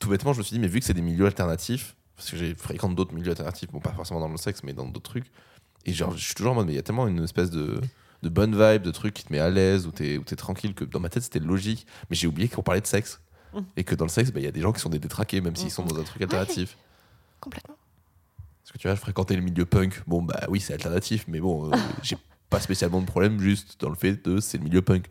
tout 0.00 0.08
bêtement, 0.08 0.32
je 0.32 0.38
me 0.38 0.42
suis 0.44 0.54
dit, 0.54 0.60
mais 0.60 0.68
vu 0.68 0.78
que 0.80 0.86
c'est 0.86 0.94
des 0.94 1.02
milieux 1.02 1.26
alternatifs, 1.26 1.96
parce 2.16 2.30
que 2.30 2.36
j'ai 2.36 2.54
fréquente 2.54 2.94
d'autres 2.94 3.12
milieux 3.12 3.30
alternatifs, 3.30 3.70
bon, 3.72 3.80
pas 3.80 3.92
forcément 3.92 4.20
dans 4.20 4.28
le 4.28 4.36
sexe, 4.36 4.62
mais 4.62 4.72
dans 4.72 4.86
d'autres 4.86 5.10
trucs, 5.10 5.26
et 5.84 5.92
genre, 5.92 6.16
je 6.16 6.24
suis 6.24 6.34
toujours 6.34 6.52
en 6.52 6.54
mode, 6.56 6.66
mais 6.66 6.72
il 6.72 6.76
y 6.76 6.78
a 6.78 6.82
tellement 6.82 7.08
une 7.08 7.22
espèce 7.22 7.50
de, 7.50 7.80
de 8.22 8.28
bonne 8.28 8.52
vibe, 8.52 8.82
de 8.82 8.90
truc 8.90 9.14
qui 9.14 9.24
te 9.24 9.32
met 9.32 9.38
à 9.38 9.50
l'aise, 9.50 9.86
où 9.86 9.90
t'es 9.90 10.20
t'es 10.24 10.36
tranquille, 10.36 10.74
que 10.74 10.84
dans 10.84 11.00
ma 11.00 11.08
tête, 11.08 11.22
c'était 11.22 11.40
logique, 11.40 11.86
mais 12.08 12.16
j'ai 12.16 12.26
oublié 12.26 12.48
qu'on 12.48 12.62
parlait 12.62 12.80
de 12.80 12.86
sexe. 12.86 13.20
Mm. 13.52 13.60
Et 13.76 13.84
que 13.84 13.94
dans 13.94 14.04
le 14.04 14.10
sexe, 14.10 14.30
bah, 14.30 14.40
il 14.40 14.44
y 14.44 14.48
a 14.48 14.52
des 14.52 14.60
gens 14.60 14.72
qui 14.72 14.80
sont 14.80 14.88
des 14.88 14.98
détraqués, 14.98 15.40
même 15.40 15.56
s'ils 15.56 15.70
sont 15.70 15.84
dans 15.84 15.98
un 15.98 16.04
truc 16.04 16.22
alternatif. 16.22 16.76
Complètement. 17.40 17.76
Parce 18.62 18.72
que 18.72 18.78
tu 18.78 18.86
vois, 18.86 18.94
je 18.94 19.00
fréquentais 19.00 19.34
le 19.34 19.42
milieu 19.42 19.66
punk, 19.66 20.02
bon, 20.06 20.22
bah 20.22 20.40
oui, 20.48 20.60
c'est 20.60 20.72
alternatif, 20.72 21.24
mais 21.28 21.40
bon, 21.40 21.70
euh, 21.70 21.76
j'ai 22.02 22.16
pas 22.48 22.60
spécialement 22.60 23.00
de 23.00 23.06
problème 23.06 23.40
juste 23.40 23.80
dans 23.80 23.88
le 23.88 23.96
fait 23.96 24.24
de 24.24 24.38
c'est 24.40 24.58
le 24.58 24.64
milieu 24.64 24.82
punk. 24.82 25.06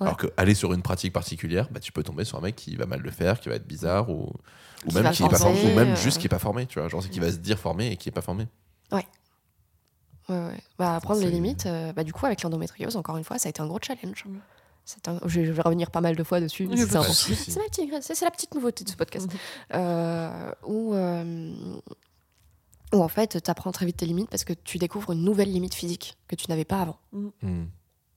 Ouais. 0.00 0.06
Alors 0.06 0.16
que 0.16 0.26
aller 0.36 0.54
sur 0.54 0.74
une 0.74 0.82
pratique 0.82 1.12
particulière, 1.12 1.68
bah, 1.70 1.80
tu 1.80 1.92
peux 1.92 2.02
tomber 2.02 2.24
sur 2.24 2.38
un 2.38 2.42
mec 2.42 2.56
qui 2.56 2.76
va 2.76 2.86
mal 2.86 3.00
le 3.00 3.10
faire, 3.10 3.40
qui 3.40 3.48
va 3.48 3.54
être 3.54 3.66
bizarre, 3.66 4.10
ou, 4.10 4.32
ou 4.84 4.88
Qui 4.88 4.94
même 4.94 5.12
qui 5.12 5.22
est 5.22 5.28
pas 5.28 5.38
formé, 5.38 5.62
ou 5.62 5.74
même 5.74 5.92
euh. 5.92 5.96
juste 5.96 6.18
qui 6.18 6.26
est 6.26 6.30
pas 6.30 6.38
formé, 6.38 6.66
tu 6.66 6.78
vois, 6.78 6.88
genre 6.88 7.02
c'est 7.02 7.08
qui 7.08 7.20
va 7.20 7.30
se 7.30 7.38
dire 7.38 7.58
formé 7.58 7.92
et 7.92 7.96
qui 7.96 8.08
est 8.08 8.12
pas 8.12 8.20
formé. 8.20 8.46
Ouais, 8.92 9.06
ouais. 10.28 10.58
Bah, 10.78 10.96
apprendre 10.96 11.20
les 11.20 11.26
C'est- 11.26 11.32
limites, 11.32 11.66
euh, 11.66 11.92
bah, 11.92 12.04
du 12.04 12.12
coup, 12.12 12.26
avec 12.26 12.42
l'endométriose, 12.42 12.96
encore 12.96 13.16
une 13.16 13.24
fois, 13.24 13.38
ça 13.38 13.48
a 13.48 13.50
été 13.50 13.60
un 13.62 13.66
gros 13.66 13.78
challenge. 13.80 14.24
Mm. 14.26 14.38
Un- 15.08 15.18
Je, 15.26 15.40
vais 15.40 15.62
revenir 15.62 15.90
pas 15.90 16.00
mal 16.00 16.14
de 16.14 16.22
fois 16.22 16.40
dessus. 16.40 16.66
Oui, 16.70 16.76
c'est 16.78 16.94
la, 16.94 17.00
petite- 17.02 18.02
c'est- 18.02 18.14
c'est 18.14 18.24
la 18.24 18.30
petite 18.30 18.54
nouveauté 18.54 18.84
de 18.84 18.88
ce 18.90 18.94
podcast. 18.96 19.28
Euh, 19.74 20.52
où, 20.64 20.94
euh, 20.94 21.52
où, 22.92 23.02
en 23.02 23.08
fait, 23.08 23.42
tu 23.42 23.50
apprends 23.50 23.72
très 23.72 23.84
vite 23.84 23.96
tes 23.96 24.06
limites 24.06 24.30
parce 24.30 24.44
que 24.44 24.52
tu 24.52 24.78
découvres 24.78 25.10
une 25.12 25.24
nouvelle 25.24 25.50
limite 25.52 25.74
physique 25.74 26.16
que 26.28 26.36
tu 26.36 26.46
n'avais 26.48 26.64
pas 26.64 26.80
avant. 26.82 26.98
Hmm. 27.12 27.64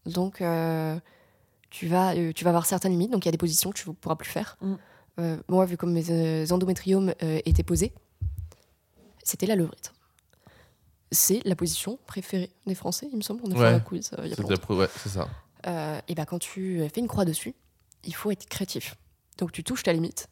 Donc, 0.06 0.42
euh, 0.42 1.00
tu, 1.72 1.88
vas, 1.88 2.14
euh, 2.16 2.32
tu 2.34 2.44
vas 2.44 2.52
avoir 2.52 2.68
certaines 2.68 2.92
limites. 2.92 3.12
Donc, 3.12 3.26
il 3.26 3.28
y 3.28 3.30
a 3.30 3.32
des 3.32 3.38
positions 3.40 3.72
que 3.72 3.80
tu 3.80 3.90
ne 3.90 3.94
pourras 3.96 4.16
plus 4.16 4.30
faire. 4.30 4.58
Mm. 4.62 4.74
Euh, 5.20 5.38
moi, 5.50 5.66
vu 5.66 5.76
comme 5.76 5.92
mes 5.92 6.12
euh, 6.12 6.46
endométriomes 6.52 7.14
euh, 7.24 7.40
étaient 7.46 7.64
posés, 7.64 7.94
c'était 9.24 9.48
la 9.48 9.56
levrite. 9.56 9.92
C'est 11.12 11.42
la 11.46 11.56
position 11.56 11.98
préférée 12.06 12.52
des 12.68 12.76
Français, 12.76 13.08
il 13.12 13.18
me 13.18 13.22
semble. 13.24 13.42
On 13.44 13.52
a 13.52 13.56
Ouais. 13.56 13.60
fait 13.70 13.76
un 13.76 13.80
quiz 13.80 14.12
euh, 14.14 14.22
il 14.26 14.30
y 14.30 14.34
a 14.34 14.36
C'est 14.36 14.42
pas 14.44 14.48
de 14.48 14.50
la 14.50 14.56
longtemps. 14.56 14.66
pro- 14.66 14.78
ouais, 14.80 14.88
c'est 14.96 15.10
ça. 15.10 15.28
Euh, 15.68 16.00
et 16.08 16.16
ben 16.16 16.26
quand 16.26 16.40
tu 16.40 16.82
fais 16.94 17.02
une 17.02 17.08
croix 17.08 17.26
dessus, 17.26 17.56
il 18.04 18.14
faut 18.16 18.32
être 18.32 18.48
créatif. 18.48 18.96
Donc 19.38 19.52
tu 19.52 19.64
touches 19.64 19.84
ta 19.84 19.92
limite. 19.94 20.28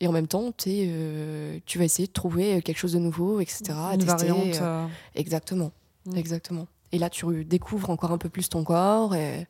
Et 0.00 0.08
en 0.08 0.12
même 0.12 0.26
temps, 0.26 0.50
euh, 0.66 1.58
tu 1.66 1.78
vas 1.78 1.84
essayer 1.84 2.08
de 2.08 2.12
trouver 2.12 2.60
quelque 2.62 2.78
chose 2.78 2.92
de 2.94 2.98
nouveau, 2.98 3.40
etc. 3.40 3.64
à 3.70 3.94
Une 3.94 4.04
tester, 4.04 4.28
variante. 4.28 4.90
Exactement. 5.14 5.70
Mm. 6.06 6.16
Exactement. 6.16 6.66
Et 6.92 6.98
là, 6.98 7.10
tu 7.10 7.44
découvres 7.44 7.90
encore 7.90 8.10
un 8.12 8.18
peu 8.18 8.28
plus 8.28 8.48
ton 8.48 8.64
corps. 8.64 9.14
Et 9.14 9.46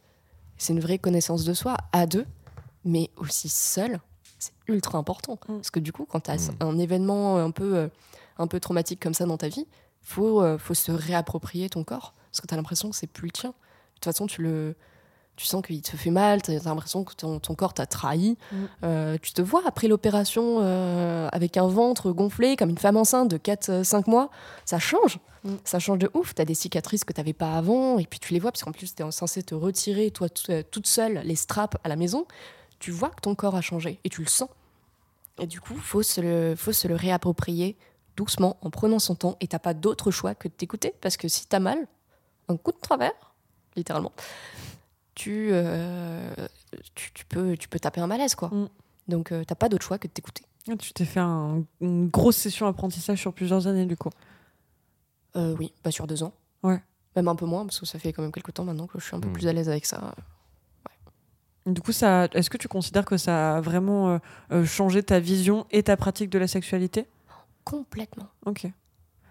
c'est 0.59 0.73
une 0.73 0.81
vraie 0.81 0.99
connaissance 0.99 1.45
de 1.45 1.55
soi 1.55 1.77
à 1.93 2.07
deux, 2.07 2.27
mais 2.85 3.11
aussi 3.17 3.49
seul. 3.49 4.01
C'est 4.39 4.53
ultra 4.69 4.99
important. 4.99 5.35
Mm. 5.49 5.55
Parce 5.57 5.71
que 5.71 5.81
du 5.81 5.93
coup, 5.93 6.05
quand 6.05 6.21
tu 6.21 6.31
as 6.31 6.51
Mm. 6.51 6.57
un 6.61 6.79
événement 6.79 7.39
un 7.39 7.51
peu, 7.51 7.89
un 8.39 8.47
peu 8.47 8.61
traumatique 8.61 9.01
comme 9.01 9.15
ça 9.15 9.25
dans 9.25 9.39
ta 9.39 9.49
vie, 9.49 9.67
faut, 10.05 10.43
euh, 10.43 10.59
faut 10.59 10.75
se 10.75 10.93
réapproprier 10.93 11.69
ton 11.69 11.83
corps. 11.83 12.15
Parce 12.31 12.41
que 12.41 12.47
tu 12.47 12.55
as 12.55 12.57
l'impression 12.57 12.91
que 12.91 12.97
c'est 12.97 13.07
plus 13.07 13.27
le 13.27 13.33
tien. 13.33 13.51
De 13.51 13.55
toute 13.95 14.05
façon, 14.05 14.27
tu 14.27 14.43
le. 14.43 14.77
Tu 15.37 15.47
sens 15.47 15.67
qu'il 15.67 15.83
te 15.83 15.97
fait 15.97 16.11
mal, 16.11 16.43
tu 16.43 16.53
as 16.53 16.63
l'impression 16.63 17.03
que 17.03 17.13
ton, 17.13 17.41
ton 17.41 17.57
corps 17.57 17.75
t'a 17.75 17.87
trahi. 17.87 18.37
Mm. 18.53 18.57
Euh, 18.85 19.19
tu 19.21 19.33
te 19.33 19.43
vois 19.43 19.63
après 19.67 19.89
l'opération 19.89 20.59
euh, 20.61 21.29
avec 21.33 21.57
un 21.57 21.67
ventre 21.67 22.13
gonflé 22.13 22.55
comme 22.55 22.71
une 22.71 22.79
femme 22.79 22.97
enceinte 22.97 23.31
de 23.31 23.37
4-5 23.37 24.09
mois. 24.09 24.31
Ça 24.65 24.79
change. 24.79 25.19
Mm. 25.43 25.55
Ça 25.65 25.81
change 25.81 25.99
de 25.99 26.09
ouf. 26.15 26.37
Tu 26.37 26.43
as 26.43 26.45
des 26.45 26.55
cicatrices 26.55 27.03
que 27.03 27.13
tu 27.13 27.19
n'avais 27.21 27.33
pas 27.33 27.57
avant. 27.57 27.99
Et 27.99 28.07
puis 28.07 28.21
tu 28.21 28.33
les 28.33 28.39
vois, 28.39 28.53
parce 28.53 28.63
qu'en 28.63 28.71
plus, 28.71 28.95
tu 28.95 29.03
es 29.03 29.11
censé 29.11 29.43
te 29.43 29.57
retirer, 29.57 30.13
toi, 30.13 30.29
tout- 30.29 30.53
toute 30.71 30.87
seule, 30.87 31.21
les 31.25 31.35
straps 31.37 31.77
à 31.83 31.89
la 31.89 31.97
maison. 31.97 32.27
Tu 32.79 32.93
vois 32.93 33.09
que 33.11 33.21
ton 33.21 33.35
corps 33.35 33.57
a 33.57 33.61
changé 33.61 33.99
et 34.05 34.11
tu 34.11 34.21
le 34.21 34.29
sens. 34.29 34.49
Et 35.41 35.49
du 35.49 35.61
coup, 35.61 35.75
faut 35.75 36.05
se 36.05 36.21
le, 36.21 36.55
faut 36.57 36.73
se 36.73 36.87
le 36.87 36.95
réapproprier 36.95 37.77
doucement, 38.17 38.57
en 38.63 38.71
prenant 38.71 38.99
son 38.99 39.15
temps. 39.15 39.37
Et 39.41 39.49
t'as 39.49 39.59
pas 39.59 39.75
d'autre 39.75 40.11
choix 40.11 40.35
que 40.35 40.49
de 40.49 40.53
t'écouter. 40.53 40.95
Parce 41.01 41.17
que 41.17 41.29
si 41.29 41.47
t'as 41.47 41.61
mal, 41.61 41.79
un 42.49 42.57
coup 42.57 42.73
de 42.73 42.79
travers, 42.79 43.13
littéralement, 43.77 44.13
tu, 45.15 45.49
euh, 45.53 46.35
tu, 46.95 47.13
tu 47.13 47.25
peux, 47.27 47.57
tu 47.57 47.69
peux 47.69 47.79
taper 47.79 48.01
un 48.01 48.07
malaise, 48.07 48.35
quoi. 48.35 48.49
Mm. 48.49 48.69
Donc, 49.09 49.33
euh, 49.33 49.45
t'as 49.45 49.55
pas 49.55 49.69
d'autre 49.69 49.85
choix 49.85 49.99
que 49.99 50.09
de 50.09 50.13
t'écouter. 50.13 50.43
Ah, 50.71 50.77
Tu 50.79 50.93
t'es 50.93 51.05
fait 51.05 51.21
un- 51.21 51.63
une 51.81 52.09
grosse 52.09 52.37
session 52.37 52.67
apprentissage 52.67 53.21
sur 53.21 53.33
plusieurs 53.35 53.67
années 53.67 53.85
du 53.85 53.97
coup. 53.99 54.09
Euh, 55.37 55.55
oui, 55.59 55.73
pas 55.83 55.91
sur 55.91 56.07
deux 56.07 56.23
ans. 56.23 56.33
Ouais. 56.63 56.81
Même 57.17 57.29
un 57.29 57.35
peu 57.37 57.45
moins, 57.45 57.67
parce 57.67 57.79
que 57.81 57.87
ça 57.87 57.99
fait 57.99 58.13
quand 58.13 58.23
même 58.23 58.33
quelques 58.33 58.55
temps 58.55 58.65
maintenant 58.65 58.87
que 58.87 58.99
je 58.99 59.05
suis 59.05 59.15
un 59.15 59.21
peu 59.21 59.29
Mm. 59.29 59.33
plus 59.33 59.47
à 59.47 59.53
l'aise 59.53 59.69
avec 59.69 59.85
ça. 59.87 60.15
Du 61.67 61.81
coup, 61.81 61.93
ça, 61.93 62.27
est-ce 62.35 62.51
que 62.51 62.59
tu 62.59 62.69
considères 62.69 63.07
que 63.07 63.17
ça 63.17 63.57
a 63.57 63.61
vraiment 63.63 64.19
euh, 64.53 64.65
changé 64.67 65.03
ta 65.03 65.19
vision 65.19 65.67
et 65.71 65.83
ta 65.83 65.97
pratique 65.97 66.29
de 66.29 66.39
la 66.39 66.47
sexualité? 66.47 67.07
Complètement. 67.65 68.29
Ok. 68.47 68.67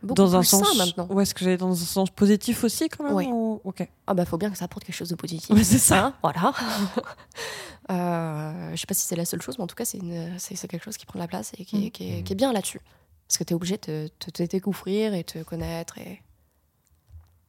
Beaucoup 0.02 0.16
dans 0.16 0.36
un 0.36 0.40
plus 0.40 0.48
sain 0.48 0.60
sens. 0.64 0.76
maintenant. 0.78 1.08
Ouais, 1.08 1.24
est-ce 1.24 1.34
que 1.34 1.46
j'allais 1.46 1.56
dans 1.58 1.72
un 1.72 1.76
sens 1.76 2.10
positif 2.10 2.64
aussi 2.66 2.90
quand 2.90 3.06
même 3.06 3.14
Ouais. 3.14 3.26
ou- 3.28 3.62
Ok. 3.64 3.88
Ah 4.06 4.14
bah 4.14 4.26
faut 4.26 4.38
bien 4.38 4.50
que 4.52 4.58
ça 4.58 4.66
apporte 4.66 4.84
quelque 4.84 4.96
chose 4.96 5.08
de 5.10 5.16
positif. 5.16 5.50
Ouais, 5.56 5.64
c'est 5.64 5.78
ça. 5.78 6.08
Hein, 6.08 6.14
voilà. 6.22 6.52
euh, 7.90 8.72
je 8.72 8.76
sais 8.80 8.86
pas 8.88 8.94
si 8.94 9.06
c'est 9.08 9.16
la 9.16 9.24
seule 9.26 9.42
chose, 9.42 9.58
mais 9.58 9.64
en 9.64 9.68
tout 9.68 9.76
cas 9.76 9.86
c'est 9.86 9.98
une- 10.00 10.38
c'est 10.40 10.56
c'est 10.56 10.68
quelque 10.68 10.84
chose 10.84 10.98
qui 10.98 11.06
prend 11.06 11.20
de 11.20 11.24
la 11.24 11.28
place 11.28 11.52
et 11.58 11.64
qui, 11.66 11.86
est- 11.86 11.88
Mm. 11.88 11.92
qui 11.92 12.12
est, 12.18 12.24
qui 12.24 12.34
est 12.34 12.36
bien 12.36 12.52
là-dessus. 12.52 12.82
Parce 13.28 13.38
que 13.38 13.44
tu 13.46 13.54
es 13.54 13.56
obligé 13.56 13.78
de 13.78 14.10
te, 14.20 14.30
te 14.30 14.44
découvrir 14.44 15.14
et 15.14 15.24
te 15.24 15.42
connaître 15.44 15.98
et, 15.98 16.22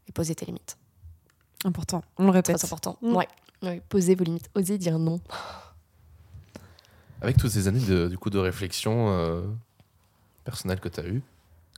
et 0.06 0.12
poser 0.12 0.34
tes 0.36 0.46
limites. 0.46 0.76
Important. 1.64 2.02
On 2.18 2.24
le 2.26 2.30
répète. 2.30 2.56
Très 2.58 2.66
important. 2.66 2.98
Mm. 3.02 3.16
Ouais. 3.16 3.28
Ouais, 3.62 3.82
Poser 3.88 4.14
vos 4.14 4.24
limites. 4.24 4.48
Oser 4.54 4.78
dire 4.78 4.98
non. 4.98 5.20
Avec 7.20 7.36
toutes 7.38 7.50
ces 7.50 7.68
années 7.68 7.80
de, 7.84 8.08
du 8.08 8.18
coup, 8.18 8.28
de 8.30 8.38
réflexion 8.38 9.08
euh, 9.10 9.42
personnelle 10.44 10.80
que 10.80 10.88
tu 10.88 11.00
as 11.00 11.06
eues, 11.06 11.22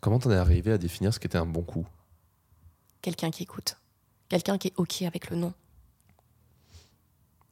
comment 0.00 0.18
t'en 0.18 0.30
es 0.30 0.36
arrivé 0.36 0.72
à 0.72 0.78
définir 0.78 1.14
ce 1.14 1.20
qu'était 1.20 1.38
un 1.38 1.46
bon 1.46 1.62
coup? 1.62 1.86
Quelqu'un 3.02 3.30
qui 3.30 3.44
écoute. 3.44 3.76
Quelqu'un 4.28 4.58
qui 4.58 4.68
est 4.68 4.74
OK 4.76 5.02
avec 5.02 5.30
le 5.30 5.36
non. 5.36 5.52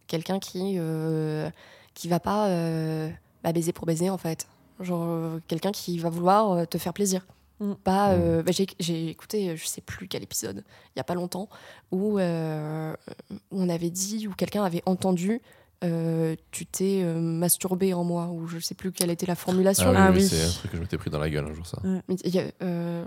Quelqu'un 0.06 0.38
qui 0.38 0.74
euh, 0.78 1.48
qui 1.94 2.08
va 2.08 2.20
pas 2.20 2.48
euh, 2.48 3.10
bah, 3.42 3.52
baiser 3.52 3.72
pour 3.72 3.86
baiser 3.86 4.10
en 4.10 4.18
fait. 4.18 4.48
Genre 4.80 5.04
euh, 5.04 5.40
quelqu'un 5.48 5.72
qui 5.72 5.98
va 5.98 6.10
vouloir 6.10 6.52
euh, 6.52 6.64
te 6.64 6.78
faire 6.78 6.92
plaisir. 6.92 7.24
Mm. 7.60 7.74
Pas, 7.74 8.12
euh, 8.12 8.42
bah, 8.42 8.52
j'ai, 8.52 8.66
j'ai 8.80 9.08
écouté, 9.08 9.56
je 9.56 9.66
sais 9.66 9.80
plus 9.80 10.08
quel 10.08 10.22
épisode, 10.22 10.64
il 10.94 10.98
y 10.98 11.00
a 11.00 11.04
pas 11.04 11.14
longtemps, 11.14 11.48
où, 11.92 12.18
euh, 12.18 12.94
où 13.30 13.36
on 13.52 13.68
avait 13.68 13.90
dit, 13.90 14.26
où 14.26 14.34
quelqu'un 14.34 14.64
avait 14.64 14.82
entendu, 14.86 15.40
euh, 15.85 16.35
tu 16.51 16.66
t'es 16.66 17.03
euh, 17.03 17.20
masturbé 17.20 17.95
en 17.95 18.03
moi, 18.05 18.28
ou 18.28 18.47
je 18.49 18.59
sais 18.59 18.74
plus 18.74 18.91
quelle 18.91 19.11
était 19.11 19.26
la 19.26 19.35
formulation. 19.37 19.93
Ah 19.95 20.11
oui. 20.12 20.26
c'est 20.26 20.45
un 20.45 20.49
truc 20.51 20.70
que 20.70 20.76
je 20.78 20.82
m'étais 20.82 20.99
pris 20.99 21.11
dans 21.11 21.18
la 21.18 21.28
gueule 21.30 21.47
un 21.47 21.53
jour, 21.53 21.66
ça. 21.66 21.78
Il 22.24 22.35
y, 22.35 22.39
a- 22.41 22.45
euh, 22.62 23.05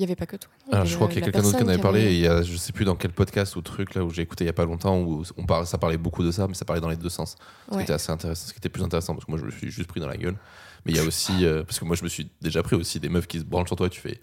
avait 0.00 0.16
pas 0.16 0.26
que 0.26 0.36
toi. 0.36 0.50
Alors, 0.68 0.80
avait 0.80 0.88
je 0.90 0.94
crois 0.96 1.08
qu'il 1.08 1.18
y 1.18 1.22
a 1.22 1.24
quelqu'un 1.26 1.42
d'autre 1.42 1.56
qui 1.58 1.64
en 1.64 1.68
avait 1.68 1.78
parlé, 1.82 2.00
avait- 2.02 2.12
et 2.12 2.16
il 2.16 2.20
y 2.20 2.26
a, 2.28 2.42
je 2.42 2.56
sais 2.56 2.72
plus 2.72 2.84
dans 2.84 2.96
quel 2.96 3.12
podcast 3.12 3.56
ou 3.56 3.62
truc 3.62 3.94
là 3.94 4.04
où 4.04 4.10
j'ai 4.10 4.22
écouté 4.22 4.44
il 4.44 4.46
y 4.46 4.50
a 4.50 4.54
pas 4.54 4.64
longtemps, 4.64 4.98
où 5.00 5.22
on 5.36 5.44
parle, 5.46 5.66
ça 5.66 5.78
parlait 5.78 5.98
beaucoup 5.98 6.22
de 6.24 6.30
ça, 6.30 6.46
mais 6.48 6.54
ça 6.54 6.64
parlait 6.64 6.80
dans 6.80 6.88
les 6.88 6.96
deux 6.96 7.08
sens. 7.08 7.36
Ce 7.70 7.76
qui 7.76 7.82
était 7.82 7.92
assez 7.92 8.10
intéressant, 8.12 8.46
ce 8.48 8.52
qui 8.52 8.58
était 8.58 8.68
plus 8.68 8.82
intéressant, 8.82 9.14
parce 9.14 9.24
que 9.24 9.30
moi 9.30 9.38
je 9.40 9.44
me 9.44 9.50
suis 9.50 9.70
juste 9.70 9.88
pris 9.88 10.00
dans 10.00 10.08
la 10.08 10.16
gueule. 10.16 10.36
Mais 10.84 10.92
il 10.92 10.96
y 10.96 11.00
a 11.00 11.04
aussi, 11.04 11.44
euh, 11.46 11.62
parce 11.64 11.78
que 11.78 11.84
moi 11.84 11.96
je 11.96 12.04
me 12.04 12.08
suis 12.08 12.30
déjà 12.42 12.62
pris 12.62 12.76
aussi 12.76 13.00
des 13.00 13.08
meufs 13.08 13.26
qui 13.26 13.38
se 13.38 13.44
branlent 13.44 13.66
sur 13.66 13.76
toi 13.76 13.86
et 13.86 13.90
tu 13.90 14.00
fais 14.00 14.20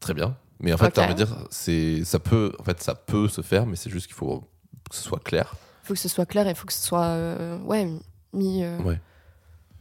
très 0.00 0.14
bien. 0.14 0.36
Mais 0.60 0.72
en 0.72 0.76
fait, 0.78 0.86
Ok. 0.86 0.92
t'as 0.94 1.04
envie 1.04 1.14
de 1.14 1.24
dire, 1.24 1.36
c'est, 1.50 2.04
ça 2.04 2.18
peut, 2.20 2.52
en 2.58 2.62
fait, 2.62 2.80
ça 2.80 2.94
peut 2.94 3.26
se 3.28 3.40
faire, 3.42 3.66
mais 3.66 3.74
c'est 3.76 3.90
juste 3.90 4.06
qu'il 4.06 4.14
faut 4.14 4.40
que 4.88 4.94
ce 4.96 5.02
soit 5.02 5.18
clair. 5.22 5.54
Faut 5.82 5.94
que 5.94 6.00
ce 6.00 6.08
soit 6.08 6.26
clair 6.26 6.46
et 6.48 6.54
faut 6.54 6.66
que 6.66 6.72
ce 6.72 6.82
soit 6.84 7.04
euh, 7.06 7.58
ouais 7.60 7.88
mis 8.32 8.62
euh, 8.64 8.78
Ouais. 8.82 9.00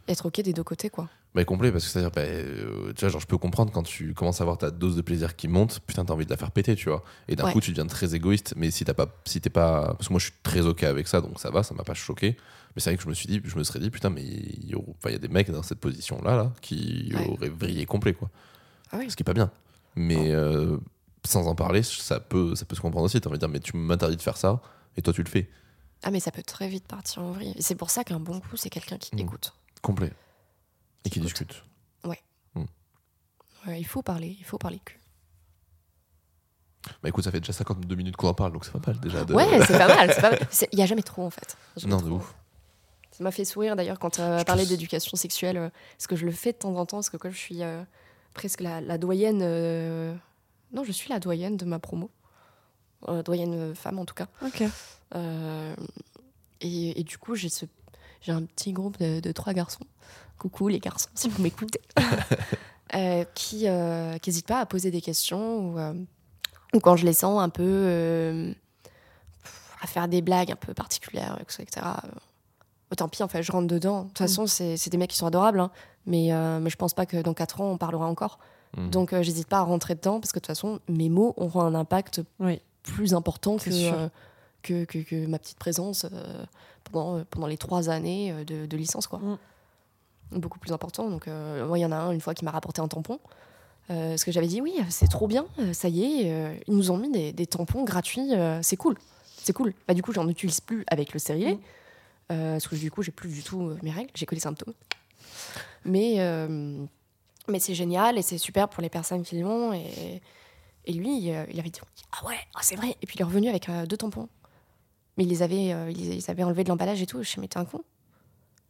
être 0.07 0.25
ok 0.25 0.41
des 0.41 0.53
deux 0.53 0.63
côtés 0.63 0.89
quoi 0.89 1.07
Bah, 1.33 1.45
complet, 1.45 1.71
parce 1.71 1.85
que 1.85 1.89
c'est-à-dire, 1.91 2.11
bah, 2.11 2.21
euh, 2.23 2.91
tu 2.93 2.99
vois, 3.01 3.09
genre, 3.09 3.21
je 3.21 3.27
peux 3.27 3.37
comprendre 3.37 3.71
quand 3.71 3.83
tu 3.83 4.13
commences 4.13 4.41
à 4.41 4.43
avoir 4.43 4.57
ta 4.57 4.69
dose 4.71 4.97
de 4.97 5.01
plaisir 5.01 5.37
qui 5.37 5.47
monte, 5.47 5.79
putain, 5.87 6.03
t'as 6.03 6.13
envie 6.13 6.25
de 6.25 6.29
la 6.29 6.35
faire 6.35 6.51
péter, 6.51 6.75
tu 6.75 6.89
vois. 6.89 7.03
Et 7.29 7.37
d'un 7.37 7.45
Ouais. 7.45 7.53
coup, 7.53 7.61
tu 7.61 7.71
deviens 7.71 7.87
très 7.87 8.13
égoïste, 8.15 8.53
mais 8.57 8.69
si 8.69 8.83
t'as 8.83 8.93
pas, 8.93 9.07
si 9.25 9.39
t'es 9.39 9.49
pas, 9.49 9.93
parce 9.93 10.07
que 10.09 10.13
moi, 10.13 10.19
je 10.19 10.25
suis 10.25 10.33
très 10.43 10.59
ok 10.61 10.83
avec 10.83 11.07
ça, 11.07 11.21
donc 11.21 11.39
ça 11.39 11.49
va, 11.49 11.63
ça 11.63 11.73
m'a 11.73 11.83
pas 11.85 11.93
choqué. 11.93 12.35
Mais 12.75 12.81
c'est 12.81 12.89
vrai 12.89 12.97
que 12.97 13.03
je 13.03 13.07
me 13.07 13.13
suis 13.13 13.27
dit, 13.27 13.41
je 13.45 13.57
me 13.57 13.63
serais 13.63 13.79
dit, 13.79 13.89
putain, 13.89 14.09
mais 14.09 14.23
il 14.23 14.69
y, 14.69 14.73
a- 14.75 15.09
il 15.09 15.19
des 15.19 15.27
mecs 15.29 15.49
dans 15.51 15.63
cette 15.63 15.79
position-là, 15.79 16.35
là, 16.35 16.51
qui 16.61 17.11
Ouais. 17.15 17.25
auraient 17.29 17.49
vrillé 17.49 17.85
complet, 17.85 18.13
quoi. 18.13 18.29
ah 18.91 18.97
oui 18.99 19.09
Ce 19.09 19.15
qui 19.15 19.23
est 19.23 19.25
pas 19.25 19.33
bien. 19.33 19.51
Mais 19.95 20.33
sans 21.25 21.47
en 21.47 21.55
parler, 21.55 21.81
ça 21.83 22.19
peut, 22.19 22.55
ça 22.55 22.65
peut 22.65 22.75
se 22.75 22.81
comprendre 22.81 23.05
aussi. 23.05 23.21
T'as 23.21 23.29
envie 23.29 23.37
de 23.37 23.45
dire, 23.45 23.49
mais 23.49 23.59
tu 23.61 23.77
m'interdis 23.77 24.17
de 24.17 24.21
faire 24.21 24.35
ça, 24.37 24.59
et 24.97 25.01
toi, 25.01 25.13
tu 25.13 25.23
le 25.23 25.29
fais. 25.29 25.49
Ah 26.03 26.11
mais 26.11 26.19
ça 26.19 26.31
peut 26.31 26.43
très 26.43 26.67
vite 26.67 26.87
partir 26.87 27.21
en 27.21 27.31
vrille 27.31 27.53
et 27.57 27.61
c'est 27.61 27.75
pour 27.75 27.89
ça 27.89 28.03
qu'un 28.03 28.19
bon 28.19 28.39
coup 28.39 28.57
c'est 28.57 28.69
quelqu'un 28.69 28.97
qui 28.97 29.15
Mm. 29.15 29.19
écoute 29.19 29.53
Complet. 29.81 30.11
Et 31.05 31.09
qui 31.09 31.19
discute. 31.19 31.63
Ouais, 33.67 33.79
il 33.79 33.85
faut 33.85 34.01
parler 34.01 34.35
il 34.39 34.43
faut 34.43 34.57
parler 34.57 34.79
cul 34.83 34.99
Bah 37.03 37.09
écoute, 37.09 37.23
ça 37.23 37.29
fait 37.31 37.39
déjà 37.39 37.53
52 37.53 37.93
minutes 37.95 38.15
qu'on 38.15 38.29
en 38.29 38.33
parle, 38.33 38.53
donc 38.53 38.65
c'est 38.65 38.71
pas 38.71 38.81
mal 38.91 38.99
déjà. 38.99 39.23
De... 39.23 39.35
ouais 39.35 39.45
c'est 39.67 39.77
pas 39.77 39.87
mal 39.87 40.09
il 40.71 40.79
y 40.79 40.81
a 40.81 40.87
jamais 40.87 41.03
trop 41.03 41.23
en 41.23 41.29
fait 41.29 41.55
Jamais 41.77 41.93
Non, 41.93 42.01
de 42.01 42.09
ouf. 42.09 42.33
ça 43.11 43.23
m'a 43.23 43.29
fait 43.29 43.45
sourire 43.45 43.75
d'ailleurs 43.75 43.99
quand 43.99 44.09
tu 44.11 44.21
as 44.21 44.43
parlé 44.45 44.65
d'éducation 44.65 45.15
sexuelle 45.15 45.57
euh, 45.57 45.69
parce 45.95 46.07
que 46.07 46.15
je 46.15 46.25
le 46.25 46.31
fais 46.31 46.53
de 46.53 46.57
temps 46.57 46.73
en 46.75 46.87
temps 46.87 46.97
parce 46.97 47.11
que 47.11 47.17
comme 47.17 47.29
je 47.31 47.37
suis 47.37 47.61
euh, 47.61 47.83
presque 48.33 48.61
la, 48.61 48.81
la 48.81 48.97
doyenne 48.97 49.41
euh, 49.43 50.15
non 50.73 50.83
je 50.83 50.91
suis 50.91 51.09
la 51.09 51.19
doyenne 51.19 51.55
de 51.55 51.65
ma 51.65 51.77
promo 51.77 52.09
doyenne 53.23 53.53
euh, 53.53 53.75
femme 53.75 53.99
en 53.99 54.05
tout 54.05 54.15
cas. 54.15 54.27
Euh, 55.15 55.75
et, 56.61 56.99
et 56.99 57.03
du 57.03 57.17
coup, 57.17 57.35
j'ai 57.35 57.49
ce, 57.49 57.65
j'ai 58.21 58.31
un 58.31 58.43
petit 58.43 58.71
groupe 58.73 58.97
de, 58.99 59.19
de 59.19 59.31
trois 59.31 59.53
garçons. 59.53 59.85
Coucou 60.37 60.67
les 60.67 60.79
garçons, 60.79 61.09
si 61.15 61.29
vous 61.29 61.41
m'écoutez. 61.41 61.81
Euh, 62.93 63.23
qui 63.35 63.69
n'hésitent 63.69 64.47
pas 64.47 64.59
à 64.59 64.65
poser 64.65 64.91
des 64.91 64.99
questions 64.99 65.59
ou, 65.59 65.79
euh, 65.79 65.93
ou 66.73 66.81
quand 66.81 66.97
je 66.97 67.05
les 67.05 67.13
sens 67.13 67.41
un 67.41 67.47
peu 67.47 67.63
euh, 67.63 68.53
à 69.81 69.87
faire 69.87 70.07
des 70.07 70.21
blagues 70.21 70.51
un 70.51 70.55
peu 70.55 70.73
particulières, 70.73 71.37
etc. 71.41 71.65
euh, 72.03 72.95
tant 72.95 73.07
pis, 73.07 73.23
en 73.23 73.27
fait, 73.27 73.43
je 73.43 73.51
rentre 73.51 73.67
dedans. 73.67 74.03
De 74.03 74.07
toute 74.09 74.17
façon, 74.17 74.47
c'est 74.47 74.77
c'est 74.77 74.89
des 74.89 74.97
mecs 74.97 75.09
qui 75.09 75.17
sont 75.17 75.25
adorables, 75.25 75.59
hein, 75.59 75.71
mais, 76.05 76.33
euh, 76.33 76.59
mais 76.59 76.69
je 76.69 76.75
pense 76.75 76.93
pas 76.93 77.05
que 77.05 77.21
dans 77.21 77.33
4 77.33 77.61
ans, 77.61 77.71
on 77.71 77.77
parlera 77.77 78.07
encore. 78.07 78.39
Mhm. 78.77 78.89
Donc, 78.89 79.13
euh, 79.13 79.23
j'hésite 79.23 79.47
pas 79.47 79.59
à 79.59 79.63
rentrer 79.63 79.95
dedans 79.95 80.19
parce 80.19 80.31
que 80.31 80.39
de 80.39 80.41
toute 80.41 80.47
façon, 80.47 80.79
mes 80.89 81.09
mots 81.09 81.33
auront 81.37 81.61
un 81.61 81.75
impact 81.75 82.21
Oui. 82.39 82.61
Plus 82.83 83.13
important 83.13 83.57
que, 83.57 83.69
euh, 83.69 84.09
que, 84.61 84.85
que, 84.85 84.99
que 84.99 85.25
ma 85.27 85.39
petite 85.39 85.57
présence 85.57 86.05
euh, 86.05 86.43
pendant, 86.83 87.17
euh, 87.17 87.23
pendant 87.29 87.47
les 87.47 87.57
trois 87.57 87.89
années 87.89 88.33
de, 88.45 88.65
de 88.65 88.77
licence. 88.77 89.07
Quoi. 89.07 89.19
Mm. 89.19 89.37
Beaucoup 90.39 90.59
plus 90.59 90.71
important. 90.71 91.09
Donc, 91.09 91.27
moi, 91.27 91.77
il 91.77 91.81
y 91.81 91.85
en 91.85 91.91
a 91.91 91.97
un 91.97 92.11
une 92.11 92.21
fois 92.21 92.33
qui 92.33 92.45
m'a 92.45 92.51
rapporté 92.51 92.81
un 92.81 92.87
tampon. 92.87 93.19
Parce 93.87 94.23
que 94.23 94.31
j'avais 94.31 94.47
dit, 94.47 94.61
oui, 94.61 94.73
c'est 94.87 95.09
trop 95.09 95.27
bien, 95.27 95.45
ça 95.73 95.89
y 95.89 96.03
est, 96.03 96.61
ils 96.65 96.73
nous 96.73 96.91
ont 96.91 96.97
mis 96.97 97.11
des, 97.11 97.33
des 97.33 97.45
tampons 97.45 97.83
gratuits, 97.83 98.31
c'est 98.61 98.77
cool. 98.77 98.95
C'est 99.43 99.51
cool. 99.51 99.73
Bah, 99.85 99.93
du 99.93 100.01
coup, 100.01 100.13
j'en 100.13 100.29
utilise 100.29 100.61
plus 100.61 100.85
avec 100.87 101.11
le 101.11 101.19
stérilet. 101.19 101.55
Mm. 101.55 101.57
parce 102.29 102.69
que 102.69 102.77
du 102.77 102.89
coup, 102.89 103.03
j'ai 103.03 103.11
plus 103.11 103.27
du 103.27 103.43
tout 103.43 103.75
mes 103.81 103.91
règles, 103.91 104.11
j'ai 104.15 104.25
que 104.25 104.33
les 104.33 104.39
symptômes. 104.39 104.73
Mais, 105.83 106.19
mais 107.49 107.59
c'est 107.59 107.75
génial 107.75 108.17
et 108.17 108.21
c'est 108.21 108.37
super 108.37 108.69
pour 108.69 108.81
les 108.81 108.89
personnes 108.89 109.23
qui 109.23 109.41
l'ont. 109.41 109.73
Et, 109.73 110.21
et 110.85 110.93
lui, 110.93 111.31
euh, 111.31 111.45
il 111.51 111.59
avait 111.59 111.69
dit 111.69 111.79
Ah 112.11 112.25
ouais, 112.25 112.37
ah, 112.55 112.59
c'est 112.61 112.75
vrai. 112.75 112.95
Et 113.01 113.05
puis 113.05 113.15
il 113.17 113.21
est 113.21 113.25
revenu 113.25 113.49
avec 113.49 113.69
euh, 113.69 113.85
deux 113.85 113.97
tampons. 113.97 114.29
Mais 115.17 115.23
il 115.23 115.29
les 115.29 115.43
avait, 115.43 115.73
euh, 115.73 115.91
il 115.91 116.09
les 116.09 116.29
avait 116.29 116.43
enlevés 116.43 116.63
de 116.63 116.69
l'emballage 116.69 117.01
et 117.01 117.05
tout. 117.05 117.17
Je 117.17 117.19
me 117.19 117.23
suis 117.25 117.35
dit, 117.35 117.41
mais 117.41 117.47
t'es 117.47 117.59
un 117.59 117.65
con. 117.65 117.81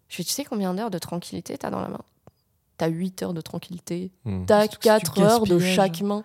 Je 0.09 0.17
fais, 0.17 0.23
tu 0.23 0.31
sais 0.31 0.43
combien 0.43 0.73
d'heures 0.73 0.89
de 0.91 0.99
tranquillité 0.99 1.57
t'as 1.57 1.69
dans 1.69 1.81
la 1.81 1.87
main 1.87 2.01
T'as 2.77 2.87
8 2.87 3.23
heures 3.23 3.33
de 3.33 3.41
tranquillité. 3.41 4.11
Mhm. 4.25 4.45
T'as 4.47 4.61
Surtout 4.61 4.77
que 4.77 4.83
c'est 4.83 4.89
4 4.89 5.13
du 5.13 5.21
heures 5.21 5.43
de 5.43 5.59
chaque 5.59 6.01
main. 6.01 6.23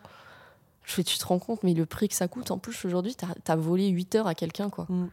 Je 0.84 0.92
fais, 0.94 1.04
tu 1.04 1.18
te 1.18 1.24
rends 1.26 1.38
compte, 1.38 1.62
mais 1.62 1.74
le 1.74 1.84
prix 1.84 2.08
que 2.08 2.14
ça 2.14 2.28
coûte, 2.28 2.50
en 2.50 2.58
plus, 2.58 2.84
aujourd'hui, 2.84 3.14
t'as 3.14 3.28
as 3.52 3.56
volé 3.56 3.88
8 3.88 4.14
heures 4.14 4.26
à 4.26 4.34
quelqu'un, 4.34 4.70
quoi. 4.70 4.86
Mm. 4.88 5.10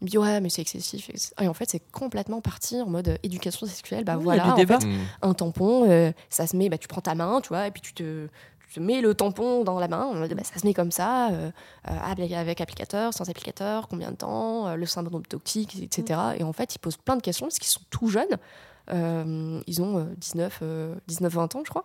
Il 0.00 0.04
me 0.04 0.10
dit 0.10 0.18
ouais, 0.18 0.40
mais 0.40 0.48
c'est 0.48 0.62
excessif. 0.62 1.10
Et 1.40 1.46
en 1.48 1.52
fait, 1.54 1.68
c'est 1.70 1.82
complètement 1.92 2.40
parti 2.40 2.80
en 2.80 2.88
mode 2.88 3.18
éducation 3.22 3.66
sexuelle. 3.66 4.04
Bah 4.04 4.16
Oui, 4.16 4.24
voilà, 4.24 4.54
en 4.54 4.56
fait, 4.56 4.84
Mm. 4.84 4.98
un 5.22 5.34
tampon, 5.34 5.88
euh, 5.90 6.10
ça 6.28 6.46
se 6.46 6.56
met, 6.56 6.68
bah, 6.68 6.78
tu 6.78 6.88
prends 6.88 7.02
ta 7.02 7.14
main, 7.14 7.40
tu 7.40 7.48
vois, 7.48 7.66
et 7.66 7.70
puis 7.70 7.82
tu 7.82 7.92
te, 7.92 8.28
te 8.74 8.80
mets 8.80 9.00
le 9.00 9.14
tampon 9.14 9.64
dans 9.64 9.78
la 9.80 9.88
main. 9.88 10.12
bah, 10.28 10.44
ça 10.44 10.60
se 10.60 10.66
met 10.66 10.74
comme 10.74 10.90
ça, 10.90 11.30
euh, 11.30 11.50
euh, 11.88 11.96
avec, 12.04 12.60
applicateur, 12.60 13.12
sans 13.14 13.28
applicateur, 13.28 13.88
combien 13.88 14.10
de 14.10 14.16
temps, 14.16 14.68
euh, 14.68 14.76
le 14.76 14.86
syndrome 14.86 15.24
toxique, 15.26 15.76
etc. 15.82 16.20
Et 16.38 16.44
en 16.44 16.52
fait, 16.52 16.74
ils 16.74 16.78
posent 16.78 16.96
plein 16.96 17.16
de 17.16 17.22
questions 17.22 17.46
parce 17.46 17.58
qu'ils 17.58 17.68
sont 17.70 17.80
tout 17.90 18.08
jeunes. 18.08 18.36
Euh, 18.92 19.60
ils 19.66 19.82
ont 19.82 19.98
euh, 19.98 20.04
19, 20.18 20.58
euh, 20.62 20.94
19-20 21.08 21.56
ans, 21.56 21.62
je 21.64 21.70
crois. 21.70 21.84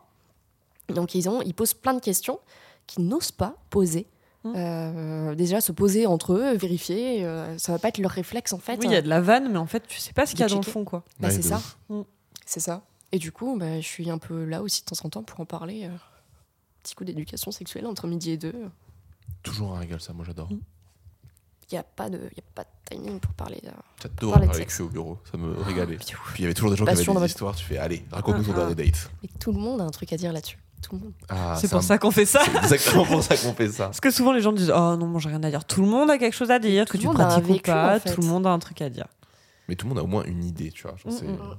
Donc, 0.89 1.15
ils, 1.15 1.27
ont, 1.29 1.41
ils 1.41 1.53
posent 1.53 1.73
plein 1.73 1.93
de 1.93 1.99
questions 1.99 2.39
qu'ils 2.87 3.07
n'osent 3.07 3.31
pas 3.31 3.55
poser. 3.69 4.07
Mm. 4.43 4.53
Euh, 4.55 5.35
déjà, 5.35 5.61
se 5.61 5.71
poser 5.71 6.05
entre 6.05 6.33
eux, 6.33 6.53
vérifier, 6.55 7.25
euh, 7.25 7.57
ça 7.57 7.71
va 7.71 7.79
pas 7.79 7.87
être 7.87 7.97
leur 7.97 8.11
réflexe 8.11 8.53
en 8.53 8.59
fait. 8.59 8.77
Oui, 8.77 8.85
il 8.85 8.91
y 8.91 8.95
a 8.95 9.01
de 9.01 9.09
la 9.09 9.21
vanne, 9.21 9.51
mais 9.51 9.57
en 9.57 9.65
fait, 9.65 9.87
tu 9.87 9.99
sais 9.99 10.13
pas 10.13 10.25
ce 10.27 10.31
qu'il 10.31 10.41
y 10.41 10.43
a 10.43 10.47
dans 10.47 10.57
le 10.57 10.61
fond, 10.61 10.85
quoi. 10.85 11.03
Bah, 11.19 11.29
Ouais, 11.29 11.33
c'est 11.33 11.41
ça. 11.41 11.59
ouf. 11.89 12.05
C'est 12.45 12.59
ça. 12.59 12.83
Et 13.11 13.17
du 13.17 13.31
coup, 13.31 13.55
bah, 13.57 13.79
je 13.81 13.87
suis 13.87 14.09
un 14.11 14.19
peu 14.19 14.43
là 14.45 14.61
aussi 14.61 14.81
de 14.81 14.85
temps 14.85 15.03
en 15.05 15.09
temps 15.09 15.23
pour 15.23 15.39
en 15.39 15.45
parler. 15.45 15.85
euh, 15.85 15.89
petit 16.85 16.95
coup 16.95 17.03
d'éducation 17.03 17.51
sexuelle 17.51 17.85
entre 17.87 18.07
midi 18.07 18.31
et 18.31 18.37
deux. 18.37 18.53
Toujours 19.43 19.75
un 19.75 19.79
régal, 19.79 19.99
ça, 19.99 20.13
moi 20.13 20.23
j'adore. 20.25 20.51
Mm. 20.51 20.59
Il 21.71 21.73
n'y 21.73 21.79
a, 21.79 21.83
pas 21.83 22.09
de- 22.11 22.17
y 22.19 22.39
a 22.39 22.43
pas 22.53 22.63
de 22.63 22.69
timing 22.95 23.19
pour 23.19 23.33
parler. 23.33 23.59
de- 23.63 23.69
J'adore 24.01 24.33
Parler 24.33 24.47
de 24.47 24.83
au 24.83 24.87
bureau, 24.89 25.17
ça 25.31 25.35
me 25.37 25.59
régalait. 25.63 25.95
Puis, 25.97 26.05
il 26.37 26.41
y 26.41 26.45
avait 26.45 26.53
toujours 26.53 26.69
des 26.69 26.75
gens 26.77 26.85
qui 26.85 26.91
avaient 26.91 26.99
Passion 26.99 27.13
dans 27.15 27.19
des 27.21 27.23
votre- 27.23 27.31
histoires, 27.31 27.55
tu 27.55 27.65
fais 27.65 27.77
allez, 27.79 28.05
raconte-nous 28.11 28.43
ton 28.43 28.51
Ah. 28.53 28.57
dernier 28.57 28.75
date. 28.75 29.09
Mais 29.23 29.29
tout 29.39 29.51
le 29.51 29.57
monde 29.59 29.81
a 29.81 29.83
un 29.83 29.89
truc 29.89 30.13
à 30.13 30.17
dire 30.17 30.31
là-dessus. 30.31 30.59
Tout 30.83 30.95
le 30.97 31.01
monde. 31.01 31.13
Ah, 31.29 31.57
c'est 31.59 31.67
pour 31.67 31.79
un- 31.79 31.81
ça 31.81 31.97
qu'on 31.97 32.11
fait 32.11 32.25
ça. 32.27 32.41
C'est 32.45 32.55
exactement 32.57 33.05
pour 33.05 33.23
ça 33.23 33.35
qu'on 33.35 33.53
fait 33.55 33.69
ça. 33.71 33.85
Parce 33.85 33.99
que 33.99 34.11
souvent 34.11 34.31
les 34.31 34.41
gens 34.41 34.51
disent 34.53 34.69
Oh 34.75 34.95
non, 34.95 35.07
moi 35.07 35.19
j'ai 35.19 35.29
rien 35.29 35.41
à 35.41 35.49
dire. 35.49 35.65
Tout 35.65 35.81
le 35.81 35.87
monde 35.87 36.11
a 36.11 36.19
quelque 36.19 36.35
chose 36.35 36.51
à 36.51 36.59
dire, 36.59 36.85
Tout 36.85 36.93
que 36.93 36.97
tu 37.01 37.07
pratiques 37.09 37.49
ou 37.49 37.57
pas, 37.61 37.95
en 37.95 37.99
fait. 37.99 38.13
tout 38.13 38.21
le 38.21 38.27
monde 38.27 38.45
a 38.45 38.51
un 38.51 38.59
truc 38.59 38.81
à 38.83 38.89
dire. 38.91 39.07
Mais 39.67 39.75
tout 39.75 39.87
le 39.87 39.89
monde 39.89 39.99
a 39.99 40.03
au 40.03 40.07
moins 40.07 40.23
une 40.25 40.43
idée, 40.43 40.69
tu 40.71 40.83
vois. 40.83 40.95
genre, 40.97 41.11
Mm, 41.11 41.31
mm. 41.31 41.55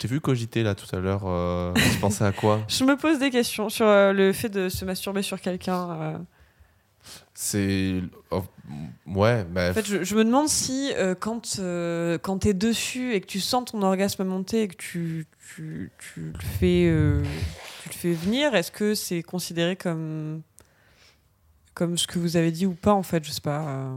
T'ai 0.00 0.08
vu 0.08 0.20
cogiter 0.20 0.62
là 0.62 0.74
tout 0.74 0.94
à 0.94 0.98
l'heure. 0.98 1.22
euh, 1.26 1.72
tu 1.74 1.98
pensais 1.98 2.24
à 2.24 2.32
quoi 2.32 2.60
Je 2.68 2.84
me 2.84 2.96
pose 2.96 3.18
des 3.18 3.30
questions 3.30 3.68
sur 3.68 3.86
euh, 3.86 4.12
le 4.12 4.32
fait 4.32 4.48
de 4.48 4.68
se 4.68 4.84
masturber 4.84 5.22
sur 5.22 5.40
quelqu'un. 5.40 5.90
euh. 5.90 6.18
C'est. 7.34 8.02
oh, 8.30 8.42
ouais, 9.06 9.44
bah. 9.44 9.70
En 9.70 9.74
fait, 9.74 9.86
je, 9.86 10.04
je 10.04 10.14
me 10.14 10.24
demande 10.24 10.48
si 10.48 10.92
euh, 10.96 11.14
quand, 11.14 11.56
euh, 11.58 12.18
quand 12.18 12.38
t'es 12.38 12.52
dessus 12.54 13.14
et 13.14 13.20
que 13.20 13.26
tu 13.26 13.40
sens 13.40 13.70
ton 13.72 13.80
orgasme 13.82 14.24
monter 14.24 14.62
et 14.62 14.68
que 14.68 14.76
tu, 14.76 15.26
tu, 15.54 15.90
tu 15.98 16.20
le, 16.32 16.38
fais, 16.40 16.86
euh, 16.88 17.22
tu 17.82 17.88
le 17.88 17.94
fais 17.94 18.12
venir, 18.12 18.54
est-ce 18.54 18.70
que 18.70 18.94
c'est 18.94 19.22
considéré 19.22 19.76
comme, 19.76 20.42
comme 21.72 21.96
ce 21.96 22.06
que 22.06 22.18
vous 22.18 22.36
avez 22.36 22.50
dit 22.52 22.66
ou 22.66 22.74
pas 22.74 22.92
en 22.92 23.02
fait 23.02 23.24
Je 23.24 23.30
sais 23.30 23.40
pas. 23.40 23.66
euh. 23.68 23.96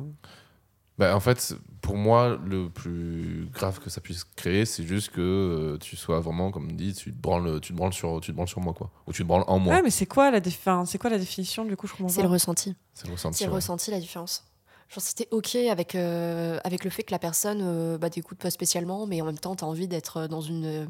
Bah, 0.97 1.15
en 1.15 1.19
fait, 1.19 1.55
pour 1.83 1.97
moi, 1.97 2.39
le 2.43 2.69
plus 2.69 3.47
grave 3.53 3.79
que 3.79 3.89
ça 3.91 4.01
puisse 4.01 4.23
créer, 4.23 4.65
c'est 4.65 4.83
juste 4.83 5.09
que 5.11 5.19
euh, 5.21 5.77
tu 5.77 5.95
sois 5.95 6.19
vraiment, 6.21 6.49
comme 6.49 6.69
on 6.69 6.73
dit, 6.73 6.93
tu 6.93 7.11
te 7.11 7.17
branles, 7.21 7.59
tu 7.61 7.73
te 7.73 7.77
branles, 7.77 7.93
sur, 7.93 8.19
tu 8.21 8.31
te 8.31 8.35
branles 8.35 8.47
sur 8.47 8.61
moi, 8.61 8.73
quoi. 8.73 8.89
Ou 9.05 9.11
tu 9.13 9.21
te 9.23 9.27
branles 9.27 9.43
en 9.47 9.59
moi. 9.59 9.75
Ouais, 9.75 9.81
mais 9.83 9.89
c'est 9.91 10.05
quoi, 10.05 10.31
la 10.31 10.39
c'est 10.85 10.97
quoi 10.97 11.09
la 11.09 11.19
définition 11.19 11.65
du 11.65 11.75
coup 11.77 11.85
Je 11.85 11.91
comprends 11.91 12.07
C'est 12.07 12.21
le 12.23 12.27
ressenti. 12.29 12.73
c'est 12.95 13.05
le 13.07 13.13
ressenti. 13.13 13.37
C'est 13.37 13.45
le 13.45 13.51
ouais. 13.51 13.55
ressenti, 13.57 13.91
la 13.91 13.99
différence. 13.99 14.45
Genre, 14.89 15.03
si 15.03 15.13
t'es 15.15 15.27
OK 15.31 15.55
avec, 15.55 15.95
euh, 15.95 16.57
avec 16.63 16.83
le 16.83 16.89
fait 16.89 17.03
que 17.03 17.11
la 17.11 17.19
personne 17.19 17.59
euh, 17.61 17.97
bah, 17.97 18.09
t'écoute 18.09 18.37
pas 18.37 18.49
spécialement, 18.49 19.05
mais 19.05 19.21
en 19.21 19.25
même 19.25 19.37
temps, 19.37 19.55
t'as 19.55 19.65
envie 19.65 19.87
d'être 19.87 20.27
dans 20.27 20.41
une, 20.41 20.89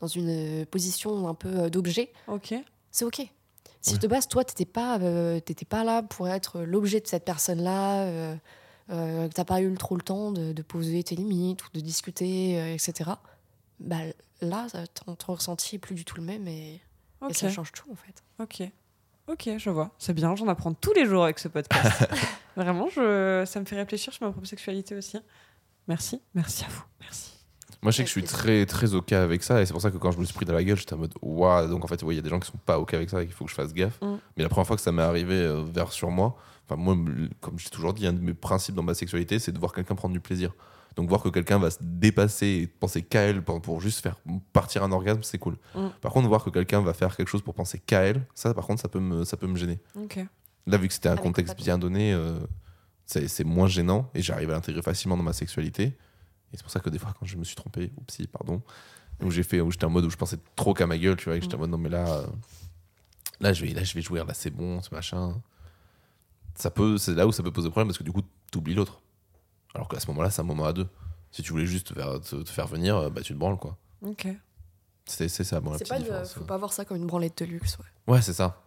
dans 0.00 0.06
une 0.06 0.64
position 0.66 1.26
un 1.28 1.34
peu 1.34 1.48
euh, 1.48 1.68
d'objet, 1.68 2.12
Ok. 2.28 2.54
c'est 2.90 3.04
OK. 3.04 3.22
Si 3.80 3.94
Ouais. 3.94 3.98
de 3.98 4.06
base, 4.06 4.28
toi, 4.28 4.44
t'étais 4.44 4.64
pas, 4.66 4.98
euh, 5.00 5.40
t'étais 5.40 5.64
pas 5.64 5.82
là 5.82 6.02
pour 6.04 6.28
être 6.28 6.60
l'objet 6.60 7.00
de 7.00 7.06
cette 7.08 7.24
personne-là, 7.24 8.02
euh, 8.04 8.36
euh, 8.92 9.28
que 9.28 9.32
t'as 9.32 9.44
pas 9.44 9.62
eu 9.62 9.72
trop 9.74 9.96
le 9.96 10.02
temps 10.02 10.32
de, 10.32 10.52
de 10.52 10.62
poser 10.62 11.02
tes 11.02 11.16
limites 11.16 11.64
ou 11.64 11.68
de 11.72 11.80
discuter, 11.80 12.60
euh, 12.60 12.74
etc., 12.74 13.10
bah, 13.80 13.96
là, 14.40 14.66
ton, 14.94 15.14
ton 15.14 15.34
ressenti 15.34 15.76
est 15.76 15.78
plus 15.78 15.94
du 15.94 16.04
tout 16.04 16.16
le 16.16 16.22
même 16.22 16.46
et, 16.46 16.80
ça 17.32 17.48
change 17.48 17.72
tout, 17.72 17.90
en 17.90 17.96
fait. 17.96 18.22
Ok. 18.38 18.68
Ok, 19.28 19.48
je 19.56 19.70
vois. 19.70 19.92
C'est 19.98 20.12
bien, 20.12 20.34
j'en 20.34 20.48
apprends 20.48 20.74
tous 20.74 20.92
les 20.92 21.06
jours 21.06 21.24
avec 21.24 21.38
ce 21.38 21.48
podcast. 21.48 22.08
Vraiment, 22.56 22.88
je... 22.88 23.44
ça 23.46 23.60
me 23.60 23.64
fait 23.64 23.76
réfléchir 23.76 24.12
sur 24.12 24.26
ma 24.26 24.32
propre 24.32 24.46
sexualité 24.46 24.96
aussi. 24.96 25.18
Merci, 25.88 26.20
merci 26.34 26.64
à 26.64 26.68
vous. 26.68 26.82
Merci. 27.00 27.32
Moi, 27.82 27.90
je 27.90 27.96
sais 27.96 28.02
que 28.04 28.08
je 28.08 28.12
suis 28.12 28.22
très, 28.22 28.66
très 28.66 28.94
OK 28.94 29.12
avec 29.12 29.42
ça. 29.42 29.60
Et 29.60 29.66
c'est 29.66 29.72
pour 29.72 29.82
ça 29.82 29.90
que 29.90 29.96
quand 29.96 30.12
je 30.12 30.18
me 30.18 30.24
suis 30.24 30.34
pris 30.34 30.44
dans 30.44 30.52
la 30.52 30.62
gueule, 30.62 30.76
j'étais 30.76 30.94
en 30.94 30.98
mode 30.98 31.14
Waouh. 31.20 31.68
Donc, 31.68 31.84
en 31.84 31.88
fait, 31.88 32.02
ouais, 32.02 32.14
il 32.14 32.16
y 32.16 32.20
a 32.20 32.22
des 32.22 32.28
gens 32.28 32.38
qui 32.38 32.48
sont 32.48 32.58
pas 32.64 32.78
OK 32.78 32.94
avec 32.94 33.10
ça 33.10 33.22
et 33.22 33.26
qu'il 33.26 33.34
faut 33.34 33.44
que 33.44 33.50
je 33.50 33.56
fasse 33.56 33.72
gaffe. 33.72 34.00
Mm. 34.00 34.18
Mais 34.36 34.42
la 34.44 34.48
première 34.48 34.66
fois 34.66 34.76
que 34.76 34.82
ça 34.82 34.92
m'est 34.92 35.02
arrivé 35.02 35.34
euh, 35.34 35.64
vers 35.64 35.92
sur 35.92 36.10
moi, 36.10 36.36
enfin, 36.66 36.76
moi, 36.80 36.96
comme 37.40 37.58
j'ai 37.58 37.70
toujours 37.70 37.94
dit, 37.94 38.06
un 38.06 38.12
de 38.12 38.20
mes 38.20 38.34
principes 38.34 38.74
dans 38.74 38.82
ma 38.82 38.94
sexualité, 38.94 39.38
c'est 39.38 39.52
de 39.52 39.58
voir 39.58 39.72
quelqu'un 39.72 39.94
prendre 39.94 40.14
du 40.14 40.20
plaisir. 40.20 40.54
Donc, 40.96 41.08
voir 41.08 41.22
que 41.22 41.30
quelqu'un 41.30 41.58
va 41.58 41.70
se 41.70 41.78
dépasser 41.80 42.46
et 42.46 42.66
penser 42.66 43.02
qu'à 43.02 43.22
elle 43.22 43.42
pour, 43.42 43.80
juste 43.80 44.00
faire 44.00 44.16
partir 44.52 44.82
un 44.82 44.92
orgasme, 44.92 45.22
c'est 45.22 45.38
cool. 45.38 45.56
Mm. 45.74 45.88
Par 46.00 46.12
contre, 46.12 46.28
voir 46.28 46.44
que 46.44 46.50
quelqu'un 46.50 46.82
va 46.82 46.92
faire 46.92 47.16
quelque 47.16 47.28
chose 47.28 47.42
pour 47.42 47.54
penser 47.54 47.78
qu'à 47.78 48.00
elle, 48.02 48.26
ça, 48.34 48.52
par 48.52 48.66
contre, 48.66 48.82
ça 48.82 48.88
peut 48.88 49.00
me, 49.00 49.24
ça 49.24 49.36
peut 49.36 49.46
me 49.46 49.56
gêner. 49.56 49.80
Là, 50.66 50.76
vu 50.76 50.88
que 50.88 50.94
c'était 50.94 51.08
un 51.08 51.12
Avec 51.12 51.24
contexte 51.24 51.56
bien 51.56 51.78
donné, 51.78 52.12
euh, 52.12 52.38
c'est 53.06 53.44
moins 53.44 53.66
gênant 53.66 54.10
et 54.14 54.22
j'arrive 54.22 54.50
à 54.50 54.54
l'intégrer 54.54 54.82
facilement 54.82 55.16
dans 55.16 55.22
ma 55.22 55.32
sexualité. 55.32 55.84
Et 56.52 56.56
c'est 56.56 56.62
pour 56.62 56.70
ça 56.70 56.80
que 56.80 56.90
des 56.90 56.98
fois, 56.98 57.14
quand 57.18 57.26
je 57.26 57.36
me 57.36 57.44
suis 57.44 57.56
trompé, 57.56 57.90
ou 57.96 58.02
psy, 58.02 58.26
pardon, 58.26 58.62
où 59.22 59.30
j'ai 59.30 59.42
fait, 59.42 59.60
où 59.60 59.70
j'étais 59.70 59.86
en 59.86 59.90
mode 59.90 60.04
où 60.04 60.10
je 60.10 60.16
pensais 60.16 60.38
trop 60.56 60.74
qu'à 60.74 60.86
ma 60.86 60.98
gueule, 60.98 61.16
tu 61.16 61.24
vois, 61.24 61.36
et 61.36 61.38
que 61.38 61.44
j'étais 61.44 61.56
en 61.56 61.58
mode 61.58 61.70
non, 61.70 61.78
mais 61.78 61.88
là, 61.88 62.06
euh, 62.06 62.26
là, 63.40 63.52
je 63.52 63.64
vais, 63.64 63.72
là, 63.72 63.82
je 63.82 63.94
vais 63.94 64.02
jouir, 64.02 64.24
là, 64.24 64.34
c'est 64.34 64.50
bon, 64.50 64.80
ce 64.82 64.94
machin. 64.94 65.40
Ça 66.54 66.70
peut, 66.70 66.98
c'est 66.98 67.14
là 67.14 67.26
où 67.26 67.32
ça 67.32 67.42
peut 67.42 67.50
poser 67.52 67.70
problème 67.70 67.88
parce 67.88 67.98
que 67.98 68.04
du 68.04 68.12
coup, 68.12 68.22
t'oublies 68.50 68.74
l'autre. 68.74 69.00
Alors 69.74 69.88
qu'à 69.88 70.00
ce 70.00 70.06
moment-là, 70.08 70.30
c'est 70.30 70.40
un 70.40 70.44
moment 70.44 70.64
à 70.66 70.72
deux. 70.72 70.86
Si 71.30 71.42
tu 71.42 71.52
voulais 71.52 71.66
juste 71.66 71.94
faire- 71.94 72.20
te, 72.20 72.36
te 72.36 72.50
faire 72.50 72.66
venir, 72.66 72.96
euh, 72.96 73.10
bah, 73.10 73.22
tu 73.22 73.32
te 73.32 73.38
branles, 73.38 73.56
quoi. 73.58 73.76
Ok. 74.04 74.28
C'est 75.06 75.28
c'est 75.28 75.44
ça, 75.44 75.60
bon, 75.60 75.70
la 75.72 75.78
petite 75.78 75.88
pas 75.88 75.96
une- 75.96 76.02
différence. 76.04 76.34
faut 76.34 76.44
pas 76.44 76.58
voir 76.58 76.72
ça 76.72 76.84
comme 76.84 76.96
une 76.98 77.06
branlette 77.06 77.38
de 77.38 77.44
luxe, 77.46 77.78
ouais. 77.78 78.12
Ouais, 78.14 78.22
c'est 78.22 78.32
ça. 78.34 78.62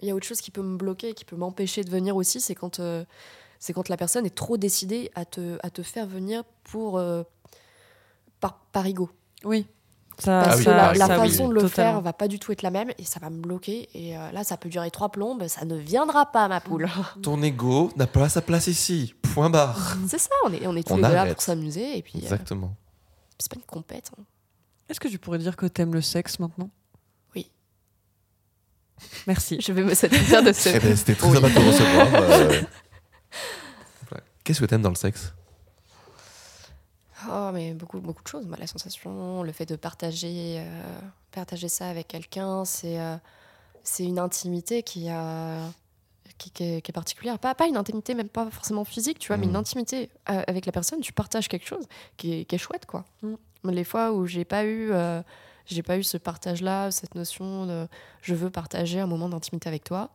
Il 0.00 0.08
y 0.08 0.10
a 0.10 0.14
autre 0.14 0.26
chose 0.26 0.40
qui 0.40 0.50
peut 0.50 0.62
me 0.62 0.76
bloquer, 0.76 1.14
qui 1.14 1.24
peut 1.24 1.36
m'empêcher 1.36 1.84
de 1.84 1.90
venir 1.90 2.16
aussi, 2.16 2.40
c'est 2.40 2.54
quand, 2.56 2.80
euh, 2.80 3.04
c'est 3.60 3.72
quand 3.72 3.88
la 3.88 3.96
personne 3.96 4.26
est 4.26 4.34
trop 4.34 4.56
décidée 4.56 5.10
à 5.14 5.24
te, 5.24 5.58
à 5.62 5.70
te 5.70 5.82
faire 5.82 6.06
venir 6.06 6.42
pour, 6.64 6.98
euh, 6.98 7.22
par, 8.40 8.58
par 8.72 8.84
ego. 8.86 9.08
Oui. 9.44 9.66
Ça, 10.18 10.42
Parce 10.44 10.54
Ah 10.54 10.56
oui, 10.58 10.64
que 10.64 10.70
la, 10.70 10.92
la 10.94 11.06
façon 11.06 11.44
oui, 11.44 11.48
de 11.48 11.54
le 11.54 11.60
totalement. 11.62 11.92
faire 11.92 12.00
va 12.00 12.12
pas 12.12 12.28
du 12.28 12.38
tout 12.38 12.52
être 12.52 12.62
la 12.62 12.70
même 12.70 12.90
et 12.98 13.04
ça 13.04 13.18
va 13.18 13.30
me 13.30 13.38
bloquer. 13.40 13.88
Et 13.94 14.16
euh, 14.16 14.30
là, 14.32 14.44
ça 14.44 14.56
peut 14.56 14.68
durer 14.68 14.90
trois 14.90 15.08
plombes, 15.10 15.46
ça 15.48 15.64
ne 15.64 15.74
viendra 15.76 16.26
pas, 16.30 16.46
ma 16.48 16.60
poule. 16.60 16.88
Ton 17.22 17.42
ego 17.42 17.90
n'a 17.96 18.06
pas 18.06 18.28
sa 18.28 18.42
place 18.42 18.66
ici. 18.68 19.14
Point 19.34 19.50
barre. 19.50 19.96
c'est 20.08 20.18
ça, 20.18 20.30
on 20.44 20.52
est, 20.52 20.66
on 20.66 20.76
est 20.76 20.82
tous 20.86 20.92
On 20.92 20.96
les 20.96 21.02
deux 21.02 21.08
là 21.14 21.26
pour 21.32 21.42
s'amuser 21.42 21.96
et 21.98 22.02
puis 22.02 22.14
euh, 22.18 22.22
Exactement. 22.22 22.74
c'est 23.38 23.50
pas 23.50 23.56
une 23.56 23.62
compète. 23.66 24.10
hein. 24.18 24.22
Est-ce 24.88 25.00
que 25.00 25.08
tu 25.08 25.18
pourrais 25.18 25.38
dire 25.38 25.56
que 25.56 25.66
t'aimes 25.66 25.94
le 25.94 26.02
sexe 26.02 26.38
maintenant? 26.38 26.68
Oui. 27.34 27.50
Merci. 29.26 29.58
Je 29.66 29.72
vais 29.72 29.82
me 29.82 29.94
satisfaire 29.94 30.42
de 30.42 30.52
ce. 30.52 30.68
Eh 30.68 30.78
ben, 30.78 30.94
c'était 30.96 31.14
très 31.14 31.28
Oui. 31.28 31.34
sympa 31.36 31.48
de 31.48 31.54
te 31.54 31.58
recevoir. 31.60 32.08
euh. 32.14 32.60
Qu'est-ce 34.44 34.60
que 34.60 34.66
t'aimes 34.66 34.82
dans 34.82 34.88
le 34.90 34.94
sexe? 34.96 35.32
Oh, 37.30 37.50
mais 37.52 37.74
beaucoup, 37.74 38.00
beaucoup 38.00 38.22
de 38.22 38.28
choses. 38.28 38.46
La 38.58 38.66
sensation, 38.66 39.42
le 39.42 39.52
fait 39.52 39.66
de 39.66 39.76
partager, 39.76 40.56
euh, 40.58 41.00
partager 41.30 41.68
ça 41.68 41.88
avec 41.88 42.08
quelqu'un, 42.08 42.64
c'est 42.64 42.98
euh, 43.00 43.16
c'est 43.84 44.04
une 44.04 44.18
intimité 44.18 44.82
qui, 44.82 45.08
a, 45.08 45.58
qui, 46.38 46.50
qui 46.50 46.62
est, 46.64 46.82
qui 46.82 46.90
est 46.90 46.94
particulière. 46.94 47.38
Pas, 47.38 47.54
pas 47.54 47.66
une 47.66 47.76
intimité, 47.76 48.14
même 48.14 48.28
pas 48.28 48.48
forcément 48.50 48.84
physique, 48.84 49.18
tu 49.18 49.28
vois, 49.28 49.36
mais 49.36 49.46
une 49.46 49.56
intimité 49.56 50.08
euh, 50.30 50.42
avec 50.46 50.66
la 50.66 50.72
personne. 50.72 51.00
Tu 51.00 51.12
partages 51.12 51.48
quelque 51.48 51.66
chose 51.66 51.86
qui 52.16 52.32
est, 52.40 52.44
qui 52.44 52.54
est 52.54 52.58
chouette, 52.58 52.86
quoi. 52.86 53.04
Mhm. 53.22 53.36
Les 53.72 53.84
fois 53.84 54.12
où 54.12 54.26
j'ai 54.26 54.44
pas 54.44 54.64
eu. 54.64 54.90
euh, 54.92 55.22
j'ai 55.66 55.84
pas 55.84 55.96
eu 55.96 56.02
ce 56.02 56.16
partage-là, 56.16 56.90
cette 56.90 57.14
notion 57.14 57.66
de 57.66 57.86
je 58.20 58.34
veux 58.34 58.50
partager 58.50 58.98
un 58.98 59.06
moment 59.06 59.28
d'intimité 59.28 59.68
avec 59.68 59.84
toi, 59.84 60.10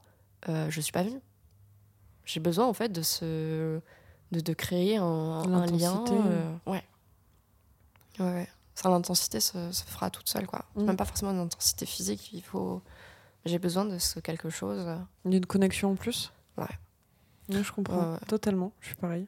euh, 0.49 0.69
je 0.69 0.81
suis 0.81 0.91
pas 0.91 1.03
venue. 1.03 1.21
J'ai 2.25 2.41
besoin 2.41 2.65
en 2.67 2.73
fait 2.73 2.89
de 2.89 3.01
ce 3.01 3.79
de, 4.33 4.39
de 4.41 4.53
créer 4.53 4.97
un, 4.97 5.03
un 5.05 5.65
lien. 5.65 6.03
Euh, 6.11 6.53
ouais. 6.65 6.83
Ouais, 8.19 8.25
ouais. 8.25 8.47
Ça, 8.75 8.89
l'intensité 8.89 9.39
se, 9.39 9.71
se 9.71 9.83
fera 9.83 10.09
toute 10.09 10.29
seule, 10.29 10.45
quoi. 10.45 10.65
C'est 10.75 10.81
Mm. 10.83 10.85
Même 10.85 10.97
pas 10.97 11.05
forcément 11.05 11.31
une 11.31 11.39
intensité 11.39 11.85
physique, 11.85 12.31
il 12.33 12.41
faut. 12.43 12.81
J'ai 13.45 13.59
besoin 13.59 13.85
de 13.85 13.97
ce 13.97 14.19
quelque 14.19 14.49
chose. 14.49 14.85
D'une 15.25 15.45
connexion 15.45 15.91
en 15.91 15.95
plus? 15.95 16.31
Ouais. 16.57 16.65
Oui, 17.49 17.63
je 17.63 17.71
comprends. 17.71 17.97
Ouais, 17.97 18.13
ouais. 18.13 18.19
Totalement. 18.27 18.71
Je 18.81 18.87
suis 18.87 18.95
pareil. 18.95 19.27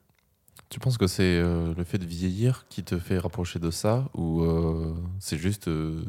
Tu 0.69 0.79
penses 0.79 0.97
que 0.97 1.07
c'est 1.07 1.23
euh, 1.23 1.73
le 1.73 1.83
fait 1.83 1.97
de 1.97 2.05
vieillir 2.05 2.65
qui 2.69 2.83
te 2.83 2.99
fait 2.99 3.17
rapprocher 3.17 3.59
de 3.59 3.71
ça 3.71 4.07
ou 4.13 4.43
euh, 4.43 4.93
c'est 5.19 5.37
juste 5.37 5.67
euh, 5.67 6.03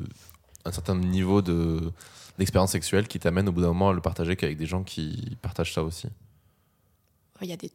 un 0.64 0.72
certain 0.72 0.96
niveau 0.96 1.40
de 1.40 1.92
d'expérience 2.38 2.72
sexuelle 2.72 3.06
qui 3.06 3.18
t'amène 3.18 3.48
au 3.48 3.52
bout 3.52 3.60
d'un 3.60 3.68
moment 3.68 3.90
à 3.90 3.92
le 3.92 4.00
partager 4.00 4.34
qu'avec 4.34 4.56
des 4.56 4.66
gens 4.66 4.82
qui 4.82 5.36
partagent 5.40 5.72
ça 5.72 5.82
aussi? 5.82 6.08
Il 7.42 7.48
y 7.48 7.52
a 7.52 7.56
des. 7.56 7.70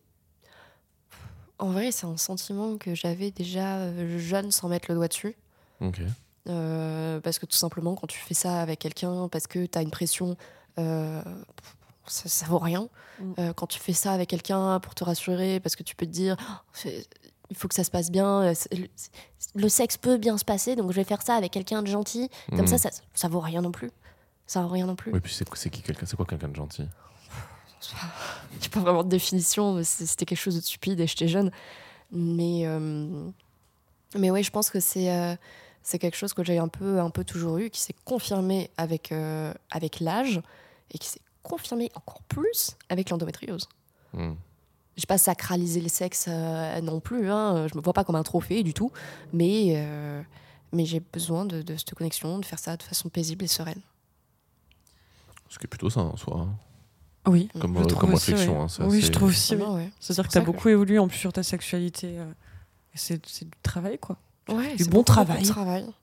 En 1.60 1.72
vrai, 1.72 1.92
c'est 1.92 2.06
un 2.06 2.18
sentiment 2.18 2.78
que 2.78 2.94
j'avais 2.96 3.32
déjà 3.32 3.78
euh, 3.78 4.20
jeune 4.20 4.52
sans 4.52 4.68
mettre 4.68 4.88
le 4.90 4.96
doigt 4.96 5.08
dessus. 5.08 5.36
Euh, 6.48 7.20
parce 7.22 7.40
que 7.40 7.46
tout 7.46 7.56
simplement, 7.58 7.96
quand 7.96 8.08
tu 8.08 8.20
fais 8.20 8.34
ça 8.34 8.62
avec 8.62 8.80
quelqu'un, 8.80 9.28
parce 9.30 9.48
que 9.48 9.66
tu 9.66 9.78
as 9.78 9.82
une 9.82 9.90
pression, 9.90 10.36
euh, 10.78 11.22
ça, 12.06 12.30
ça 12.30 12.46
vaut 12.46 12.60
rien. 12.60 12.88
Mm. 13.20 13.34
Euh, 13.40 13.54
quand 13.54 13.68
tu 13.68 13.80
fais 13.80 13.94
ça 13.94 14.12
avec 14.12 14.30
quelqu'un 14.30 14.80
pour 14.80 14.94
te 14.96 15.04
rassurer, 15.04 15.60
parce 15.60 15.76
que 15.76 15.84
tu 15.84 15.96
peux 15.96 16.06
te 16.06 16.12
dire, 16.12 16.36
Oh, 16.86 16.90
il 17.50 17.56
faut 17.56 17.68
que 17.68 17.76
ça 17.76 17.84
se 17.84 17.92
passe 17.92 18.12
bien, 18.12 18.52
le, 18.72 18.88
le 19.56 19.70
sexe 19.70 19.98
peut 19.98 20.18
bien 20.18 20.38
se 20.38 20.46
passer, 20.46 20.76
donc 20.76 20.92
je 20.92 20.96
vais 20.98 21.04
faire 21.04 21.22
ça 21.22 21.36
avec 21.36 21.52
quelqu'un 21.52 21.82
de 21.82 21.88
gentil. 21.88 22.30
Comme 22.50 22.62
Mm. 22.62 22.68
ça, 22.68 22.78
ça, 22.78 22.90
ça 23.14 23.28
vaut 23.28 23.40
rien 23.40 23.62
non 23.62 23.72
plus. 23.72 23.92
Ça 24.48 24.62
vaut 24.62 24.68
rien 24.70 24.86
non 24.86 24.96
plus. 24.96 25.12
Oui, 25.12 25.20
puis 25.20 25.34
c'est 25.34 25.46
c'est 25.56 25.70
qui 25.72 25.82
quelqu'un? 25.82 26.06
C'est 26.06 26.16
quoi 26.16 26.26
quelqu'un 26.26 26.50
de 26.50 26.56
gentil? 26.56 26.88
J'ai 28.62 28.70
pas 28.70 28.80
vraiment 28.80 29.04
de 29.04 29.10
définition, 29.10 29.82
c'était 29.84 30.26
quelque 30.26 30.40
chose 30.40 30.56
de 30.56 30.62
stupide 30.62 31.00
et 31.00 31.08
j'étais 31.08 31.28
jeune. 31.28 31.52
Mais, 32.12 32.62
euh, 32.66 33.30
mais 34.18 34.32
ouais, 34.32 34.44
je 34.44 34.52
pense 34.52 34.70
que 34.70 34.80
c'est 34.80 35.12
euh, 35.12 35.36
c'est 35.84 36.00
quelque 36.00 36.18
chose 36.18 36.34
que 36.34 36.44
j'ai 36.44 36.58
un 36.58 36.68
peu, 36.68 37.00
un 37.00 37.10
peu 37.10 37.24
toujours 37.24 37.58
eu, 37.58 37.70
qui 37.70 37.80
s'est 37.80 37.96
confirmé 38.06 38.72
avec, 38.78 39.12
euh, 39.12 39.54
avec 39.70 40.00
l'âge 40.00 40.42
et 40.92 40.98
qui 40.98 41.10
s'est 41.10 41.22
confirmé 41.44 41.92
encore 41.94 42.24
plus 42.24 42.76
avec 42.90 43.12
l'endométriose. 43.12 43.70
Hmm. 44.14 44.34
J'ai 44.98 45.06
pas 45.06 45.20
sacralisé 45.20 45.82
le 45.82 45.90
sexe 45.90 46.26
euh, 46.28 46.82
non 46.82 47.00
plus, 47.00 47.30
hein. 47.30 47.68
je 47.68 47.78
me 47.78 47.84
vois 47.84 47.94
pas 47.94 48.04
comme 48.04 48.16
un 48.16 48.24
trophée 48.24 48.64
du 48.64 48.74
tout, 48.74 48.92
mais, 49.32 49.86
mais 50.72 50.86
j'ai 50.86 51.02
besoin 51.02 51.46
de, 51.46 51.62
de 51.62 51.76
cette 51.76 51.94
connexion, 51.94 52.40
de 52.40 52.46
faire 52.46 52.60
ça 52.60 52.78
de 52.78 52.84
façon 52.84 53.10
paisible 53.10 53.46
et 53.46 53.48
sereine. 53.48 53.82
Ce 55.50 55.60
qui 55.60 55.66
est 55.66 55.68
plutôt 55.68 55.92
ça 55.92 56.02
en 56.02 56.18
soi, 56.18 56.40
hein. 56.40 56.56
Oui. 57.28 57.50
comme, 57.60 57.78
Je 57.80 57.84
trouve 57.86 58.00
comme 58.02 58.14
aussi, 58.14 58.32
réflexion. 58.32 58.60
oui. 58.62 58.68
hein, 58.80 58.86
Oui, 58.88 58.98
assez- 58.98 59.08
je 59.08 59.12
trouve 59.12 59.30
aussi. 59.30 59.54
oui. 59.56 59.60
Vraiment, 59.62 59.76
ouais. 59.76 59.90
C'est-à-dire 60.00 60.28
que 60.28 60.32
tu 60.34 60.38
as 60.38 60.42
beaucoup 60.42 60.70
évolué 60.70 61.00
en 61.00 61.08
plus 61.08 61.18
sur 61.18 61.34
ta 61.34 61.44
sexualité. 61.44 62.18
euh, 62.20 62.26
c'est 62.94 63.20
du 63.44 63.52
travail, 63.64 63.98
quoi. 64.00 64.18
Ouais, 64.48 64.76
Du 64.76 64.86
bon 64.86 65.04
travail. 65.04 65.42
Du 65.44 65.52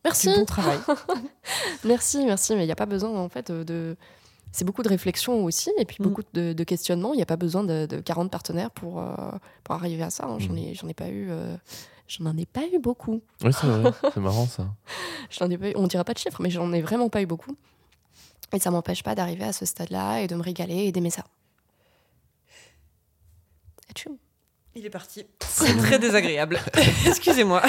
Merci. 0.05 0.29
bon 0.37 0.45
travail. 0.45 0.79
Merci, 1.85 2.25
merci, 2.25 2.55
mais 2.55 2.63
il 2.65 2.67
n'y 2.67 2.73
a 2.73 2.77
pas 2.77 2.87
besoin 2.87 3.11
en 3.19 3.29
fait 3.29 3.51
de. 3.51 3.97
C'est 4.55 4.65
beaucoup 4.67 4.83
de 4.83 4.89
réflexion 4.89 5.45
aussi, 5.45 5.71
et 5.79 5.85
puis 5.87 5.97
Mm. 6.01 6.03
beaucoup 6.03 6.23
de, 6.35 6.53
de 6.53 6.65
questionnements. 6.65 7.15
Il 7.15 7.17
n'y 7.17 7.23
a 7.23 7.27
pas 7.27 7.37
besoin 7.37 7.65
de, 7.65 7.87
de 7.87 8.01
40 8.01 8.31
partenaires 8.31 8.71
pour, 8.71 9.01
euh, 9.01 9.07
pour 9.65 9.75
arriver 9.75 10.03
à 10.03 10.11
ça. 10.11 10.27
hein. 10.27 10.37
J'en 10.39 10.53
Mm. 10.53 10.59
ai, 10.59 10.75
j'en 10.75 10.89
ai 10.89 10.95
pas 10.95 11.09
eu. 11.09 11.29
euh, 11.31 11.57
J'en 12.09 12.27
en 12.27 12.37
ai 12.37 12.45
pas 12.45 12.63
eu 12.71 12.79
beaucoup. 12.79 13.23
Oui, 13.43 13.53
c'est 13.59 13.67
vrai, 13.67 13.91
c'est 14.13 14.21
marrant 14.21 14.47
ça. 14.47 14.67
J'en 15.31 15.49
ai 15.49 15.57
pas 15.57 15.71
eu- 15.71 15.75
on 15.77 15.87
dira 15.87 16.05
pas 16.05 16.13
de 16.13 16.19
chiffres, 16.19 16.43
mais 16.43 16.51
j'en 16.51 16.71
ai 16.75 16.83
vraiment 16.83 17.09
pas 17.09 17.23
eu 17.23 17.27
beaucoup. 17.27 17.57
Et 18.53 18.59
ça 18.61 18.71
m'empêche 18.71 19.03
pas 19.03 19.15
d'arriver 19.15 19.45
à 19.45 19.53
ce 19.53 19.65
stade-là 19.65 20.21
et 20.21 20.27
de 20.27 20.35
me 20.35 20.43
régaler 20.43 20.85
et 20.85 20.93
d'aimer 20.93 21.11
ça. 21.11 21.25
Il 24.75 24.87
est 24.87 24.91
parti. 24.91 25.27
C'est 25.41 25.77
très 25.77 25.99
désagréable. 25.99 26.59
Excusez-moi. 27.07 27.63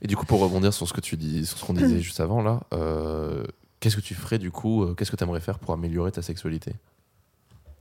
Et 0.00 0.06
du 0.06 0.16
coup, 0.16 0.26
pour 0.26 0.38
rebondir 0.40 0.72
sur 0.72 0.86
ce 0.86 0.92
que 0.92 1.00
tu 1.00 1.16
dis, 1.16 1.44
sur 1.44 1.58
ce 1.58 1.64
qu'on 1.64 1.74
disait 1.74 2.00
juste 2.00 2.20
avant 2.20 2.40
là, 2.40 2.60
euh, 2.72 3.44
qu'est-ce 3.80 3.96
que 3.96 4.00
tu 4.00 4.14
ferais 4.14 4.38
du 4.38 4.52
coup 4.52 4.84
euh, 4.84 4.94
Qu'est-ce 4.94 5.10
que 5.10 5.16
tu 5.16 5.24
aimerais 5.24 5.40
faire 5.40 5.58
pour 5.58 5.74
améliorer 5.74 6.12
ta 6.12 6.22
sexualité? 6.22 6.72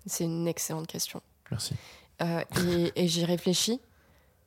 C'est 0.08 0.24
une 0.24 0.48
excellente 0.48 0.88
question. 0.88 1.22
Merci. 1.52 1.76
Euh, 2.24 2.42
et 2.66 3.04
et 3.04 3.08
j'y 3.08 3.24
réfléchis. 3.24 3.80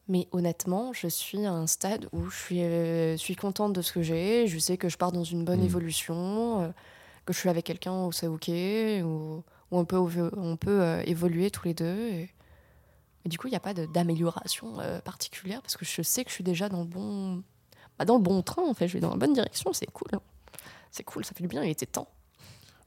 Mais 0.08 0.26
honnêtement, 0.32 0.92
je 0.94 1.06
suis 1.06 1.44
à 1.46 1.52
un 1.52 1.66
stade 1.68 2.08
où 2.12 2.28
je 2.28 2.36
suis, 2.36 2.62
euh, 2.62 3.16
suis 3.18 3.36
contente 3.36 3.72
de 3.72 3.82
ce 3.82 3.92
que 3.92 4.02
j'ai. 4.02 4.48
Je 4.48 4.58
sais 4.58 4.76
que 4.78 4.88
je 4.88 4.96
pars 4.96 5.12
dans 5.12 5.22
une 5.22 5.44
bonne 5.44 5.60
Mm. 5.60 5.64
évolution, 5.66 6.62
euh, 6.62 6.68
que 7.28 7.34
je 7.34 7.40
suis 7.40 7.48
avec 7.50 7.66
quelqu'un 7.66 8.06
où 8.06 8.12
c'est 8.12 8.26
OK, 8.26 8.48
où, 8.48 9.44
on 9.70 9.84
peut, 9.84 9.98
on 10.34 10.56
peut 10.56 10.82
euh, 10.82 11.02
évoluer 11.04 11.50
tous 11.50 11.66
les 11.66 11.74
deux. 11.74 11.84
Et, 11.84 12.30
du 13.26 13.36
coup, 13.36 13.48
il 13.48 13.50
n'y 13.50 13.56
a 13.56 13.60
pas 13.60 13.74
d'amélioration 13.74 14.80
euh, 14.80 15.00
particulière 15.00 15.60
parce 15.60 15.76
que 15.76 15.84
je 15.84 16.00
sais 16.00 16.24
que 16.24 16.30
je 16.30 16.34
suis 16.34 16.44
déjà 16.44 16.70
dans 16.70 16.80
le 16.80 16.86
bon, 16.86 17.42
bah, 17.98 18.06
dans 18.06 18.16
le 18.16 18.22
bon 18.22 18.40
train. 18.40 18.62
En 18.62 18.72
fait, 18.72 18.88
je 18.88 18.94
vais 18.94 19.00
dans 19.00 19.10
la 19.10 19.16
bonne 19.16 19.34
direction. 19.34 19.74
C'est 19.74 19.90
cool. 19.92 20.08
C'est 20.90 21.04
cool, 21.04 21.22
ça 21.24 21.34
fait 21.34 21.42
du 21.42 21.48
bien. 21.48 21.62
Il 21.62 21.68
était 21.68 21.84
temps. 21.84 22.08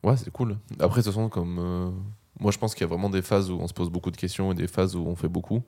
Ouais, 0.03 0.17
c'est 0.17 0.31
cool. 0.31 0.57
Après, 0.79 1.03
de 1.03 1.11
toute 1.11 1.29
comme. 1.29 1.59
euh, 1.59 1.91
moi, 2.39 2.51
je 2.51 2.57
pense 2.57 2.73
qu'il 2.73 2.81
y 2.81 2.85
a 2.85 2.87
vraiment 2.87 3.11
des 3.11 3.21
phases 3.21 3.51
où 3.51 3.59
on 3.59 3.67
se 3.67 3.73
pose 3.73 3.91
beaucoup 3.91 4.09
de 4.09 4.17
questions 4.17 4.51
et 4.51 4.55
des 4.55 4.67
phases 4.67 4.95
où 4.95 5.05
on 5.05 5.15
fait 5.15 5.29
beaucoup. 5.29 5.61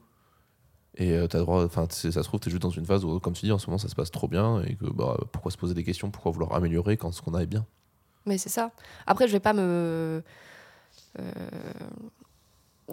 Et 0.96 1.16
t'as 1.30 1.40
droit. 1.40 1.64
Enfin, 1.64 1.86
ça 1.90 2.12
se 2.12 2.20
trouve, 2.22 2.40
t'es 2.40 2.50
juste 2.50 2.64
dans 2.64 2.72
une 2.72 2.86
phase 2.86 3.06
où, 3.06 3.20
comme 3.20 3.34
tu 3.34 3.46
dis, 3.46 3.52
en 3.52 3.60
ce 3.60 3.68
moment, 3.68 3.78
ça 3.78 3.88
se 3.88 3.96
passe 3.96 4.10
trop 4.10 4.28
bien. 4.28 4.64
Et 4.64 4.76
que, 4.76 4.86
bah, 4.86 5.18
pourquoi 5.32 5.52
se 5.52 5.58
poser 5.58 5.76
des 5.76 5.84
questions 5.84 6.10
Pourquoi 6.10 6.32
vouloir 6.32 6.54
améliorer 6.54 6.98
quand 6.98 7.12
ce 7.12 7.22
qu'on 7.22 7.36
a 7.36 7.44
est 7.44 7.48
bien? 7.48 7.68
Mais 8.26 8.38
c'est 8.38 8.50
ça. 8.50 8.72
Après, 9.08 9.28
je 9.28 9.34
vais 9.34 9.40
pas 9.40 9.54
me. 9.54 10.24
euh, 11.20 11.24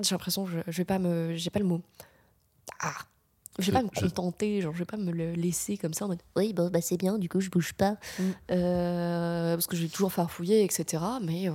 J'ai 0.00 0.14
l'impression 0.14 0.44
que 0.44 0.50
je, 0.50 0.58
je 0.66 0.76
vais 0.78 0.84
pas 0.84 0.98
me. 0.98 1.34
J'ai 1.36 1.50
pas 1.50 1.58
le 1.60 1.64
mot. 1.66 1.80
Ah 2.80 2.94
Je 3.58 3.66
vais 3.70 3.72
pas 3.78 3.82
me 3.82 3.88
contenter, 3.88 4.60
genre, 4.60 4.72
je 4.72 4.78
vais 4.80 4.84
pas 4.86 4.96
me 4.96 5.10
le 5.12 5.32
laisser 5.32 5.76
comme 5.76 5.92
ça 5.92 6.04
en 6.04 6.08
mode 6.08 6.22
oui, 6.36 6.52
bon, 6.52 6.70
bah, 6.70 6.80
c'est 6.80 6.96
bien, 6.96 7.18
du 7.18 7.28
coup, 7.28 7.40
je 7.40 7.50
bouge 7.50 7.72
pas. 7.74 7.96
Mm. 8.18 8.22
Euh, 8.52 9.54
parce 9.56 9.66
que 9.66 9.76
je 9.76 9.82
vais 9.82 9.88
toujours 9.88 10.12
farfouiller, 10.12 10.62
etc. 10.64 11.02
Mais, 11.22 11.48
euh, 11.48 11.52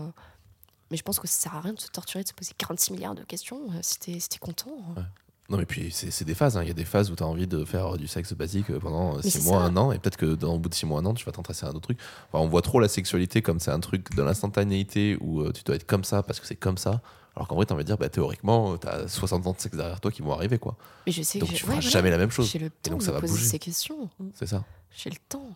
mais 0.92 0.98
je 0.98 1.04
pense 1.04 1.20
que 1.20 1.28
ça 1.28 1.40
sert 1.44 1.56
à 1.56 1.62
rien 1.62 1.74
de 1.74 1.80
se 1.80 1.88
torturer, 1.90 2.24
de 2.24 2.28
se 2.28 2.34
poser 2.34 2.52
46 2.58 2.94
milliards 2.94 3.16
de 3.16 3.24
questions 3.24 3.60
euh, 3.72 3.80
si 3.82 4.00
t'es 4.00 4.20
si 4.20 4.38
content. 4.40 4.78
hein. 4.98 5.06
Non, 5.50 5.58
mais 5.58 5.66
puis, 5.68 5.92
c'est 5.92 6.24
des 6.26 6.34
phases. 6.34 6.58
hein. 6.58 6.64
Il 6.64 6.68
y 6.68 6.72
a 6.72 6.74
des 6.74 6.86
phases 6.86 7.12
où 7.12 7.16
t'as 7.16 7.26
envie 7.26 7.46
de 7.46 7.64
faire 7.66 7.98
du 7.98 8.08
sexe 8.08 8.34
basique 8.34 8.72
euh, 8.72 8.80
pendant 8.80 9.18
Mais 9.18 9.22
6 9.22 9.32
c'est 9.32 9.42
mois, 9.44 9.60
ça. 9.60 9.66
un 9.66 9.78
an. 9.78 9.92
Et 9.92 10.00
peut-être 10.00 10.18
que 10.18 10.34
dans, 10.34 10.56
au 10.56 10.60
bout 10.60 10.70
de 10.70 10.74
6 10.74 10.88
mois, 10.88 11.00
un 11.02 11.06
an, 11.06 11.14
tu 11.14 11.24
vas 11.24 11.32
t'intéresser 11.32 11.66
à 11.66 11.70
un 11.70 11.74
autre 11.74 11.82
truc. 11.82 12.00
Enfin, 12.32 12.44
on 12.44 12.48
voit 12.48 12.64
trop 12.64 12.80
la 12.80 12.88
sexualité 12.88 13.44
comme 13.44 13.60
c'est 13.60 13.70
un 13.72 13.80
truc 13.80 14.16
de 14.16 14.24
l'instantanéité 14.24 15.18
où 15.22 15.42
euh, 15.42 15.52
tu 15.52 15.64
dois 15.64 15.76
être 15.76 15.86
comme 15.86 16.04
ça 16.04 16.24
parce 16.24 16.40
que 16.40 16.48
c'est 16.48 16.56
comme 16.56 16.78
ça. 16.80 17.02
Alors 17.36 17.48
qu'en 17.48 17.56
vrai, 17.56 17.66
t'as 17.68 17.76
envie 17.76 17.84
de 17.84 17.88
dire, 17.88 17.98
bah, 17.98 18.10
théoriquement, 18.10 18.74
euh, 18.74 18.78
t'as 18.78 19.08
60 19.08 19.46
ans 19.46 19.52
de 19.54 19.60
sexe 19.60 19.76
derrière 19.78 20.00
toi 20.02 20.10
qui 20.10 20.22
vont 20.24 20.32
arriver, 20.34 20.58
quoi. 20.58 20.78
Mais 21.06 21.12
je 21.12 21.22
sais 21.22 21.38
Donc 21.38 21.50
que 21.50 21.54
tu 21.54 21.60
j'ai- 21.60 21.66
feras 21.66 21.76
ouais, 21.76 21.82
jamais 21.82 22.10
la 22.10 22.18
même 22.18 22.32
chose. 22.32 22.50
J'ai 22.50 22.58
le 22.60 22.70
temps 22.72 22.92
donc 22.92 23.02
de 23.02 23.06
ça 23.06 23.12
me 23.12 23.16
va 23.18 23.22
poser 23.22 23.34
bouger. 23.34 23.46
ces 23.46 23.60
questions. 23.60 24.10
C'est 24.34 24.48
ça. 24.48 24.64
J'ai 24.96 25.10
le 25.12 25.18
temps. 25.30 25.50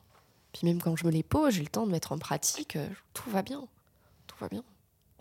Puis 0.53 0.67
même 0.67 0.79
quand 0.81 0.95
je 0.97 1.05
me 1.05 1.11
les 1.11 1.23
pose, 1.23 1.53
j'ai 1.55 1.61
le 1.63 1.67
temps 1.69 1.87
de 1.87 1.91
mettre 1.91 2.11
en 2.11 2.17
pratique. 2.19 2.75
euh, 2.75 2.87
Tout 3.13 3.29
va 3.31 3.41
bien. 3.41 3.63
Tout 4.27 4.35
va 4.39 4.49
bien. 4.49 4.63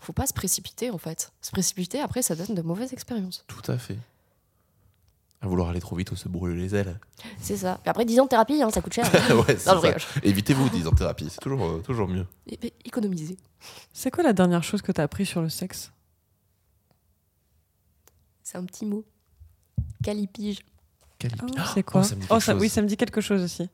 Faut 0.00 0.12
pas 0.12 0.26
se 0.26 0.32
précipiter 0.34 0.90
en 0.90 0.98
fait. 0.98 1.32
Se 1.40 1.52
précipiter, 1.52 2.00
après, 2.00 2.22
ça 2.22 2.34
donne 2.34 2.54
de 2.54 2.62
mauvaises 2.62 2.92
expériences. 2.92 3.44
Tout 3.46 3.62
à 3.70 3.78
fait. 3.78 3.96
À 5.40 5.46
vouloir 5.46 5.68
aller 5.68 5.80
trop 5.80 5.94
vite 5.94 6.10
ou 6.10 6.16
se 6.16 6.28
brûler 6.28 6.60
les 6.60 6.74
ailes. 6.74 6.98
C'est 7.40 7.56
ça. 7.58 7.78
Puis 7.82 7.88
après, 7.90 8.04
10 8.04 8.18
ans 8.20 8.24
de 8.24 8.28
thérapie, 8.28 8.60
hein, 8.60 8.70
ça 8.70 8.80
coûte 8.80 8.92
cher. 8.94 9.04
ouais, 9.48 9.56
c'est 9.56 9.72
non. 9.72 9.80
Évitez-vous 10.24 10.68
10 10.68 10.86
ans 10.88 10.90
de 10.90 10.96
thérapie, 10.96 11.28
c'est 11.30 11.38
toujours, 11.40 11.64
euh, 11.64 11.78
toujours 11.78 12.08
mieux. 12.08 12.26
Et- 12.48 12.58
et 12.66 12.74
Économiser. 12.84 13.36
C'est 13.92 14.10
quoi 14.10 14.24
la 14.24 14.32
dernière 14.32 14.64
chose 14.64 14.82
que 14.82 14.90
tu 14.90 15.00
as 15.00 15.04
appris 15.04 15.26
sur 15.26 15.40
le 15.40 15.48
sexe? 15.48 15.92
C'est 18.42 18.58
un 18.58 18.64
petit 18.64 18.86
mot. 18.86 19.04
Calipige. 20.02 20.60
Calipi. 21.18 21.52
Ah, 21.56 21.70
C'est 21.74 21.82
quoi? 21.82 22.00
oh, 22.00 22.04
ça 22.04 22.14
me 22.16 22.20
dit 22.22 22.26
Oh, 22.30 22.40
ça-. 22.40 22.54
Oui, 22.56 22.68
ça 22.68 22.82
me 22.82 22.86
dit 22.86 22.96
quelque 22.96 23.20
chose 23.20 23.42
aussi. 23.42 23.68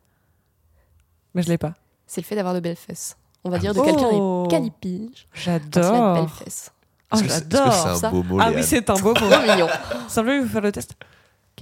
Mais 1.34 1.42
je 1.42 1.48
l'ai 1.48 1.58
pas. 1.58 1.74
C'est 2.06 2.20
le 2.20 2.26
fait 2.26 2.34
d'avoir 2.36 2.54
de 2.54 2.60
belles 2.60 2.76
fesses. 2.76 3.16
On 3.44 3.50
va 3.50 3.56
Ah 3.56 3.60
dire 3.60 3.74
de 3.74 3.80
quelqu'un 3.80 4.08
Oh. 4.12 4.44
est 4.46 4.50
calipige. 4.50 5.28
quand 5.32 5.40
il 5.46 5.50
a 5.50 5.58
de 5.58 5.64
belles 5.64 5.82
J'adore. 5.82 6.30
fesses. 6.36 6.72
Oh, 7.12 7.16
c'est- 7.16 7.28
j'adore. 7.28 7.72
c'est 7.72 7.88
un 7.88 7.96
ça. 7.96 8.10
beau 8.10 8.22
mot, 8.22 8.38
Ah 8.40 8.48
Léane 8.50 8.60
oui, 8.60 8.66
c'est 8.66 8.90
un 8.90 8.94
beau 8.94 9.14
mot. 9.14 9.20
Mignon. 9.46 9.68
Simplement, 10.08 10.42
faut 10.42 10.48
faire 10.52 10.60
le 10.62 10.72
test. 10.72 10.94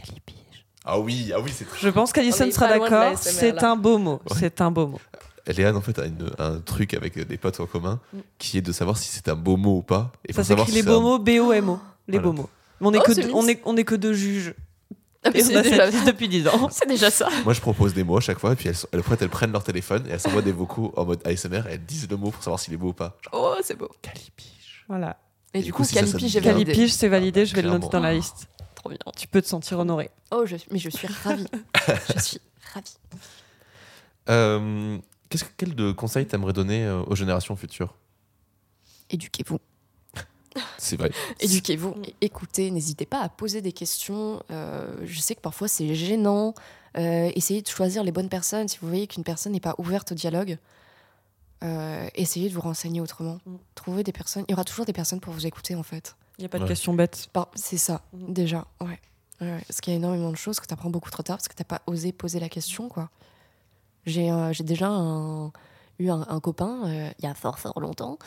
Calipige. 0.07 0.37
Ah 0.85 0.99
oui, 0.99 1.33
ah 1.35 1.41
oui, 1.41 1.51
c'est 1.55 1.67
Je 1.81 1.89
pense 1.89 2.13
qu'Alison 2.13 2.51
sera 2.51 2.69
d'accord. 2.69 3.17
C'est 3.19 3.63
un 3.63 3.77
beau 3.77 3.99
mot. 3.99 4.21
Ouais. 4.31 4.37
C'est 4.39 4.61
un 4.61 4.71
beau 4.71 4.87
mot. 4.89 5.01
Léane, 5.47 5.77
en 5.77 5.81
fait, 5.81 5.99
a 5.99 6.07
une- 6.07 6.31
un 6.39 6.61
truc 6.61 6.95
avec 6.95 7.19
des 7.19 7.37
potes 7.37 7.59
en 7.61 7.67
commun 7.67 8.01
Mm. 8.13 8.19
qui 8.39 8.59
est 8.59 8.63
de 8.63 8.71
savoir 8.73 8.97
si 8.97 9.09
c'est 9.09 9.29
un 9.29 9.35
beau 9.35 9.57
mot 9.57 9.79
ou 9.79 9.83
pas. 9.83 10.13
Et 10.29 10.33
Ça 10.33 10.45
s'écrit 10.45 10.67
si 10.71 10.73
les 10.77 10.83
beaux 10.85 10.99
un- 10.99 11.01
mots, 11.01 11.19
B-O-M-O. 11.19 11.79
Les 12.09 12.19
Voilà. 12.19 12.23
beaux 12.23 12.33
mots. 12.33 12.51
Mais 12.81 12.87
on 12.89 12.93
est, 12.95 12.99
Oh, 12.99 13.03
que 13.03 13.33
on, 13.33 13.49
est, 13.49 13.61
on 13.65 13.77
est 13.77 13.85
que 13.85 13.95
deux 13.97 14.13
juges. 14.13 14.55
Ah, 15.25 15.31
Et 15.35 15.43
on 15.45 15.57
a 15.57 15.63
déjà... 15.63 15.89
depuis 16.05 16.29
10 16.29 16.47
ans. 16.49 16.69
c'est 16.73 16.89
déjà 16.89 17.11
ça. 17.11 17.29
Moi, 17.45 17.55
je 17.55 17.61
propose 17.61 17.95
des 17.95 18.03
mots 18.03 18.17
à 18.17 18.21
chaque 18.21 18.39
fois, 18.41 18.53
et 18.53 18.57
puis 18.57 18.69
elles, 18.69 18.75
sont- 18.77 18.89
elles, 18.93 19.03
prennent 19.29 19.53
leur 19.53 19.63
téléphone 19.65 20.05
et 20.09 20.11
elles 20.13 20.21
s'envoient 20.21 20.43
des 20.43 20.51
vocaux 20.53 20.93
en 20.97 21.05
mode 21.05 21.21
ASMR 21.25 21.63
et 21.69 21.75
elles 21.75 21.85
disent 21.85 22.09
le 22.11 22.17
mot 22.17 22.31
pour 22.31 22.43
savoir 22.43 22.59
s'il 22.59 22.75
est 22.75 22.77
beau 22.77 22.89
ou 22.89 22.93
pas. 22.93 23.17
Genre, 23.33 23.55
Oh, 23.57 23.61
c'est 23.63 23.77
beau. 23.79 23.89
calipige. 24.01 24.85
Voilà. 24.89 25.17
Et, 25.55 25.61
Et 25.61 25.63
du 25.63 25.73
coup, 25.73 25.83
coup, 25.83 25.89
si 25.89 25.95
validé. 25.95 26.41
Calipige, 26.41 26.93
c'est 26.93 27.09
validé. 27.09 27.47
Je 27.47 27.55
vais 27.55 27.63
le 27.63 27.71
noter 27.71 27.89
dans 27.89 28.01
la 28.01 28.15
liste. 28.15 28.47
Trop 28.83 28.91
bien. 28.91 28.99
Tu 29.17 29.29
peux 29.29 29.41
te 29.41 29.47
sentir 29.47 29.79
honoré. 29.79 30.11
Oh, 30.33 30.45
je... 30.45 30.57
mais 30.73 30.79
je 30.79 30.91
suis 30.91 31.07
ravie. 31.07 31.47
je 32.15 32.19
suis 32.21 32.41
ravie. 32.75 32.97
Euh, 34.29 34.99
qu'est-ce 35.29 35.45
que- 35.45 35.53
quel 35.57 35.75
de 35.77 35.93
conseil 35.93 36.27
t'aimerais 36.27 36.53
donner 36.53 36.85
euh, 36.85 37.03
aux 37.05 37.15
générations 37.15 37.55
futures? 37.55 37.95
Éduquez-vous. 39.09 39.59
C'est 40.79 40.97
vrai. 40.97 41.13
Éduquez-vous, 41.41 41.95
écoutez, 42.21 42.71
n'hésitez 42.73 43.07
pas 43.07 43.21
à 43.21 43.29
poser 43.29 43.63
des 43.63 43.73
questions. 43.73 44.43
Euh, 44.51 44.93
je 45.05 45.21
sais 45.21 45.37
que 45.37 45.41
parfois 45.41 45.69
c'est 45.69 45.95
gênant. 45.95 46.55
Euh, 46.99 47.31
essayez 47.37 47.63
de 47.63 47.69
choisir 47.69 48.03
les 48.03 48.11
bonnes 48.13 48.29
personnes. 48.29 48.67
Si 48.69 48.79
vous 48.83 48.89
voyez 48.89 49.07
qu'une 49.07 49.25
personne 49.25 49.53
n'est 49.53 49.61
pas 49.61 49.77
ouverte 49.79 50.11
au 50.13 50.15
dialogue, 50.17 50.59
euh, 51.63 52.09
essayez 52.17 52.49
de 52.49 52.55
vous 52.55 52.61
renseigner 52.61 53.01
autrement. 53.01 53.39
Mm. 53.47 53.57
Trouvez 53.77 54.03
des 54.03 54.13
personnes. 54.13 54.45
Il 54.49 54.51
y 54.51 54.55
aura 54.55 54.65
toujours 54.65 54.85
des 54.87 54.93
personnes 54.93 55.21
pour 55.21 55.33
vous 55.33 55.47
écouter 55.47 55.77
en 55.77 55.85
fait. 55.85 56.17
Il 56.43 56.47
n'y 56.47 56.47
a 56.47 56.49
pas 56.49 56.59
de 56.59 56.65
Ouais. 56.65 56.69
question 56.71 56.93
bête. 56.93 57.29
Par- 57.33 57.51
C'est 57.55 57.77
ça, 57.79 58.03
déjà. 58.13 58.67
Ouais. 58.81 58.99
Ouais, 59.41 59.47
ouais. 59.53 59.63
Parce 59.69 59.81
qu'il 59.81 59.93
y 59.93 59.95
a 59.95 59.99
énormément 59.99 60.33
de 60.33 60.37
choses 60.37 60.59
que 60.59 60.67
tu 60.67 60.75
apprends 60.75 60.91
beaucoup 60.91 61.09
trop 61.11 61.23
tard 61.23 61.37
parce 61.37 61.47
que 61.47 61.55
tu 61.55 61.63
pas 61.63 61.83
osé 61.87 62.11
poser 62.13 62.41
la 62.41 62.49
question. 62.49 62.89
quoi. 62.89 63.11
J'ai 64.07 64.33
euh, 64.33 64.53
j'ai 64.53 64.65
déjà 64.65 64.89
un- 64.89 65.53
eu 66.01 66.11
un, 66.11 66.27
un 66.29 66.41
copain, 66.41 66.83
euh, 66.89 67.11
il 67.21 67.25
y 67.25 67.29
a 67.29 67.35
fort 67.35 67.61
fort 67.61 67.79
longtemps, 67.79 68.19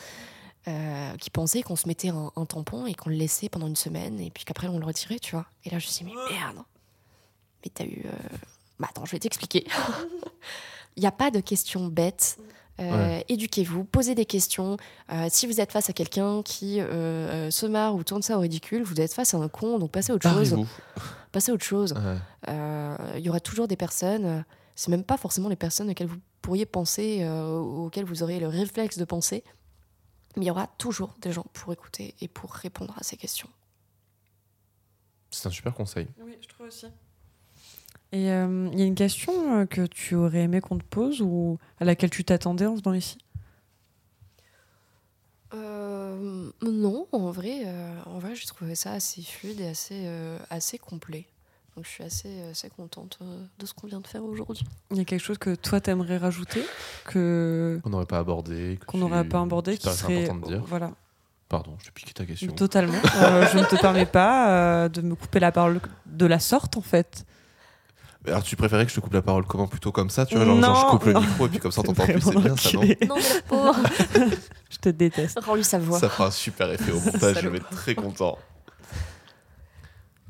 euh, 0.66 1.14
qui 1.18 1.28
pensait 1.28 1.60
qu'on 1.62 1.76
se 1.76 1.86
mettait 1.88 2.08
un, 2.08 2.32
un 2.36 2.46
tampon 2.46 2.86
et 2.86 2.94
qu'on 2.94 3.10
le 3.10 3.16
laissait 3.16 3.50
pendant 3.50 3.66
une 3.66 3.76
semaine 3.76 4.18
et 4.18 4.30
puis 4.30 4.44
qu'après 4.46 4.68
on 4.68 4.78
le 4.78 4.86
retirait, 4.86 5.18
tu 5.18 5.32
vois. 5.36 5.44
Et 5.64 5.68
là 5.70 5.78
je 5.78 5.86
me 5.86 5.90
suis 5.90 6.04
dit, 6.06 6.10
mais 6.14 6.34
merde, 6.34 6.64
mais 7.64 7.70
t'as 7.74 7.84
eu... 7.84 8.02
euh, 8.06 8.36
Bah 8.80 8.86
attends, 8.88 9.04
je 9.04 9.12
vais 9.12 9.18
t'expliquer. 9.18 9.66
Il 10.96 11.00
n'y 11.00 11.06
a 11.06 11.12
pas 11.12 11.30
de 11.30 11.40
question 11.40 11.86
bête. 11.88 12.38
Euh, 12.80 13.20
Éduquez-vous, 13.28 13.84
posez 13.84 14.14
des 14.14 14.26
questions. 14.26 14.76
Euh, 15.10 15.28
si 15.30 15.46
vous 15.46 15.60
êtes 15.60 15.72
face 15.72 15.88
à 15.88 15.92
quelqu'un 15.92 16.42
qui 16.42 16.80
euh, 16.80 17.50
se 17.50 17.66
marre 17.66 17.94
ou 17.94 18.04
tourne 18.04 18.22
ça 18.22 18.36
au 18.36 18.40
ridicule, 18.40 18.82
vous 18.82 19.00
êtes 19.00 19.14
face 19.14 19.32
à 19.34 19.38
un 19.38 19.48
con, 19.48 19.78
donc 19.78 19.90
passez 19.92 20.12
à 20.12 20.14
autre 20.14 20.28
chose. 20.30 20.54
Passez 21.32 21.50
à 21.50 21.54
autre 21.54 21.64
chose. 21.64 21.92
Ouais. 21.92 22.16
Euh, 22.48 22.96
Il 23.16 23.24
y 23.24 23.28
aura 23.28 23.40
toujours 23.40 23.66
des 23.68 23.76
personnes, 23.76 24.44
c'est 24.74 24.90
même 24.90 25.04
pas 25.04 25.16
forcément 25.16 25.48
les 25.48 25.56
personnes 25.56 25.90
auxquelles 25.90 26.06
vous 26.08 26.20
pourriez 26.42 26.66
penser, 26.66 27.20
euh, 27.22 27.58
auxquelles 27.58 28.04
vous 28.04 28.22
aurez 28.22 28.38
le 28.40 28.48
réflexe 28.48 28.98
de 28.98 29.04
penser, 29.04 29.42
mais 30.36 30.44
il 30.44 30.48
y 30.48 30.50
aura 30.50 30.66
toujours 30.78 31.14
des 31.22 31.32
gens 31.32 31.46
pour 31.54 31.72
écouter 31.72 32.14
et 32.20 32.28
pour 32.28 32.52
répondre 32.52 32.94
à 32.98 33.02
ces 33.02 33.16
questions. 33.16 33.48
C'est 35.30 35.48
un 35.48 35.50
super 35.50 35.74
conseil. 35.74 36.06
Oui, 36.22 36.36
je 36.40 36.48
trouve 36.48 36.66
aussi. 36.66 36.86
Et 38.12 38.30
euh, 38.30 38.68
il 38.72 38.78
y 38.78 38.82
a 38.82 38.86
une 38.86 38.94
question 38.94 39.60
euh, 39.60 39.66
que 39.66 39.84
tu 39.86 40.14
aurais 40.14 40.42
aimé 40.42 40.60
qu'on 40.60 40.78
te 40.78 40.84
pose 40.84 41.20
ou 41.22 41.58
à 41.80 41.84
laquelle 41.84 42.10
tu 42.10 42.24
t'attendais 42.24 42.66
en 42.66 42.74
venant 42.74 42.94
ici? 42.94 43.18
Euh, 45.54 46.50
non, 46.62 47.06
en 47.12 47.30
vrai, 47.30 47.62
euh, 47.66 47.98
en 48.06 48.18
vrai, 48.18 48.34
j'ai 48.34 48.46
trouvé 48.46 48.74
ça 48.74 48.92
assez 48.92 49.22
fluide 49.22 49.60
et 49.60 49.68
assez, 49.68 50.02
euh, 50.06 50.38
assez 50.50 50.78
complet. 50.78 51.24
Donc 51.76 51.84
je 51.84 51.90
suis 51.90 52.04
assez, 52.04 52.40
assez 52.50 52.70
contente 52.70 53.18
euh, 53.22 53.44
de 53.58 53.66
ce 53.66 53.74
qu'on 53.74 53.86
vient 53.86 54.00
de 54.00 54.06
faire 54.06 54.24
aujourd'hui. 54.24 54.64
Il 54.90 54.96
y 54.96 55.00
a 55.00 55.04
quelque 55.04 55.20
chose 55.22 55.36
que 55.38 55.54
toi 55.54 55.78
t'aimerais 55.80 56.16
rajouter 56.16 56.64
que 57.04 57.78
Qu'on 57.82 57.90
n'aurait 57.90 58.06
pas 58.06 58.18
abordé. 58.18 58.78
qu'on 58.86 58.92
tu- 58.92 59.04
n'aurait 59.04 59.24
pas 59.28 59.42
abordé 59.42 59.76
qui 59.76 59.88
serait 59.90 60.22
important 60.24 60.40
de 60.40 60.46
dire? 60.54 60.62
voilà 60.66 60.92
Pardon, 61.50 61.76
je 61.78 61.86
te 61.86 61.92
pique 61.92 62.12
ta 62.14 62.24
question. 62.24 62.50
totalement. 62.54 62.98
Euh, 63.16 63.46
je 63.52 63.58
ne 63.58 63.64
te 63.64 63.76
permets 63.80 64.06
pas 64.06 64.50
euh, 64.50 64.88
de 64.88 65.00
me 65.02 65.14
couper 65.14 65.38
la 65.38 65.52
parole 65.52 65.80
de 66.06 66.26
la 66.26 66.40
sorte 66.40 66.76
en 66.78 66.80
fait. 66.80 67.24
Alors, 68.26 68.42
tu 68.42 68.56
préférais 68.56 68.84
que 68.84 68.90
je 68.90 68.96
te 68.96 69.00
coupe 69.00 69.12
la 69.14 69.22
parole 69.22 69.44
comment 69.46 69.66
Plutôt 69.68 69.92
comme 69.92 70.10
ça, 70.10 70.26
tu 70.26 70.36
vois 70.36 70.44
genre, 70.44 70.56
je 70.86 70.90
coupe 70.90 71.04
le 71.04 71.14
micro 71.14 71.46
et 71.46 71.48
puis 71.48 71.58
comme 71.58 71.70
ça 71.72 71.80
on 71.80 71.84
C'est 71.84 71.94
t'entend 71.94 72.04
plus, 72.12 72.20
c'est 72.20 72.30
vraiment 72.32 72.40
bien 72.40 72.56
ça, 72.56 72.70
non. 72.72 72.80
Non, 72.82 73.16
mais 73.16 73.40
pauvre 73.48 73.76
Je 74.70 74.76
te 74.78 74.88
déteste. 74.88 75.38
Rends-lui 75.40 75.64
sa 75.64 75.78
voix. 75.78 75.98
Ça 76.00 76.08
fera 76.08 76.26
un 76.26 76.30
super 76.30 76.70
effet 76.72 76.92
au 76.92 77.00
montage, 77.00 77.38
je 77.40 77.48
vais 77.48 77.58
être 77.58 77.70
très 77.70 77.94
content. 77.94 78.38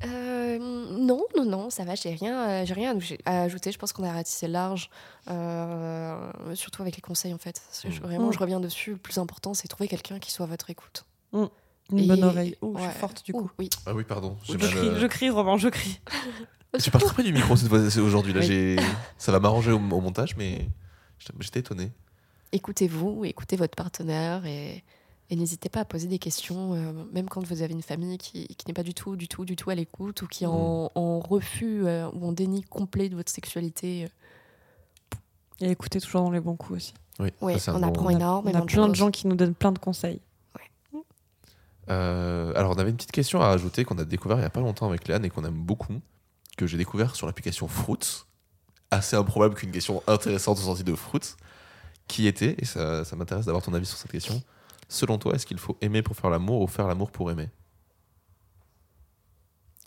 Euh, 0.04 0.58
non, 0.58 1.24
non, 1.36 1.44
non, 1.46 1.70
ça 1.70 1.84
va, 1.84 1.94
j'ai 1.94 2.10
rien, 2.14 2.48
euh, 2.48 2.66
j'ai 2.66 2.74
rien 2.74 2.90
à 2.90 2.94
aj- 2.94 3.18
à 3.24 3.42
ajouter. 3.42 3.72
Je 3.72 3.78
pense 3.78 3.92
qu'on 3.94 4.04
a 4.04 4.12
ratissé 4.12 4.46
large, 4.46 4.90
euh, 5.30 6.14
surtout 6.54 6.82
avec 6.82 6.96
les 6.96 7.02
conseils 7.02 7.32
en 7.32 7.38
fait. 7.38 7.62
Je- 7.82 7.88
Mm. 7.88 8.02
vraiment, 8.02 8.28
Mm. 8.28 8.32
je 8.34 8.38
reviens 8.38 8.60
dessus. 8.60 8.90
Le 8.92 8.96
plus 8.98 9.16
important, 9.18 9.54
c'est 9.54 9.68
trouver 9.68 9.88
quelqu'un 9.88 10.18
qui 10.18 10.30
soit 10.30 10.44
à 10.44 10.48
votre 10.48 10.68
écoute. 10.70 11.04
Une 11.32 11.48
Et- 11.98 12.06
bonne 12.06 12.24
oreille. 12.24 12.56
Oh, 12.62 12.74
je 12.76 12.82
suis 12.82 12.90
forte 12.98 13.24
du 13.24 13.32
Ouh, 13.32 13.42
coup. 13.42 13.50
oui. 13.58 13.70
Ah 13.86 13.94
oui, 13.94 14.04
pardon. 14.04 14.36
Je 14.44 14.52
mal, 14.56 14.60
crie, 14.70 14.88
euh, 14.88 15.00
je 15.00 15.06
crie, 15.06 15.30
Romain, 15.30 15.56
je 15.56 15.68
crie. 15.68 16.00
Tu 16.82 16.90
parles 16.90 17.04
très 17.04 17.14
près 17.14 17.22
du 17.22 17.32
micro 17.32 17.56
cette 17.56 17.68
fois, 17.68 17.90
c'est 17.90 18.00
aujourd'hui. 18.00 18.32
Là, 18.32 18.40
Oui. 18.40 18.46
j'ai... 18.46 18.76
Ça 19.18 19.32
va 19.32 19.40
m'arranger 19.40 19.72
au, 19.72 19.76
au 19.76 20.00
montage, 20.00 20.36
mais 20.36 20.68
j'étais- 21.40 21.60
étonné. 21.60 21.90
Écoutez-vous, 22.52 23.24
écoutez 23.24 23.56
votre 23.56 23.74
partenaire 23.74 24.46
et, 24.46 24.82
et 25.30 25.36
n'hésitez 25.36 25.68
pas 25.68 25.80
à 25.80 25.84
poser 25.84 26.06
des 26.06 26.18
questions, 26.18 26.74
euh, 26.74 26.92
même 27.12 27.28
quand 27.28 27.44
vous 27.44 27.62
avez 27.62 27.72
une 27.74 27.82
famille 27.82 28.18
qui, 28.18 28.46
qui 28.46 28.66
n'est 28.68 28.74
pas 28.74 28.82
du 28.84 28.94
tout, 28.94 29.16
du 29.16 29.26
tout, 29.28 29.44
du 29.44 29.56
tout 29.56 29.70
à 29.70 29.74
l'écoute 29.74 30.22
ou 30.22 30.26
qui 30.28 30.44
est 30.44 30.48
en, 30.48 30.90
en 30.94 31.18
refus 31.20 31.84
euh, 31.86 32.08
ou 32.12 32.26
en 32.28 32.32
déni 32.32 32.62
complet 32.62 33.08
de 33.08 33.16
votre 33.16 33.32
sexualité. 33.32 34.08
Et 35.60 35.70
écoutez 35.70 36.00
toujours 36.00 36.22
dans 36.22 36.30
les 36.30 36.40
bons 36.40 36.56
coups 36.56 36.76
aussi. 36.76 36.94
Oui, 37.18 37.30
Ouais, 37.40 37.58
ça, 37.58 37.74
on 37.74 37.80
bon- 37.80 37.88
apprend 37.88 38.04
On 38.04 38.08
a, 38.08 38.12
énormément 38.12 38.58
on 38.58 38.62
a 38.62 38.66
de 38.66 38.72
plein 38.72 38.88
de 38.88 38.94
gens 38.94 39.10
qui 39.10 39.26
nous 39.26 39.36
donnent 39.36 39.54
plein 39.54 39.72
de 39.72 39.78
conseils. 39.78 40.20
Euh, 41.88 42.52
alors, 42.56 42.72
on 42.72 42.78
avait 42.80 42.90
une 42.90 42.96
petite 42.96 43.12
question 43.12 43.40
à 43.40 43.46
rajouter 43.48 43.84
qu'on 43.84 43.96
a 43.98 44.04
découvert 44.04 44.38
il 44.38 44.40
n'y 44.40 44.46
a 44.46 44.50
pas 44.50 44.60
longtemps 44.60 44.88
avec 44.88 45.06
Léane 45.06 45.24
et 45.24 45.30
qu'on 45.30 45.44
aime 45.44 45.54
beaucoup, 45.54 45.94
que 46.56 46.66
j'ai 46.66 46.76
découvert 46.78 47.14
sur 47.16 47.26
l'application 47.26 47.68
Fruits. 47.68 48.24
Assez 48.90 49.16
improbable 49.16 49.54
qu'une 49.54 49.72
question 49.72 50.02
intéressante 50.06 50.56
soit 50.58 50.66
sortie 50.66 50.84
de 50.84 50.94
Fruits, 50.94 51.34
qui 52.08 52.26
était, 52.26 52.54
et 52.58 52.64
ça, 52.64 53.04
ça 53.04 53.16
m'intéresse 53.16 53.46
d'avoir 53.46 53.62
ton 53.64 53.74
avis 53.74 53.86
sur 53.86 53.98
cette 53.98 54.10
question, 54.12 54.42
selon 54.88 55.18
toi, 55.18 55.34
est-ce 55.34 55.44
qu'il 55.46 55.58
faut 55.58 55.76
aimer 55.80 56.02
pour 56.02 56.16
faire 56.16 56.30
l'amour 56.30 56.60
ou 56.62 56.66
faire 56.66 56.86
l'amour 56.86 57.10
pour 57.10 57.30
aimer? 57.30 57.50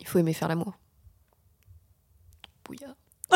Il 0.00 0.06
faut 0.06 0.18
aimer 0.18 0.32
faire 0.34 0.48
l'amour. 0.48 0.74
Bouilla. 2.64 2.94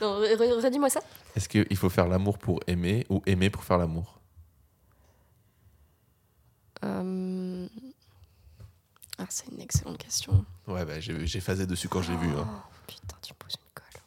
non, 0.00 0.20
re- 0.20 0.36
re- 0.36 0.62
redis-moi 0.64 0.90
ça. 0.90 1.00
Est-ce 1.36 1.48
qu'il 1.48 1.76
faut 1.76 1.88
faire 1.90 2.06
l'amour 2.06 2.38
pour 2.38 2.60
aimer 2.66 3.06
ou 3.08 3.22
aimer 3.26 3.50
pour 3.50 3.64
faire 3.64 3.78
l'amour? 3.78 4.20
Euh, 6.84 7.66
Ah, 9.18 9.26
c'est 9.30 9.48
une 9.50 9.60
excellente 9.60 9.98
question. 9.98 10.44
Ouais, 10.66 10.84
bah, 10.84 10.98
j'ai 11.00 11.26
j'ai 11.26 11.40
phasé 11.40 11.66
dessus 11.66 11.88
quand 11.88 12.02
je 12.02 12.12
l'ai 12.12 12.18
vu. 12.18 12.28
hein. 12.28 12.46
Oh, 12.48 12.72
putain, 12.86 13.16
tu 13.22 13.32
me 13.32 13.38
poses 13.38 13.54
une 13.54 13.70
colle. 13.74 14.02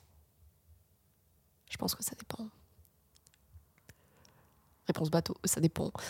Je 1.69 1.77
pense 1.77 1.93
que 1.95 2.03
ça 2.03 2.15
dépend. 2.17 2.47
Réponse 4.87 5.09
bateau, 5.11 5.35
ça 5.43 5.59
dépend. 5.61 5.91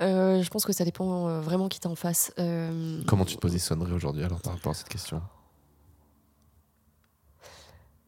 Euh, 0.00 0.40
je 0.44 0.48
pense 0.50 0.64
que 0.64 0.72
ça 0.72 0.84
dépend 0.84 1.26
euh, 1.26 1.40
vraiment 1.40 1.68
qui 1.68 1.80
t'es 1.80 1.88
en 1.88 1.96
face. 1.96 2.32
Euh, 2.38 3.02
Comment 3.08 3.24
tu 3.24 3.34
te 3.34 3.40
positionnerais 3.40 3.90
aujourd'hui 3.90 4.22
alors 4.22 4.40
par 4.40 4.52
rapport 4.52 4.70
à 4.70 4.74
cette 4.76 4.88
question? 4.88 5.20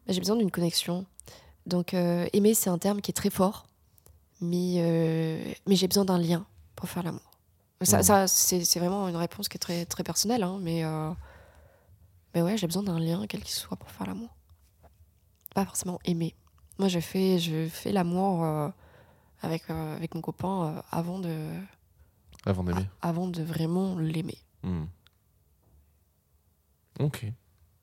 Bah, 0.07 0.13
J'ai 0.13 0.19
besoin 0.21 0.37
d'une 0.37 0.51
connexion. 0.51 1.05
Donc, 1.65 1.93
euh, 1.93 2.27
aimer, 2.31 2.53
c'est 2.53 2.69
un 2.69 2.77
terme 2.77 3.01
qui 3.01 3.11
est 3.11 3.13
très 3.13 3.29
fort, 3.29 3.67
mais, 4.39 4.75
euh, 4.77 5.53
mais 5.67 5.75
j'ai 5.75 5.89
besoin 5.89 6.05
d'un 6.05 6.17
lien 6.17 6.45
pour 6.77 6.87
faire 6.87 7.03
l'amour. 7.03 7.29
Ça, 7.81 7.97
Mhm. 7.97 8.03
ça, 8.03 8.27
c'est 8.29 8.63
c'est 8.63 8.79
vraiment 8.79 9.09
une 9.09 9.17
réponse 9.17 9.49
qui 9.49 9.57
est 9.57 9.59
très, 9.59 9.85
très 9.85 10.03
personnelle, 10.03 10.43
hein, 10.43 10.57
mais, 10.61 10.83
mais 12.33 12.41
ouais, 12.41 12.57
j'ai 12.57 12.67
besoin 12.67 12.83
d'un 12.83 12.99
lien, 12.99 13.25
quel 13.27 13.41
qu'il 13.41 13.53
soit, 13.53 13.77
pour 13.77 13.91
faire 13.91 14.07
l'amour. 14.07 14.35
Pas 15.53 15.65
forcément 15.65 15.99
aimer. 16.05 16.35
Moi, 16.79 16.87
je 16.87 16.99
fais, 16.99 17.39
je 17.39 17.67
fais 17.67 17.91
l'amour 17.91 18.43
euh, 18.43 18.69
avec, 19.41 19.69
euh, 19.69 19.95
avec 19.95 20.15
mon 20.15 20.21
copain 20.21 20.65
euh, 20.65 20.81
avant, 20.91 21.19
de, 21.19 21.35
Avant 22.45 22.63
d'aimer 22.63 22.87
avant 23.01 23.27
de 23.27 23.43
vraiment 23.43 23.97
l'aimer. 23.97 24.37
Hmm. 24.63 24.85
Ok. 26.99 27.23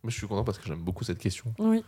Mais 0.03 0.11
je 0.11 0.16
suis 0.16 0.26
content 0.26 0.44
parce 0.44 0.59
que 0.59 0.66
j'aime 0.66 0.82
beaucoup 0.82 1.05
cette 1.05 1.18
question. 1.18 1.53
Oui. 1.59 1.84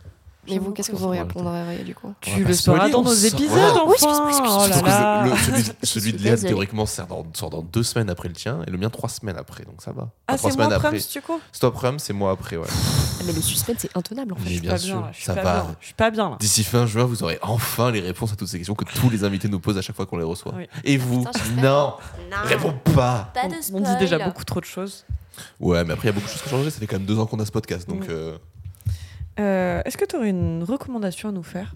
Mais 0.49 0.57
vous, 0.57 0.71
qu'est-ce 0.71 0.89
que 0.91 0.95
vous 0.95 1.07
Ouais, 1.09 1.19
répondrez 1.19 1.77
du 1.83 1.93
coup 1.93 2.13
Tu 2.19 2.41
pas 2.41 2.47
le 2.49 2.53
sauras 2.55 2.89
dans 2.89 3.03
nos 3.03 3.13
épisodes, 3.13 3.49
Oh 3.85 3.91
là 3.91 3.95
Surtout 3.97 4.81
que 4.81 4.85
là. 4.89 5.23
le- 5.25 5.85
celui, 5.85 6.13
de 6.13 6.17
Léa, 6.17 6.35
théoriquement, 6.37 6.85
sort 6.87 7.05
dans, 7.07 7.25
sort 7.33 7.49
dans 7.51 7.61
deux 7.61 7.83
semaines 7.83 8.09
après 8.09 8.27
le 8.27 8.33
tien 8.33 8.61
et 8.65 8.71
le 8.71 8.77
mien 8.79 8.89
trois 8.89 9.07
semaines 9.09 9.37
après, 9.37 9.63
donc 9.65 9.81
ça 9.83 9.91
va. 9.91 10.09
Ah, 10.27 10.37
c'est 10.37 10.55
moi, 10.57 10.73
après. 10.73 10.97
du 10.99 11.21
coup 11.21 11.39
Stop 11.51 11.75
Rum, 11.75 11.99
c'est 11.99 12.13
moi 12.13 12.31
après, 12.31 12.57
ouais. 12.57 12.65
Ah, 12.69 13.23
Mais 13.27 13.33
le 13.33 13.41
suspense, 13.41 13.77
c'est 13.79 13.95
intenable 13.95 14.33
en 14.33 14.35
fait. 14.37 14.41
Mais 14.45 14.49
Je 14.49 14.53
suis 14.53 14.61
bien 14.61 14.71
pas 14.71 14.77
sûr, 14.79 15.09
ça 15.19 15.35
pas 15.35 15.43
va. 15.43 15.61
bien. 15.61 15.75
Je 15.79 15.85
suis 15.85 15.93
pas 15.93 16.09
bien 16.09 16.29
là. 16.31 16.37
D'ici 16.39 16.63
fin 16.63 16.87
juin, 16.87 17.03
vous 17.05 17.21
aurez 17.21 17.37
enfin 17.43 17.91
les 17.91 17.99
réponses 17.99 18.33
à 18.33 18.35
toutes 18.35 18.47
ces 18.47 18.57
questions 18.57 18.73
que 18.73 18.85
tous 18.85 19.09
les 19.11 19.23
invités 19.23 19.47
nous 19.47 19.59
posent 19.59 19.77
à 19.77 19.81
chaque 19.83 19.95
fois 19.95 20.07
qu'on 20.07 20.17
les 20.17 20.23
reçoit. 20.23 20.53
Oui. 20.57 20.65
Et 20.83 20.97
vous. 20.97 21.23
Non 21.57 21.93
Non. 22.31 22.37
Réponds 22.45 22.73
pas 22.95 23.29
Pas 23.35 23.47
de 23.47 23.53
On, 23.73 23.77
on 23.77 23.79
dit 23.81 23.95
déjà 23.99 24.17
beaucoup 24.17 24.43
trop 24.43 24.59
de 24.59 24.65
choses. 24.65 25.05
Ouais, 25.59 25.83
mais 25.83 25.93
après, 25.93 26.07
il 26.07 26.11
y 26.11 26.13
a 26.13 26.13
beaucoup 26.13 26.25
de 26.27 26.31
choses 26.31 26.41
qui 26.41 26.47
ont 26.47 26.57
changé. 26.57 26.71
Ça 26.71 26.79
fait 26.79 26.87
quand 26.87 26.97
même 26.97 27.05
deux 27.05 27.19
ans 27.19 27.25
qu'on 27.27 27.39
a 27.39 27.45
ce 27.45 27.51
podcast, 27.51 27.87
donc. 27.87 28.07
Euh, 29.39 29.81
Est-ce 29.85 29.97
que 29.97 30.05
tu 30.05 30.15
aurais 30.15 30.29
une 30.29 30.63
recommandation 30.63 31.29
à 31.29 31.31
nous 31.31 31.43
faire? 31.43 31.73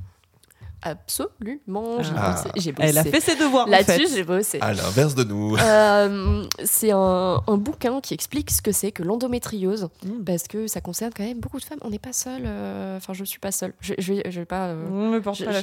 Absolument. 0.81 1.97
Ah. 2.15 2.31
bossé. 2.33 2.49
J'ai 2.57 2.71
bossé. 2.71 2.89
Elle 2.89 2.97
a 2.99 3.03
fait 3.03 3.19
ses 3.19 3.35
devoirs 3.35 3.65
en 3.65 3.69
Là-dessus, 3.71 4.07
fait. 4.07 4.15
j'ai 4.17 4.23
bossé. 4.23 4.59
à 4.61 4.71
l'inverse 4.73 5.15
de 5.15 5.23
nous. 5.23 5.55
Euh, 5.57 6.45
c'est 6.63 6.91
un, 6.91 7.41
un 7.47 7.57
bouquin 7.57 8.01
qui 8.01 8.13
explique 8.13 8.51
ce 8.51 8.61
que 8.61 8.71
c'est 8.71 8.91
que 8.91 9.01
l'endométriose, 9.01 9.89
Mm. 10.05 10.23
parce 10.23 10.43
que 10.43 10.67
ça 10.67 10.81
concerne 10.81 11.11
quand 11.15 11.23
même 11.23 11.39
beaucoup 11.39 11.59
de 11.59 11.63
femmes. 11.65 11.79
On 11.81 11.89
n'est 11.89 11.97
pas 11.97 12.13
seul. 12.13 12.43
euh, 12.45 12.97
Enfin, 12.97 13.13
je 13.13 13.21
ne 13.21 13.25
suis 13.25 13.39
pas 13.39 13.51
seule. 13.51 13.73
Je, 13.79 13.95
je, 13.97 14.13
vais- 14.13 14.29
je 14.29 14.39
vais 14.41 14.45
pas. 14.45 14.67
euh, 14.67 14.85
On 14.91 15.09
me 15.09 15.21
porte 15.21 15.37
je- 15.39 15.45
pas 15.45 15.53
la 15.53 15.61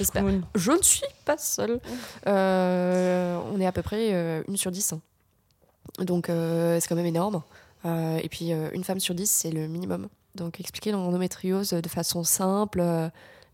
je 0.57 0.73
ne 0.73 0.83
suis 0.83 1.03
pas 1.25 1.39
seule. 1.39 1.79
Euh, 2.27 3.39
on 3.55 3.61
est 3.61 3.67
à 3.67 3.73
peu 3.73 3.83
près 3.83 4.09
euh, 4.13 4.43
une 4.49 4.57
sur 4.57 4.73
dix. 4.73 4.93
Donc, 6.01 6.31
euh, 6.31 6.81
c'est 6.81 6.89
quand 6.89 6.97
même 6.97 7.07
énorme. 7.07 7.43
Euh, 7.85 8.19
et 8.23 8.29
puis, 8.29 8.53
euh, 8.53 8.71
une 8.73 8.83
femme 8.83 8.99
sur 9.01 9.15
dix, 9.15 9.31
c'est 9.31 9.51
le 9.51 9.69
minimum. 9.69 10.09
Donc, 10.35 10.61
expliquer 10.61 10.93
l'endométriose 10.93 11.71
de 11.71 11.89
façon 11.89 12.25
simple 12.25 12.81
euh, 12.81 13.09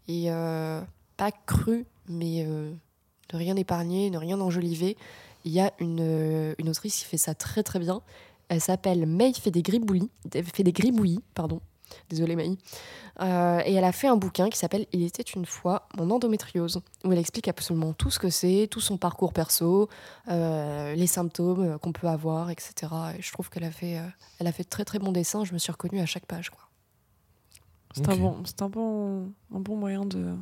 et 0.07 0.27
euh, 0.29 0.81
pas 1.17 1.33
crue, 1.33 1.87
mais 2.09 2.45
euh, 2.47 2.73
ne 3.33 3.39
rien 3.39 3.57
épargner, 3.57 4.11
ne 4.11 4.19
rien 4.19 4.41
enjoliver. 4.41 4.97
Il 5.45 5.53
y 5.53 5.61
a 5.61 5.73
une, 5.81 6.55
une 6.59 6.69
autrice 6.69 6.99
qui 6.99 7.05
fait 7.05 7.19
ça 7.19 7.35
très 7.35 7.63
très 7.63 7.79
bien. 7.79 8.01
Elle 8.49 8.61
s'appelle 8.61 9.07
May 9.07 9.33
fait 9.33 9.51
des 9.51 9.63
gribouillis, 9.63 10.11
fait 10.33 10.63
des 10.63 10.73
gribouillis, 10.73 11.21
pardon. 11.35 11.61
Désolée 12.11 12.37
May. 12.37 12.51
Euh, 13.21 13.63
et 13.65 13.73
elle 13.75 13.85
a 13.85 13.93
fait 13.93 14.09
un 14.09 14.17
bouquin 14.17 14.51
qui 14.51 14.59
s'appelle 14.59 14.87
Il 14.93 15.03
était 15.03 15.23
une 15.23 15.47
fois 15.47 15.89
mon 15.97 16.11
endométriose, 16.11 16.81
où 17.05 17.13
elle 17.13 17.19
explique 17.19 17.49
absolument 17.49 17.95
tout 17.95 18.11
ce 18.11 18.19
que 18.19 18.29
c'est, 18.29 18.69
tout 18.71 18.81
son 18.81 18.99
parcours 18.99 19.33
perso, 19.33 19.89
les 20.29 21.07
symptômes 21.07 21.79
qu'on 21.79 21.93
peut 21.93 22.09
avoir, 22.09 22.51
etc. 22.51 22.93
Et 23.19 23.23
je 23.23 23.33
trouve 23.33 23.49
qu'elle 23.49 23.65
a 23.65 23.71
fait, 23.71 24.01
elle 24.39 24.47
a 24.47 24.53
fait 24.53 24.65
de 24.65 24.69
très 24.69 24.85
très 24.85 24.99
bons 24.99 25.13
dessins. 25.13 25.45
Je 25.45 25.55
me 25.55 25.59
suis 25.59 25.73
reconnue 25.73 26.01
à 26.01 26.07
chaque 26.07 26.27
page. 26.27 26.51
Quoi. 26.51 26.68
C'est 28.05 28.11
un 28.13 28.17
bon, 28.17 28.37
c'est 28.45 28.63
un 28.63 28.69
bon, 28.69 29.33
un 29.55 29.61
bon 29.61 29.77
moyen 29.77 30.05
de 30.05 30.35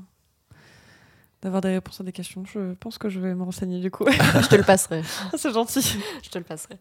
d'avoir 1.43 1.61
des 1.61 1.69
réponses 1.73 2.01
à 2.01 2.05
des 2.05 2.13
questions. 2.13 2.45
Je 2.47 2.75
pense 2.75 2.99
que 2.99 3.09
je 3.09 3.21
vais 3.21 3.35
me 3.35 3.43
renseigner 3.43 3.81
du 3.81 3.91
coup. 3.91 4.05
je 4.11 4.49
te 4.49 4.55
le 4.57 4.63
passerai. 4.63 5.03
c'est 5.37 5.53
gentil. 5.53 5.97
Je 6.23 6.31
te 6.31 6.39
le 6.39 6.45
passerai. 6.45 6.79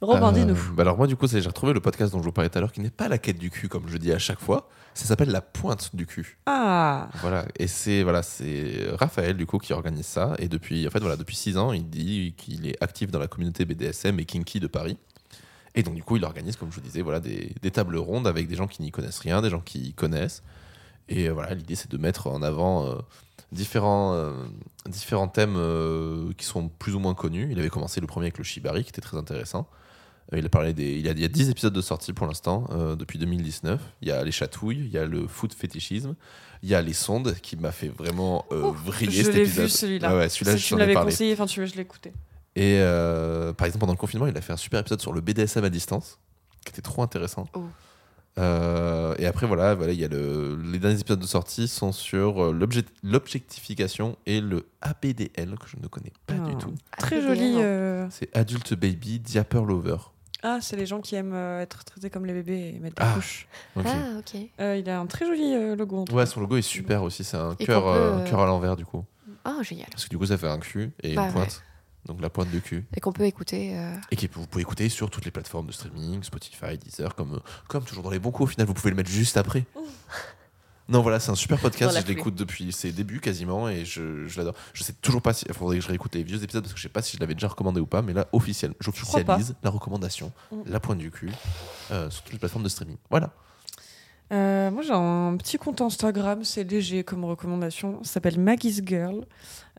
Robin, 0.00 0.30
Euh, 0.30 0.32
dis-nous. 0.32 0.56
bah 0.74 0.82
alors 0.82 0.96
moi 0.96 1.06
du 1.06 1.14
coup 1.14 1.26
c'est- 1.26 1.42
j'ai 1.42 1.48
retrouvé 1.48 1.74
le 1.74 1.80
podcast 1.80 2.12
dont 2.12 2.20
je 2.20 2.24
vous 2.24 2.32
parlais 2.32 2.48
tout 2.48 2.56
à 2.56 2.62
l'heure 2.62 2.72
qui 2.72 2.80
n'est 2.80 2.88
pas 2.88 3.06
la 3.08 3.18
quête 3.18 3.36
du 3.38 3.50
cul 3.50 3.68
comme 3.68 3.86
je 3.86 3.98
dis 3.98 4.12
à 4.12 4.18
chaque 4.18 4.40
fois. 4.40 4.68
Ça 4.94 5.04
s'appelle 5.04 5.28
la 5.28 5.42
pointe 5.42 5.94
du 5.94 6.06
cul. 6.06 6.38
Ah 6.46 7.08
Voilà 7.20 7.44
et 7.58 7.66
c'est 7.66 8.02
voilà 8.02 8.22
c'est 8.22 8.86
Raphaël 8.98 9.36
du 9.36 9.44
coup 9.44 9.58
qui 9.58 9.74
organise 9.74 10.06
ça 10.06 10.34
et 10.38 10.48
depuis 10.48 10.86
en 10.86 10.90
fait 10.90 11.00
voilà 11.00 11.16
depuis 11.16 11.36
six 11.36 11.58
ans 11.58 11.72
il 11.72 11.86
dit 11.90 12.34
qu'il 12.38 12.66
est 12.66 12.82
actif 12.82 13.10
dans 13.10 13.18
la 13.18 13.28
communauté 13.28 13.66
BDSM 13.66 14.18
et 14.20 14.24
kinky 14.24 14.58
de 14.58 14.68
Paris. 14.68 14.96
Et 15.74 15.82
donc 15.82 15.94
du 15.94 16.02
coup 16.02 16.16
il 16.16 16.24
organise 16.24 16.56
comme 16.56 16.70
je 16.70 16.74
vous 16.76 16.80
disais 16.80 17.00
voilà 17.02 17.20
des, 17.20 17.54
des 17.62 17.70
tables 17.70 17.96
rondes 17.96 18.26
avec 18.26 18.48
des 18.48 18.56
gens 18.56 18.66
qui 18.66 18.82
n'y 18.82 18.90
connaissent 18.90 19.20
rien, 19.20 19.40
des 19.40 19.50
gens 19.50 19.60
qui 19.60 19.78
y 19.88 19.92
connaissent. 19.92 20.42
Et 21.08 21.28
euh, 21.28 21.32
voilà 21.32 21.54
l'idée 21.54 21.74
c'est 21.74 21.90
de 21.90 21.96
mettre 21.98 22.26
en 22.26 22.42
avant 22.42 22.86
euh, 22.86 22.94
différents 23.52 24.14
euh, 24.14 24.32
différents 24.88 25.28
thèmes 25.28 25.56
qui 26.36 26.44
sont 26.44 26.68
plus 26.68 26.94
ou 26.94 26.98
moins 26.98 27.14
connus. 27.14 27.48
Il 27.50 27.58
avait 27.58 27.68
commencé 27.68 28.00
le 28.00 28.06
premier 28.06 28.26
avec 28.26 28.38
le 28.38 28.44
shibari 28.44 28.82
qui 28.84 28.90
était 28.90 29.00
très 29.00 29.16
intéressant. 29.16 29.68
Il 30.32 30.46
a 30.46 30.48
parlé 30.48 30.72
des. 30.72 30.92
Il 30.92 31.04
y 31.04 31.08
a, 31.08 31.10
il 31.12 31.18
y 31.20 31.24
a 31.24 31.28
10 31.28 31.50
épisodes 31.50 31.72
de 31.72 31.80
sortie 31.80 32.12
pour 32.12 32.24
l'instant, 32.28 32.68
depuis 32.96 33.18
2019. 33.18 33.80
Il 34.00 34.06
y 34.06 34.12
a 34.12 34.22
les 34.22 34.30
chatouilles, 34.30 34.78
il 34.78 34.90
y 34.92 34.96
a 34.98 35.04
le 35.04 35.26
foot 35.26 35.52
fétichisme, 35.52 36.14
il 36.62 36.68
y 36.68 36.74
a 36.76 36.82
les 36.82 36.92
sondes 36.92 37.34
qui 37.42 37.56
m'a 37.56 37.72
fait 37.72 37.88
vraiment 37.88 38.46
Oh, 38.52 38.70
vriller 38.70 39.10
je 39.10 39.22
cet 39.24 39.34
l'ai 39.34 39.40
épisode. 39.40 39.64
vu, 39.64 39.70
celui-là. 39.70 40.12
Ouais, 40.12 40.18
ouais, 40.18 40.28
celui-là, 40.28 40.56
je 40.56 40.64
tu 40.64 40.74
me 40.74 40.78
l'avais 40.78 40.94
conseillé, 40.94 41.32
enfin 41.32 41.46
tu 41.46 41.58
veux, 41.58 41.66
je 41.66 41.74
l'ai 41.74 41.82
écouté. 41.82 42.12
Et 42.56 42.78
euh, 42.80 43.52
par 43.52 43.66
exemple, 43.66 43.80
pendant 43.80 43.92
le 43.92 43.98
confinement, 43.98 44.26
il 44.26 44.36
a 44.36 44.40
fait 44.40 44.52
un 44.52 44.56
super 44.56 44.80
épisode 44.80 45.00
sur 45.00 45.12
le 45.12 45.20
BDSM 45.20 45.64
à 45.64 45.70
distance, 45.70 46.18
qui 46.64 46.70
était 46.72 46.82
trop 46.82 47.02
intéressant. 47.02 47.46
Oh. 47.54 47.62
Euh, 48.38 49.14
et 49.18 49.26
après, 49.26 49.46
voilà, 49.46 49.74
voilà, 49.74 49.92
il 49.92 50.00
y 50.00 50.04
a 50.04 50.08
le, 50.08 50.56
les 50.64 50.78
derniers 50.78 51.00
épisodes 51.00 51.18
de 51.20 51.26
sortie 51.26 51.68
sont 51.68 51.92
sur 51.92 52.44
euh, 52.44 52.52
l'objet- 52.52 52.84
l'objectification 53.02 54.16
et 54.26 54.40
le 54.40 54.66
ABDL, 54.82 55.56
que 55.58 55.66
je 55.66 55.76
ne 55.80 55.86
connais 55.88 56.12
pas 56.26 56.34
Ah. 56.40 56.48
du 56.48 56.56
tout. 56.56 56.72
Très 56.98 57.20
joli. 57.20 57.54
euh, 57.58 58.06
C'est 58.10 58.34
Adult 58.36 58.74
Baby 58.74 59.18
Diaper 59.18 59.64
Lover. 59.64 59.96
Ah, 60.42 60.58
c'est 60.62 60.76
les 60.76 60.86
gens 60.86 61.00
qui 61.00 61.16
aiment 61.16 61.34
euh, 61.34 61.60
être 61.60 61.84
traités 61.84 62.08
comme 62.08 62.24
les 62.24 62.32
bébés 62.32 62.72
et 62.76 62.78
mettre 62.78 62.96
des 62.96 63.02
Ah. 63.06 63.14
couches. 63.14 63.46
Ah, 63.76 63.82
ok. 64.18 64.40
Euh, 64.60 64.76
il 64.76 64.88
a 64.88 64.98
un 65.00 65.06
très 65.06 65.26
joli 65.26 65.52
euh, 65.54 65.76
logo. 65.76 65.98
en 65.98 66.04
tout 66.04 66.14
Ouais, 66.14 66.24
son 66.24 66.40
logo 66.40 66.56
est 66.56 66.62
super 66.62 67.02
aussi. 67.02 67.24
C'est 67.24 67.36
un 67.36 67.54
cœur 67.56 67.84
peut, 67.84 68.30
cœur 68.30 68.40
à 68.40 68.46
l'envers, 68.46 68.76
du 68.76 68.86
coup. 68.86 69.04
Ah, 69.44 69.58
génial. 69.62 69.88
Parce 69.90 70.04
que 70.04 70.10
du 70.10 70.18
coup, 70.18 70.26
ça 70.26 70.38
fait 70.38 70.48
un 70.48 70.58
cul 70.58 70.92
et 71.02 71.14
Bah 71.14 71.28
une 71.28 71.40
ouais. 71.40 71.46
Donc 72.06 72.20
la 72.22 72.30
pointe 72.30 72.50
de 72.50 72.58
cul. 72.60 72.86
Et 72.96 73.00
qu'on 73.00 73.12
peut 73.12 73.24
écouter. 73.26 73.76
euh, 73.76 73.94
Et 74.10 74.16
que 74.16 74.26
vous 74.32 74.46
pouvez 74.46 74.62
écouter 74.62 74.88
sur 74.88 75.10
toutes 75.10 75.24
les 75.26 75.30
plateformes 75.30 75.66
de 75.66 75.72
streaming, 75.72 76.22
Spotify, 76.22 76.78
Deezer, 76.78 77.14
comme, 77.14 77.40
comme 77.68 77.84
toujours 77.84 78.02
dans 78.02 78.10
les 78.10 78.18
bons 78.18 78.30
coups. 78.30 78.48
Au 78.48 78.52
final, 78.52 78.66
vous 78.66 78.74
pouvez 78.74 78.90
le 78.90 78.96
mettre 78.96 79.10
juste 79.10 79.36
après. 79.36 79.64
Non, 80.88 81.02
voilà, 81.02 81.20
c'est 81.20 81.30
un 81.30 81.36
super 81.36 81.60
podcast. 81.60 81.96
Je 82.00 82.06
l'écoute 82.08 82.34
depuis 82.34 82.72
ses 82.72 82.90
débuts 82.90 83.20
quasiment 83.20 83.68
et 83.68 83.84
je, 83.84 84.26
je 84.26 84.38
l'adore. 84.38 84.54
Je 84.72 84.82
sais 84.82 84.92
toujours 84.94 85.22
pas 85.22 85.32
si. 85.32 85.44
Il 85.48 85.54
faudrait 85.54 85.76
que 85.76 85.82
je 85.84 85.88
réécoute 85.88 86.14
les 86.16 86.24
vieux 86.24 86.42
épisodes 86.42 86.64
parce 86.64 86.72
que 86.72 86.78
je 86.78 86.82
sais 86.82 86.88
pas 86.88 87.00
si 87.02 87.16
je 87.16 87.20
l'avais 87.20 87.34
déjà 87.34 87.46
recommandé 87.46 87.80
ou 87.80 87.86
pas, 87.86 88.02
mais 88.02 88.12
là, 88.12 88.26
officiel, 88.32 88.74
j'officialise 88.80 89.54
la 89.62 89.70
recommandation, 89.70 90.32
Mm. 90.50 90.56
la 90.66 90.80
pointe 90.80 90.98
du 90.98 91.12
cul, 91.12 91.30
euh, 91.92 92.10
sur 92.10 92.22
toutes 92.24 92.32
les 92.32 92.38
plateformes 92.40 92.64
de 92.64 92.68
streaming. 92.68 92.96
Voilà. 93.08 93.30
Euh, 94.32 94.70
moi, 94.70 94.82
j'ai 94.82 94.92
un 94.92 95.36
petit 95.36 95.58
compte 95.58 95.80
Instagram, 95.80 96.44
c'est 96.44 96.62
léger 96.64 97.02
comme 97.04 97.24
recommandation. 97.24 98.02
Ça 98.04 98.12
s'appelle 98.14 98.38
Maggie's 98.38 98.80
Girl, 98.84 99.24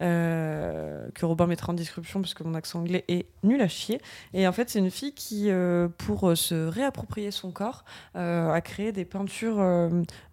euh, 0.01 1.07
que 1.13 1.25
Robin 1.25 1.47
mettra 1.47 1.71
en 1.71 1.75
description 1.75 2.21
parce 2.21 2.33
que 2.33 2.43
mon 2.43 2.55
accent 2.55 2.79
anglais 2.79 3.05
est 3.07 3.25
nul 3.43 3.61
à 3.61 3.67
chier. 3.67 4.01
Et 4.33 4.47
en 4.47 4.51
fait, 4.51 4.69
c'est 4.69 4.79
une 4.79 4.91
fille 4.91 5.13
qui, 5.13 5.49
euh, 5.49 5.87
pour 5.97 6.29
euh, 6.29 6.35
se 6.35 6.67
réapproprier 6.67 7.31
son 7.31 7.51
corps, 7.51 7.85
a 8.15 8.61
créé 8.61 8.91
des 8.91 9.05
peintures 9.05 9.57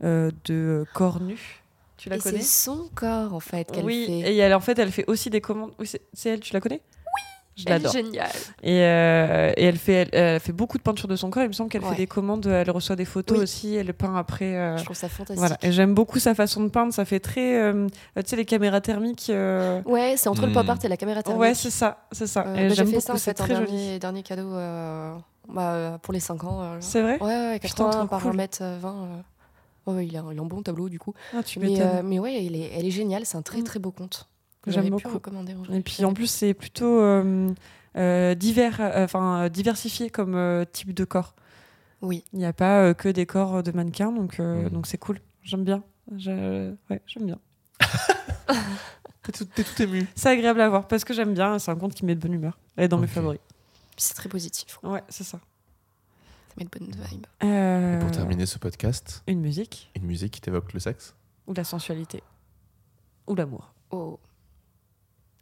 de 0.01 0.85
corps 0.95 1.21
nus. 1.21 1.63
Tu 1.97 2.09
la 2.09 2.17
Et 2.17 2.21
connais? 2.21 2.39
c'est 2.39 2.45
son 2.65 2.89
corps, 2.95 3.35
en 3.35 3.41
fait, 3.41 3.71
qu'elle 3.71 3.85
Oui, 3.85 4.05
fait. 4.07 4.33
et 4.33 4.37
elle, 4.37 4.55
en 4.55 4.61
fait, 4.61 4.79
elle 4.79 4.93
fait 4.93 5.05
aussi 5.09 5.31
des 5.31 5.41
commandes. 5.41 5.73
Oui, 5.81 5.91
c'est 6.13 6.29
elle, 6.31 6.41
tu 6.41 6.53
la 6.55 6.61
connais? 6.61 6.81
Je 7.59 7.65
Elle 7.67 7.73
est 7.73 7.77
l'adore. 7.79 7.93
géniale. 7.93 8.31
Et, 8.63 8.83
euh, 8.83 9.53
et 9.57 9.65
elle, 9.65 9.77
fait, 9.77 9.93
elle, 9.93 10.09
elle 10.13 10.41
fait 10.41 10.53
beaucoup 10.53 10.79
de 10.79 10.83
peintures 10.83 11.09
de 11.09 11.17
son 11.17 11.29
corps. 11.31 11.43
Il 11.43 11.49
me 11.49 11.53
semble 11.53 11.69
qu'elle 11.71 11.83
Ouais. 11.83 11.91
fait 11.91 11.97
des 11.97 12.07
commandes, 12.07 12.47
elle 12.47 12.71
reçoit 12.71 12.97
des 12.97 13.05
photos 13.05 13.37
Oui. 13.39 13.43
aussi, 13.43 13.75
elle 13.75 13.93
peint 13.93 14.15
après. 14.17 14.55
euh, 14.57 14.77
Je 14.79 14.85
trouve 14.85 14.97
ça 14.97 15.09
fantastique. 15.09 15.39
voilà. 15.39 15.57
Et 15.63 15.73
j'aime 15.73 15.93
beaucoup 15.95 16.19
sa 16.19 16.35
façon 16.35 16.63
de 16.63 16.69
peindre. 16.69 16.93
Ça 16.93 17.05
fait 17.05 17.21
très, 17.21 17.61
euh, 17.61 17.89
tu 18.17 18.23
sais, 18.27 18.37
les 18.37 18.45
caméras 18.45 18.81
thermiques. 18.81 19.29
euh, 19.31 19.83
Ouais, 19.85 20.15
c'est 20.17 20.29
entre 20.29 20.43
le 20.43 20.49
Hmm. 20.49 20.55
pop 20.55 20.69
art 20.69 20.79
et 20.85 20.89
la 20.89 20.97
caméra 20.97 21.23
thermique. 21.23 21.41
Ouais, 21.41 21.55
c'est 21.55 21.71
ça, 21.71 22.07
c'est 22.13 22.27
ça. 22.27 22.45
Euh, 22.47 22.55
et 22.57 22.69
bah, 22.69 22.75
j'aime 22.75 22.87
beaucoup. 22.91 23.01
ça, 23.01 23.13
en 23.13 23.17
C'est 23.17 23.37
fait, 23.37 23.43
un 23.43 23.45
très 23.45 23.55
joli. 23.57 23.67
dernier, 23.73 23.99
dernier 23.99 24.23
cadeau 24.23 24.53
euh, 24.55 25.15
bah, 25.49 25.99
pour 26.03 26.15
les 26.15 26.21
5 26.21 26.45
ans. 26.45 26.63
euh. 26.63 26.77
C'est 26.81 27.03
vrai. 27.03 27.19
Ouais, 27.21 27.27
ouais, 27.27 27.59
Putain, 27.59 27.85
80 27.85 27.91
trop 27.91 28.07
par 28.07 28.23
cool. 28.23 28.33
1m20. 28.37 28.61
euh. 28.85 29.21
Ouais, 29.87 30.07
il, 30.07 30.15
a, 30.17 30.23
il 30.33 30.39
a 30.39 30.43
un 30.43 30.45
bon 30.45 30.63
tableau, 30.63 30.89
du 30.91 30.99
coup. 30.99 31.15
Ah, 31.35 31.43
tu 31.43 31.59
Mais, 31.61 31.81
euh, 31.81 32.03
mais 32.05 32.19
ouais, 32.19 32.45
elle 32.45 32.55
est, 32.55 32.71
elle 32.77 32.85
est 32.87 32.91
géniale. 32.91 33.25
C'est 33.25 33.39
un 33.39 33.43
très, 33.43 33.61
Mm. 33.61 33.65
très 33.65 33.79
beau 33.79 33.91
conte. 33.91 34.29
Que 34.63 34.71
J'aime 34.71 34.91
beaucoup. 34.91 35.09
recommander. 35.09 35.55
Et 35.73 35.81
puis 35.81 36.05
en 36.05 36.13
plus, 36.15 36.27
c'est 36.27 36.55
plutôt 36.55 37.01
euh, 37.01 37.49
euh, 37.97 38.35
divers, 38.35 38.81
euh, 38.81 39.05
enfin 39.05 39.45
euh, 39.45 39.49
diversifié 39.49 40.11
comme 40.11 40.35
euh, 40.35 40.65
type 40.71 40.93
de 40.95 41.05
corps. 41.05 41.35
Oui. 42.03 42.25
Il 42.33 42.39
n'y 42.39 42.45
a 42.47 42.53
pas 42.53 42.81
euh, 42.83 42.95
que 42.95 43.09
des 43.09 43.27
corps 43.27 43.63
de 43.63 43.73
mannequins, 43.73 44.13
donc 44.13 44.41
euh, 44.41 44.65
Mhm. 44.65 44.71
donc 44.71 44.87
c'est 44.87 44.99
cool. 44.99 45.21
J'aime 45.43 45.65
bien. 45.65 45.83
Je... 46.17 46.73
Ouais, 46.91 47.01
j'aime 47.07 47.27
bien. 47.27 47.39
T'es 49.23 49.63
tout, 49.63 49.83
ému. 49.83 50.07
C'est 50.15 50.31
agréable 50.31 50.61
à 50.63 50.69
voir 50.71 50.89
parce 50.89 51.05
que 51.05 51.13
j'aime 51.13 51.35
bien. 51.35 51.59
C'est 51.59 51.71
un 51.71 51.77
compte 51.77 51.95
qui 51.95 52.05
met 52.07 52.15
de 52.15 52.21
bonne 52.21 52.33
humeur. 52.33 52.59
Elle 52.77 52.85
est 52.85 52.89
dans 52.89 52.99
mes 52.99 53.07
favoris. 53.07 53.41
C'est 53.97 54.15
très 54.15 54.29
positif. 54.29 54.79
Ouais, 54.83 55.03
c'est 55.11 55.25
ça. 55.25 55.39
Ça 56.49 56.55
met 56.57 56.65
de 56.65 56.71
bonnes 56.71 56.91
vibes. 57.11 57.27
Euh, 57.45 57.99
Pour 58.01 58.11
terminer 58.11 58.47
ce 58.47 58.59
podcast, 58.59 59.23
Une 59.27 59.41
musique 59.41 59.91
une 59.97 60.05
musique 60.05 60.33
qui 60.33 60.41
t'évoque 60.41 60.73
le 60.73 60.81
sexe? 60.81 61.15
Ou 61.47 61.53
la 61.53 61.65
sensualité 61.65 62.23
ou 63.27 63.35
l'amour. 63.35 63.75
Oh. 63.91 64.19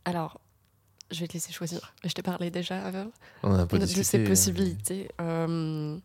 Alors, 0.06 0.40
je 1.10 1.20
vais 1.20 1.26
te 1.26 1.32
laisser 1.34 1.52
choisir. 1.52 1.92
Je 2.04 2.12
t'ai 2.12 2.22
parlé 2.22 2.50
déjà 2.50 2.80
avant 2.80 3.10
On 3.42 3.52
a 3.52 3.62
un 3.62 3.66
peu 3.66 3.78
de, 3.78 3.84
discuté, 3.84 4.04
ces 4.04 4.18
euh, 4.20 4.26
possibilités. 4.26 5.10
Euh, 5.20 5.98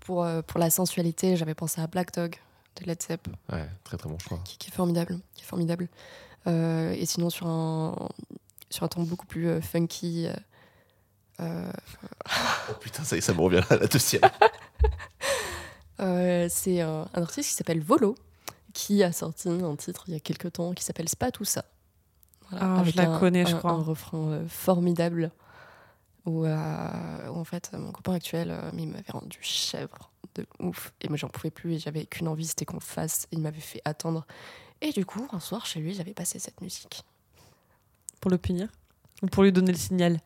pour, 0.00 0.24
euh, 0.24 0.42
pour 0.42 0.58
la 0.58 0.68
sensualité, 0.68 1.36
j'avais 1.36 1.54
pensé 1.54 1.80
à 1.80 1.86
Black 1.86 2.12
Dog 2.12 2.36
de 2.76 2.86
Led 2.86 3.00
Zepp. 3.00 3.28
Ouais, 3.52 3.68
très 3.84 3.96
très 3.96 4.08
bon 4.08 4.18
choix. 4.18 4.40
qui, 4.44 4.58
qui 4.58 4.68
est 4.68 4.74
formidable, 4.74 5.20
qui 5.34 5.42
est 5.42 5.46
formidable. 5.46 5.88
Euh, 6.48 6.92
et 6.92 7.06
sinon 7.06 7.30
sur 7.30 7.46
un 7.46 8.08
sur 8.68 8.82
un 8.82 8.88
ton 8.88 9.04
beaucoup 9.04 9.26
plus 9.26 9.48
euh, 9.48 9.60
funky. 9.60 10.26
Oh 11.40 12.74
putain, 12.80 13.04
ça 13.04 13.20
ça 13.20 13.32
me 13.32 13.40
revient 13.40 13.62
à 13.70 13.76
la 13.76 13.86
deuxième. 13.86 14.22
c'est 16.50 16.80
un, 16.80 17.08
un 17.14 17.22
artiste 17.22 17.50
qui 17.50 17.54
s'appelle 17.54 17.80
Volo, 17.80 18.16
qui 18.72 19.04
a 19.04 19.12
sorti 19.12 19.48
un 19.48 19.76
titre 19.76 20.04
il 20.08 20.14
y 20.14 20.16
a 20.16 20.20
quelques 20.20 20.52
temps 20.52 20.74
qui 20.74 20.82
s'appelle 20.82 21.08
C'est 21.08 21.18
pas 21.18 21.30
tout 21.30 21.44
ça. 21.44 21.64
Voilà, 22.50 22.76
Ah, 22.78 22.84
je 22.84 22.96
la 22.96 23.10
un- 23.10 23.18
connais, 23.18 23.46
je 23.46 23.56
crois. 23.56 23.72
Un 23.72 23.82
refrain 23.82 24.18
euh, 24.28 24.48
formidable 24.48 25.30
où, 26.26 26.44
euh, 26.44 27.28
où, 27.28 27.36
en 27.38 27.44
fait 27.44 27.70
mon 27.72 27.92
copain 27.92 28.14
actuel, 28.14 28.50
euh, 28.50 28.70
il 28.76 28.88
m'avait 28.88 29.04
rendu 29.12 29.38
chèvre 29.40 30.10
de 30.34 30.46
ouf 30.58 30.92
et 31.00 31.08
moi 31.08 31.16
j'en 31.16 31.28
pouvais 31.28 31.50
plus 31.50 31.74
et 31.74 31.78
j'avais 31.78 32.06
qu'une 32.06 32.28
envie, 32.28 32.46
c'était 32.46 32.64
qu'on 32.64 32.80
fasse. 32.80 33.26
Et 33.30 33.36
il 33.36 33.40
m'avait 33.40 33.60
fait 33.60 33.80
attendre. 33.84 34.26
Et 34.80 34.90
du 34.92 35.04
coup, 35.06 35.26
un 35.32 35.40
soir 35.40 35.64
chez 35.66 35.80
lui, 35.80 35.94
j'avais 35.94 36.14
passé 36.14 36.38
cette 36.38 36.60
musique. 36.60 37.04
Pour 38.20 38.30
le 38.30 38.38
punir 38.38 38.68
Ou 39.22 39.26
pour 39.26 39.42
lui 39.42 39.52
donner 39.52 39.72
le 39.72 39.78
signal? 39.78 40.20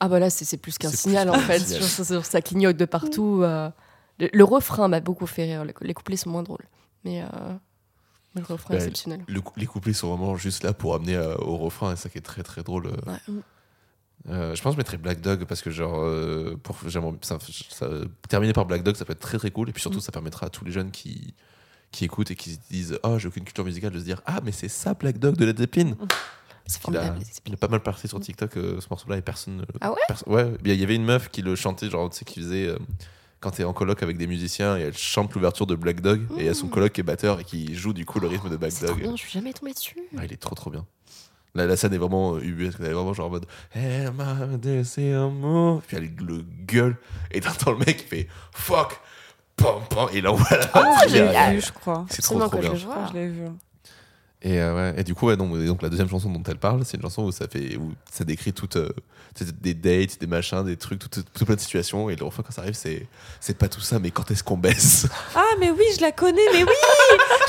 Ah 0.00 0.08
bah 0.08 0.18
là, 0.18 0.28
c'est 0.30 0.44
c'est 0.44 0.56
plus 0.56 0.76
qu'un 0.76 0.90
signal 0.90 1.28
plus 1.30 1.38
en 1.38 1.40
fait. 1.42 1.60
signal. 1.60 1.82
Genre, 1.82 2.24
ça, 2.24 2.42
clignote 2.42 2.76
de 2.76 2.84
partout. 2.84 3.40
euh. 3.42 3.70
Le, 4.18 4.28
le 4.32 4.44
refrain 4.44 4.88
m'a 4.88 5.00
beaucoup 5.00 5.26
fait 5.26 5.44
rire. 5.44 5.64
Le- 5.64 5.72
les 5.80 5.94
couplets 5.94 6.16
sont 6.16 6.30
moins 6.30 6.42
drôles. 6.42 6.66
Mais, 7.04 7.22
euh, 7.22 7.26
mais 8.34 8.40
le 8.40 8.46
refrain 8.52 8.70
Bah, 8.74 8.74
est 8.76 8.78
exceptionnel. 8.78 9.22
Le 9.28 9.40
les 9.56 9.66
couplets 9.66 9.92
sont 9.92 10.08
vraiment 10.14 10.36
juste 10.36 10.62
là 10.64 10.72
pour 10.72 10.94
amener 10.94 11.16
euh, 11.16 11.34
au 11.38 11.56
refrain 11.56 11.92
et 11.92 11.96
ça 11.96 12.08
qui 12.08 12.18
est 12.18 12.22
très 12.22 12.42
très 12.42 12.62
drôle. 12.62 12.86
euh. 12.86 13.10
Ouais. 13.10 13.42
Euh, 14.30 14.54
je 14.54 14.62
pense 14.62 14.70
que 14.72 14.76
je 14.76 14.78
mettrais 14.78 14.96
Black 14.96 15.20
Dog 15.20 15.44
parce 15.44 15.60
que 15.60 15.70
genre 15.70 15.98
euh, 16.02 16.56
pour 16.62 16.76
j'aimerais- 16.86 17.12
ça, 17.20 17.36
ça- 17.68 17.88
terminer 18.28 18.54
par 18.54 18.64
Black 18.64 18.82
Dog 18.82 18.96
ça 18.96 19.04
peut 19.04 19.12
être 19.12 19.20
très 19.20 19.36
très 19.38 19.50
cool 19.50 19.68
et 19.68 19.72
puis 19.72 19.82
surtout 19.82 19.98
Mm. 19.98 20.02
ça 20.02 20.12
permettra 20.12 20.46
à 20.46 20.50
tous 20.50 20.64
les 20.64 20.72
jeunes 20.72 20.90
qui 20.90 21.34
qui 21.90 22.06
écoutent 22.06 22.30
et 22.30 22.34
qui 22.34 22.54
se 22.54 22.58
disent 22.70 22.98
oh 23.02 23.18
j'ai 23.18 23.28
aucune 23.28 23.44
culture 23.44 23.64
musicale 23.64 23.90
de 23.92 23.98
se 23.98 24.04
dire 24.04 24.22
ah 24.24 24.40
mais 24.42 24.50
c'est 24.52 24.68
ça 24.68 24.94
Black 24.94 25.18
Dog 25.18 25.36
de 25.36 25.44
Led 25.44 25.58
Zeppelin 25.58 25.94
C'est 26.66 26.80
il 26.88 26.96
a, 26.96 27.14
il 27.46 27.56
pas 27.58 27.68
mal 27.68 27.82
parti 27.82 28.08
sur 28.08 28.18
TikTok 28.18 28.56
euh, 28.56 28.80
ce 28.80 28.86
morceau 28.88 29.10
là 29.10 29.18
et 29.18 29.22
personne 29.22 29.58
ne- 29.58 29.64
Ah 29.82 29.92
ouais? 29.92 29.98
ouais 30.26 30.52
il 30.64 30.74
y 30.74 30.82
avait 30.82 30.96
une 30.96 31.04
meuf 31.04 31.28
qui 31.28 31.42
le 31.42 31.54
chantait 31.54 31.90
genre 31.90 32.08
tu 32.08 32.16
sais 32.20 32.24
qui 32.24 32.40
faisait 32.40 32.74
quand 33.44 33.50
t'es 33.52 33.64
en 33.64 33.72
coloc 33.72 34.02
avec 34.02 34.16
des 34.16 34.26
musiciens 34.26 34.76
et 34.78 34.80
elle 34.80 34.96
chante 34.96 35.32
l'ouverture 35.34 35.66
de 35.66 35.74
Black 35.76 36.00
Dog 36.00 36.22
et 36.36 36.40
il 36.40 36.46
y 36.46 36.48
a 36.48 36.54
son 36.54 36.66
Mm. 36.66 36.70
coloc 36.70 36.92
qui 36.92 37.00
est 37.02 37.04
batteur 37.04 37.38
et 37.40 37.44
qui 37.44 37.74
joue 37.76 37.92
du 37.92 38.04
coup 38.06 38.18
le 38.18 38.26
rythme 38.26 38.48
de 38.48 38.56
Black 38.56 38.72
C'est 38.72 38.86
trop 38.86 38.94
Dog 38.94 39.02
bien, 39.02 39.12
je 39.16 39.20
suis 39.20 39.30
jamais 39.30 39.52
tombée 39.52 39.72
dessus. 39.74 39.96
ah, 40.18 40.24
il 40.24 40.32
est 40.32 40.36
trop 40.40 40.54
trop 40.54 40.70
bien. 40.70 40.84
La, 41.54 41.66
la 41.66 41.76
scène 41.76 41.94
est 41.94 41.98
vraiment 41.98 42.36
ubuesque. 42.38 42.78
Elle 42.80 42.86
est 42.86 42.92
vraiment 42.94 43.12
genre 43.14 43.26
en 43.28 43.30
mode 43.30 43.46
Hey, 43.74 44.08
ma 44.10 44.34
c'est 44.82 45.12
un 45.12 45.28
mot. 45.28 45.80
Puis 45.86 45.96
elle 45.96 46.10
le 46.16 46.44
gueule. 46.66 46.96
Et 47.30 47.40
t'entends 47.40 47.70
le 47.72 47.78
mec 47.78 47.98
qui 47.98 48.04
fait 48.04 48.28
Fuck 48.52 48.98
Pam 49.54 49.76
pam. 49.88 50.08
Et 50.12 50.20
là, 50.20 50.32
on 50.32 50.36
voit 50.36 50.56
la 50.56 50.68
Ah, 50.74 51.02
je 51.06 51.14
l'ai 51.14 51.54
vu, 51.54 51.60
je 51.60 51.70
crois. 51.72 52.06
C'est 52.10 52.22
trop 52.22 52.40
trop 52.40 52.48
que 52.48 52.56
je 52.62 52.68
bien. 52.70 52.74
Je 52.74 53.08
je 53.08 53.14
l'ai 53.14 53.28
vu. 53.28 53.44
Et, 54.44 54.60
euh, 54.60 54.74
ouais. 54.92 55.00
et 55.00 55.04
du 55.04 55.14
coup, 55.14 55.26
ouais, 55.26 55.36
donc, 55.38 55.56
et 55.56 55.64
donc 55.66 55.80
la 55.80 55.88
deuxième 55.88 56.08
chanson 56.08 56.28
dont 56.30 56.42
elle 56.46 56.58
parle, 56.58 56.84
c'est 56.84 56.98
une 56.98 57.02
chanson 57.02 57.22
où 57.22 57.32
ça, 57.32 57.48
fait, 57.48 57.76
où 57.76 57.94
ça 58.12 58.24
décrit 58.24 58.52
toutes 58.52 58.76
euh, 58.76 58.90
des 59.62 59.72
dates, 59.72 60.20
des 60.20 60.26
machins, 60.26 60.62
des 60.62 60.76
trucs, 60.76 60.98
tout, 60.98 61.08
tout 61.22 61.44
plein 61.46 61.54
de 61.54 61.60
situations. 61.60 62.10
Et 62.10 62.16
le 62.16 62.24
refrain, 62.26 62.42
quand 62.42 62.52
ça 62.52 62.60
arrive, 62.60 62.74
c'est 62.74 63.06
c'est 63.40 63.56
pas 63.56 63.68
tout 63.68 63.80
ça, 63.80 63.98
mais 63.98 64.10
quand 64.10 64.30
est-ce 64.30 64.44
qu'on 64.44 64.58
baisse? 64.58 65.06
Ah, 65.34 65.42
mais 65.58 65.70
oui, 65.70 65.84
je 65.96 66.02
la 66.02 66.12
connais, 66.12 66.42
mais 66.52 66.62
oui 66.62 66.74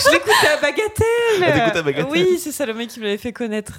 Je 0.05 0.11
l'écoutais 0.11 0.47
à 0.47 0.57
Bagatelle 0.61 1.43
Ah, 1.73 1.77
à 1.77 1.81
Bagatelle? 1.81 2.07
Oui, 2.11 2.39
c'est 2.41 2.51
ça 2.53 2.65
le 2.65 2.73
mec 2.73 2.87
qui 2.89 2.99
me 2.99 3.05
l'avait 3.05 3.17
fait 3.17 3.33
connaître. 3.33 3.73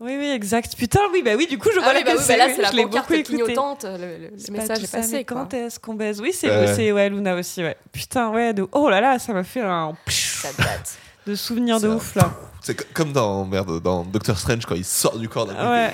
Oui, 0.00 0.16
oui, 0.18 0.30
exact. 0.30 0.74
Putain, 0.76 0.98
oui, 1.12 1.22
bah 1.24 1.32
oui, 1.36 1.46
du 1.46 1.58
coup, 1.58 1.68
je 1.72 1.78
Ah 1.78 1.84
vois 1.84 1.92
oui, 1.92 2.02
la 2.04 2.14
bah 2.14 2.18
oui, 2.20 2.24
bah 2.26 2.36
là, 2.36 2.48
c'est 2.52 2.60
la 2.62 2.72
pancarte 2.72 3.22
clignotante. 3.22 3.84
Le, 3.84 3.98
le- 3.98 4.18
le 4.18 4.30
C'est 4.36 4.50
pas 4.50 4.58
message 4.62 4.78
tout 4.78 4.84
est 4.84 4.86
ça, 4.88 4.98
passé. 4.98 5.24
quoi. 5.24 5.36
Quand 5.42 5.54
est-ce 5.54 5.78
qu'on 5.78 5.94
baise 5.94 6.20
Oui, 6.20 6.32
c'est 6.32 6.74
c'est- 6.74 6.90
ouais, 6.90 7.08
Luna 7.08 7.36
aussi, 7.36 7.62
ouais. 7.62 7.76
Putain, 7.92 8.30
ouais, 8.30 8.52
de... 8.52 8.66
oh 8.72 8.90
là 8.90 9.00
là, 9.00 9.20
ça 9.20 9.32
m'a 9.32 9.44
fait 9.44 9.60
un 9.60 9.92
Ça 10.08 10.48
date. 10.58 10.96
De 11.26 11.34
souvenirs 11.34 11.80
de 11.80 11.88
un- 11.88 11.94
ouf 11.96 12.14
là. 12.14 12.32
C'est 12.60 12.76
co- 12.76 12.84
comme 12.94 13.12
dans, 13.12 13.44
merde, 13.44 13.80
dans 13.82 14.04
Doctor 14.04 14.38
Strange 14.38 14.64
quand 14.66 14.74
il 14.76 14.84
sort 14.84 15.18
du 15.18 15.28
corps 15.28 15.46
d'un 15.46 15.54
coup, 15.54 15.60
Ouais. 15.70 15.92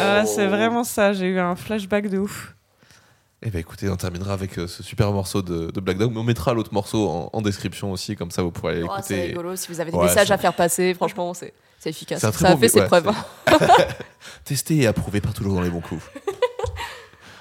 Ah, 0.00 0.24
c'est 0.24 0.46
vraiment 0.46 0.84
ça, 0.84 1.12
j'ai 1.12 1.26
eu 1.26 1.38
un 1.40 1.56
flashback 1.56 2.08
de 2.08 2.18
ouf. 2.18 2.54
Eh 3.42 3.50
ben 3.50 3.58
écoutez, 3.58 3.88
on 3.90 3.96
terminera 3.96 4.32
avec 4.32 4.58
euh, 4.58 4.66
ce 4.66 4.82
super 4.82 5.12
morceau 5.12 5.42
de, 5.42 5.70
de 5.70 5.80
Black 5.80 5.98
Dog, 5.98 6.10
mais 6.12 6.18
on 6.18 6.24
mettra 6.24 6.54
l'autre 6.54 6.72
morceau 6.72 7.08
en, 7.08 7.30
en 7.32 7.42
description 7.42 7.92
aussi, 7.92 8.16
comme 8.16 8.30
ça 8.30 8.42
vous 8.42 8.50
pourrez 8.50 8.74
aller 8.74 8.86
Oh, 8.88 8.92
c'est 9.02 9.26
rigolo. 9.26 9.54
Si 9.56 9.68
vous 9.68 9.80
avez 9.80 9.90
des 9.90 9.96
Ouais, 9.96 10.04
messages 10.04 10.30
à 10.30 10.38
faire 10.38 10.54
passer, 10.54 10.94
franchement, 10.94 11.34
c'est 11.34 11.52
c'est 11.78 11.90
efficace. 11.90 12.20
Ça 12.20 12.28
a 12.28 12.56
fait 12.56 12.68
ses 12.68 12.80
ouais, 12.80 12.86
preuves. 12.86 13.08
hein. 13.08 13.14
Testé 14.44 14.76
et 14.78 14.86
approuvé 14.86 15.20
par 15.20 15.34
toujours 15.34 15.54
dans 15.54 15.60
les 15.60 15.70
bons 15.70 15.80
coups. 15.82 16.02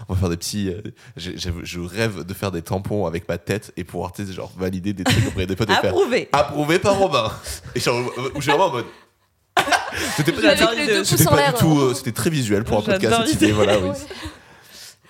On 0.08 0.14
va 0.14 0.20
faire 0.20 0.30
des 0.30 0.38
petits. 0.38 0.70
euh, 0.70 0.82
j'ai- 1.18 1.38
j'ai- 1.38 1.52
je 1.64 1.80
rêve 1.80 2.24
de 2.24 2.34
faire 2.34 2.52
des 2.52 2.62
tampons 2.62 3.06
avec 3.06 3.28
ma 3.28 3.38
tête 3.38 3.72
et 3.78 3.84
pouvoir, 3.84 4.14
tu 4.14 4.26
sais, 4.26 4.34
genre, 4.34 4.52
valider 4.58 4.94
des 4.94 5.04
trucs 5.04 5.28
auprès 5.28 5.46
des 5.46 5.56
potes 5.56 5.70
et 5.70 5.74
faire 5.74 5.86
Approuvé 5.92 6.30
approuvé 6.32 6.80
par 6.80 6.98
Robin. 6.98 7.32
Et 7.76 7.80
genre, 7.80 8.00
où 8.36 8.36
je 8.38 8.42
suis 8.42 8.52
vraiment 8.52 8.66
en 8.68 8.72
mode. 8.72 8.86
C'était 10.18 10.32
pas, 10.34 11.52
du 11.52 11.58
tout. 11.58 11.80
euh, 11.80 11.94
c'était 11.94 12.12
très 12.12 12.30
visuel 12.30 12.64
pour 12.66 12.80
un 12.80 12.82
podcast. 12.82 13.32
idée, 13.34 13.52
voilà, 13.54 13.80
oui. 13.80 13.90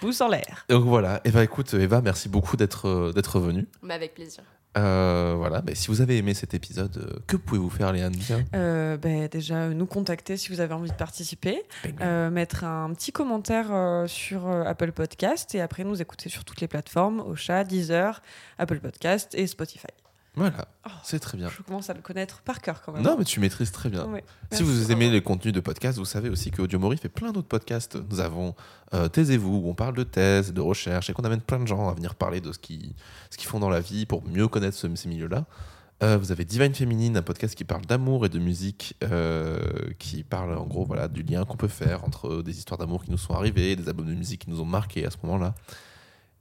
Pouce 0.05 0.21
en 0.21 0.27
l'air. 0.27 0.65
Donc 0.69 0.85
voilà. 0.85 1.19
Et 1.25 1.31
bah 1.31 1.43
écoute, 1.43 1.73
Eva, 1.73 1.99
merci 2.01 2.29
beaucoup 2.29 2.57
d'être 2.57 2.87
euh, 2.87 3.11
d'être 3.11 3.39
venue. 3.39 3.67
Bah, 3.81 3.95
avec 3.95 4.13
plaisir. 4.13 4.43
Euh, 4.77 5.33
voilà. 5.37 5.61
Bah, 5.61 5.73
si 5.73 5.87
vous 5.87 6.01
avez 6.01 6.17
aimé 6.17 6.33
cet 6.33 6.53
épisode, 6.53 6.97
euh, 6.97 7.19
que 7.27 7.37
pouvez-vous 7.37 7.69
faire, 7.69 7.91
Léane. 7.91 8.13
Euh, 8.53 8.97
bah, 8.97 9.27
déjà, 9.29 9.55
euh, 9.55 9.73
nous 9.73 9.85
contacter 9.87 10.37
si 10.37 10.49
vous 10.49 10.59
avez 10.59 10.73
envie 10.73 10.91
de 10.91 10.95
participer. 10.95 11.63
Euh, 12.01 12.29
mettre 12.29 12.65
un 12.65 12.93
petit 12.93 13.11
commentaire 13.11 13.69
euh, 13.71 14.05
sur 14.05 14.47
euh, 14.47 14.63
Apple 14.65 14.91
Podcast 14.91 15.55
et 15.55 15.61
après 15.61 15.83
nous 15.83 16.01
écouter 16.01 16.29
sur 16.29 16.43
toutes 16.43 16.61
les 16.61 16.67
plateformes, 16.67 17.21
Ocha, 17.21 17.63
Deezer, 17.63 18.21
Apple 18.59 18.79
Podcast 18.79 19.33
et 19.33 19.47
Spotify. 19.47 19.87
Voilà. 20.35 20.67
Oh. 20.85 20.91
C'est 21.03 21.19
très 21.19 21.37
bien. 21.37 21.49
Je 21.49 21.61
commence 21.63 21.89
à 21.89 21.93
le 21.93 22.01
connaître 22.01 22.41
par 22.41 22.61
cœur 22.61 22.81
quand 22.81 22.91
même. 22.93 23.01
Non, 23.03 23.15
mais 23.17 23.23
tu 23.25 23.39
maîtrises 23.39 23.71
très 23.71 23.89
bien. 23.89 24.05
Ouais. 24.07 24.23
Si 24.51 24.61
Merci. 24.61 24.63
vous 24.63 24.91
aimez 24.91 25.09
les 25.09 25.21
contenus 25.21 25.53
de 25.53 25.59
podcast, 25.59 25.97
vous 25.97 26.05
savez 26.05 26.29
aussi 26.29 26.51
que 26.51 26.61
Audiomori 26.61 26.97
fait 26.97 27.09
plein 27.09 27.31
d'autres 27.31 27.47
podcasts. 27.47 27.97
Nous 28.09 28.19
avons 28.19 28.53
euh, 28.93 29.07
Taisez-vous, 29.07 29.57
où 29.63 29.69
on 29.69 29.73
parle 29.75 29.95
de 29.95 30.03
thèse, 30.03 30.53
de 30.53 30.61
recherche, 30.61 31.09
et 31.09 31.13
qu'on 31.13 31.23
amène 31.23 31.41
plein 31.41 31.59
de 31.59 31.67
gens 31.67 31.89
à 31.89 31.93
venir 31.93 32.15
parler 32.15 32.41
de 32.41 32.51
ce 32.51 32.59
qu'ils 32.59 32.93
ce 33.29 33.37
qu'ils 33.37 33.47
font 33.47 33.59
dans 33.59 33.69
la 33.69 33.79
vie 33.79 34.05
pour 34.05 34.23
mieux 34.27 34.47
connaître 34.47 34.75
ce- 34.77 34.93
ces 34.95 35.07
milieux-là. 35.09 35.45
Euh, 36.03 36.17
vous 36.17 36.33
avez 36.33 36.43
Divine 36.43 36.73
Féminine, 36.75 37.15
un 37.15 37.21
podcast 37.21 37.55
qui 37.55 37.63
parle 37.63 37.85
d'amour 37.85 38.25
et 38.25 38.29
de 38.29 38.37
musique, 38.37 38.97
euh, 39.03 39.57
qui 39.97 40.23
parle 40.23 40.57
en 40.57 40.65
gros 40.65 40.83
voilà, 40.83 41.07
du 41.07 41.23
lien 41.23 41.45
qu'on 41.45 41.55
peut 41.55 41.69
faire 41.69 42.03
entre 42.03 42.41
des 42.43 42.57
histoires 42.57 42.77
d'amour 42.77 43.05
qui 43.05 43.11
nous 43.11 43.17
sont 43.17 43.33
arrivées, 43.33 43.77
des 43.77 43.87
albums 43.87 44.05
de 44.05 44.13
musique 44.13 44.41
qui 44.43 44.49
nous 44.49 44.59
ont 44.59 44.65
marqués 44.65 45.05
à 45.05 45.09
ce 45.09 45.15
moment-là. 45.23 45.55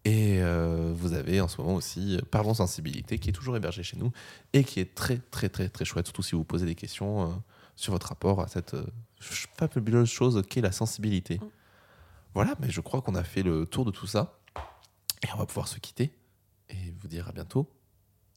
Et 0.04 0.42
euh, 0.42 0.92
vous 0.94 1.14
avez 1.14 1.40
en 1.40 1.48
ce 1.48 1.60
moment 1.60 1.76
aussi 1.76 2.16
euh, 2.16 2.20
Parlons 2.30 2.54
Sensibilité, 2.54 3.18
qui 3.18 3.30
est 3.30 3.32
toujours 3.32 3.56
hébergé 3.56 3.82
chez 3.82 3.96
nous 3.96 4.12
et 4.52 4.62
qui 4.62 4.80
est 4.80 4.94
très 4.94 5.18
très 5.18 5.48
très 5.48 5.68
très 5.68 5.84
chouette, 5.84 6.06
surtout 6.06 6.22
si 6.22 6.34
vous 6.34 6.44
posez 6.44 6.66
des 6.66 6.74
questions 6.74 7.22
euh, 7.22 7.34
sur 7.74 7.92
votre 7.92 8.08
rapport 8.08 8.40
à 8.40 8.48
cette 8.48 8.74
euh, 8.74 8.86
fabuleuse 9.18 10.08
chose 10.08 10.42
qu'est 10.48 10.60
la 10.60 10.72
sensibilité. 10.72 11.38
Mm. 11.38 11.48
Voilà, 12.34 12.54
mais 12.60 12.70
je 12.70 12.80
crois 12.80 13.00
qu'on 13.00 13.14
a 13.14 13.24
fait 13.24 13.42
le 13.42 13.64
tour 13.64 13.84
de 13.84 13.90
tout 13.90 14.06
ça. 14.06 14.40
Et 15.22 15.28
on 15.34 15.38
va 15.38 15.46
pouvoir 15.46 15.68
se 15.68 15.78
quitter 15.78 16.12
et 16.68 16.92
vous 17.00 17.08
dire 17.08 17.28
à 17.28 17.32
bientôt 17.32 17.70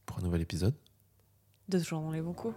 pour 0.05 0.19
un 0.19 0.21
nouvel 0.21 0.41
épisode. 0.41 0.75
De 1.67 1.79
toujours 1.79 2.01
dans 2.01 2.11
les 2.11 2.21
bons 2.21 2.33
coups. 2.33 2.55